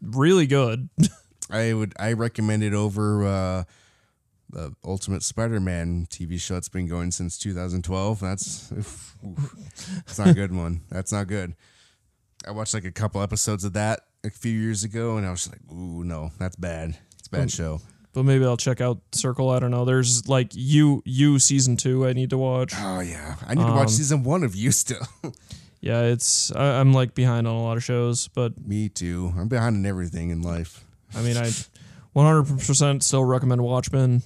really 0.01 0.47
good. 0.47 0.89
I 1.49 1.73
would 1.73 1.93
I 1.99 2.13
recommend 2.13 2.63
it 2.63 2.73
over 2.73 3.25
uh, 3.25 3.63
the 4.49 4.75
Ultimate 4.83 5.23
Spider-Man 5.23 6.07
TV 6.09 6.39
show 6.39 6.55
that's 6.55 6.69
been 6.69 6.87
going 6.87 7.11
since 7.11 7.37
2012. 7.37 8.19
That's 8.19 8.71
oof, 8.71 9.15
oof. 9.25 9.55
it's 10.05 10.19
not 10.19 10.27
a 10.27 10.33
good 10.33 10.53
one. 10.53 10.81
That's 10.89 11.11
not 11.11 11.27
good. 11.27 11.55
I 12.47 12.51
watched 12.51 12.73
like 12.73 12.85
a 12.85 12.91
couple 12.91 13.21
episodes 13.21 13.63
of 13.63 13.73
that 13.73 14.01
a 14.23 14.29
few 14.29 14.51
years 14.57 14.83
ago, 14.83 15.17
and 15.17 15.25
I 15.25 15.31
was 15.31 15.49
like, 15.49 15.59
"Ooh, 15.71 16.03
no, 16.03 16.31
that's 16.39 16.55
bad. 16.55 16.97
It's 17.17 17.27
a 17.27 17.31
bad 17.31 17.51
show." 17.51 17.81
but 18.13 18.23
maybe 18.23 18.43
I'll 18.43 18.57
check 18.57 18.81
out 18.81 18.99
Circle. 19.11 19.49
I 19.49 19.59
don't 19.59 19.71
know. 19.71 19.85
There's 19.85 20.27
like 20.27 20.51
you 20.53 21.01
you 21.05 21.39
season 21.39 21.77
two. 21.77 22.07
I 22.07 22.13
need 22.13 22.31
to 22.31 22.37
watch. 22.37 22.73
Oh 22.75 22.99
yeah, 22.99 23.35
I 23.47 23.53
need 23.55 23.65
to 23.65 23.71
watch 23.71 23.89
season 23.89 24.23
one 24.23 24.43
of 24.43 24.55
you 24.55 24.71
still. 24.71 25.05
Yeah, 25.81 26.01
it's 26.01 26.51
I, 26.53 26.79
I'm 26.81 26.91
like 26.91 27.15
behind 27.15 27.47
on 27.47 27.55
a 27.55 27.63
lot 27.63 27.77
of 27.77 27.83
shows, 27.85 28.27
but 28.27 28.59
Me 28.67 28.89
too. 28.89 29.33
I'm 29.37 29.47
behind 29.47 29.77
in 29.77 29.85
everything 29.85 30.29
in 30.29 30.41
life. 30.41 30.83
I 31.15 31.21
mean 31.21 31.37
I 31.37 31.51
100% 32.15 33.03
still 33.03 33.23
recommend 33.23 33.61
Watchmen. 33.61 34.23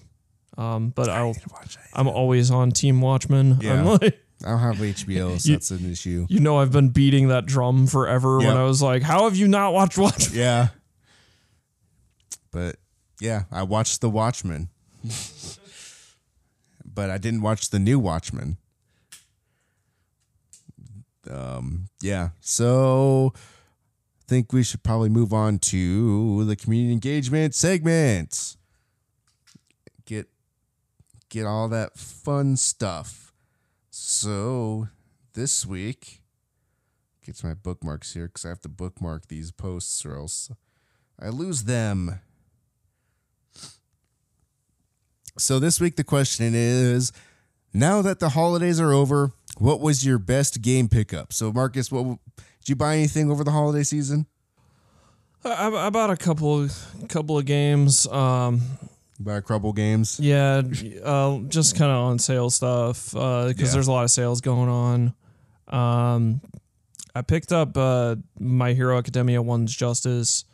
Um, 0.58 0.90
but 0.90 1.10
I'll 1.10 1.28
Watch 1.28 1.76
it. 1.76 1.82
I'm 1.94 2.08
always 2.08 2.50
on 2.50 2.72
Team 2.72 3.02
Watchmen. 3.02 3.60
Yeah. 3.62 3.74
I'm 3.80 3.86
like 3.86 4.20
I 4.46 4.50
don't 4.50 4.60
have 4.60 4.76
HBO, 4.78 5.40
so 5.40 5.50
You- 5.50 5.56
that's 5.56 5.72
an 5.72 5.90
issue. 5.92 6.26
you 6.30 6.40
know 6.40 6.58
I've 6.60 6.72
been 6.72 6.90
beating 6.90 7.30
that 7.30 7.46
drum 7.46 7.88
forever 7.88 8.38
when 8.40 8.58
I 8.58 8.64
was 8.64 8.82
like, 8.82 9.02
how 9.02 9.24
have 9.26 9.36
you 9.36 9.48
not 9.48 9.74
watched 9.74 9.98
Watchmen? 9.98 10.38
Yeah. 10.38 10.68
But 12.52 12.76
yeah, 13.20 13.44
I 13.52 13.64
watched 13.64 14.02
The 14.02 14.10
Watchmen. 14.10 14.70
but 16.86 17.10
I 17.10 17.18
didn't 17.18 17.42
watch 17.42 17.70
the 17.70 17.80
new 17.80 18.00
Watchmen. 18.00 18.58
Um, 21.30 21.88
yeah. 22.02 22.30
So 22.42 23.34
I 23.36 23.40
think 24.28 24.52
we 24.54 24.64
should 24.64 24.84
probably 24.84 25.10
move 25.10 25.34
on 25.34 25.60
to 25.60 26.44
the 26.46 26.56
community 26.56 26.92
engagement 26.94 27.56
segment. 27.56 28.58
Get 30.06 30.28
get 31.30 31.46
all 31.46 31.70
that 31.70 31.98
fun 31.98 32.58
stuff. 32.58 33.23
So 33.96 34.88
this 35.36 35.68
week, 35.68 36.24
get 37.24 37.36
to 37.36 37.46
my 37.46 37.54
bookmarks 37.54 38.16
here 38.16 38.26
because 38.26 38.44
I 38.44 38.50
have 38.50 38.62
to 38.62 38.68
bookmark 38.68 39.28
these 39.28 39.52
posts 39.52 40.04
or 40.04 40.16
else 40.16 40.50
I 41.22 41.30
lose 41.30 41.66
them. 41.66 42.20
So 45.38 45.60
this 45.60 45.80
week 45.80 45.96
the 45.96 46.04
question 46.04 46.56
is 46.56 47.12
now 47.72 48.02
that 48.02 48.20
the 48.20 48.30
holidays 48.30 48.80
are 48.80 48.94
over, 48.94 49.32
what 49.60 49.80
was 49.80 50.04
your 50.04 50.18
best 50.18 50.64
game 50.64 50.90
pickup? 50.90 51.32
So 51.32 51.54
Marcus, 51.54 51.92
what 51.92 52.18
did 52.38 52.70
you 52.70 52.76
buy 52.76 52.96
anything 52.96 53.30
over 53.30 53.44
the 53.44 53.52
holiday 53.52 53.84
season? 53.84 54.26
I, 55.46 55.68
I 55.68 55.90
bought 55.92 56.10
a 56.10 56.18
couple 56.18 56.68
couple 57.10 57.38
of 57.38 57.46
games. 57.46 58.08
Um, 58.08 58.62
buy 59.24 59.36
a 59.38 59.42
couple 59.42 59.74
games? 59.74 60.20
yeah, 60.20 60.62
uh, 61.04 61.40
just 61.48 61.76
kind 61.78 61.92
of 61.92 61.98
on 61.98 62.20
sale 62.20 62.50
stuff 62.50 63.12
because 63.12 63.60
Yeah. 63.60 63.68
there's 63.72 63.88
a 63.88 63.92
lot 63.92 64.04
of 64.04 64.12
sales 64.12 64.42
going 64.42 64.70
on. 64.70 65.14
Um, 65.68 66.42
I 67.16 67.22
picked 67.22 67.52
up 67.52 67.78
uh, 67.78 68.16
My 68.40 68.74
Hero 68.74 68.98
Academia 68.98 69.42
One's 69.42 69.76
Justice. 69.76 70.46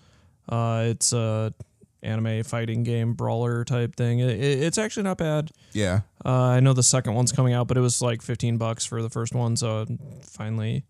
Uh, 0.47 0.83
it's 0.87 1.13
a 1.13 1.53
anime 2.01 2.43
fighting 2.43 2.83
game 2.83 3.13
brawler 3.13 3.63
type 3.65 3.95
thing. 3.95 4.19
It, 4.19 4.31
it, 4.31 4.63
it's 4.63 4.77
actually 4.77 5.03
not 5.03 5.17
bad. 5.17 5.51
Yeah. 5.73 6.01
Uh, 6.25 6.29
I 6.43 6.59
know 6.59 6.73
the 6.73 6.83
second 6.83 7.13
one's 7.13 7.31
coming 7.31 7.53
out, 7.53 7.67
but 7.67 7.77
it 7.77 7.81
was 7.81 8.01
like 8.01 8.21
15 8.21 8.57
bucks 8.57 8.85
for 8.85 9.01
the 9.01 9.09
first 9.09 9.33
one, 9.35 9.55
so 9.57 9.81
I 9.81 9.97
finally 10.23 10.85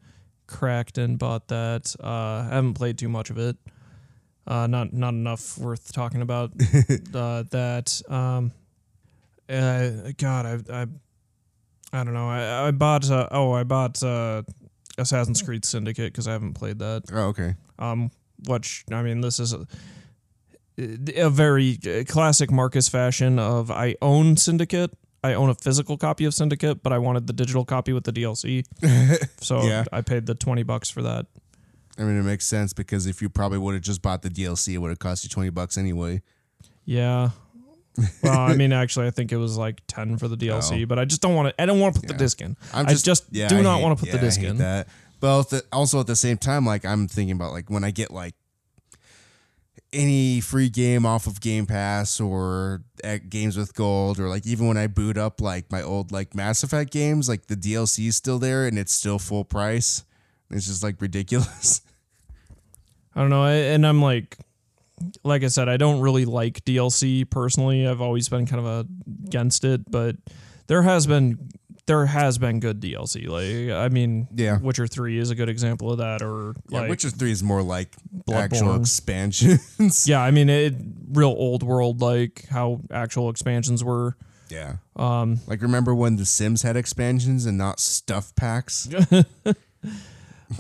cracked 0.48 0.98
and 0.98 1.18
bought 1.20 1.48
that. 1.50 1.96
Uh, 2.02 2.08
I 2.08 2.48
haven't 2.52 2.74
played 2.76 2.98
too 2.98 3.10
much 3.10 3.30
of 3.30 3.38
it. 3.38 3.58
Uh, 4.50 4.66
not 4.66 4.92
not 4.92 5.14
enough 5.14 5.58
worth 5.60 5.94
talking 5.94 6.22
about 6.24 6.50
uh, 7.14 7.44
that. 7.52 8.02
Um, 8.10 8.52
uh, 9.48 9.90
God, 10.18 10.46
I, 10.70 10.82
I 10.82 10.88
I 11.94 12.04
don't 12.04 12.14
know. 12.16 12.28
I, 12.28 12.68
I 12.68 12.72
bought 12.72 13.10
uh, 13.12 13.28
oh 13.32 13.52
I 13.52 13.64
bought 13.64 14.02
uh, 14.04 14.42
Assassin's 14.98 15.42
Creed 15.44 15.66
Syndicate 15.66 16.12
because 16.12 16.28
I 16.28 16.32
haven't 16.32 16.54
played 16.56 16.80
that. 16.80 17.04
Oh, 17.14 17.28
okay. 17.28 17.56
Um, 17.78 18.10
which 18.48 18.86
I 18.92 19.04
mean, 19.04 19.22
this 19.22 19.40
is 19.40 19.54
a, 19.54 19.68
a 20.78 21.30
very 21.30 21.78
uh, 21.86 22.04
classic 22.08 22.52
Marcus 22.52 22.90
fashion 22.90 23.38
of 23.38 23.70
I 23.72 23.96
own 24.02 24.36
Syndicate. 24.38 24.92
I 25.24 25.34
own 25.34 25.50
a 25.50 25.56
physical 25.56 25.98
copy 25.98 26.26
of 26.26 26.34
Syndicate, 26.34 26.82
but 26.82 26.94
I 26.94 26.98
wanted 26.98 27.28
the 27.28 27.34
digital 27.34 27.66
copy 27.66 27.92
with 27.92 28.06
the 28.06 28.14
DLC, 28.14 28.66
so 29.42 29.64
Yeah. 29.64 29.84
I 29.92 30.02
paid 30.02 30.26
the 30.26 30.36
twenty 30.36 30.64
bucks 30.64 30.90
for 30.90 31.02
that. 31.02 31.26
I 32.00 32.04
mean, 32.04 32.18
it 32.18 32.24
makes 32.24 32.46
sense 32.46 32.72
because 32.74 33.06
if 33.06 33.22
you 33.22 33.30
probably 33.30 33.58
would 33.58 33.74
have 33.74 33.84
just 33.84 34.02
bought 34.02 34.22
the 34.22 34.30
DLC, 34.30 34.74
it 34.74 34.78
would 34.78 34.90
have 34.90 35.00
cost 35.00 35.24
you 35.26 35.30
20 35.30 35.50
bucks 35.50 35.78
anyway. 35.78 36.22
Yeah. 36.86 37.32
Well, 38.24 38.40
I 38.40 38.56
mean, 38.56 38.72
actually, 38.72 39.08
I 39.08 39.12
think 39.12 39.34
it 39.34 39.38
was 39.38 39.58
like 39.58 39.82
ten 39.88 40.18
for 40.18 40.30
the 40.30 40.38
DLC, 40.46 40.84
Oh. 40.84 40.86
but 40.86 40.98
I 40.98 41.04
just 41.06 41.22
don't 41.22 41.36
want 41.36 41.50
to. 41.50 41.62
I 41.62 41.66
don't 41.66 41.80
want 41.82 41.96
to 41.96 42.00
put 42.02 42.08
the 42.08 42.14
disc 42.16 42.40
in. 42.42 42.56
I'm 42.74 42.88
I 42.88 42.94
just 42.94 43.26
yeah, 43.32 43.50
do 43.50 43.58
I 43.58 43.62
not 43.62 43.78
hate- 43.78 43.84
want 43.84 43.98
to 43.98 44.06
put 44.06 44.14
yeah, 44.14 44.20
the 44.20 44.26
disc 44.26 44.42
in. 44.42 44.58
That. 44.60 44.88
But 45.20 45.52
also 45.74 46.00
at 46.00 46.08
the 46.08 46.16
same 46.16 46.38
time, 46.38 46.66
like 46.66 46.86
I'm 46.86 47.10
thinking 47.10 47.36
about 47.36 47.52
like 47.52 47.70
when 47.70 47.84
I 47.84 47.92
get 47.92 48.10
like 48.12 48.36
any 49.92 50.40
free 50.40 50.70
game 50.70 51.06
off 51.06 51.26
of 51.28 51.42
Game 51.42 51.66
Pass 51.66 52.20
or 52.22 52.84
at 53.04 53.30
Games 53.30 53.58
with 53.58 53.74
Gold, 53.76 54.20
or 54.20 54.30
like 54.30 54.46
even 54.46 54.68
when 54.68 54.78
I 54.78 54.88
boot 54.88 55.18
up 55.18 55.42
like 55.42 55.70
my 55.72 55.82
old 55.82 56.12
like 56.12 56.36
Mass 56.36 56.64
Effect 56.64 56.92
games, 56.92 57.28
like 57.28 57.48
the 57.48 57.56
DLC 57.56 58.08
is 58.08 58.16
still 58.16 58.40
there 58.40 58.66
and 58.66 58.78
it's 58.78 58.94
still 58.94 59.20
full 59.20 59.44
price. 59.44 60.04
It's 60.52 60.68
just 60.68 60.84
like 60.84 61.02
ridiculous. 61.02 61.82
I 63.16 63.22
don't 63.22 63.30
know, 63.30 63.44
I, 63.44 63.54
and 63.54 63.86
I'm 63.86 64.02
like, 64.02 64.38
like 65.24 65.44
I 65.44 65.48
said, 65.48 65.68
I 65.70 65.78
don't 65.78 66.00
really 66.02 66.26
like 66.26 66.64
DLC 66.66 67.30
personally. 67.30 67.88
I've 67.88 68.02
always 68.02 68.30
been 68.30 68.46
kind 68.46 68.66
of 68.66 68.88
against 69.26 69.64
it, 69.64 69.90
but 69.90 70.16
there 70.68 70.84
has 70.84 71.08
been 71.08 71.50
there 71.86 72.06
has 72.06 72.38
been 72.38 72.60
good 72.60 72.80
DLC. 72.80 73.28
Like, 73.28 73.76
I 73.76 73.90
mean, 73.90 74.28
Yeah. 74.36 74.60
Witcher 74.60 74.86
Three 74.86 75.18
is 75.18 75.32
a 75.32 75.36
good 75.36 75.50
example 75.50 75.92
of 75.92 75.98
that, 75.98 76.22
or 76.22 76.54
Yeah, 76.70 76.82
like, 76.82 76.90
Witcher 76.92 77.10
Three 77.10 77.32
is 77.32 77.42
more 77.42 77.64
like 77.64 77.96
actual 78.32 78.68
Bloodborne. 78.68 78.80
expansions. 78.82 80.08
yeah, 80.08 80.22
I 80.22 80.30
mean, 80.30 80.50
it 80.52 80.76
real 81.12 81.30
old 81.36 81.64
world 81.64 82.00
like 82.02 82.46
how 82.50 82.82
actual 82.92 83.30
expansions 83.32 83.84
were. 83.84 84.16
Yeah. 84.50 84.78
Um, 84.96 85.40
like 85.48 85.62
remember 85.64 85.96
when 85.96 86.16
The 86.18 86.26
Sims 86.26 86.62
had 86.62 86.76
expansions 86.78 87.46
and 87.48 87.58
not 87.58 87.80
stuff 87.80 88.36
packs? 88.36 88.88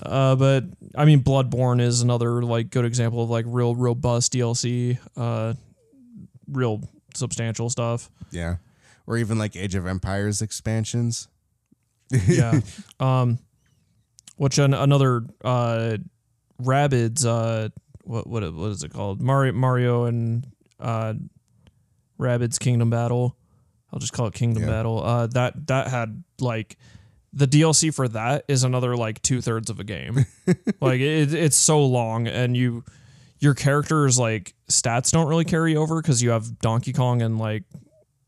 Uh, 0.03 0.36
but 0.36 0.66
I 0.95 1.06
mean, 1.06 1.24
Bloodborne 1.24 1.82
is 1.82 2.02
another 2.02 2.44
like 2.44 2.70
good 2.70 2.86
example 2.86 3.24
of 3.24 3.30
like 3.30 3.45
real 3.48 3.76
robust 3.76 4.34
DLC, 4.34 4.98
uh, 5.18 5.53
real 6.52 6.82
substantial 7.16 7.70
stuff. 7.70 8.10
yeah. 8.32 8.57
Or 9.07 9.18
even 9.18 9.40
like 9.40 9.56
Age 9.56 9.74
of 9.74 9.88
Empires 9.88 10.41
expansions. 10.44 11.28
Yeah. 12.28 12.60
um, 12.99 13.40
which 14.38 14.60
an, 14.60 14.74
another 14.76 15.24
uh, 15.44 15.98
Rabbids 16.61 17.26
uh, 17.26 17.70
what 18.03 18.28
what 18.28 18.53
what 18.53 18.70
is 18.72 18.84
it 18.84 18.94
called? 18.94 19.20
Mario 19.22 19.53
Mario 19.53 20.03
and 20.06 20.45
uh, 20.80 21.14
Rabbids 22.20 22.60
Kingdom 22.60 22.90
Battle. 22.91 23.36
I'll 23.91 23.99
just 23.99 24.14
call 24.14 24.28
it 24.28 24.34
Kingdom 24.36 24.64
Yeah. 24.64 24.70
Battle. 24.70 25.03
Uh, 25.03 25.28
that 25.28 25.66
that 25.68 25.88
had 25.88 26.24
like 26.40 26.78
the 27.34 27.45
DLC 27.47 27.93
for 27.93 28.07
that 28.10 28.45
is 28.47 28.64
another 28.64 28.95
like 28.95 29.22
two 29.22 29.41
thirds 29.41 29.69
of 29.69 29.80
a 29.80 29.84
game. 29.84 30.26
like 30.81 30.99
it, 30.99 31.34
it's 31.34 31.56
so 31.56 31.85
long, 31.85 32.27
and 32.27 32.56
you 32.56 32.84
your 33.39 33.53
character's 33.53 34.19
like 34.19 34.53
stats 34.69 35.11
don't 35.11 35.27
really 35.27 35.45
carry 35.45 35.76
over 35.76 36.01
because 36.01 36.22
you 36.22 36.31
have 36.31 36.60
Donkey 36.60 36.93
Kong 36.93 37.22
and 37.22 37.38
like 37.38 37.64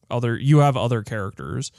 other 0.10 0.38
you 0.38 0.60
have 0.60 0.78
other 0.78 1.03
characters. 1.03 1.72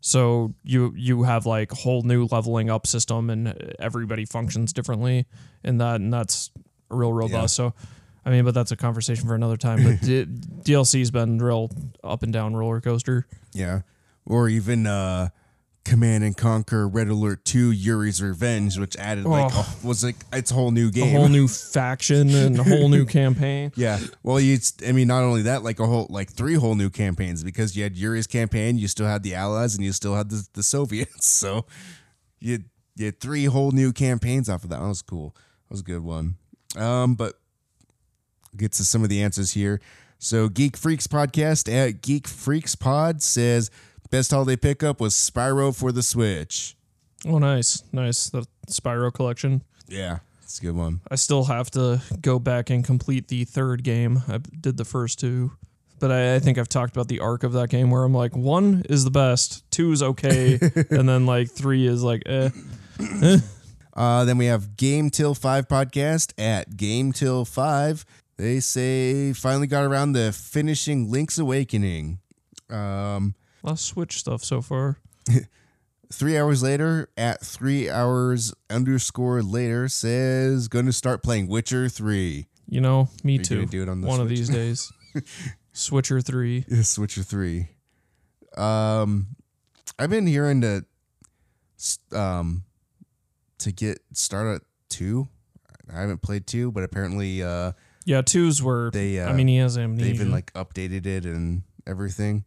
So 0.00 0.54
you 0.62 0.92
you 0.96 1.24
have 1.24 1.46
like 1.46 1.72
a 1.72 1.74
whole 1.74 2.02
new 2.02 2.26
leveling 2.30 2.70
up 2.70 2.86
system, 2.86 3.30
and 3.30 3.74
everybody 3.78 4.24
functions 4.24 4.72
differently 4.72 5.26
in 5.64 5.78
that, 5.78 5.96
and 6.00 6.12
that's 6.12 6.50
real 6.88 7.12
robust. 7.12 7.56
So, 7.56 7.74
I 8.24 8.30
mean, 8.30 8.44
but 8.44 8.54
that's 8.54 8.70
a 8.70 8.76
conversation 8.76 9.26
for 9.26 9.34
another 9.34 9.56
time. 9.56 9.82
But 9.82 10.00
D- 10.00 10.24
DLC's 10.62 11.10
been 11.10 11.38
real 11.38 11.70
up 12.04 12.22
and 12.22 12.32
down 12.32 12.54
roller 12.54 12.80
coaster. 12.80 13.26
Yeah. 13.52 13.82
Or 14.24 14.48
even 14.48 14.86
uh 14.86 15.30
Command 15.84 16.22
and 16.22 16.36
Conquer 16.36 16.86
Red 16.86 17.08
Alert 17.08 17.44
2 17.46 17.70
Yuri's 17.72 18.20
Revenge, 18.22 18.78
which 18.78 18.94
added 18.96 19.24
like 19.24 19.50
Oh. 19.54 19.76
a, 19.82 19.86
was 19.86 20.04
like 20.04 20.16
its 20.32 20.50
a 20.50 20.54
whole 20.54 20.70
new 20.70 20.90
game, 20.90 21.16
A 21.16 21.18
whole 21.18 21.28
new 21.28 21.48
faction 21.48 22.28
and 22.34 22.58
a 22.58 22.62
whole 22.62 22.90
new 22.90 23.06
campaign. 23.18 23.72
yeah. 23.74 23.98
Well, 24.22 24.38
you 24.38 24.58
I 24.86 24.92
mean 24.92 25.08
not 25.08 25.22
only 25.22 25.42
that, 25.42 25.62
like 25.62 25.80
a 25.80 25.86
whole 25.86 26.06
like 26.10 26.30
three 26.30 26.54
whole 26.54 26.74
new 26.74 26.90
campaigns 26.90 27.42
because 27.42 27.74
you 27.76 27.82
had 27.84 27.96
Yuri's 27.96 28.26
campaign, 28.26 28.76
you 28.76 28.86
still 28.86 29.06
had 29.06 29.22
the 29.22 29.34
Allies 29.34 29.76
and 29.76 29.84
you 29.84 29.92
still 29.92 30.14
had 30.14 30.28
the, 30.30 30.46
the 30.52 30.62
Soviets. 30.62 31.26
So 31.38 31.64
you 32.40 32.52
had, 32.52 32.64
you 32.96 33.04
had 33.06 33.20
three 33.20 33.46
whole 33.46 33.70
new 33.70 33.92
campaigns 33.92 34.48
off 34.50 34.64
of 34.64 34.70
that. 34.70 34.80
That 34.80 34.88
was 34.88 35.00
cool. 35.02 35.34
That 35.68 35.70
was 35.74 35.80
a 35.80 35.84
good 35.84 36.02
one. 36.04 36.36
Um, 36.76 37.14
but 37.14 37.34
get 38.56 38.72
to 38.72 38.84
some 38.84 39.02
of 39.02 39.08
the 39.08 39.22
answers 39.22 39.52
here. 39.52 39.80
So 40.18 40.48
Geek 40.48 40.76
Freaks 40.76 41.06
podcast 41.06 41.72
at 41.72 42.02
Geek 42.02 42.26
Freaks 42.26 42.74
Pod 42.74 43.22
says 43.22 43.70
best 44.10 44.30
holiday 44.30 44.56
pickup 44.56 45.00
was 45.00 45.14
Spyro 45.14 45.74
for 45.74 45.92
the 45.92 46.02
Switch. 46.02 46.76
Oh, 47.26 47.38
nice, 47.38 47.82
nice. 47.92 48.30
The 48.30 48.46
Spyro 48.68 49.12
collection. 49.12 49.62
Yeah, 49.88 50.18
it's 50.42 50.58
a 50.58 50.62
good 50.62 50.76
one. 50.76 51.00
I 51.10 51.16
still 51.16 51.44
have 51.44 51.70
to 51.72 52.00
go 52.20 52.38
back 52.38 52.70
and 52.70 52.84
complete 52.84 53.28
the 53.28 53.44
third 53.44 53.82
game. 53.82 54.22
I 54.28 54.38
did 54.38 54.76
the 54.76 54.84
first 54.84 55.18
two. 55.18 55.52
But 56.00 56.12
I, 56.12 56.36
I 56.36 56.38
think 56.38 56.58
I've 56.58 56.68
talked 56.68 56.94
about 56.94 57.08
the 57.08 57.18
arc 57.20 57.42
of 57.42 57.54
that 57.54 57.70
game 57.70 57.90
where 57.90 58.04
I'm 58.04 58.14
like, 58.14 58.36
one 58.36 58.84
is 58.88 59.02
the 59.04 59.10
best, 59.10 59.68
two 59.72 59.90
is 59.90 60.00
okay, 60.00 60.58
and 60.90 61.08
then 61.08 61.26
like 61.26 61.50
three 61.50 61.86
is 61.86 62.02
like, 62.02 62.22
eh. 62.26 62.50
Uh, 63.98 64.24
then 64.24 64.38
we 64.38 64.46
have 64.46 64.76
Game 64.76 65.10
Till 65.10 65.34
Five 65.34 65.66
podcast 65.66 66.32
at 66.38 66.76
Game 66.76 67.10
Till 67.10 67.44
Five. 67.44 68.06
They 68.36 68.60
say 68.60 69.32
finally 69.32 69.66
got 69.66 69.82
around 69.82 70.14
to 70.14 70.30
finishing 70.30 71.10
Link's 71.10 71.36
Awakening. 71.36 72.20
Um, 72.70 73.34
A 73.62 73.66
lot 73.66 73.72
of 73.72 73.80
Switch 73.80 74.18
stuff 74.18 74.44
so 74.44 74.60
far. 74.62 74.98
three 76.12 76.38
hours 76.38 76.62
later, 76.62 77.08
at 77.16 77.40
three 77.40 77.90
hours 77.90 78.54
underscore 78.70 79.42
later, 79.42 79.88
says 79.88 80.68
going 80.68 80.86
to 80.86 80.92
start 80.92 81.22
playing 81.22 81.48
Witcher 81.48 81.88
Three. 81.88 82.46
You 82.68 82.80
know, 82.80 83.08
me 83.24 83.34
you 83.34 83.38
too. 83.42 83.66
do 83.66 83.82
it 83.82 83.88
on 83.88 84.02
One 84.02 84.20
of 84.20 84.28
these 84.28 84.48
days. 84.48 84.92
Switcher 85.72 86.20
3. 86.20 86.66
Yes, 86.68 86.98
Witcher 86.98 87.22
Three. 87.22 87.68
Um, 88.56 89.28
I've 89.98 90.10
been 90.10 90.26
hearing 90.26 90.60
to, 90.62 90.84
um, 92.12 92.64
to 93.58 93.72
get 93.72 94.00
started 94.12 94.56
at 94.56 94.62
two. 94.88 95.28
I 95.92 96.00
haven't 96.00 96.20
played 96.20 96.46
two, 96.46 96.70
but 96.72 96.84
apparently, 96.84 97.42
uh, 97.42 97.72
Yeah, 98.04 98.20
twos 98.22 98.62
were. 98.62 98.90
They, 98.92 99.20
uh, 99.20 99.30
I 99.30 99.32
mean, 99.32 99.48
he 99.48 99.56
has 99.58 99.78
amnesia. 99.78 100.04
they 100.08 100.14
even 100.14 100.30
like 100.30 100.52
updated 100.52 101.06
it 101.06 101.24
and 101.24 101.62
everything 101.86 102.44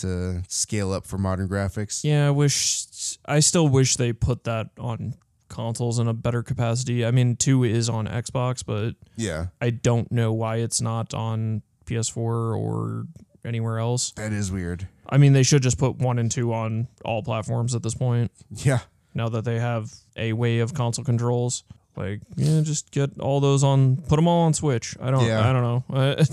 to 0.00 0.42
scale 0.48 0.92
up 0.92 1.06
for 1.06 1.18
modern 1.18 1.48
graphics. 1.48 2.02
Yeah, 2.04 2.28
I 2.28 2.30
wish. 2.30 2.86
I 3.26 3.40
still 3.40 3.68
wish 3.68 3.96
they 3.96 4.12
put 4.12 4.44
that 4.44 4.70
on 4.78 5.14
consoles 5.48 5.98
in 5.98 6.06
a 6.08 6.14
better 6.14 6.42
capacity. 6.42 7.04
I 7.04 7.10
mean, 7.10 7.36
two 7.36 7.64
is 7.64 7.88
on 7.88 8.06
Xbox, 8.06 8.64
but 8.64 8.94
Yeah, 9.16 9.46
I 9.60 9.70
don't 9.70 10.10
know 10.12 10.32
why 10.32 10.56
it's 10.56 10.80
not 10.80 11.12
on 11.14 11.62
PS4 11.86 12.16
or 12.16 13.06
anywhere 13.44 13.78
else. 13.78 14.12
that 14.12 14.32
is 14.32 14.52
weird. 14.52 14.86
I 15.08 15.16
mean, 15.18 15.32
they 15.32 15.42
should 15.42 15.62
just 15.62 15.76
put 15.78 15.96
one 15.98 16.18
and 16.20 16.30
two 16.30 16.52
on 16.52 16.86
all 17.04 17.22
platforms 17.22 17.74
at 17.74 17.82
this 17.82 17.94
point. 17.94 18.30
Yeah, 18.54 18.80
Now 19.14 19.28
that 19.30 19.44
they 19.44 19.58
have 19.58 19.92
a 20.16 20.32
way 20.34 20.60
of 20.60 20.72
console 20.72 21.04
controls, 21.04 21.64
like 21.96 22.20
yeah, 22.36 22.60
just 22.60 22.92
get 22.92 23.18
all 23.18 23.40
those 23.40 23.64
on, 23.64 23.96
put 23.96 24.16
them 24.16 24.28
all 24.28 24.42
on 24.44 24.54
Switch. 24.54 24.94
I 25.00 25.10
don't, 25.10 25.26
Yeah. 25.26 25.48
I 25.48 25.52
don't 25.52 25.62
know. 25.62 26.16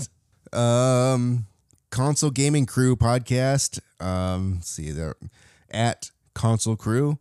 Um, 0.50 1.46
console 1.90 2.30
gaming 2.30 2.66
crew 2.66 2.96
podcast. 2.96 3.80
Um, 4.00 4.60
see 4.62 4.90
there 4.90 5.16
at 5.70 6.10
console 6.34 6.76
crew. 6.76 7.18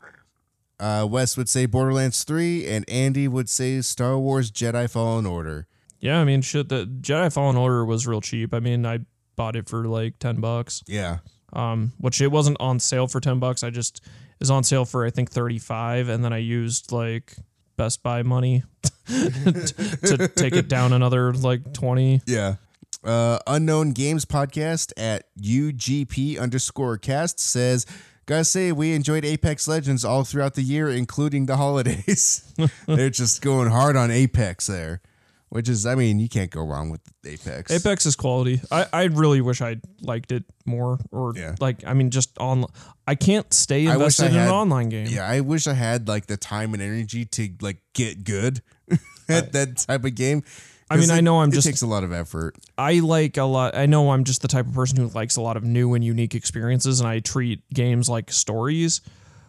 Uh, 0.79 1.07
Wes 1.09 1.35
would 1.37 1.49
say 1.49 1.65
Borderlands 1.65 2.23
three, 2.23 2.67
and 2.67 2.87
Andy 2.89 3.27
would 3.27 3.49
say 3.49 3.81
Star 3.81 4.17
Wars 4.17 4.51
Jedi 4.51 4.89
Fallen 4.89 5.25
Order. 5.25 5.67
yeah, 5.99 6.19
I 6.19 6.23
mean, 6.23 6.41
shit. 6.41 6.69
The 6.69 6.85
Jedi 6.85 7.33
Fallen 7.33 7.57
Order 7.57 7.83
was 7.83 8.05
real 8.05 8.21
cheap. 8.21 8.53
I 8.53 8.59
mean, 8.59 8.85
I 8.85 8.99
bought 9.35 9.55
it 9.55 9.67
for 9.67 9.85
like 9.87 10.19
ten 10.19 10.39
bucks. 10.39 10.83
Yeah, 10.85 11.19
um, 11.53 11.93
which 11.97 12.21
it 12.21 12.27
wasn't 12.31 12.57
on 12.59 12.79
sale 12.79 13.07
for 13.07 13.19
10 13.19 13.39
bucks. 13.39 13.63
I 13.63 13.69
just 13.69 14.01
is 14.39 14.51
on 14.51 14.63
sale 14.63 14.85
for 14.85 15.05
I 15.05 15.09
think 15.09 15.31
35 15.31 16.09
and 16.09 16.23
then 16.23 16.31
I 16.33 16.37
used 16.37 16.91
like 16.91 17.35
Best 17.77 18.03
Buy 18.03 18.21
money 18.21 18.63
to 19.07 20.31
take 20.35 20.53
it 20.55 20.67
down 20.67 20.93
another 20.93 21.33
like 21.33 21.73
20. 21.73 22.21
yeah. 22.27 22.55
Uh, 23.03 23.39
Unknown 23.47 23.91
Games 23.91 24.25
podcast 24.25 24.91
at 24.97 25.25
UGP 25.39 26.39
underscore 26.39 26.97
cast 26.97 27.39
says, 27.39 27.85
Gotta 28.25 28.43
say, 28.43 28.71
we 28.73 28.93
enjoyed 28.93 29.23
Apex 29.23 29.67
Legends 29.69 30.03
all 30.03 30.23
throughout 30.25 30.55
the 30.55 30.61
year, 30.61 30.89
including 30.89 31.45
the 31.45 31.55
holidays. 31.57 32.53
They're 32.85 33.09
just 33.09 33.41
going 33.41 33.69
hard 33.69 33.95
on 33.95 34.11
Apex 34.11 34.67
there, 34.67 34.99
which 35.47 35.69
is, 35.69 35.85
I 35.85 35.95
mean, 35.95 36.19
you 36.19 36.27
can't 36.27 36.51
go 36.51 36.61
wrong 36.65 36.89
with 36.89 36.99
Apex. 37.25 37.71
Apex 37.71 38.05
is 38.05 38.17
quality. 38.17 38.59
I, 38.69 38.85
I 38.91 39.03
really 39.05 39.39
wish 39.39 39.61
I 39.61 39.77
liked 40.01 40.33
it 40.33 40.43
more 40.65 40.99
or 41.11 41.33
Yeah. 41.37 41.55
like 41.61 41.85
I 41.87 41.93
mean 41.93 42.09
just 42.09 42.37
on 42.37 42.65
I 43.07 43.15
can't 43.15 43.53
stay 43.53 43.87
I 43.87 43.91
I 43.91 43.93
invested 43.93 44.25
in 44.25 44.31
had- 44.33 44.47
an 44.49 44.53
online 44.53 44.89
game. 44.89 45.07
Yeah, 45.09 45.25
I 45.25 45.39
wish 45.39 45.65
I 45.67 45.73
had 45.73 46.09
like 46.09 46.25
the 46.25 46.35
time 46.37 46.73
and 46.73 46.83
energy 46.83 47.23
to 47.23 47.49
like 47.61 47.77
get 47.93 48.25
good 48.25 48.61
at 49.29 49.53
that 49.53 49.77
type 49.77 50.03
of 50.03 50.15
game. 50.15 50.43
I 50.89 50.95
mean, 50.95 51.03
'Cause 51.03 51.11
I 51.11 51.21
know 51.21 51.41
I'm 51.41 51.51
just. 51.51 51.67
it 51.67 51.71
takes 51.71 51.81
a 51.81 51.87
lot 51.87 52.03
of 52.03 52.13
effort. 52.13 52.55
I 52.77 52.99
like 52.99 53.37
a 53.37 53.43
lot. 53.43 53.75
I 53.75 53.85
know 53.87 54.11
I'm 54.11 54.23
just 54.23 54.41
the 54.41 54.47
type 54.47 54.65
of 54.67 54.73
person 54.73 54.97
who 54.97 55.07
likes 55.09 55.35
a 55.35 55.41
lot 55.41 55.57
of 55.57 55.63
new 55.63 55.93
and 55.95 56.03
unique 56.03 56.33
experiences, 56.35 56.99
and 57.01 57.09
I 57.09 57.19
treat 57.19 57.61
games 57.73 58.07
like 58.07 58.31
stories, 58.31 59.01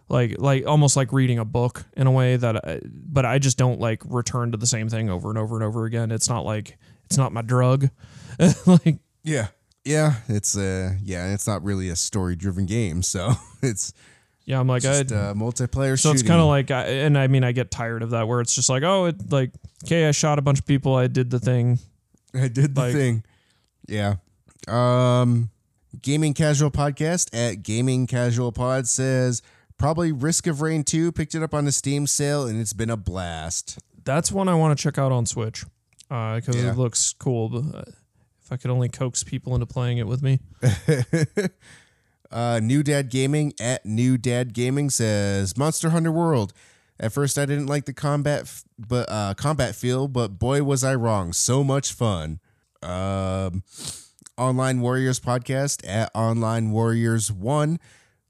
like 0.09 0.37
like 0.39 0.67
almost 0.67 0.97
like 0.97 1.13
reading 1.13 1.39
a 1.39 1.45
book 1.45 1.85
in 1.97 2.07
a 2.07 2.11
way 2.11 2.37
that. 2.37 2.57
I, 2.67 2.81
but 2.85 3.25
I 3.25 3.39
just 3.39 3.57
don't 3.57 3.79
like 3.79 4.03
return 4.07 4.51
to 4.53 4.59
the 4.59 4.67
same 4.67 4.89
thing 4.89 5.09
over 5.11 5.29
and 5.29 5.39
over 5.39 5.55
and 5.55 5.65
over 5.65 5.85
again. 5.85 6.11
It's 6.11 6.29
not 6.29 6.45
like 6.45 6.77
it's 7.07 7.17
not 7.17 7.33
my 7.33 7.43
drug. 7.43 7.89
like 8.67 8.99
Yeah, 9.23 9.49
yeah, 9.85 10.15
it's 10.29 10.57
uh, 10.57 10.95
yeah, 11.03 11.33
it's 11.33 11.47
not 11.47 11.63
really 11.63 11.89
a 11.89 11.97
story 11.97 12.35
driven 12.37 12.67
game, 12.67 13.03
so 13.03 13.33
it's 13.63 13.93
yeah, 14.49 14.59
I'm 14.59 14.67
like 14.67 14.83
I. 14.85 15.03
just 15.03 15.13
uh, 15.13 15.35
multiplayer. 15.35 16.01
so 16.01 16.11
it's 16.11 16.23
kind 16.23 16.41
of 16.41 16.47
like, 16.47 16.71
I, 16.71 16.85
and 16.85 17.19
I 17.19 17.27
mean, 17.27 17.45
I 17.45 17.53
get 17.53 17.71
tired 17.71 18.03
of 18.03 18.11
that 18.11 18.27
where 18.27 18.41
it's 18.41 18.55
just 18.55 18.71
like, 18.71 18.83
oh, 18.83 19.05
it 19.05 19.31
like, 19.31 19.51
okay, 19.85 20.09
I 20.09 20.11
shot 20.13 20.39
a 20.39 20.43
bunch 20.43 20.59
of 20.59 20.65
people, 20.67 20.95
I 20.95 21.07
did 21.07 21.29
the 21.31 21.39
thing. 21.39 21.79
I 22.35 22.49
did 22.49 22.75
the 22.75 22.81
like- 22.81 22.95
thing. 22.95 23.25
Yeah. 23.87 24.15
Um, 24.67 25.51
gaming 26.01 26.33
casual 26.33 26.71
podcast 26.71 27.29
at 27.35 27.63
gaming 27.63 28.07
casual 28.07 28.51
pod 28.53 28.87
says 28.89 29.43
probably 29.77 30.13
Risk 30.13 30.47
of 30.47 30.61
Rain 30.63 30.83
two 30.83 31.13
picked 31.13 31.35
it 31.35 31.43
up 31.43 31.53
on 31.55 31.65
the 31.67 31.73
Steam 31.73 32.07
sale 32.07 32.47
and 32.47 32.59
it's 32.61 32.73
been 32.73 32.91
a 32.91 32.97
blast. 32.97 33.79
That's 34.05 34.33
one 34.33 34.49
I 34.49 34.55
want 34.55 34.77
to 34.79 34.83
check 34.83 34.97
out 34.99 35.13
on 35.13 35.27
Switch 35.27 35.65
because 36.09 36.57
Yeah. 36.57 36.71
it 36.73 36.77
looks 36.79 37.15
cool. 37.19 37.49
But 37.51 37.79
uh, 37.79 37.85
if 38.43 38.51
I 38.51 38.57
could 38.57 38.71
only 38.71 38.89
coax 38.89 39.23
people 39.25 39.55
into 39.55 39.67
playing 39.67 39.99
it 39.99 40.07
with 40.07 40.23
me. 40.23 40.41
Uh, 42.31 42.61
New 42.63 42.83
Dad 42.83 43.09
Gaming 43.11 43.53
at 43.61 43.85
New 43.87 44.19
Dad 44.19 44.53
Gaming 44.53 44.91
says 44.91 45.57
Monster 45.57 45.91
Hunter 45.91 46.13
World. 46.13 46.53
At 47.01 47.13
first, 47.13 47.39
I 47.39 47.47
didn't 47.47 47.67
like 47.67 47.85
the 47.87 47.93
combat, 47.93 48.43
f- 48.43 48.65
but 48.79 49.09
uh, 49.11 49.35
combat 49.35 49.75
feel, 49.77 50.09
but 50.09 50.39
boy 50.39 50.63
was 50.65 50.83
I 50.85 50.95
wrong. 50.97 51.33
So 51.33 51.63
much 51.63 51.93
fun. 51.93 52.41
Um, 52.83 53.63
Online 54.37 54.81
Warriors 54.81 55.21
podcast 55.21 55.87
at 55.89 56.11
Online 56.15 56.71
Warriors 56.71 57.31
One. 57.33 57.79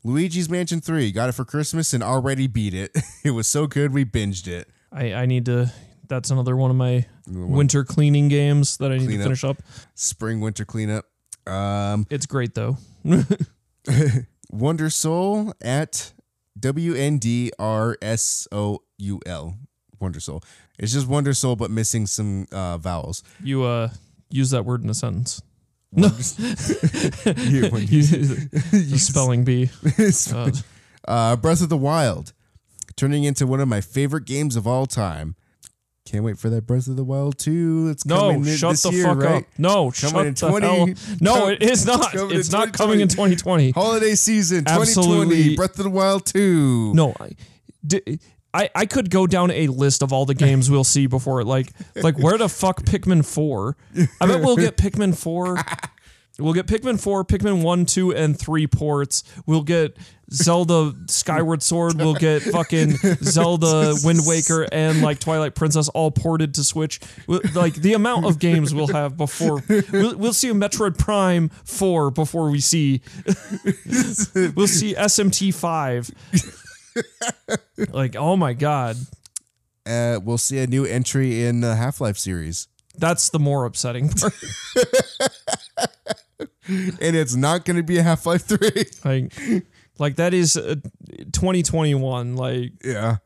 Luigi's 0.05 0.49
Mansion 0.49 0.81
Three 0.81 1.11
got 1.13 1.29
it 1.29 1.33
for 1.33 1.45
Christmas 1.45 1.93
and 1.93 2.03
already 2.03 2.47
beat 2.47 2.75
it. 2.75 2.97
it 3.25 3.33
was 3.33 3.47
so 3.49 3.67
good 3.67 3.93
we 3.93 4.05
binged 4.05 4.47
it. 4.47 4.69
I, 4.93 5.13
I 5.15 5.27
need 5.27 5.47
to. 5.47 5.73
That's 6.09 6.31
another 6.31 6.57
one 6.57 6.71
of 6.71 6.77
my 6.77 7.05
winter 7.27 7.85
cleaning 7.85 8.29
games 8.29 8.79
that 8.79 8.91
I 8.93 8.97
need 8.97 9.07
Clean 9.07 9.19
to 9.19 9.25
up. 9.25 9.29
finish 9.29 9.45
up. 9.45 9.63
Spring 9.95 10.41
winter 10.41 10.65
cleanup. 10.65 11.05
Um, 11.47 12.07
It's 12.11 12.25
great 12.27 12.55
though. 12.55 12.79
Wonder 14.51 14.91
Soul 14.91 15.53
at 15.61 16.13
W 16.59 16.95
N 16.95 17.19
D 17.19 17.53
R 17.59 17.97
S 18.03 18.47
O 18.53 18.81
U 18.99 19.21
L. 19.27 19.57
Wonder 20.01 20.21
Soul. 20.21 20.43
It's 20.79 20.93
just 20.93 21.07
Wonder 21.09 21.35
Soul, 21.35 21.57
but 21.57 21.71
missing 21.71 22.07
some 22.07 22.47
uh, 22.53 22.79
vowels. 22.79 23.23
You 23.43 23.65
uh 23.65 23.91
use 24.31 24.51
that 24.51 24.65
word 24.65 24.83
in 24.85 24.91
a 24.91 24.95
sentence. 24.95 25.43
No, 25.93 26.07
You- 26.09 27.69
when 27.71 27.87
You- 27.89 28.03
the 28.03 28.97
spelling 28.99 29.45
bee. 29.45 29.71
Uh, 31.07 31.37
Breath 31.37 31.63
of 31.63 31.69
the 31.71 31.77
Wild, 31.79 32.33
turning 32.97 33.25
into 33.25 33.47
one 33.47 33.61
of 33.61 33.69
my 33.69 33.81
favorite 33.81 34.25
games 34.27 34.55
of 34.57 34.67
all 34.67 34.87
time. 34.87 35.35
Can't 36.11 36.25
wait 36.25 36.39
for 36.39 36.49
that 36.49 36.67
Breath 36.67 36.87
of 36.87 36.97
the 36.97 37.05
Wild 37.05 37.39
2. 37.39 37.89
It's 37.91 38.07
no, 38.07 38.33
coming 38.33 38.45
shut 38.45 38.71
this 38.71 38.83
the 38.83 38.93
year, 38.93 39.05
fuck 39.05 39.19
right? 39.19 39.43
up. 39.43 39.45
No, 39.59 39.91
Coming 39.91 39.93
shut 39.93 40.27
in 40.27 40.35
the 40.35 40.59
20 40.61 40.67
hell. 40.67 40.89
No, 41.21 41.49
it 41.49 41.63
is 41.63 41.85
not. 41.85 42.15
in 42.15 42.31
It's 42.31 42.51
not 42.51 42.73
coming 42.73 43.01
in 43.01 43.09
2020. 43.09 43.73
Holiday 43.73 44.15
season 44.15 44.61
2020, 44.65 44.81
Absolutely. 44.81 45.57
Breath 45.57 45.79
of 45.79 45.85
the 45.85 45.91
Wild 45.91 46.25
2. 46.25 46.95
No, 46.95 47.15
I, 47.21 47.37
I, 48.55 48.71
I 48.75 48.87
could 48.87 49.11
go 49.11 49.27
down 49.27 49.51
a 49.51 49.67
list 49.67 50.03
of 50.03 50.11
all 50.11 50.25
the 50.25 50.35
games 50.35 50.71
we'll 50.71 50.83
see 50.83 51.07
before 51.07 51.43
it. 51.43 51.47
Like, 51.47 51.73
like 51.95 52.19
where 52.19 52.39
the 52.39 52.49
fuck 52.49 52.85
Pikmin 52.85 53.23
four? 53.23 53.77
I 54.19 54.27
bet 54.27 54.41
we'll 54.41 54.57
get 54.57 54.79
Pikmin 54.79 55.15
four. 55.15 55.59
We'll 56.39 56.53
get 56.55 56.67
Pikmin 56.67 57.01
four, 57.01 57.25
Pikmin 57.25 57.63
one, 57.63 57.85
two, 57.85 58.15
and 58.15 58.39
three 58.39 58.69
ports. 58.69 59.25
We'll 59.47 59.63
get 59.65 59.97
Zelda 60.33 60.95
Skyward 61.09 61.65
Sword. 61.65 61.97
We'll 61.97 62.15
get 62.15 62.43
fucking 62.43 62.93
Zelda 63.23 63.97
Wind 64.05 64.21
Waker 64.25 64.69
and 64.71 65.03
like 65.03 65.19
Twilight 65.19 65.57
Princess 65.57 65.89
all 65.89 66.13
ported 66.13 66.55
to 66.55 66.63
Switch. 66.63 67.01
We'll- 67.27 67.41
Like 67.55 67.75
the 67.75 67.95
amount 67.95 68.25
of 68.27 68.39
games 68.39 68.73
we'll 68.73 68.87
have 68.89 69.17
before 69.17 69.65
we'll, 69.91 70.17
we'll 70.17 70.33
see 70.33 70.49
a 70.51 70.55
Metroid 70.55 70.97
Prime 70.97 71.49
four 71.65 72.11
before 72.13 72.51
we 72.51 72.61
see 72.61 73.01
we'll 74.55 74.69
see 74.69 74.95
SMT 74.95 75.53
five. 75.55 76.09
like 77.91 78.15
oh 78.15 78.37
my 78.37 78.53
god, 78.53 78.97
Uh, 79.87 80.21
we'll 80.23 80.39
see 80.39 80.59
a 80.59 80.67
new 80.69 80.85
entry 80.85 81.43
in 81.45 81.63
the 81.63 81.75
Half 81.75 82.01
Life 82.01 82.17
series. 82.19 82.69
that's 82.97 83.29
the 83.31 83.39
more 83.41 83.65
upsetting 83.65 84.09
part. 84.11 84.35
And 86.69 87.17
it's 87.17 87.35
not 87.35 87.65
going 87.65 87.77
to 87.79 87.83
be 87.83 87.99
a 87.99 88.03
Half 88.03 88.27
Life 88.27 88.45
3. 88.45 88.59
like, 89.05 89.33
like 89.99 90.17
that 90.17 90.35
is 90.35 90.57
uh, 90.57 90.77
2021. 91.33 92.37
Like 92.37 92.73
yeah. 92.85 93.17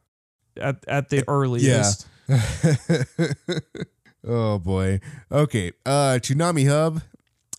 at 0.57 0.85
at 0.89 1.09
the 1.09 1.25
earliest. 1.29 2.07
Yeah. 2.29 2.39
oh 4.27 4.59
boy. 4.59 5.01
Okay. 5.31 5.73
Uh 5.85 6.19
Toonami 6.21 6.69
Hub 6.69 7.03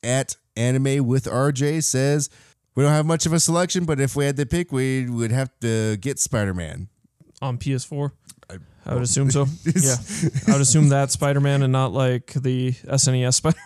at 0.03 0.38
Anime 0.55 1.05
with 1.05 1.25
RJ 1.25 1.84
says 1.84 2.30
we 2.75 2.84
don't 2.84 2.93
have 2.93 3.05
much 3.05 3.25
of 3.25 3.34
a 3.34 3.39
selection, 3.39 3.85
but 3.85 3.99
if 3.99 4.15
we 4.15 4.25
had 4.25 4.35
to 4.38 4.45
pick, 4.45 4.71
we 4.71 5.07
would 5.09 5.31
have 5.31 5.51
to 5.61 5.97
get 5.97 6.19
Spider 6.19 6.53
Man. 6.53 6.88
on 7.41 7.57
PS4. 7.57 8.11
I, 8.85 8.93
would 8.93 9.03
assume 9.03 9.31
so. 9.31 9.45
yeah, 9.65 9.95
I 10.47 10.53
would 10.53 10.61
assume 10.61 10.89
that 10.89 11.11
Spider 11.11 11.39
Man 11.39 11.63
and 11.63 11.71
not 11.71 11.93
like 11.93 12.34
the 12.34 12.73
SNES 12.73 13.35
Spider. 13.35 13.57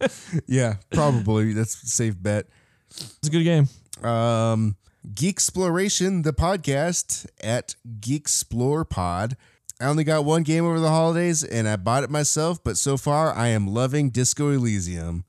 Yeah, 0.46 0.76
probably. 0.92 1.52
That's 1.52 1.82
a 1.82 1.86
safe 1.86 2.14
bet. 2.20 2.46
It's 2.90 3.28
a 3.28 3.30
good 3.30 3.44
game. 3.44 3.68
Um 4.08 4.76
Geek 5.14 5.36
Exploration, 5.36 6.22
the 6.22 6.32
podcast 6.32 7.26
at 7.42 7.74
Geek 8.00 8.22
Explore 8.22 8.84
Pod. 8.84 9.36
I 9.80 9.86
only 9.86 10.04
got 10.04 10.24
one 10.24 10.42
game 10.42 10.64
over 10.64 10.80
the 10.80 10.90
holidays 10.90 11.44
and 11.44 11.68
I 11.68 11.76
bought 11.76 12.04
it 12.04 12.10
myself, 12.10 12.62
but 12.62 12.76
so 12.76 12.96
far 12.96 13.32
I 13.32 13.48
am 13.48 13.66
loving 13.66 14.10
Disco 14.10 14.50
Elysium. 14.50 15.24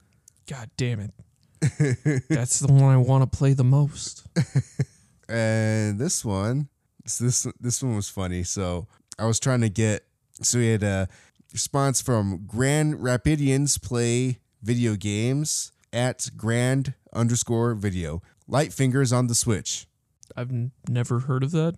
God 0.48 0.70
damn 0.76 1.00
it. 1.00 1.14
That's 2.30 2.60
the 2.60 2.72
one 2.72 2.94
I 2.94 2.98
want 2.98 3.32
to 3.32 3.38
play 3.38 3.54
the 3.54 3.64
most. 3.64 4.28
and 5.30 6.00
this 6.00 6.26
one 6.26 6.68
this 7.04 7.20
this 7.20 7.54
this 7.60 7.84
one 7.84 7.96
was 7.96 8.10
funny 8.10 8.44
so 8.44 8.88
i 9.20 9.26
was 9.26 9.40
trying 9.40 9.62
to 9.62 9.70
get 9.70 10.04
so 10.42 10.58
we 10.58 10.68
had 10.70 10.84
a 10.84 11.08
response 11.54 12.02
from 12.02 12.44
grand 12.48 12.96
rapidians 12.96 13.82
play 13.82 14.40
video 14.62 14.96
games 14.96 15.72
at 15.94 16.30
grand 16.38 16.94
underscore 17.14 17.74
video 17.74 18.22
light 18.48 18.72
fingers 18.74 19.12
on 19.14 19.28
the 19.28 19.36
switch 19.36 19.88
I've 20.36 20.52
n- 20.52 20.72
never 20.88 21.20
heard 21.20 21.44
of 21.44 21.52
that. 21.52 21.76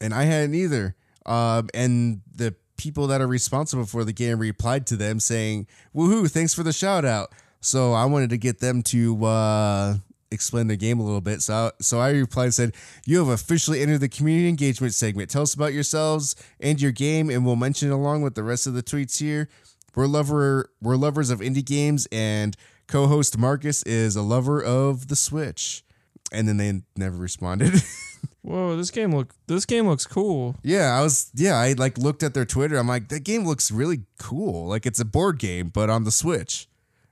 and 0.00 0.12
i 0.14 0.24
hadn't 0.24 0.54
either 0.54 0.94
um, 1.26 1.68
and 1.74 2.22
the 2.34 2.54
people 2.76 3.06
that 3.08 3.20
are 3.20 3.26
responsible 3.26 3.84
for 3.84 4.04
the 4.04 4.12
game 4.12 4.38
replied 4.38 4.86
to 4.86 4.96
them 4.96 5.20
saying, 5.20 5.66
"Woohoo! 5.94 6.30
Thanks 6.30 6.54
for 6.54 6.62
the 6.62 6.72
shout 6.72 7.04
out." 7.04 7.30
So 7.60 7.92
I 7.92 8.06
wanted 8.06 8.30
to 8.30 8.38
get 8.38 8.58
them 8.60 8.82
to 8.84 9.22
uh, 9.26 9.94
explain 10.30 10.68
the 10.68 10.76
game 10.78 10.98
a 10.98 11.04
little 11.04 11.20
bit. 11.20 11.42
So 11.42 11.72
so 11.80 12.00
I 12.00 12.10
replied 12.12 12.44
and 12.44 12.54
said, 12.54 12.74
"You 13.04 13.18
have 13.18 13.28
officially 13.28 13.82
entered 13.82 13.98
the 14.00 14.08
community 14.08 14.48
engagement 14.48 14.94
segment. 14.94 15.28
Tell 15.28 15.42
us 15.42 15.52
about 15.52 15.74
yourselves 15.74 16.34
and 16.58 16.80
your 16.80 16.90
game, 16.92 17.28
and 17.28 17.44
we'll 17.44 17.54
mention 17.56 17.90
it 17.90 17.94
along 17.94 18.22
with 18.22 18.34
the 18.34 18.42
rest 18.42 18.66
of 18.66 18.72
the 18.72 18.82
tweets 18.82 19.18
here. 19.18 19.50
We're 19.94 20.06
lover 20.06 20.70
we're 20.80 20.96
lovers 20.96 21.30
of 21.30 21.40
indie 21.40 21.64
games, 21.64 22.06
and 22.10 22.56
co-host 22.86 23.38
Marcus 23.38 23.82
is 23.84 24.16
a 24.16 24.22
lover 24.22 24.62
of 24.62 25.08
the 25.08 25.16
Switch." 25.16 25.84
And 26.32 26.46
then 26.46 26.58
they 26.58 26.82
never 26.96 27.16
responded. 27.16 27.82
Whoa, 28.42 28.76
this 28.76 28.90
game 28.90 29.14
look 29.14 29.34
this 29.46 29.66
game 29.66 29.86
looks 29.86 30.06
cool. 30.06 30.56
Yeah, 30.62 30.98
I 30.98 31.02
was. 31.02 31.30
Yeah, 31.34 31.56
I 31.56 31.74
like 31.74 31.98
looked 31.98 32.22
at 32.22 32.32
their 32.32 32.46
Twitter. 32.46 32.76
I'm 32.76 32.88
like, 32.88 33.08
that 33.08 33.24
game 33.24 33.46
looks 33.46 33.70
really 33.70 34.02
cool. 34.18 34.66
Like 34.68 34.86
it's 34.86 35.00
a 35.00 35.04
board 35.04 35.38
game, 35.38 35.68
but 35.68 35.90
on 35.90 36.04
the 36.04 36.10
Switch. 36.10 36.66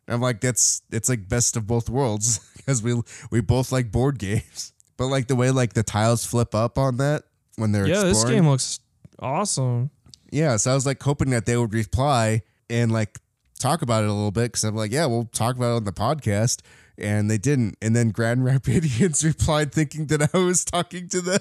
And 0.07 0.15
I'm 0.15 0.23
like, 0.23 0.41
that's 0.41 0.83
it's 0.91 1.09
like 1.09 1.29
best 1.29 1.57
of 1.57 1.67
both 1.67 1.91
worlds 1.91 2.41
because 2.57 2.83
we 2.83 3.01
we 3.31 3.41
both 3.43 3.71
like 3.73 3.93
board 3.93 4.19
games. 4.19 4.73
But 4.97 5.09
like 5.09 5.29
the 5.29 5.37
way 5.37 5.51
like 5.51 5.75
the 5.75 5.83
tiles 5.83 6.25
flip 6.25 6.55
up 6.55 6.79
on 6.79 6.97
that 6.97 7.25
when 7.57 7.73
they're 7.73 7.87
Yeah, 7.87 8.03
this 8.03 8.25
game 8.25 8.49
looks 8.49 8.81
awesome. 9.19 9.91
Yeah, 10.31 10.57
so 10.57 10.71
I 10.71 10.75
was 10.75 10.87
like 10.87 11.03
hoping 11.03 11.31
that 11.31 11.47
they 11.47 11.57
would 11.57 11.75
reply 11.75 12.43
and 12.71 12.93
like 12.93 13.19
talk 13.59 13.83
about 13.83 14.05
it 14.05 14.11
a 14.11 14.13
little 14.13 14.31
bit 14.31 14.53
because 14.53 14.65
I'm 14.65 14.77
like, 14.77 14.93
yeah, 14.93 15.07
we'll 15.07 15.27
talk 15.27 15.57
about 15.57 15.73
it 15.73 15.77
on 15.77 15.85
the 15.85 15.93
podcast. 15.93 16.61
And 16.97 17.31
they 17.31 17.39
didn't. 17.39 17.77
And 17.81 17.95
then 17.95 18.11
Grand 18.11 18.41
Rapidians 18.47 19.25
replied 19.25 19.73
thinking 19.73 20.07
that 20.07 20.35
I 20.35 20.39
was 20.39 20.65
talking 20.65 21.09
to 21.09 21.21
them. 21.21 21.41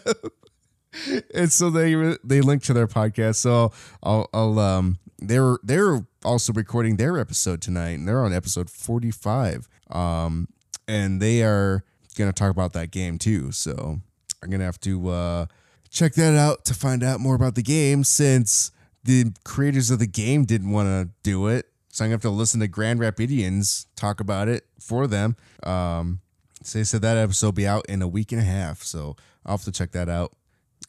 and 1.34 1.52
so 1.52 1.70
they 1.70 2.18
they 2.24 2.41
linked 2.41 2.66
to 2.66 2.74
their 2.74 2.88
podcast. 2.88 3.36
So 3.36 3.72
I'll, 4.04 4.30
I'll 4.34 4.60
um 4.60 4.99
they're 5.20 5.58
they're 5.64 6.06
also 6.24 6.54
recording 6.54 6.98
their 6.98 7.18
episode 7.18 7.62
tonight, 7.62 7.91
and 7.91 8.08
they're 8.08 8.24
on 8.24 8.34
episode 8.34 8.70
45. 8.70 9.68
Um, 9.90 10.48
and 10.88 11.22
they 11.22 11.44
are 11.44 11.84
gonna 12.18 12.34
talk 12.34 12.52
about 12.52 12.74
that 12.74 12.91
game 12.91 13.18
too. 13.18 13.52
So 13.52 13.99
I'm 14.44 14.49
gonna 14.49 14.66
have 14.66 14.80
to 14.82 15.10
uh 15.10 15.45
check 15.90 16.14
that 16.14 16.36
out 16.36 16.66
to 16.66 16.74
find 16.74 17.04
out 17.04 17.20
more 17.20 17.36
about 17.36 17.56
the 17.56 17.64
game 17.64 18.04
since 18.04 18.72
the 19.07 19.31
creators 19.45 19.89
of 19.89 19.99
the 19.99 20.05
game 20.05 20.43
didn't 20.43 20.69
want 20.69 20.88
to 20.88 21.09
do 21.23 21.47
it. 21.47 21.65
So 21.89 22.03
I'm 22.03 22.09
gonna 22.09 22.15
have 22.15 22.21
to 22.23 22.29
listen 22.29 22.59
to 22.59 22.67
Grand 22.67 22.99
Rapidians 22.99 23.88
talk 23.95 24.19
about 24.19 24.47
it 24.49 24.65
for 24.79 25.07
them. 25.07 25.35
Um, 25.63 26.19
so 26.61 26.77
they 26.77 26.84
said 26.84 27.01
that 27.01 27.17
episode 27.17 27.47
will 27.47 27.53
be 27.53 27.65
out 27.65 27.85
in 27.88 28.01
a 28.01 28.07
week 28.07 28.31
and 28.31 28.41
a 28.41 28.43
half. 28.43 28.84
So 28.84 29.15
I'll 29.45 29.57
have 29.57 29.63
to 29.63 29.71
check 29.71 29.93
that 29.93 30.09
out. 30.09 30.34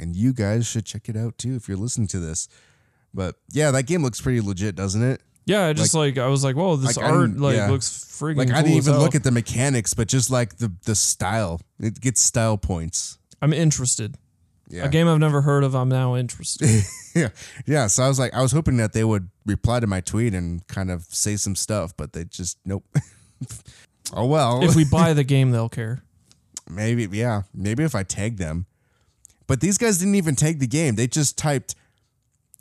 And 0.00 0.14
you 0.14 0.32
guys 0.32 0.66
should 0.66 0.84
check 0.84 1.08
it 1.08 1.16
out 1.16 1.38
too 1.38 1.54
if 1.54 1.68
you're 1.68 1.78
listening 1.78 2.08
to 2.08 2.18
this. 2.18 2.48
But 3.14 3.36
yeah, 3.50 3.70
that 3.70 3.84
game 3.84 4.02
looks 4.02 4.20
pretty 4.20 4.40
legit, 4.40 4.74
doesn't 4.74 5.02
it? 5.02 5.22
Yeah, 5.46 5.66
I 5.66 5.72
just 5.72 5.94
like, 5.94 6.18
I 6.18 6.26
was 6.26 6.44
like, 6.44 6.56
whoa, 6.56 6.76
this 6.76 6.98
like, 6.98 7.06
art 7.06 7.38
like 7.38 7.56
yeah. 7.56 7.70
looks 7.70 7.88
freaking 7.88 8.36
Like 8.36 8.50
I 8.50 8.60
didn't 8.60 8.76
even 8.76 8.98
look 8.98 9.14
at 9.14 9.24
the 9.24 9.30
mechanics, 9.30 9.94
but 9.94 10.08
just 10.08 10.30
like 10.30 10.58
the 10.58 10.72
the 10.84 10.94
style. 10.94 11.60
It 11.80 12.00
gets 12.00 12.20
style 12.20 12.58
points. 12.58 13.18
I'm 13.40 13.54
interested. 13.54 14.16
Yeah. 14.68 14.84
A 14.84 14.88
game 14.88 15.08
I've 15.08 15.18
never 15.18 15.40
heard 15.40 15.64
of, 15.64 15.74
I'm 15.74 15.88
now 15.88 16.14
interested. 16.14 16.84
yeah. 17.14 17.28
Yeah. 17.66 17.86
So 17.86 18.02
I 18.02 18.08
was 18.08 18.18
like, 18.18 18.34
I 18.34 18.42
was 18.42 18.52
hoping 18.52 18.76
that 18.76 18.92
they 18.92 19.04
would 19.04 19.30
reply 19.46 19.80
to 19.80 19.86
my 19.86 20.00
tweet 20.00 20.34
and 20.34 20.66
kind 20.68 20.90
of 20.90 21.04
say 21.04 21.36
some 21.36 21.56
stuff, 21.56 21.96
but 21.96 22.12
they 22.12 22.24
just 22.24 22.58
nope. 22.64 22.84
oh 24.12 24.26
well. 24.26 24.62
if 24.62 24.76
we 24.76 24.84
buy 24.84 25.14
the 25.14 25.24
game, 25.34 25.50
they'll 25.50 25.68
care. 25.70 26.02
maybe 26.68 27.08
yeah. 27.10 27.42
Maybe 27.54 27.82
if 27.82 27.94
I 27.94 28.02
tag 28.02 28.36
them. 28.36 28.66
But 29.46 29.60
these 29.60 29.78
guys 29.78 29.98
didn't 29.98 30.16
even 30.16 30.36
tag 30.36 30.58
the 30.58 30.66
game. 30.66 30.96
They 30.96 31.06
just 31.06 31.38
typed 31.38 31.74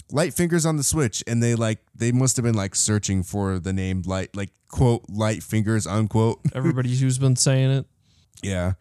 light 0.09 0.33
fingers 0.33 0.65
on 0.65 0.77
the 0.77 0.83
switch 0.83 1.21
and 1.27 1.43
they 1.43 1.53
like 1.53 1.79
they 1.93 2.13
must 2.13 2.37
have 2.37 2.45
been 2.45 2.55
like 2.55 2.75
searching 2.75 3.23
for 3.23 3.59
the 3.59 3.73
name 3.73 4.01
light 4.05 4.33
like 4.33 4.51
quote 4.69 5.03
light 5.09 5.43
fingers 5.43 5.85
unquote. 5.85 6.39
Everybody 6.55 6.95
who's 6.95 7.17
been 7.17 7.35
saying 7.35 7.71
it. 7.71 7.85
Yeah. 8.41 8.73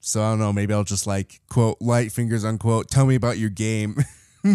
So 0.00 0.22
I 0.22 0.30
don't 0.30 0.38
know. 0.38 0.52
Maybe 0.52 0.74
I'll 0.74 0.84
just 0.84 1.06
like 1.06 1.40
quote 1.48 1.76
light 1.80 2.10
fingers 2.12 2.44
unquote. 2.44 2.88
Tell 2.88 3.06
me 3.06 3.14
about 3.14 3.38
your 3.38 3.50
game. 3.50 3.96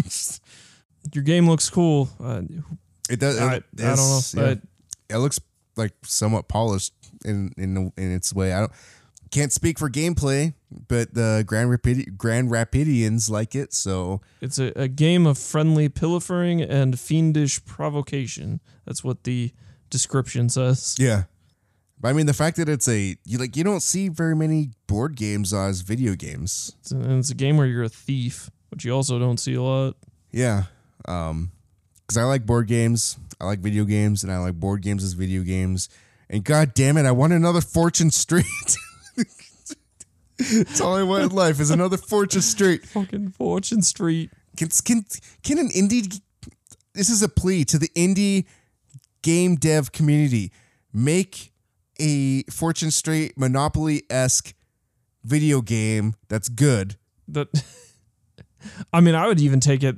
Your 1.12 1.22
game 1.22 1.48
looks 1.48 1.70
cool. 1.70 2.08
Uh, 2.18 2.42
it 3.08 3.20
does. 3.20 3.38
I, 3.38 3.56
I 3.56 3.60
don't 3.78 3.96
know. 3.96 4.20
yeah. 4.34 4.54
it 5.08 5.18
looks 5.18 5.38
like 5.76 5.92
somewhat 6.02 6.48
polished 6.48 6.92
in 7.24 7.52
in 7.56 7.92
in 7.96 8.12
its 8.12 8.34
way. 8.34 8.52
I 8.52 8.60
don't 8.60 8.72
can't 9.30 9.52
speak 9.52 9.78
for 9.78 9.90
gameplay, 9.90 10.54
but 10.88 11.14
the 11.14 11.44
Grand 11.46 11.70
Rapid 11.70 12.16
Grand 12.16 12.50
Rapidians 12.50 13.30
like 13.30 13.54
it. 13.54 13.72
So 13.72 14.20
It's 14.40 14.58
a, 14.58 14.72
a 14.78 14.88
game 14.88 15.26
of 15.26 15.38
friendly 15.38 15.88
pilfering 15.88 16.60
and 16.62 16.98
fiendish 16.98 17.64
provocation. 17.64 18.60
That's 18.84 19.04
what 19.04 19.24
the 19.24 19.52
description 19.90 20.48
says. 20.48 20.96
yeah. 20.98 21.24
But 21.98 22.08
I 22.08 22.12
mean, 22.12 22.26
the 22.26 22.34
fact 22.34 22.56
that 22.58 22.68
it's 22.68 22.88
a 22.88 23.16
you 23.24 23.38
like 23.38 23.56
you 23.56 23.64
don't 23.64 23.80
see 23.80 24.08
very 24.08 24.36
many 24.36 24.70
board 24.86 25.16
games 25.16 25.52
as 25.54 25.80
video 25.80 26.14
games. 26.14 26.74
It's 26.80 26.92
a, 26.92 26.96
and 26.96 27.18
it's 27.18 27.30
a 27.30 27.34
game 27.34 27.56
where 27.56 27.66
you're 27.66 27.84
a 27.84 27.88
thief, 27.88 28.50
which 28.70 28.84
you 28.84 28.92
also 28.92 29.18
don't 29.18 29.38
see 29.38 29.54
a 29.54 29.62
lot. 29.62 29.96
Yeah. 30.30 30.64
Um, 31.06 31.52
because 32.02 32.18
I 32.18 32.24
like 32.24 32.46
board 32.46 32.68
games, 32.68 33.16
I 33.40 33.46
like 33.46 33.58
video 33.58 33.84
games, 33.84 34.22
and 34.22 34.32
I 34.32 34.38
like 34.38 34.54
board 34.54 34.82
games 34.82 35.02
as 35.02 35.14
video 35.14 35.42
games. 35.42 35.88
And 36.30 36.44
god 36.44 36.74
damn 36.74 36.96
it, 36.96 37.06
I 37.06 37.10
want 37.10 37.32
another 37.32 37.60
Fortune 37.60 38.10
Street. 38.10 38.44
That's 40.38 40.80
all 40.80 40.94
I 40.94 41.02
want 41.02 41.24
in 41.24 41.30
life 41.30 41.60
is 41.60 41.70
another 41.70 41.96
Fortune 41.96 42.42
Street. 42.42 42.86
Fucking 42.86 43.30
Fortune 43.30 43.82
Street. 43.82 44.30
Can 44.56 44.68
can 44.84 45.04
can 45.42 45.58
an 45.58 45.70
indie? 45.70 46.20
This 46.94 47.08
is 47.08 47.22
a 47.22 47.28
plea 47.28 47.64
to 47.64 47.78
the 47.78 47.88
indie 47.88 48.46
game 49.22 49.56
dev 49.56 49.92
community. 49.92 50.52
Make 50.92 51.52
a 52.00 52.42
Fortune 52.44 52.90
Street 52.90 53.34
Monopoly 53.36 54.02
esque 54.10 54.54
video 55.24 55.60
game 55.60 56.14
that's 56.28 56.48
good. 56.48 56.96
That 57.28 57.48
I 58.92 59.00
mean, 59.00 59.14
I 59.14 59.26
would 59.26 59.40
even 59.40 59.60
take 59.60 59.82
it. 59.82 59.96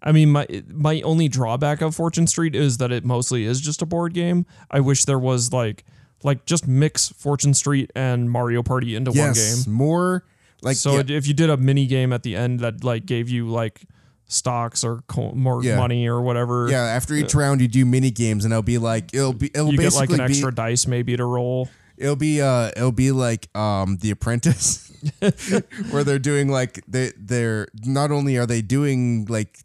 I 0.00 0.12
mean, 0.12 0.30
my 0.30 0.46
my 0.68 1.00
only 1.02 1.28
drawback 1.28 1.80
of 1.80 1.94
Fortune 1.94 2.26
Street 2.26 2.54
is 2.54 2.78
that 2.78 2.92
it 2.92 3.04
mostly 3.04 3.44
is 3.44 3.60
just 3.60 3.82
a 3.82 3.86
board 3.86 4.14
game. 4.14 4.46
I 4.70 4.80
wish 4.80 5.04
there 5.04 5.18
was 5.18 5.52
like 5.52 5.84
like 6.22 6.44
just 6.44 6.66
mix 6.66 7.08
Fortune 7.08 7.54
Street 7.54 7.90
and 7.94 8.30
Mario 8.30 8.62
Party 8.62 8.94
into 8.94 9.10
one 9.10 9.32
game. 9.32 9.72
more 9.72 10.24
like 10.62 10.76
so 10.76 10.96
yeah, 10.96 11.02
if 11.08 11.26
you 11.26 11.34
did 11.34 11.50
a 11.50 11.56
mini 11.56 11.86
game 11.86 12.12
at 12.12 12.22
the 12.22 12.36
end 12.36 12.60
that 12.60 12.84
like 12.84 13.06
gave 13.06 13.28
you 13.28 13.48
like 13.48 13.82
stocks 14.28 14.84
or 14.84 15.00
co- 15.08 15.32
more 15.32 15.64
Yeah. 15.64 15.76
money 15.76 16.06
or 16.06 16.20
whatever, 16.20 16.68
yeah. 16.70 16.82
After 16.84 17.14
each 17.14 17.34
round, 17.34 17.60
you 17.60 17.68
do 17.68 17.84
mini 17.84 18.10
games, 18.10 18.44
and 18.44 18.52
it'll 18.52 18.62
be 18.62 18.78
like 18.78 19.12
it'll 19.14 19.32
be 19.32 19.50
it'll 19.54 19.70
you 19.72 19.78
get 19.78 19.84
basically 19.86 20.16
like 20.18 20.26
an 20.26 20.30
extra 20.30 20.52
be 20.52 20.56
dice 20.56 20.86
maybe 20.86 21.16
to 21.16 21.24
roll. 21.24 21.68
it'll 21.96 22.14
be 22.16 22.40
uh 22.40 22.70
it'll 22.76 22.92
be 22.92 23.10
like 23.10 23.48
um 23.56 23.96
The 24.00 24.10
Apprentice, 24.10 24.92
where 25.90 26.04
they're 26.04 26.18
doing 26.18 26.48
like 26.48 26.84
they 26.86 27.12
they're 27.16 27.68
not 27.84 28.10
only 28.10 28.36
are 28.36 28.46
they 28.46 28.62
doing 28.62 29.26
like 29.28 29.58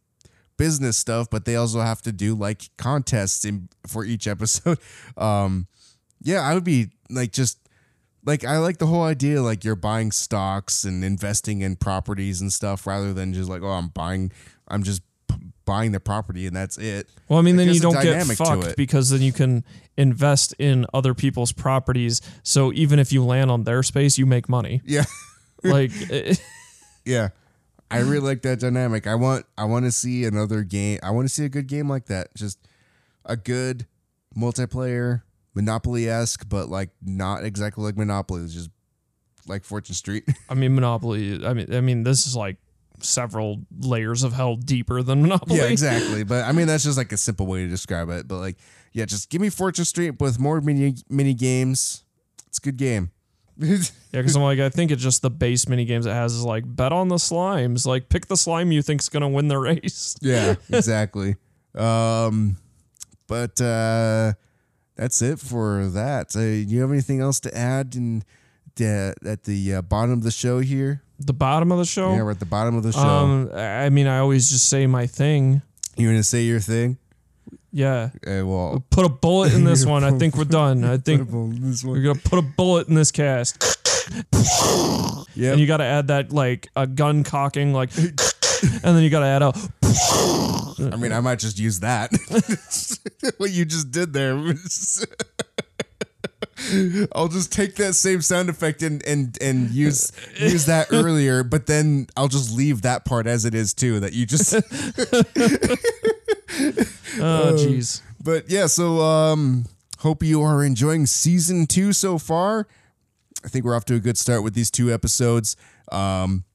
business 0.57 0.97
stuff, 0.97 1.29
but 1.29 1.45
they 1.45 1.55
also 1.55 1.81
have 1.81 2.01
to 2.03 2.11
do 2.11 2.35
like 2.35 2.69
contests 2.77 3.43
in 3.45 3.67
for 3.87 4.05
each 4.05 4.27
episode. 4.27 4.77
Um, 5.17 5.67
yeah, 6.21 6.39
I 6.41 6.53
would 6.53 6.63
be 6.63 6.89
like 7.09 7.31
just 7.33 7.57
like 8.25 8.45
I 8.45 8.57
like 8.59 8.77
the 8.77 8.85
whole 8.87 9.03
idea 9.03 9.41
like 9.41 9.63
you're 9.65 9.75
buying 9.75 10.11
stocks 10.11 10.85
and 10.85 11.03
investing 11.03 11.61
in 11.61 11.75
properties 11.75 12.39
and 12.39 12.51
stuff 12.53 12.87
rather 12.87 13.13
than 13.13 13.33
just 13.33 13.49
like 13.49 13.61
oh 13.61 13.67
I'm 13.71 13.89
buying 13.89 14.31
I'm 14.67 14.83
just 14.83 15.01
p- 15.27 15.35
buying 15.65 15.91
the 15.91 15.99
property 15.99 16.47
and 16.47 16.55
that's 16.55 16.77
it. 16.77 17.09
Well, 17.29 17.39
I 17.39 17.41
mean, 17.41 17.55
then 17.55 17.69
you 17.69 17.79
don't 17.79 18.01
get 18.01 18.25
to 18.25 18.35
fucked 18.35 18.75
because 18.77 19.09
then 19.09 19.21
you 19.21 19.31
can 19.33 19.63
invest 19.97 20.53
in 20.59 20.85
other 20.93 21.13
people's 21.13 21.51
properties. 21.51 22.21
So 22.43 22.71
even 22.73 22.99
if 22.99 23.11
you 23.11 23.23
land 23.23 23.51
on 23.51 23.63
their 23.63 23.83
space, 23.83 24.17
you 24.17 24.25
make 24.25 24.47
money. 24.49 24.81
Yeah. 24.85 25.05
Like, 25.65 25.91
eh, 26.11 26.35
Yeah. 27.05 27.29
I 27.89 27.99
really 27.99 28.19
like 28.19 28.41
that 28.41 28.59
dynamic. 28.59 29.07
I 29.07 29.15
want 29.15 29.45
I 29.57 29.63
want 29.63 29.85
to 29.85 29.91
see 29.91 30.25
another 30.25 30.63
game. 30.63 30.99
I 31.01 31.11
want 31.11 31.27
to 31.27 31.33
see 31.33 31.45
a 31.45 31.49
good 31.49 31.67
game 31.67 31.87
like 31.87 32.07
that. 32.07 32.35
Just 32.35 32.59
a 33.23 33.37
good 33.37 33.85
multiplayer 34.35 35.21
Monopoly 35.53 36.09
esque, 36.09 36.49
but 36.49 36.69
like 36.69 36.89
not 37.01 37.43
exactly 37.43 37.83
like 37.83 37.95
Monopoly. 37.95 38.43
It's 38.43 38.53
just 38.53 38.71
like 39.47 39.63
Fortune 39.63 39.95
Street. 39.95 40.23
I 40.49 40.55
mean, 40.55 40.73
Monopoly. 40.75 41.45
I 41.45 41.53
mean, 41.53 41.73
I 41.73 41.81
mean, 41.81 42.03
this 42.03 42.25
is 42.25 42.35
like 42.35 42.57
several 43.03 43.61
layers 43.79 44.23
of 44.23 44.33
hell 44.33 44.55
deeper 44.55 45.03
than 45.03 45.21
Monopoly. 45.21 45.57
yeah, 45.59 45.65
exactly. 45.67 46.23
But 46.23 46.45
I 46.45 46.51
mean, 46.51 46.67
that's 46.67 46.83
just 46.83 46.97
like 46.97 47.11
a 47.11 47.17
simple 47.17 47.45
way 47.45 47.63
to 47.63 47.67
describe 47.69 48.09
it. 48.09 48.27
But 48.27 48.37
like, 48.39 48.57
yeah, 48.91 49.05
just 49.05 49.29
give 49.29 49.41
me 49.41 49.49
Fortune 49.49 49.85
Street 49.85 50.19
with 50.19 50.39
more 50.39 50.61
mini 50.61 50.95
mini 51.09 51.33
games. 51.33 52.03
It's 52.47 52.57
a 52.59 52.61
good 52.61 52.77
game. 52.77 53.11
Yeah, 54.13 54.21
because 54.21 54.35
I'm 54.35 54.43
like, 54.43 54.59
I 54.59 54.69
think 54.69 54.91
it's 54.91 55.01
just 55.01 55.23
the 55.23 55.31
base 55.31 55.67
mini 55.67 55.85
games 55.85 56.05
it 56.05 56.11
has 56.11 56.33
is 56.33 56.43
like 56.43 56.63
bet 56.67 56.91
on 56.93 57.07
the 57.07 57.15
slimes. 57.15 57.87
Like, 57.87 58.09
pick 58.09 58.27
the 58.27 58.37
slime 58.37 58.71
you 58.71 58.83
think's 58.83 59.09
gonna 59.09 59.27
win 59.29 59.47
the 59.47 59.57
race. 59.57 60.15
Yeah, 60.21 60.55
exactly. 60.71 61.35
um, 61.75 62.57
but 63.27 63.59
uh, 63.59 64.33
that's 64.95 65.21
it 65.23 65.39
for 65.39 65.87
that. 65.87 66.35
Uh, 66.35 66.39
do 66.41 66.45
you 66.67 66.81
have 66.81 66.91
anything 66.91 67.21
else 67.21 67.39
to 67.41 67.57
add 67.57 67.95
And 67.95 68.23
the, 68.75 69.15
at 69.25 69.43
the 69.45 69.75
uh, 69.75 69.81
bottom 69.81 70.11
of 70.11 70.21
the 70.23 70.29
show 70.31 70.59
here? 70.59 71.01
The 71.25 71.33
bottom 71.33 71.71
of 71.71 71.77
the 71.77 71.85
show. 71.85 72.13
Yeah, 72.13 72.23
we're 72.23 72.31
at 72.31 72.39
the 72.39 72.45
bottom 72.45 72.75
of 72.75 72.83
the 72.83 72.91
show. 72.91 72.99
Um, 72.99 73.49
I 73.53 73.89
mean, 73.89 74.07
I 74.07 74.19
always 74.19 74.49
just 74.49 74.69
say 74.69 74.87
my 74.87 75.07
thing. 75.07 75.61
You're 75.95 76.11
gonna 76.11 76.23
say 76.23 76.43
your 76.43 76.59
thing? 76.59 76.97
Yeah. 77.71 78.09
Uh, 78.25 78.45
well, 78.45 78.83
Put 78.89 79.05
a 79.05 79.09
bullet 79.09 79.53
in 79.53 79.63
this 79.63 79.85
one. 79.93 80.03
I 80.03 80.11
think 80.11 80.35
we're 80.35 80.43
done. 80.43 80.83
I 80.83 80.97
think 81.05 81.29
we're 81.29 82.01
gonna 82.01 82.19
put 82.19 82.39
a 82.39 82.43
bullet 82.43 82.87
in 82.87 82.95
this 82.95 83.11
cast. 83.11 83.63
Yeah. 85.35 85.51
And 85.51 85.59
you 85.59 85.67
got 85.67 85.77
to 85.77 85.83
add 85.83 86.07
that 86.07 86.31
like 86.31 86.67
a 86.75 86.85
gun 86.85 87.23
cocking, 87.23 87.73
like, 87.73 87.95
and 87.97 88.15
then 88.83 89.01
you 89.01 89.09
got 89.09 89.21
to 89.21 89.25
add 89.25 89.41
a. 89.41 89.53
I 90.93 90.95
mean, 90.97 91.11
I 91.11 91.19
might 91.19 91.39
just 91.39 91.59
use 91.59 91.79
that. 91.79 92.11
what 93.37 93.51
you 93.51 93.65
just 93.65 93.91
did 93.91 94.13
there. 94.13 94.35
I'll 97.15 97.27
just 97.27 97.51
take 97.51 97.75
that 97.75 97.93
same 97.93 98.21
sound 98.21 98.49
effect 98.49 98.81
and 98.83 99.05
and 99.05 99.37
and 99.41 99.71
use 99.71 100.11
use 100.37 100.65
that 100.65 100.87
earlier, 100.91 101.43
but 101.43 101.67
then 101.67 102.07
I'll 102.15 102.27
just 102.27 102.55
leave 102.55 102.81
that 102.83 103.05
part 103.05 103.27
as 103.27 103.45
it 103.45 103.53
is 103.55 103.73
too. 103.73 103.99
That 103.99 104.13
you 104.13 104.25
just. 104.25 104.53
Oh, 107.19 107.55
jeez. 107.57 108.01
But 108.23 108.49
yeah, 108.49 108.67
so 108.67 109.01
um, 109.01 109.65
hope 109.99 110.23
you 110.23 110.41
are 110.41 110.63
enjoying 110.63 111.05
season 111.05 111.67
two 111.67 111.93
so 111.93 112.17
far. 112.17 112.67
I 113.43 113.49
think 113.49 113.65
we're 113.65 113.75
off 113.75 113.85
to 113.85 113.95
a 113.95 113.99
good 113.99 114.17
start 114.17 114.43
with 114.43 114.53
these 114.53 114.71
two 114.71 114.93
episodes. 114.93 115.57
Um, 115.91 116.45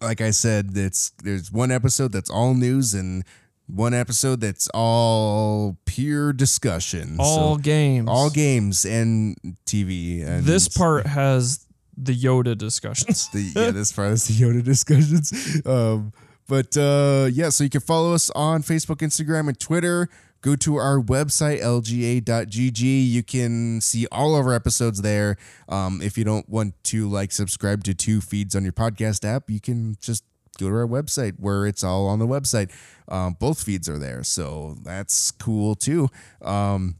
like 0.00 0.20
I 0.20 0.30
said, 0.30 0.72
it's 0.74 1.10
there's 1.22 1.52
one 1.52 1.70
episode 1.70 2.12
that's 2.12 2.30
all 2.30 2.54
news 2.54 2.92
and 2.94 3.24
one 3.66 3.94
episode 3.94 4.40
that's 4.40 4.68
all 4.74 5.76
pure 5.86 6.32
discussion. 6.32 7.16
All 7.18 7.56
So, 7.56 7.60
games. 7.60 8.08
all 8.08 8.30
games 8.30 8.84
and 8.84 9.36
TV. 9.66 10.24
And 10.26 10.44
This 10.44 10.68
part 10.68 11.06
has 11.06 11.66
the 11.96 12.14
Yoda 12.14 12.56
discussions. 12.56 13.28
the 13.32 13.52
yeah, 13.54 13.70
this 13.70 13.92
part 13.92 14.12
is 14.12 14.26
the 14.28 14.34
Yoda 14.34 14.62
discussions. 14.62 15.62
Um, 15.66 16.12
but 16.48 16.76
uh, 16.76 17.28
yeah, 17.32 17.48
so 17.48 17.64
you 17.64 17.70
can 17.70 17.80
follow 17.80 18.14
us 18.14 18.30
on 18.30 18.62
Facebook, 18.62 18.98
Instagram, 18.98 19.48
and 19.48 19.58
Twitter. 19.58 20.08
Go 20.42 20.54
to 20.56 20.76
our 20.76 21.00
website 21.00 21.60
lga.gg. 21.60 22.80
You 23.10 23.22
can 23.24 23.80
see 23.80 24.06
all 24.12 24.36
of 24.36 24.46
our 24.46 24.52
episodes 24.52 25.02
there. 25.02 25.36
Um, 25.68 26.00
if 26.00 26.16
you 26.16 26.22
don't 26.22 26.48
want 26.48 26.74
to 26.84 27.08
like 27.08 27.32
subscribe 27.32 27.82
to 27.84 27.94
two 27.94 28.20
feeds 28.20 28.54
on 28.54 28.62
your 28.62 28.72
podcast 28.72 29.24
app, 29.24 29.50
you 29.50 29.60
can 29.60 29.96
just 30.00 30.22
go 30.58 30.68
to 30.68 30.74
our 30.74 30.86
website 30.86 31.34
where 31.38 31.66
it's 31.66 31.84
all 31.84 32.06
on 32.06 32.18
the 32.18 32.26
website. 32.26 32.70
Um, 33.08 33.36
both 33.38 33.62
feeds 33.62 33.88
are 33.88 33.98
there, 33.98 34.22
so 34.24 34.76
that's 34.82 35.30
cool 35.30 35.74
too. 35.74 36.08
Um, 36.42 36.96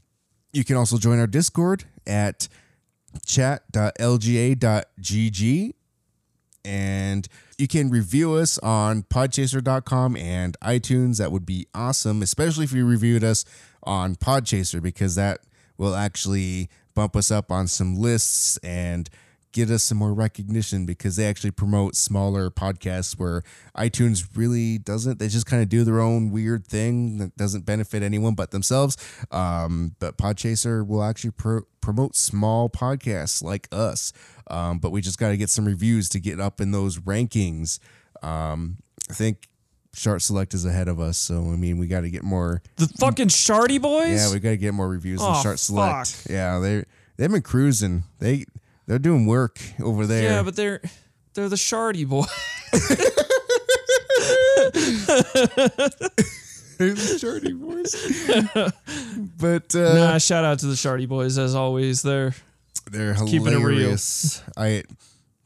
you 0.53 0.65
can 0.65 0.77
also 0.77 0.99
join 0.99 1.19
our 1.19 1.27
Discord 1.27 1.85
at 2.07 2.49
chat.lga.gg 3.24 3.74
and 6.65 7.28
you 7.59 7.69
can 7.69 7.91
review 7.91 8.35
us 8.35 8.59
on 8.59 9.05
podchaser.com 9.05 10.16
and 10.16 10.57
iTunes. 10.61 11.19
That 11.19 11.31
would 11.31 11.47
be 11.47 11.66
awesome, 11.74 12.23
especially 12.23 12.65
if 12.65 12.73
you 12.73 12.85
reviewed 12.85 13.23
us 13.23 13.45
on 13.85 14.16
Podchaser, 14.16 14.83
because 14.83 15.15
that 15.15 15.41
will 15.78 15.95
actually 15.95 16.69
bump 16.95 17.15
us 17.15 17.31
up 17.31 17.53
on 17.53 17.69
some 17.69 17.95
lists 17.97 18.57
and 18.59 19.09
get 19.57 19.70
us 19.70 19.83
some 19.83 19.97
more 19.97 20.12
recognition 20.12 20.85
because 20.85 21.16
they 21.16 21.27
actually 21.27 21.51
promote 21.51 21.97
smaller 21.97 22.51
podcasts 22.51 23.19
where 23.19 23.43
iTunes 23.77 24.28
really 24.37 24.77
doesn't. 24.77 25.19
They 25.19 25.28
just 25.28 25.47
kind 25.47 25.62
of 25.62 25.70
do 25.70 25.83
their 25.83 25.99
own 26.01 26.31
weird 26.31 26.66
thing 26.66 27.16
that 27.19 27.37
doesn't 27.39 27.65
benefit 27.65 28.03
anyone 28.03 28.35
but 28.35 28.51
themselves. 28.51 28.97
Um, 29.31 29.97
but 29.99 30.19
Podchaser 30.19 30.87
will 30.87 31.03
actually 31.03 31.31
pro- 31.31 31.62
promote 31.81 32.15
small 32.15 32.69
podcasts 32.69 33.43
like 33.43 33.66
us. 33.73 34.12
Um, 34.51 34.78
but 34.78 34.91
we 34.91 35.01
just 35.01 35.19
got 35.19 35.31
to 35.31 35.37
get 35.39 35.49
some 35.49 35.65
reviews 35.65 36.11
to 36.11 36.20
get 36.20 36.39
up 36.39 36.61
in 36.61 36.70
those 36.70 36.99
rankings. 36.99 37.78
Um, 38.23 38.77
I 39.11 39.15
think 39.15 39.49
Chart 39.95 40.20
Select 40.20 40.53
is 40.53 40.66
ahead 40.66 40.89
of 40.89 41.01
us, 41.01 41.16
so 41.16 41.37
I 41.39 41.57
mean 41.57 41.78
we 41.78 41.87
got 41.87 42.03
to 42.03 42.11
get 42.11 42.23
more. 42.23 42.61
The 42.77 42.87
fucking 43.01 43.28
Shardy 43.28 43.81
boys. 43.81 44.11
Yeah, 44.11 44.33
we 44.33 44.41
got 44.41 44.51
to 44.51 44.57
get 44.59 44.74
more 44.74 44.89
reviews 44.89 45.20
Oh, 45.23 45.27
on 45.28 45.43
Chart 45.43 45.59
Select. 45.59 46.11
fuck. 46.12 46.31
Yeah, 46.31 46.59
they 46.59 46.85
they've 47.16 47.31
been 47.31 47.41
cruising. 47.41 48.05
They 48.19 48.45
they're 48.87 48.99
doing 48.99 49.27
work 49.27 49.59
over 49.83 50.07
there. 50.07 50.23
yeah, 50.23 50.43
but 50.43 50.57
they're 50.57 50.81
they're 51.35 51.49
the 51.49 51.57
Shardy 51.57 52.07
boys. 52.09 52.27
Shardy 56.79 57.59
boys. 57.59 58.73
but 59.39 59.75
uh, 59.75 59.95
nah, 59.95 60.19
shout 60.19 60.45
out 60.45 60.59
to 60.61 60.67
the 60.67 60.75
Shardy 60.75 61.09
boys 61.09 61.39
as 61.39 61.55
always. 61.55 62.03
They're 62.03 62.35
they're 62.91 63.15
keeping 63.15 63.49
it 63.49 63.57
real. 63.57 63.79
hilarious. 63.79 64.43
I 64.57 64.83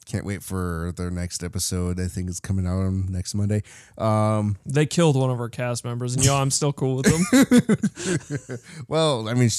can't 0.06 0.24
wait 0.24 0.42
for 0.42 0.92
their 0.96 1.10
next 1.10 1.44
episode. 1.44 2.00
I 2.00 2.08
think 2.08 2.28
it's 2.28 2.40
coming 2.40 2.66
out 2.66 2.80
on 2.80 3.12
next 3.12 3.34
Monday. 3.34 3.62
Um, 3.96 4.56
they 4.66 4.86
killed 4.86 5.16
one 5.16 5.30
of 5.30 5.38
our 5.40 5.48
cast 5.48 5.84
members, 5.84 6.16
and 6.16 6.24
yo, 6.24 6.34
I'm 6.36 6.50
still 6.50 6.72
cool 6.72 6.96
with 6.96 7.06
them. 7.06 8.58
well, 8.88 9.28
I 9.28 9.34
mean, 9.34 9.50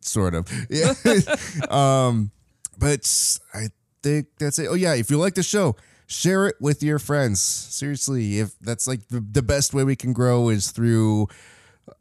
sort 0.00 0.34
of. 0.34 0.48
Yeah. 0.68 0.94
um, 1.70 2.32
but 2.78 3.38
I 3.52 3.68
think 4.02 4.26
that's 4.38 4.58
it. 4.58 4.68
Oh 4.70 4.74
yeah, 4.74 4.94
if 4.94 5.10
you 5.10 5.18
like 5.18 5.34
the 5.34 5.42
show, 5.42 5.76
share 6.06 6.46
it 6.46 6.56
with 6.60 6.82
your 6.82 6.98
friends. 6.98 7.40
Seriously, 7.40 8.38
if 8.38 8.58
that's 8.60 8.86
like 8.86 9.08
the, 9.08 9.20
the 9.20 9.42
best 9.42 9.74
way 9.74 9.84
we 9.84 9.96
can 9.96 10.12
grow 10.12 10.48
is 10.48 10.70
through 10.70 11.28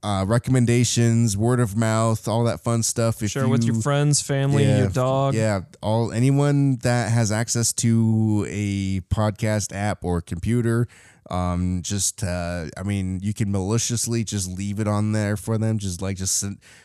uh, 0.02 0.26
recommendations, 0.28 1.38
word 1.38 1.60
of 1.60 1.76
mouth, 1.78 2.28
all 2.28 2.44
that 2.46 2.62
fun 2.62 2.84
stuff. 2.84 3.22
If 3.22 3.32
Share 3.32 3.44
it 3.44 3.50
with 3.50 3.64
your 3.64 3.76
friends, 3.76 4.22
family, 4.22 4.66
your 4.66 4.90
dog. 4.90 5.34
Yeah, 5.34 5.62
all 5.82 6.12
anyone 6.12 6.78
that 6.78 7.12
has 7.12 7.32
access 7.32 7.74
to 7.74 8.46
a 8.50 9.02
podcast 9.14 9.74
app 9.76 10.04
or 10.04 10.22
computer, 10.22 10.88
um, 11.30 11.82
just 11.84 12.24
uh, 12.24 12.66
I 12.78 12.84
mean, 12.84 13.20
you 13.22 13.34
can 13.34 13.52
maliciously 13.52 14.24
just 14.24 14.50
leave 14.50 14.80
it 14.80 14.88
on 14.88 15.12
there 15.12 15.38
for 15.38 15.58
them. 15.58 15.78
Just 15.78 16.02
like 16.02 16.18
just 16.18 16.44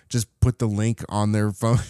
just 0.08 0.40
put 0.40 0.58
the 0.58 0.66
link 0.66 1.04
on 1.08 1.32
their 1.32 1.50
phone. 1.52 1.78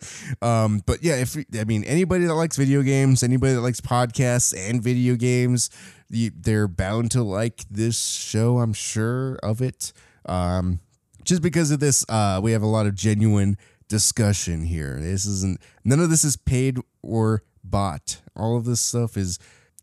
um, 0.42 0.82
but 0.86 1.02
yeah, 1.02 1.16
if 1.16 1.36
I 1.58 1.64
mean 1.64 1.84
anybody 1.84 2.24
that 2.26 2.34
likes 2.34 2.56
video 2.56 2.82
games, 2.82 3.22
anybody 3.22 3.54
that 3.54 3.60
likes 3.60 3.80
podcasts 3.80 4.54
and 4.56 4.82
video 4.82 5.16
games, 5.16 5.70
they're 6.10 6.68
bound 6.68 7.10
to 7.12 7.22
like 7.22 7.64
this 7.70 8.00
show. 8.00 8.58
I'm 8.58 8.72
sure 8.72 9.36
of 9.42 9.60
it. 9.62 9.92
Um, 10.26 10.80
just 11.24 11.42
because 11.42 11.70
of 11.70 11.80
this, 11.80 12.04
uh, 12.08 12.40
we 12.42 12.52
have 12.52 12.62
a 12.62 12.66
lot 12.66 12.86
of 12.86 12.94
genuine 12.94 13.56
discussion 13.88 14.64
here. 14.64 14.98
This 15.00 15.26
isn't 15.26 15.60
none 15.84 16.00
of 16.00 16.10
this 16.10 16.24
is 16.24 16.36
paid 16.36 16.78
or 17.02 17.42
bought. 17.62 18.20
All 18.36 18.56
of 18.56 18.64
this 18.64 18.80
stuff 18.80 19.16
is 19.16 19.38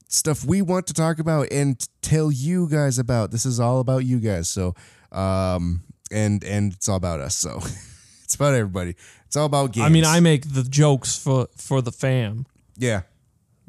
stuff 0.07 0.43
we 0.43 0.61
want 0.61 0.87
to 0.87 0.93
talk 0.93 1.19
about 1.19 1.47
and 1.51 1.87
tell 2.01 2.31
you 2.31 2.67
guys 2.67 2.99
about. 2.99 3.31
This 3.31 3.45
is 3.45 3.59
all 3.59 3.79
about 3.79 4.05
you 4.05 4.19
guys. 4.19 4.49
So, 4.49 4.73
um, 5.11 5.83
and 6.11 6.43
and 6.43 6.73
it's 6.73 6.89
all 6.89 6.97
about 6.97 7.19
us. 7.21 7.35
So, 7.35 7.61
it's 8.29 8.35
about 8.35 8.53
everybody. 8.53 8.95
It's 9.25 9.35
all 9.35 9.47
about 9.47 9.71
games. 9.73 9.87
I 9.87 9.89
mean, 9.89 10.05
I 10.05 10.19
make 10.19 10.53
the 10.53 10.61
jokes 10.61 11.17
for 11.17 11.47
for 11.57 11.81
the 11.81 11.91
fam. 11.91 12.45
yeah, 12.77 13.01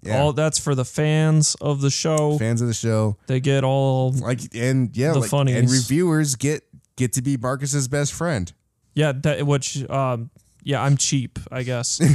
yeah. 0.03 0.21
All 0.21 0.35
that's 0.35 0.59
for 0.59 0.75
the 0.75 0.85
fans 0.85 1.55
of 1.63 1.81
the 1.81 1.89
show. 1.91 2.37
fans 2.37 2.61
of 2.61 2.69
the 2.69 2.75
show, 2.75 3.17
They 3.27 3.41
get 3.41 3.65
all 3.65 4.13
like 4.13 4.41
and 4.55 4.95
yeah, 4.95 5.13
The 5.15 5.21
like, 5.21 5.31
funnies. 5.31 5.57
and 5.57 5.71
reviewers 5.71 6.35
get 6.37 6.63
get 6.97 7.15
to 7.15 7.23
be 7.23 7.39
Marcus's 7.39 7.89
best 7.89 8.13
friend. 8.13 8.53
yeah. 8.95 9.13
That 9.13 9.47
which 9.47 9.89
um 9.89 10.29
yeah, 10.63 10.83
I'm 10.83 10.99
cheap, 10.99 11.39
I 11.51 11.63
guess. 11.63 11.99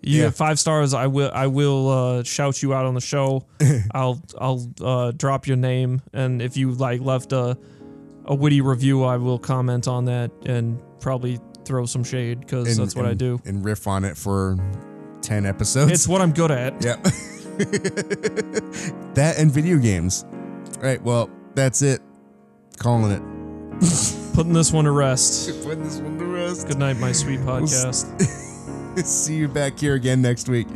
You 0.00 0.20
Yeah. 0.20 0.24
get 0.26 0.36
five 0.36 0.58
stars. 0.60 0.94
I 0.94 1.08
will. 1.08 1.30
I 1.34 1.48
will 1.48 1.88
uh, 1.90 2.22
shout 2.22 2.62
you 2.62 2.72
out 2.72 2.86
on 2.86 2.94
the 2.94 3.00
show. 3.00 3.44
I'll. 3.92 4.22
I'll 4.40 4.70
uh, 4.80 5.10
drop 5.10 5.48
your 5.48 5.56
name, 5.56 6.00
and 6.12 6.40
if 6.40 6.56
you 6.56 6.70
like 6.70 7.00
left 7.00 7.32
a 7.32 7.58
a 8.24 8.32
witty 8.34 8.60
review, 8.60 9.02
I 9.02 9.16
will 9.16 9.40
comment 9.40 9.88
on 9.88 10.04
that 10.04 10.30
and 10.46 10.78
probably 11.00 11.38
throw 11.64 11.86
some 11.86 12.04
shade 12.04 12.40
because 12.40 12.68
And, 12.68 12.76
that's 12.78 12.96
what 12.96 13.06
I 13.06 13.14
do. 13.14 13.40
and 13.44 13.64
riff 13.64 13.86
on 13.86 14.04
it 14.04 14.16
for 14.16 14.56
ten 15.22 15.44
episodes. 15.46 15.92
It's 15.92 16.08
what 16.08 16.20
I'm 16.20 16.32
good 16.32 16.50
at. 16.50 16.74
Yeah. 16.84 16.96
that 19.14 19.34
and 19.38 19.50
video 19.50 19.78
games. 19.78 20.24
All 20.76 20.82
right, 20.82 21.02
well, 21.02 21.28
that's 21.54 21.82
it. 21.82 22.00
Calling 22.78 23.10
it. 23.12 23.22
Putting 24.34 24.52
this 24.52 24.72
one 24.72 24.84
to 24.84 24.92
rest. 24.92 25.62
Putting 25.64 25.82
this 25.84 25.98
one 25.98 26.18
to 26.18 26.24
rest. 26.24 26.68
Good 26.68 26.78
night, 26.78 26.98
my 26.98 27.12
sweet 27.12 27.40
podcast. 27.40 28.06
See 29.04 29.34
you 29.36 29.48
back 29.48 29.78
here 29.78 29.94
again 29.94 30.22
next 30.22 30.48
week. 30.48 30.68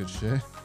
Good 0.00 0.08
shit. 0.08 0.59